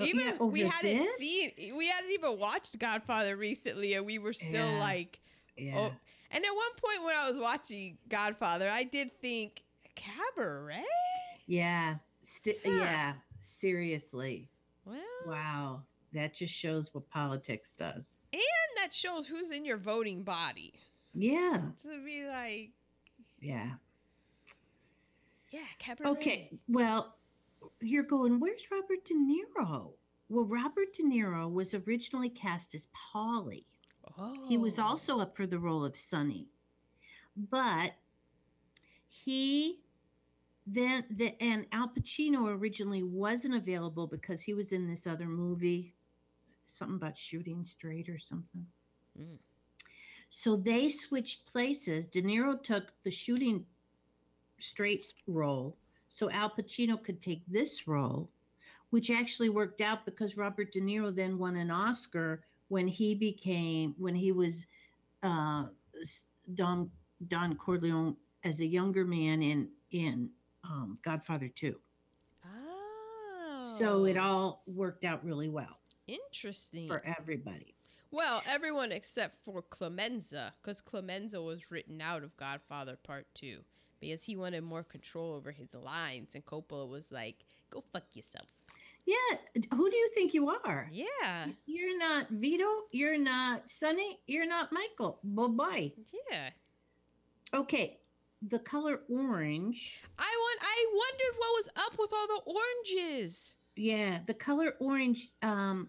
even 0.00 0.20
yeah, 0.26 0.42
we 0.42 0.60
hadn't 0.62 0.98
this? 0.98 1.18
seen, 1.18 1.52
we 1.76 1.86
hadn't 1.88 2.10
even 2.10 2.38
watched 2.38 2.78
Godfather 2.78 3.36
recently, 3.36 3.94
and 3.94 4.04
we 4.06 4.18
were 4.18 4.32
still 4.32 4.68
Yeah. 4.70 4.78
like, 4.80 5.20
Yeah. 5.56 5.74
oh. 5.78 5.92
And 6.32 6.44
at 6.44 6.50
one 6.54 6.72
point 6.82 7.04
when 7.04 7.16
I 7.16 7.28
was 7.28 7.38
watching 7.38 7.98
Godfather, 8.08 8.68
I 8.70 8.84
did 8.84 9.12
think 9.20 9.62
Cabaret. 9.94 10.84
Yeah. 11.46 11.96
St- 12.22 12.56
Huh. 12.64 12.70
Yeah. 12.72 13.14
Seriously. 13.38 14.48
Well, 14.84 14.98
Wow. 15.26 15.82
That 16.12 16.34
just 16.34 16.52
shows 16.54 16.92
what 16.94 17.08
politics 17.10 17.74
does. 17.74 18.26
and 18.32 18.42
that 18.76 18.92
shows 18.94 19.28
who's 19.28 19.50
in 19.50 19.64
your 19.64 19.76
voting 19.76 20.22
body. 20.22 20.74
Yeah. 21.14 21.70
To 21.82 22.04
be 22.04 22.24
like, 22.26 22.70
Yeah. 23.40 23.72
Yeah, 25.50 25.60
Cabaret. 25.78 26.10
Okay. 26.10 26.50
Well, 26.68 27.16
you're 27.80 28.02
going, 28.02 28.40
where's 28.40 28.70
Robert 28.70 29.04
De 29.04 29.14
Niro? 29.14 29.92
Well, 30.28 30.44
Robert 30.44 30.92
De 30.94 31.02
Niro 31.02 31.52
was 31.52 31.74
originally 31.74 32.28
cast 32.28 32.74
as 32.74 32.88
Paulie. 32.94 33.64
Oh. 34.18 34.34
He 34.48 34.56
was 34.56 34.78
also 34.78 35.18
up 35.18 35.36
for 35.36 35.46
the 35.46 35.58
role 35.58 35.84
of 35.84 35.96
Sonny. 35.96 36.48
But 37.36 37.92
he 39.08 39.80
then 40.66 41.04
the 41.10 41.34
and 41.42 41.66
Al 41.72 41.88
Pacino 41.88 42.46
originally 42.46 43.02
wasn't 43.02 43.54
available 43.54 44.06
because 44.06 44.42
he 44.42 44.54
was 44.54 44.72
in 44.72 44.86
this 44.86 45.06
other 45.06 45.26
movie, 45.26 45.94
something 46.66 46.96
about 46.96 47.18
shooting 47.18 47.64
straight 47.64 48.08
or 48.08 48.18
something. 48.18 48.66
Mm. 49.20 49.38
So 50.28 50.56
they 50.56 50.88
switched 50.88 51.46
places. 51.46 52.06
De 52.06 52.22
Niro 52.22 52.62
took 52.62 52.92
the 53.02 53.10
shooting 53.10 53.66
straight 54.62 55.12
role, 55.26 55.76
so 56.08 56.30
Al 56.30 56.50
Pacino 56.50 57.02
could 57.02 57.20
take 57.20 57.42
this 57.46 57.86
role, 57.86 58.30
which 58.90 59.10
actually 59.10 59.48
worked 59.48 59.80
out 59.80 60.04
because 60.04 60.36
Robert 60.36 60.72
De 60.72 60.80
Niro 60.80 61.14
then 61.14 61.38
won 61.38 61.56
an 61.56 61.70
Oscar 61.70 62.42
when 62.68 62.88
he 62.88 63.14
became 63.14 63.94
when 63.98 64.14
he 64.14 64.32
was 64.32 64.66
uh, 65.22 65.64
Don 66.54 66.90
Don 67.28 67.56
Corleone 67.56 68.16
as 68.44 68.60
a 68.60 68.66
younger 68.66 69.04
man 69.04 69.42
in 69.42 69.68
in 69.90 70.30
um, 70.64 70.98
Godfather 71.02 71.48
Two. 71.48 71.76
Oh. 72.44 73.64
So 73.64 74.04
it 74.04 74.16
all 74.16 74.62
worked 74.66 75.04
out 75.04 75.24
really 75.24 75.48
well 75.48 75.80
interesting. 76.06 76.86
for 76.86 77.02
everybody. 77.04 77.74
Well, 78.10 78.42
everyone 78.48 78.90
except 78.90 79.44
for 79.44 79.62
Clemenza, 79.62 80.52
because 80.60 80.80
Clemenza 80.80 81.40
was 81.40 81.70
written 81.70 82.00
out 82.00 82.24
of 82.24 82.36
Godfather 82.36 82.96
Part 82.96 83.26
2 83.34 83.60
because 84.00 84.22
he 84.24 84.36
wanted 84.36 84.62
more 84.64 84.82
control 84.82 85.34
over 85.34 85.50
his 85.52 85.74
lines, 85.74 86.34
and 86.34 86.44
Coppola 86.44 86.88
was 86.88 87.12
like, 87.12 87.36
go 87.70 87.82
fuck 87.92 88.04
yourself. 88.14 88.48
Yeah, 89.06 89.38
who 89.74 89.90
do 89.90 89.96
you 89.96 90.08
think 90.14 90.34
you 90.34 90.48
are? 90.50 90.88
Yeah, 90.92 91.46
You're 91.66 91.98
not 91.98 92.28
Vito. 92.30 92.64
You're 92.92 93.18
not 93.18 93.68
Sonny. 93.68 94.20
You're 94.26 94.46
not 94.46 94.72
Michael. 94.72 95.18
Bye 95.24 95.46
bye. 95.46 95.92
yeah. 96.30 96.50
Okay, 97.54 97.98
the 98.42 98.58
color 98.58 99.00
orange. 99.08 100.02
I 100.18 100.22
want. 100.22 100.60
I 100.62 100.86
wondered 100.92 101.38
what 101.38 101.56
was 101.56 101.68
up 101.76 101.98
with 101.98 102.12
all 102.12 102.26
the 102.26 102.42
oranges. 102.54 103.56
Yeah, 103.76 104.18
the 104.26 104.34
color 104.34 104.74
orange 104.80 105.30
um, 105.42 105.88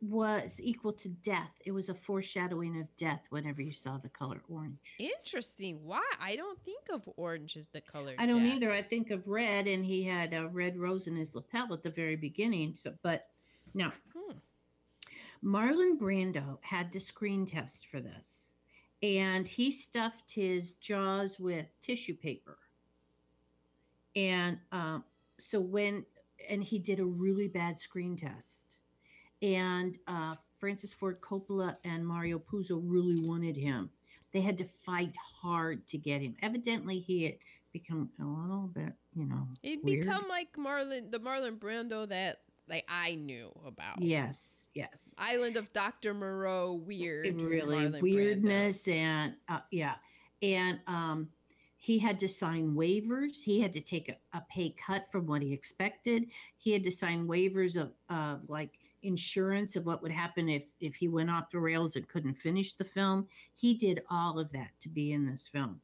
was 0.00 0.60
equal 0.62 0.92
to 0.92 1.08
death. 1.08 1.60
It 1.64 1.72
was 1.72 1.88
a 1.88 1.94
foreshadowing 1.94 2.80
of 2.80 2.94
death 2.96 3.26
whenever 3.30 3.60
you 3.62 3.72
saw 3.72 3.98
the 3.98 4.08
color 4.08 4.40
orange. 4.48 4.94
Interesting. 4.98 5.80
Why? 5.82 6.02
I 6.20 6.36
don't 6.36 6.62
think 6.62 6.84
of 6.92 7.02
orange 7.16 7.56
as 7.56 7.68
the 7.68 7.80
color. 7.80 8.14
I 8.18 8.26
don't 8.26 8.44
death. 8.44 8.54
either. 8.56 8.70
I 8.72 8.82
think 8.82 9.10
of 9.10 9.26
red, 9.26 9.66
and 9.66 9.84
he 9.84 10.04
had 10.04 10.32
a 10.34 10.46
red 10.48 10.76
rose 10.78 11.08
in 11.08 11.16
his 11.16 11.34
lapel 11.34 11.72
at 11.74 11.82
the 11.82 11.90
very 11.90 12.14
beginning. 12.16 12.74
So, 12.76 12.94
but 13.02 13.28
now, 13.74 13.92
Hmm. 14.14 14.38
Marlon 15.44 15.98
Brando 15.98 16.58
had 16.62 16.92
to 16.92 17.00
screen 17.00 17.46
test 17.46 17.86
for 17.86 18.00
this, 18.00 18.54
and 19.02 19.46
he 19.48 19.70
stuffed 19.70 20.32
his 20.32 20.74
jaws 20.74 21.38
with 21.40 21.66
tissue 21.80 22.14
paper. 22.16 22.58
And 24.16 24.58
um, 24.72 25.04
so 25.38 25.60
when, 25.60 26.04
and 26.48 26.62
he 26.62 26.78
did 26.78 26.98
a 26.98 27.04
really 27.04 27.46
bad 27.46 27.78
screen 27.78 28.16
test, 28.16 28.78
and 29.42 29.98
uh, 30.06 30.34
Francis 30.56 30.92
Ford 30.94 31.20
Coppola 31.20 31.76
and 31.84 32.06
Mario 32.06 32.38
Puzo 32.38 32.80
really 32.84 33.20
wanted 33.20 33.56
him. 33.56 33.90
They 34.32 34.40
had 34.40 34.58
to 34.58 34.64
fight 34.64 35.16
hard 35.40 35.86
to 35.88 35.98
get 35.98 36.20
him. 36.20 36.36
Evidently, 36.42 36.98
he 36.98 37.24
had 37.24 37.34
become 37.72 38.10
a 38.20 38.24
little 38.24 38.70
bit, 38.74 38.92
you 39.14 39.24
know, 39.24 39.48
It'd 39.62 39.84
become 39.84 40.26
like 40.28 40.52
Marlon, 40.54 41.10
the 41.10 41.20
Marlon 41.20 41.58
Brando 41.58 42.08
that 42.08 42.40
like 42.68 42.84
I 42.88 43.14
knew 43.14 43.50
about. 43.66 44.02
yes, 44.02 44.66
yes. 44.74 45.14
Island 45.18 45.56
of 45.56 45.72
Dr. 45.72 46.12
Moreau, 46.12 46.74
weird. 46.74 47.26
It 47.26 47.40
really 47.40 47.76
Marlon 47.76 47.92
Brando. 47.92 48.02
weirdness 48.02 48.86
and 48.88 49.34
uh, 49.48 49.60
yeah, 49.70 49.94
and 50.42 50.78
um, 50.86 51.28
he 51.78 51.98
had 51.98 52.18
to 52.18 52.28
sign 52.28 52.74
waivers. 52.74 53.42
He 53.44 53.60
had 53.60 53.72
to 53.72 53.80
take 53.80 54.08
a, 54.10 54.36
a 54.36 54.42
pay 54.50 54.70
cut 54.86 55.10
from 55.10 55.26
what 55.26 55.40
he 55.40 55.52
expected. 55.54 56.26
He 56.58 56.72
had 56.72 56.84
to 56.84 56.90
sign 56.90 57.26
waivers 57.26 57.80
of, 57.80 57.92
of 58.10 58.48
like 58.50 58.72
insurance 59.02 59.76
of 59.76 59.86
what 59.86 60.02
would 60.02 60.12
happen 60.12 60.48
if 60.48 60.64
if 60.80 60.96
he 60.96 61.08
went 61.08 61.30
off 61.30 61.50
the 61.50 61.58
rails 61.60 61.96
and 61.96 62.08
couldn't 62.08 62.34
finish 62.34 62.72
the 62.74 62.84
film. 62.84 63.26
He 63.54 63.74
did 63.74 64.02
all 64.10 64.38
of 64.38 64.52
that 64.52 64.70
to 64.80 64.88
be 64.88 65.12
in 65.12 65.26
this 65.26 65.48
film, 65.48 65.80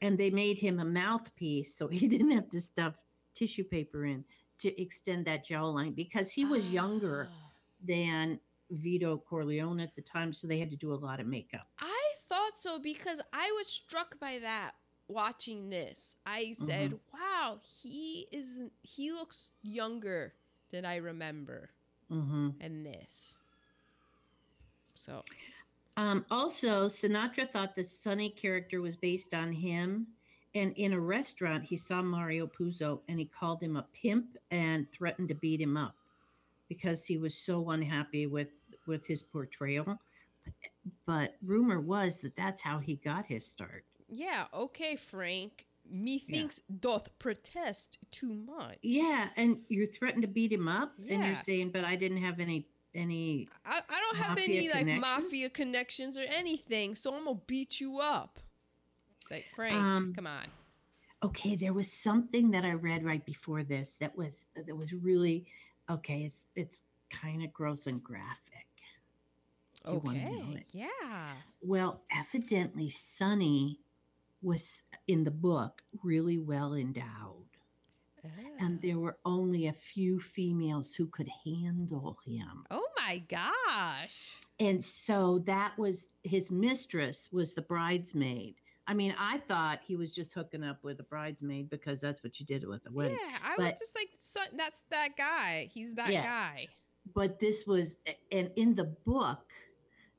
and 0.00 0.16
they 0.18 0.30
made 0.30 0.58
him 0.58 0.80
a 0.80 0.84
mouthpiece 0.84 1.74
so 1.74 1.88
he 1.88 2.06
didn't 2.14 2.30
have 2.32 2.48
to 2.50 2.60
stuff 2.60 2.94
tissue 3.34 3.64
paper 3.64 4.04
in 4.06 4.24
to 4.58 4.80
extend 4.80 5.24
that 5.26 5.46
jawline 5.46 5.94
because 5.94 6.30
he 6.30 6.44
was 6.44 6.72
younger 6.72 7.28
than 7.84 8.38
Vito 8.70 9.18
Corleone 9.18 9.80
at 9.80 9.94
the 9.94 10.02
time, 10.02 10.32
so 10.32 10.46
they 10.46 10.58
had 10.58 10.70
to 10.70 10.76
do 10.76 10.92
a 10.92 10.96
lot 10.96 11.20
of 11.20 11.26
makeup. 11.26 11.66
I 11.80 12.02
thought 12.28 12.56
so 12.56 12.78
because 12.78 13.20
I 13.32 13.52
was 13.58 13.66
struck 13.66 14.18
by 14.18 14.38
that 14.40 14.72
watching 15.08 15.68
this. 15.68 16.16
I 16.24 16.54
said, 16.58 16.92
Mm-hmm. 16.92 17.16
"Wow, 17.20 17.58
he 17.82 18.26
is 18.32 18.60
he 18.82 19.12
looks 19.12 19.52
younger 19.62 20.34
than 20.70 20.84
I 20.86 20.96
remember 20.96 21.70
hmm 22.08 22.50
in 22.60 22.82
this." 22.84 23.38
So, 24.94 25.22
Um, 25.96 26.24
also, 26.30 26.86
Sinatra 26.88 27.48
thought 27.48 27.74
the 27.74 27.84
Sonny 27.84 28.30
character 28.30 28.80
was 28.80 28.96
based 28.96 29.34
on 29.34 29.52
him, 29.52 30.08
and 30.54 30.72
in 30.76 30.92
a 30.92 31.00
restaurant, 31.00 31.64
he 31.64 31.76
saw 31.76 32.02
Mario 32.02 32.46
Puzo 32.46 33.02
and 33.08 33.18
he 33.18 33.26
called 33.26 33.62
him 33.62 33.76
a 33.76 33.86
pimp 33.92 34.36
and 34.50 34.90
threatened 34.92 35.28
to 35.28 35.34
beat 35.34 35.60
him 35.60 35.76
up 35.76 35.96
because 36.68 37.04
he 37.06 37.18
was 37.18 37.34
so 37.36 37.70
unhappy 37.70 38.26
with 38.26 38.50
with 38.86 39.06
his 39.06 39.22
portrayal. 39.22 39.98
But, 40.44 40.54
but 41.06 41.36
rumor 41.42 41.80
was 41.80 42.18
that 42.18 42.36
that's 42.36 42.62
how 42.62 42.78
he 42.78 42.96
got 42.96 43.26
his 43.26 43.46
start. 43.46 43.84
yeah, 44.08 44.46
okay, 44.54 44.96
Frank. 44.96 45.66
Methinks 45.88 46.60
Yeah. 46.68 46.76
doth 46.80 47.18
protest 47.18 47.98
too 48.10 48.32
much. 48.34 48.78
Yeah, 48.82 49.28
and 49.36 49.62
you're 49.68 49.86
threatened 49.86 50.22
to 50.22 50.28
beat 50.28 50.52
him 50.52 50.68
up, 50.68 50.94
and 50.98 51.24
you're 51.24 51.34
saying, 51.36 51.70
"But 51.70 51.84
I 51.84 51.96
didn't 51.96 52.18
have 52.18 52.40
any 52.40 52.66
any." 52.94 53.48
I, 53.64 53.80
I 53.88 54.00
don't 54.00 54.16
have 54.24 54.38
any 54.38 54.68
like 54.68 54.86
mafia 54.98 55.50
connections 55.50 56.16
or 56.16 56.24
anything, 56.28 56.94
so 56.94 57.14
I'm 57.14 57.24
gonna 57.24 57.40
beat 57.46 57.80
you 57.80 58.00
up. 58.00 58.38
Like 59.30 59.46
Frank, 59.54 59.74
Um, 59.74 60.12
come 60.14 60.26
on. 60.26 60.46
Okay, 61.22 61.54
there 61.54 61.72
was 61.72 61.90
something 61.90 62.50
that 62.50 62.64
I 62.64 62.72
read 62.72 63.02
right 63.04 63.24
before 63.24 63.62
this 63.62 63.94
that 63.94 64.16
was 64.16 64.46
that 64.54 64.76
was 64.76 64.92
really 64.92 65.46
okay. 65.88 66.22
It's 66.24 66.46
it's 66.54 66.82
kind 67.10 67.42
of 67.42 67.52
gross 67.52 67.86
and 67.86 68.02
graphic. 68.02 68.66
Do 69.86 69.92
you 69.92 70.00
wanna 70.04 70.18
know 70.20 70.28
Okay, 70.52 70.66
yeah. 70.72 71.32
Well, 71.62 72.02
evidently, 72.10 72.88
Sonny 72.90 73.80
was 74.44 74.82
in 75.08 75.24
the 75.24 75.30
book 75.30 75.82
really 76.02 76.38
well 76.38 76.74
endowed, 76.74 77.46
and 78.58 78.80
there 78.80 78.96
oh. 78.96 79.00
were 79.00 79.18
only 79.24 79.66
a 79.66 79.72
few 79.72 80.20
females 80.20 80.94
who 80.94 81.06
could 81.06 81.28
handle 81.44 82.18
him. 82.24 82.64
Oh 82.70 82.86
my 82.96 83.22
gosh. 83.28 84.30
And 84.60 84.82
so 84.82 85.40
that 85.46 85.76
was 85.78 86.06
his 86.22 86.50
mistress 86.50 87.28
was 87.32 87.54
the 87.54 87.62
bridesmaid. 87.62 88.54
I 88.86 88.94
mean, 88.94 89.14
I 89.18 89.38
thought 89.38 89.80
he 89.86 89.96
was 89.96 90.14
just 90.14 90.34
hooking 90.34 90.62
up 90.62 90.84
with 90.84 91.00
a 91.00 91.04
bridesmaid 91.04 91.70
because 91.70 92.00
that's 92.00 92.22
what 92.22 92.38
you 92.38 92.46
did 92.46 92.66
with 92.66 92.86
a 92.86 92.92
wedding. 92.92 93.18
Yeah, 93.20 93.38
I 93.42 93.54
but- 93.56 93.70
was 93.70 93.78
just 93.78 93.96
like, 93.96 94.10
son, 94.20 94.46
that's 94.56 94.82
that 94.90 95.16
guy. 95.16 95.70
He's 95.72 95.94
that 95.94 96.12
Yeah. 96.12 96.24
guy. 96.24 96.68
But 97.14 97.38
this 97.38 97.66
was, 97.66 97.96
and 98.32 98.50
in 98.56 98.74
the 98.74 98.84
book, 98.84 99.52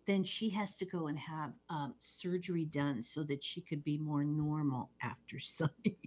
then 0.06 0.24
she 0.24 0.50
has 0.52 0.76
to 0.76 0.86
go 0.86 1.08
and 1.08 1.18
have 1.18 1.52
um, 1.70 1.96
surgery 2.00 2.66
done 2.66 3.02
so 3.02 3.24
that 3.24 3.44
she 3.44 3.62
could 3.62 3.84
be 3.84 3.98
more 3.98 4.24
normal 4.24 4.90
after 5.02 5.40
Sonny. 5.40 5.98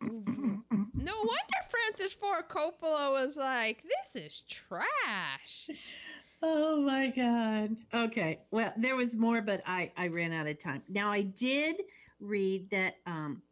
No 0.00 0.10
wonder 0.14 1.58
Francis 1.70 2.14
Ford 2.14 2.48
Coppola 2.48 3.12
was 3.12 3.36
like, 3.36 3.82
this 3.84 4.16
is 4.16 4.40
trash. 4.42 5.68
Oh 6.42 6.80
my 6.80 7.08
God. 7.08 7.76
Okay. 7.94 8.40
Well, 8.50 8.72
there 8.76 8.96
was 8.96 9.14
more, 9.14 9.40
but 9.42 9.62
I, 9.64 9.92
I 9.96 10.08
ran 10.08 10.32
out 10.32 10.48
of 10.48 10.58
time. 10.58 10.82
Now, 10.88 11.10
I 11.12 11.22
did 11.22 11.76
read 12.20 12.70
that 12.70 12.96
um, 13.06 13.42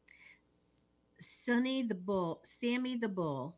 Sonny 1.21 1.83
the 1.83 1.95
Bull, 1.95 2.41
Sammy 2.43 2.97
the 2.97 3.09
Bull, 3.09 3.57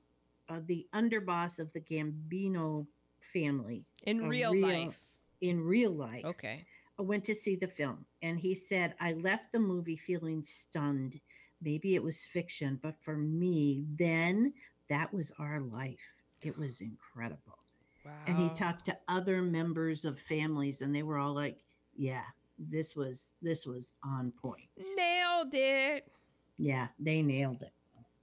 uh, 0.50 0.60
the 0.66 0.86
underboss 0.94 1.58
of 1.58 1.72
the 1.72 1.80
Gambino 1.80 2.86
family 3.20 3.84
In 4.04 4.28
real, 4.28 4.52
real- 4.52 4.86
life. 4.86 5.00
In 5.42 5.60
real 5.60 5.90
life, 5.90 6.24
Okay. 6.24 6.64
I 6.98 7.02
went 7.02 7.24
to 7.24 7.34
see 7.34 7.56
the 7.56 7.66
film 7.66 8.06
and 8.22 8.38
he 8.38 8.54
said, 8.54 8.94
I 9.00 9.12
left 9.14 9.52
the 9.52 9.58
movie 9.58 9.96
feeling 9.96 10.42
stunned. 10.42 11.20
Maybe 11.60 11.94
it 11.94 12.02
was 12.02 12.24
fiction, 12.24 12.78
but 12.82 12.94
for 13.02 13.16
me, 13.16 13.84
then 13.96 14.52
that 14.88 15.12
was 15.12 15.32
our 15.38 15.60
life. 15.60 16.14
It 16.40 16.56
was 16.56 16.80
incredible 16.80 17.58
Wow. 18.04 18.10
and 18.26 18.36
he 18.36 18.50
talked 18.50 18.84
to 18.86 18.98
other 19.06 19.42
members 19.42 20.04
of 20.04 20.18
families 20.18 20.82
and 20.82 20.92
they 20.92 21.04
were 21.04 21.18
all 21.18 21.32
like 21.34 21.62
yeah 21.96 22.24
this 22.58 22.96
was 22.96 23.34
this 23.40 23.64
was 23.64 23.92
on 24.04 24.32
point 24.32 24.68
Nailed 24.96 25.54
it. 25.54 26.10
yeah 26.58 26.88
they 26.98 27.22
nailed 27.22 27.62
it 27.62 27.72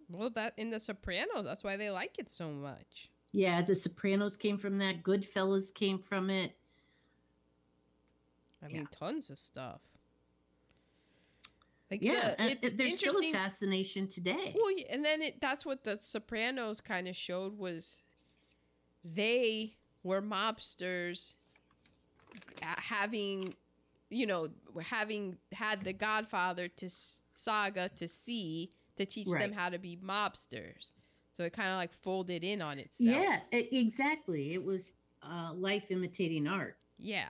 Well, 0.10 0.32
that 0.32 0.54
in 0.58 0.70
The 0.70 0.82
Sopranos, 0.82 1.44
that's 1.46 1.64
why 1.64 1.78
they 1.78 1.90
like 1.92 2.20
it 2.20 2.30
so 2.30 2.50
much. 2.52 3.10
yeah 3.32 3.62
the 3.62 3.74
sopranos 3.74 4.36
came 4.36 4.58
from 4.58 4.80
that 4.80 5.02
goodfellas 5.02 5.74
came 5.74 6.00
from 6.00 6.30
it 6.30 6.58
I 8.62 8.68
Yeah. 8.68 8.78
mean, 8.78 8.88
tons 8.92 9.30
of 9.30 9.40
stuff. 9.40 9.82
Like 11.92 12.04
yeah 12.04 12.36
the, 12.38 12.52
it's 12.52 12.72
there's 12.74 13.00
still 13.00 13.18
assassination 13.20 14.08
today 14.08 14.54
Well, 14.56 14.72
and 14.92 15.04
then 15.04 15.24
it, 15.24 15.42
that's 15.42 15.66
what 15.66 15.84
the 15.84 15.98
Sopranos 16.00 16.82
kind 16.82 17.08
of 17.08 17.16
showed 17.16 17.58
was 17.58 18.04
they 19.04 19.76
were 20.04 20.22
mobsters 20.22 21.36
having, 22.62 23.56
you 24.10 24.28
know, 24.28 24.50
having 24.82 25.38
had 25.52 25.84
the 25.84 25.94
Godfather 25.94 26.68
to 26.68 26.90
saga 27.34 27.90
to 27.96 28.08
see 28.08 28.70
to 28.98 29.06
teach 29.06 29.28
them 29.40 29.52
how 29.54 29.70
to 29.70 29.80
be 29.80 29.98
mobsters. 29.98 30.92
So 31.34 31.44
it 31.46 31.54
kind 31.54 31.70
of 31.70 31.76
like 31.78 31.94
folded 31.94 32.44
in 32.44 32.62
on 32.62 32.78
itself. 32.80 33.18
yeah 33.18 33.40
e- 33.54 33.70
exactly 33.72 34.54
it 34.54 34.64
was 34.64 34.92
uh, 35.24 35.54
life 35.56 35.90
imitating 35.90 36.48
art 36.48 36.78
Yeah. 36.98 37.30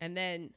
And 0.00 0.16
then, 0.16 0.50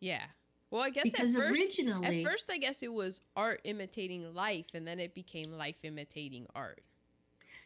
yeah. 0.00 0.24
Well, 0.70 0.82
I 0.82 0.90
guess 0.90 1.04
because 1.04 1.34
at 1.36 1.40
first, 1.40 1.60
originally 1.60 2.24
at 2.24 2.30
first, 2.30 2.50
I 2.50 2.58
guess 2.58 2.82
it 2.82 2.92
was 2.92 3.22
art 3.36 3.60
imitating 3.64 4.34
life, 4.34 4.66
and 4.74 4.86
then 4.86 4.98
it 4.98 5.14
became 5.14 5.52
life 5.52 5.78
imitating 5.84 6.46
art. 6.54 6.82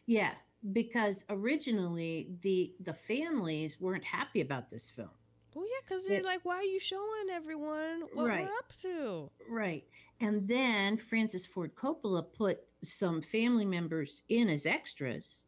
yeah 0.06 0.32
because 0.72 1.24
originally 1.30 2.28
the 2.42 2.74
the 2.80 2.92
families 2.92 3.80
weren't 3.80 4.04
happy 4.04 4.40
about 4.40 4.68
this 4.70 4.90
film 4.90 5.08
Well, 5.54 5.64
yeah, 5.64 5.80
because 5.86 6.04
they're 6.06 6.18
It- 6.18 6.24
like, 6.24 6.44
why 6.44 6.56
are 6.56 6.62
you 6.64 6.80
showing 6.80 7.30
everyone 7.30 8.02
what 8.12 8.26
Right. 8.26 8.44
we're 8.46 8.52
up 8.52 8.72
to? 8.82 9.30
Right. 9.48 9.84
And 10.20 10.46
then 10.48 10.96
Francis 10.98 11.46
Ford 11.46 11.74
Coppola 11.74 12.22
put 12.34 12.58
some 12.82 13.22
family 13.22 13.64
members 13.64 14.22
in 14.28 14.48
as 14.50 14.66
extras 14.66 15.44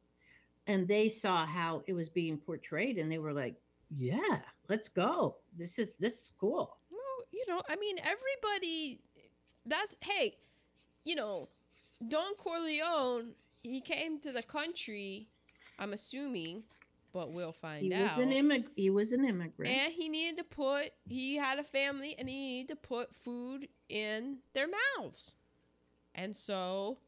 and 0.67 0.87
they 0.89 1.09
saw 1.09 1.45
how 1.45 1.83
it 1.87 1.93
was 1.93 2.09
being 2.09 2.39
portrayed 2.39 2.97
and 2.97 3.11
they 3.13 3.19
were 3.19 3.33
like, 3.35 3.57
"Yeah, 3.91 4.43
let's 4.71 4.89
go. 4.89 5.37
This 5.57 5.79
is 5.79 5.97
this 5.97 6.15
is 6.15 6.33
cool." 6.39 6.79
Well, 6.91 7.27
you 7.33 7.45
know, 7.49 7.61
I 7.69 7.77
mean, 7.77 7.97
everybody. 7.99 9.01
That's 9.67 9.97
hey, 10.01 10.37
you 11.05 11.17
know, 11.17 11.49
Don 12.07 12.35
Corleone. 12.37 13.35
He 13.63 13.83
came 13.83 14.19
to 14.21 14.33
the 14.33 14.43
country. 14.43 15.29
I'm 15.79 15.93
assuming, 15.93 16.63
but 17.13 17.33
we'll 17.33 17.53
find 17.53 17.93
out. 17.93 17.97
He 17.99 18.05
out. 18.05 18.17
was 18.17 18.19
an 18.19 18.33
immig- 18.33 18.69
he 18.77 18.91
was 18.91 19.13
an 19.13 19.25
immigrant. 19.25 19.73
And 19.73 19.93
he 19.93 20.09
needed 20.09 20.39
to 20.39 20.45
put, 20.45 20.91
he 21.09 21.37
had 21.37 21.59
a 21.59 21.65
family 21.65 22.15
and 22.19 22.29
he 22.29 22.37
needed 22.37 22.69
to 22.69 22.77
put 22.77 23.15
food 23.15 23.69
in 23.89 24.39
their 24.53 24.69
mouths. 24.99 25.35
And 26.15 26.37
so, 26.37 26.99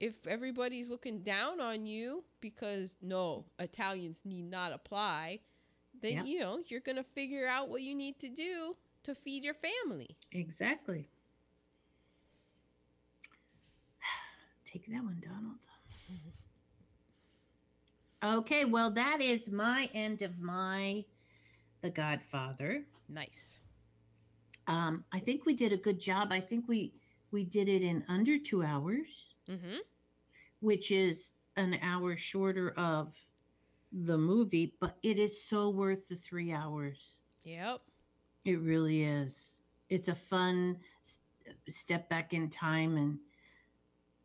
if 0.00 0.26
everybody's 0.26 0.90
looking 0.90 1.22
down 1.22 1.60
on 1.60 1.86
you 1.86 2.24
because 2.40 2.96
no, 3.02 3.46
Italians 3.58 4.22
need 4.24 4.48
not 4.50 4.72
apply, 4.72 5.40
then, 6.00 6.12
Yep. 6.18 6.26
you 6.26 6.40
know, 6.40 6.60
you're 6.66 6.80
going 6.80 6.96
to 6.96 7.04
figure 7.04 7.46
out 7.46 7.68
what 7.68 7.82
you 7.82 7.94
need 7.94 8.18
to 8.20 8.28
do 8.28 8.76
to 9.04 9.14
feed 9.14 9.44
your 9.44 9.54
family. 9.54 10.16
exactly. 10.32 11.08
Take 14.64 14.86
that 14.86 15.02
one, 15.04 15.20
Donald. 15.20 15.58
okay, 18.38 18.64
well 18.64 18.90
that 18.90 19.20
is 19.20 19.50
my 19.50 19.88
end 19.94 20.22
of 20.22 20.38
my 20.40 21.04
The 21.80 21.90
Godfather. 21.90 22.84
Nice. 23.08 23.60
Um, 24.66 25.04
I 25.12 25.18
think 25.18 25.46
we 25.46 25.54
did 25.54 25.72
a 25.72 25.76
good 25.78 25.98
job. 25.98 26.28
I 26.32 26.40
think 26.40 26.66
we 26.68 26.92
we 27.30 27.44
did 27.44 27.68
it 27.68 27.82
in 27.82 28.04
under 28.08 28.38
two 28.38 28.62
hours, 28.62 29.34
Mm-hmm. 29.50 29.76
which 30.60 30.90
is 30.90 31.32
an 31.56 31.78
hour 31.82 32.16
shorter 32.16 32.70
of 32.76 33.14
the 33.92 34.18
movie, 34.18 34.74
but 34.80 34.96
it 35.02 35.18
is 35.18 35.42
so 35.42 35.70
worth 35.70 36.08
the 36.08 36.16
three 36.16 36.52
hours. 36.52 37.14
Yep. 37.44 37.80
It 38.44 38.60
really 38.60 39.04
is. 39.04 39.60
It's 39.88 40.08
a 40.08 40.14
fun 40.14 40.78
step 41.68 42.08
back 42.08 42.32
in 42.34 42.50
time, 42.50 42.96
and 42.96 43.18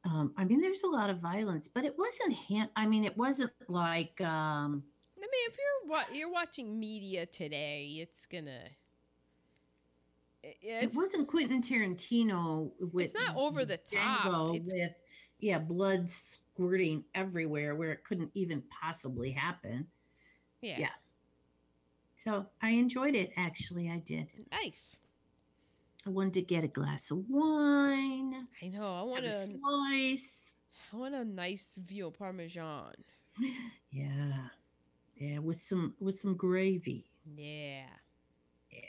um, 0.05 0.33
I 0.37 0.43
mean, 0.43 0.59
there's 0.59 0.83
a 0.83 0.87
lot 0.87 1.09
of 1.09 1.17
violence, 1.19 1.67
but 1.67 1.85
it 1.85 1.97
wasn't. 1.97 2.33
Han- 2.49 2.69
I 2.75 2.85
mean, 2.85 3.05
it 3.05 3.17
wasn't 3.17 3.51
like. 3.69 4.19
Um, 4.21 4.83
I 5.17 5.21
mean, 5.21 5.29
if 5.47 5.57
you're 5.57 5.91
wa- 5.91 6.13
you're 6.13 6.31
watching 6.31 6.77
media 6.79 7.25
today, 7.25 7.97
it's 8.01 8.25
gonna. 8.25 8.59
it- 10.43 10.57
it 10.61 10.93
wasn't 10.95 11.27
Quentin 11.27 11.61
Tarantino 11.61 12.71
with. 12.91 13.05
It's 13.05 13.13
not 13.13 13.37
over 13.37 13.63
the 13.63 13.77
top. 13.77 14.55
It's- 14.55 14.73
with 14.73 14.99
yeah, 15.39 15.59
blood 15.59 16.09
squirting 16.53 17.03
everywhere 17.15 17.75
where 17.75 17.91
it 17.91 18.03
couldn't 18.03 18.31
even 18.33 18.63
possibly 18.69 19.31
happen. 19.31 19.87
yeah, 20.61 20.79
yeah. 20.79 20.89
So 22.15 22.45
I 22.61 22.69
enjoyed 22.69 23.15
it. 23.15 23.31
Actually, 23.35 23.89
I 23.89 23.99
did. 23.99 24.33
nice. 24.51 24.99
I 26.05 26.09
wanted 26.09 26.33
to 26.33 26.41
get 26.41 26.63
a 26.63 26.67
glass 26.67 27.11
of 27.11 27.23
wine, 27.29 28.47
I 28.61 28.67
know. 28.67 28.93
I 28.93 29.03
want 29.03 29.25
a 29.25 29.29
a, 29.29 29.31
slice. 29.31 30.53
I 30.93 30.97
want 30.97 31.15
a 31.15 31.23
nice 31.23 31.79
veal 31.81 32.11
parmesan. 32.11 32.93
Yeah, 33.91 34.47
yeah, 35.19 35.37
with 35.37 35.57
some 35.57 35.93
with 35.99 36.15
some 36.15 36.35
gravy. 36.35 37.05
Yeah, 37.35 37.85
Yeah, 38.71 38.79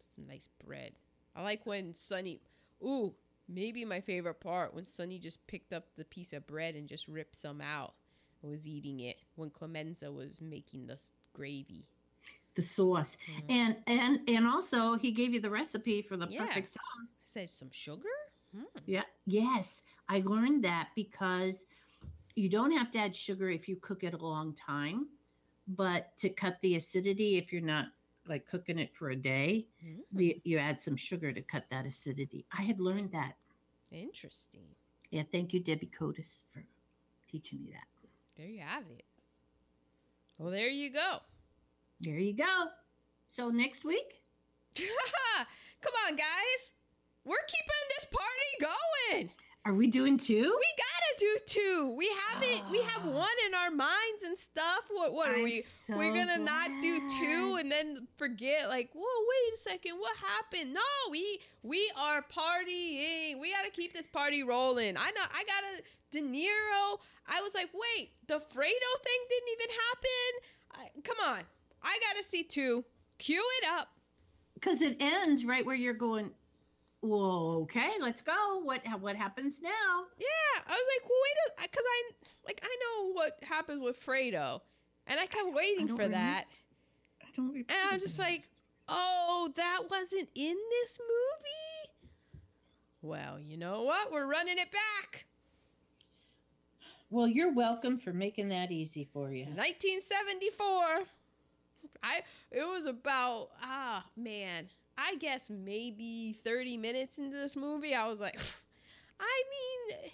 some 0.00 0.26
nice 0.26 0.48
bread. 0.64 0.92
I 1.36 1.42
like 1.42 1.64
when 1.64 1.94
Sonny 1.94 2.40
Ooh, 2.82 3.14
maybe 3.48 3.84
my 3.84 4.00
favorite 4.00 4.40
part 4.40 4.74
when 4.74 4.86
Sonny 4.86 5.18
just 5.18 5.46
picked 5.46 5.72
up 5.72 5.84
the 5.96 6.04
piece 6.04 6.32
of 6.32 6.46
bread 6.46 6.74
and 6.74 6.88
just 6.88 7.08
ripped 7.08 7.36
some 7.36 7.60
out 7.60 7.94
and 8.42 8.50
was 8.50 8.66
eating 8.66 9.00
it 9.00 9.16
when 9.36 9.50
Clemenza 9.50 10.10
was 10.12 10.40
making 10.40 10.86
the 10.86 11.00
gravy. 11.32 11.84
the 12.54 12.62
sauce, 12.62 13.18
Mhm. 13.28 13.44
and 13.50 13.76
and 13.86 14.30
and 14.30 14.46
also 14.46 14.94
he 14.96 15.10
gave 15.12 15.34
you 15.34 15.40
the 15.40 15.50
recipe 15.50 16.00
for 16.00 16.16
the 16.16 16.26
Yeah. 16.26 16.46
perfect 16.46 16.70
sauce. 16.70 16.80
I 17.10 17.22
said 17.26 17.50
some 17.50 17.70
sugar. 17.70 18.08
Hmm. 18.54 18.62
Yeah. 18.86 19.04
Yes, 19.26 19.82
I 20.08 20.20
learned 20.20 20.64
that 20.64 20.88
because 20.96 21.66
you 22.34 22.48
don't 22.48 22.70
have 22.70 22.90
to 22.92 22.98
add 22.98 23.14
sugar 23.14 23.50
if 23.50 23.68
you 23.68 23.76
cook 23.76 24.04
it 24.04 24.14
a 24.14 24.16
long 24.16 24.54
time, 24.54 25.10
but 25.68 26.16
to 26.16 26.30
cut 26.30 26.58
the 26.62 26.76
acidity, 26.76 27.36
if 27.36 27.52
you're 27.52 27.60
not 27.60 27.88
like 28.28 28.46
cooking 28.46 28.78
it 28.78 28.94
for 28.94 29.10
a 29.10 29.16
day, 29.16 29.66
Mm. 29.84 29.98
the, 30.12 30.40
you 30.44 30.58
add 30.58 30.80
some 30.80 30.96
sugar 30.96 31.32
to 31.32 31.40
cut 31.42 31.68
that 31.70 31.86
acidity. 31.86 32.44
I 32.56 32.62
had 32.62 32.80
learned 32.80 33.12
that. 33.12 33.36
Interesting. 33.92 34.66
Yeah, 35.10 35.22
thank 35.30 35.52
you, 35.52 35.60
Debbie 35.60 35.90
Cotis, 35.98 36.42
for 36.52 36.64
teaching 37.30 37.62
me 37.62 37.70
that. 37.72 37.86
There 38.36 38.46
you 38.48 38.60
have 38.60 38.84
it. 38.90 39.04
Well, 40.38 40.50
there 40.50 40.68
you 40.68 40.92
go. 40.92 41.18
There 42.00 42.18
you 42.18 42.34
go. 42.34 42.66
So 43.30 43.48
next 43.50 43.84
week, 43.84 44.22
Come 44.76 45.92
on, 46.06 46.16
guys. 46.16 46.72
We're 47.24 47.36
keeping 47.48 47.86
this 47.90 48.06
party 48.06 48.72
going. 49.14 49.30
Are 49.66 49.74
we 49.74 49.86
doing 49.88 50.16
two? 50.16 50.34
We 50.34 50.42
gotta 50.42 51.14
do 51.18 51.36
two. 51.46 51.94
We 51.96 52.08
have 52.30 52.42
it. 52.42 52.62
We 52.70 52.78
have 52.82 53.02
Ah. 53.04 53.10
one 53.10 53.36
in 53.46 53.54
our 53.54 53.70
minds 53.70 54.22
and 54.24 54.36
stuff. 54.38 54.80
What? 54.88 55.12
What 55.12 55.30
are 55.30 55.36
I'm 55.36 55.42
we? 55.44 55.62
so 55.86 55.96
We're 55.96 56.14
gonna 56.14 56.38
not 56.38 56.70
do 56.80 57.08
two 57.08 57.56
and 57.58 57.70
then 57.70 58.06
forget. 58.16 58.68
Like, 58.68 58.90
whoa, 58.94 59.02
wait 59.02 59.54
a 59.54 59.56
second. 59.56 59.98
What 59.98 60.16
happened? 60.16 60.72
No, 60.72 60.80
we 61.10 61.40
we 61.62 61.90
are 61.98 62.22
partying. 62.22 63.40
We 63.40 63.52
gotta 63.52 63.70
keep 63.70 63.92
this 63.92 64.06
party 64.06 64.42
rolling. 64.42 64.96
I 64.96 65.10
know. 65.10 65.22
I 65.32 65.44
gotta. 65.44 65.82
De 66.12 66.20
Niro. 66.20 67.00
I 67.28 67.42
was 67.42 67.52
like, 67.54 67.68
wait, 67.74 68.10
the 68.28 68.34
Fredo 68.34 68.92
thing 69.04 69.20
didn't 69.28 69.52
even 69.52 69.76
happen. 69.88 70.32
I, 70.76 71.00
come 71.02 71.16
on. 71.26 71.40
I 71.82 71.98
gotta 72.08 72.22
see 72.24 72.44
two. 72.44 72.84
Cue 73.18 73.42
it 73.62 73.68
up. 73.68 73.88
because 74.54 74.80
it 74.82 74.96
ends 75.00 75.44
right 75.44 75.66
where 75.66 75.74
you're 75.74 75.92
going. 75.94 76.30
Well, 77.02 77.58
okay, 77.62 77.90
let's 78.00 78.22
go. 78.22 78.60
What 78.64 78.82
what 79.00 79.16
happens 79.16 79.60
now? 79.62 79.70
Yeah, 80.18 80.62
I 80.66 80.70
was 80.72 80.82
like, 80.94 81.08
well, 81.08 81.18
wait, 81.22 81.62
because 81.70 81.84
I 81.86 82.02
like 82.46 82.60
I 82.64 82.76
know 82.82 83.12
what 83.12 83.38
happens 83.42 83.82
with 83.82 84.04
Fredo, 84.04 84.60
and 85.06 85.20
I 85.20 85.26
kept 85.26 85.52
waiting 85.54 85.86
don't 85.86 85.96
for 85.96 86.02
remember. 86.04 86.16
that, 86.16 86.46
I 87.22 87.26
don't. 87.36 87.54
and 87.56 87.66
I'm 87.90 88.00
just 88.00 88.18
like, 88.18 88.48
oh, 88.88 89.50
that 89.56 89.82
wasn't 89.90 90.28
in 90.34 90.56
this 90.82 90.98
movie. 91.00 91.92
Well, 93.02 93.38
you 93.38 93.56
know 93.56 93.82
what? 93.82 94.10
We're 94.10 94.26
running 94.26 94.58
it 94.58 94.72
back. 94.72 95.26
well, 97.10 97.28
you're 97.28 97.52
welcome 97.52 97.98
for 97.98 98.12
making 98.12 98.48
that 98.48 98.72
easy 98.72 99.04
for 99.12 99.30
you. 99.30 99.44
1974. 99.44 101.04
I 102.02 102.20
it 102.50 102.62
was 102.64 102.86
about 102.86 103.48
ah 103.62 104.04
man, 104.16 104.68
I 104.98 105.16
guess 105.16 105.50
maybe 105.50 106.36
30 106.44 106.76
minutes 106.78 107.18
into 107.18 107.36
this 107.36 107.56
movie, 107.56 107.94
I 107.94 108.08
was 108.08 108.18
like, 108.20 108.38
I 109.20 109.42
mean, 109.50 110.10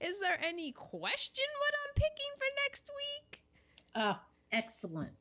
is 0.10 0.20
there 0.20 0.38
any 0.44 0.72
question 0.72 1.44
what 1.58 1.74
I'm 1.74 1.94
picking 1.94 2.32
for 2.36 2.46
next 2.68 2.90
week? 2.96 3.42
Oh, 3.94 4.18
excellent. 4.52 5.12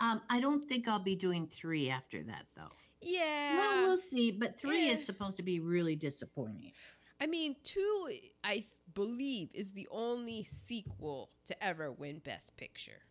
Um, 0.00 0.20
I 0.30 0.40
don't 0.40 0.68
think 0.68 0.86
I'll 0.86 1.00
be 1.02 1.16
doing 1.16 1.46
three 1.48 1.90
after 1.90 2.22
that 2.24 2.46
though. 2.56 2.70
Yeah. 3.02 3.58
Well, 3.58 3.86
we'll 3.86 3.96
see. 3.96 4.30
But 4.30 4.58
three 4.58 4.86
Yeah. 4.86 4.92
is 4.92 5.04
supposed 5.04 5.36
to 5.38 5.42
be 5.42 5.60
really 5.60 5.96
disappointing. 5.96 6.72
I 7.20 7.26
mean, 7.26 7.56
two, 7.64 8.08
I 8.44 8.64
believe, 8.94 9.48
is 9.54 9.72
the 9.72 9.88
only 9.90 10.44
sequel 10.44 11.30
to 11.46 11.64
ever 11.64 11.90
win 11.90 12.20
Best 12.20 12.56
Picture. 12.56 13.02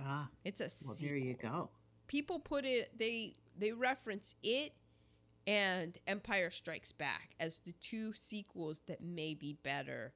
Ah, 0.00 0.28
It's 0.44 0.60
a 0.60 0.64
well, 0.64 0.70
sequel. 0.70 0.96
there 1.00 1.16
you 1.16 1.34
go. 1.34 1.70
People 2.08 2.40
put 2.40 2.64
it. 2.64 2.98
They 2.98 3.36
they 3.56 3.72
reference 3.72 4.34
it 4.42 4.72
and 5.46 5.98
Empire 6.06 6.50
Strikes 6.50 6.92
Back 6.92 7.34
as 7.40 7.58
the 7.60 7.72
two 7.80 8.12
sequels 8.12 8.80
that 8.86 9.02
may 9.02 9.34
be 9.34 9.56
better 9.62 10.12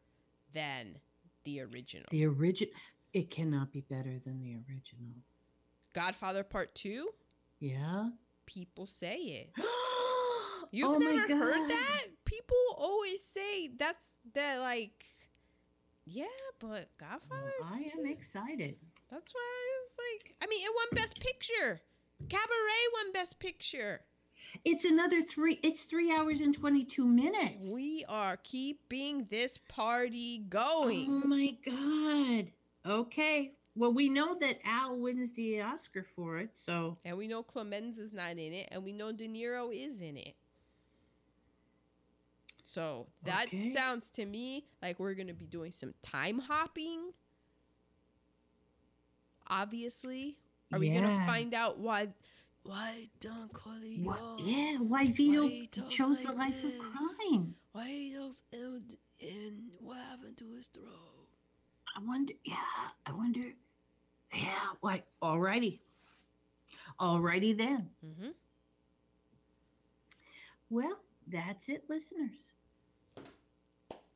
than 0.53 0.99
the 1.45 1.61
original. 1.61 2.07
The 2.11 2.27
original. 2.27 2.73
It 3.13 3.31
cannot 3.31 3.73
be 3.73 3.81
better 3.81 4.19
than 4.19 4.41
the 4.41 4.55
original. 4.55 5.15
Godfather 5.95 6.45
Part 6.45 6.75
Two. 6.75 7.09
Yeah. 7.59 8.11
People 8.47 8.87
say 8.87 9.17
it. 9.17 9.51
You've 10.71 10.91
oh 10.91 10.99
my 10.99 11.13
never 11.13 11.37
heard 11.37 11.71
that? 11.71 12.05
People 12.25 12.57
always 12.79 13.23
say 13.23 13.71
that's 13.79 14.15
that 14.35 14.61
like. 14.61 15.05
Yeah, 16.05 16.25
but 16.61 16.91
Godfather. 16.99 17.53
Well, 17.61 17.71
I 17.73 17.85
2? 17.85 18.01
am 18.01 18.07
excited. 18.07 18.77
That's 19.11 19.35
why 19.35 19.41
I 19.41 19.69
was 19.81 19.95
like, 19.99 20.35
I 20.43 20.47
mean, 20.47 20.65
it 20.65 20.73
won 20.75 20.87
Best 20.93 21.21
Picture. 21.21 21.81
Cabaret 22.29 22.87
won 22.95 23.13
Best 23.13 23.39
Picture. 23.39 24.01
It's 24.65 24.85
another 24.85 25.23
three. 25.23 25.61
It's 25.63 25.85
three 25.85 26.11
hours 26.11 26.41
and 26.41 26.55
twenty-two 26.55 27.07
minutes. 27.07 27.71
We 27.73 28.05
are 28.09 28.37
keeping 28.39 29.27
this 29.31 29.59
party 29.59 30.39
going. 30.49 31.23
Oh 31.25 31.27
my 31.27 31.57
god. 31.65 32.53
Okay. 32.91 33.53
Well, 33.75 33.93
we 33.93 34.09
know 34.09 34.35
that 34.37 34.59
Al 34.65 34.97
wins 34.97 35.33
the 35.33 35.61
Oscar 35.61 36.03
for 36.03 36.39
it, 36.39 36.51
so 36.57 36.97
And 37.05 37.19
we 37.19 37.27
know 37.29 37.43
Clemens 37.43 37.99
is 37.99 38.13
not 38.15 38.33
in 38.33 38.53
it, 38.55 38.69
and 38.73 38.83
we 38.83 38.93
know 38.93 39.13
De 39.13 39.29
Niro 39.29 39.71
is 39.75 40.01
in 40.01 40.17
it. 40.17 40.35
So 42.63 43.07
that 43.25 43.49
Okay. 43.49 43.71
sounds 43.71 44.09
to 44.11 44.25
me 44.25 44.67
like 44.81 44.99
we're 44.99 45.15
gonna 45.15 45.35
be 45.35 45.47
doing 45.47 45.73
some 45.73 45.93
time 46.01 46.39
hopping. 46.39 47.13
Obviously, 49.49 50.39
are 50.73 50.79
we 50.79 50.91
gonna 50.91 51.25
find 51.27 51.55
out 51.55 51.79
why? 51.79 52.09
Why 52.63 53.07
Don 53.21 53.49
Corleone? 53.51 54.05
what, 54.05 54.41
yeah, 54.41 54.77
why 54.79 55.07
Vito 55.07 55.43
Why 55.43 55.67
chose 55.89 56.23
the 56.23 56.33
like 56.33 56.39
life 56.39 56.65
of 56.65 56.73
crime? 56.79 57.55
Why 57.73 57.89
he 57.89 58.15
talks 58.17 58.43
and, 58.53 58.95
and 59.21 59.63
what 59.79 59.99
happened 59.99 60.37
to 60.39 60.53
his 60.57 60.67
throat? 60.67 60.89
I 61.97 62.01
wonder. 62.05 62.35
Yeah, 62.45 62.57
I 63.07 63.13
wonder. 63.13 63.53
Yeah. 64.35 64.55
Why? 64.81 65.05
Alrighty. 65.23 65.79
Alrighty 67.01 67.57
then. 67.57 67.91
Mm-hmm. 68.05 68.31
Well, 70.69 70.99
that's 71.29 71.69
it, 71.69 71.85
listeners. 71.89 72.53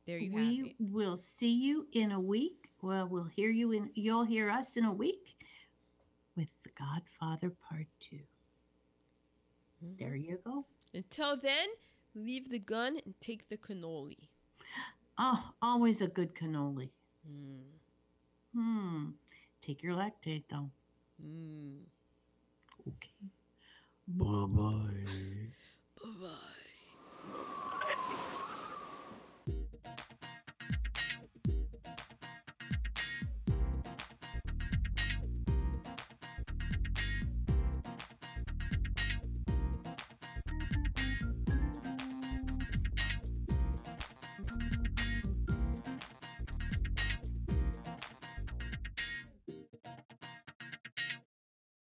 There 0.05 0.17
you 0.17 0.31
have 0.31 0.39
we 0.39 0.75
will 0.79 1.15
see 1.15 1.53
you 1.53 1.87
in 1.93 2.11
a 2.11 2.19
week. 2.19 2.69
Well, 2.81 3.07
we'll 3.07 3.23
hear 3.25 3.49
you 3.49 3.71
in. 3.71 3.91
You'll 3.93 4.25
hear 4.25 4.49
us 4.49 4.75
in 4.75 4.83
a 4.85 4.93
week 4.93 5.35
The 5.39 5.40
Godfather 6.81 7.51
Part 7.51 7.87
2 7.99 8.19
Mhm. 9.83 9.97
There 9.97 10.15
you 10.15 10.37
go. 10.43 10.65
Until 10.93 11.37
then, 11.37 11.67
leave 12.13 12.49
the 12.49 12.59
gun 12.59 12.99
and 13.05 13.19
take 13.19 13.49
the 13.49 13.57
cannoli. 13.57 14.29
Oh, 15.17 15.53
always 15.61 16.01
a 16.01 16.07
good 16.07 16.33
cannoli. 16.35 16.89
Mm. 17.29 17.63
Hmm. 18.53 19.09
Take 19.61 19.83
your 19.83 19.95
lactase 19.95 20.43
though. 20.49 20.71
Mm. 21.23 21.83
Okay. 22.87 23.31
Bye 24.07 24.45
bye. 24.47 25.53
Bye 26.01 26.09
bye. 26.21 26.50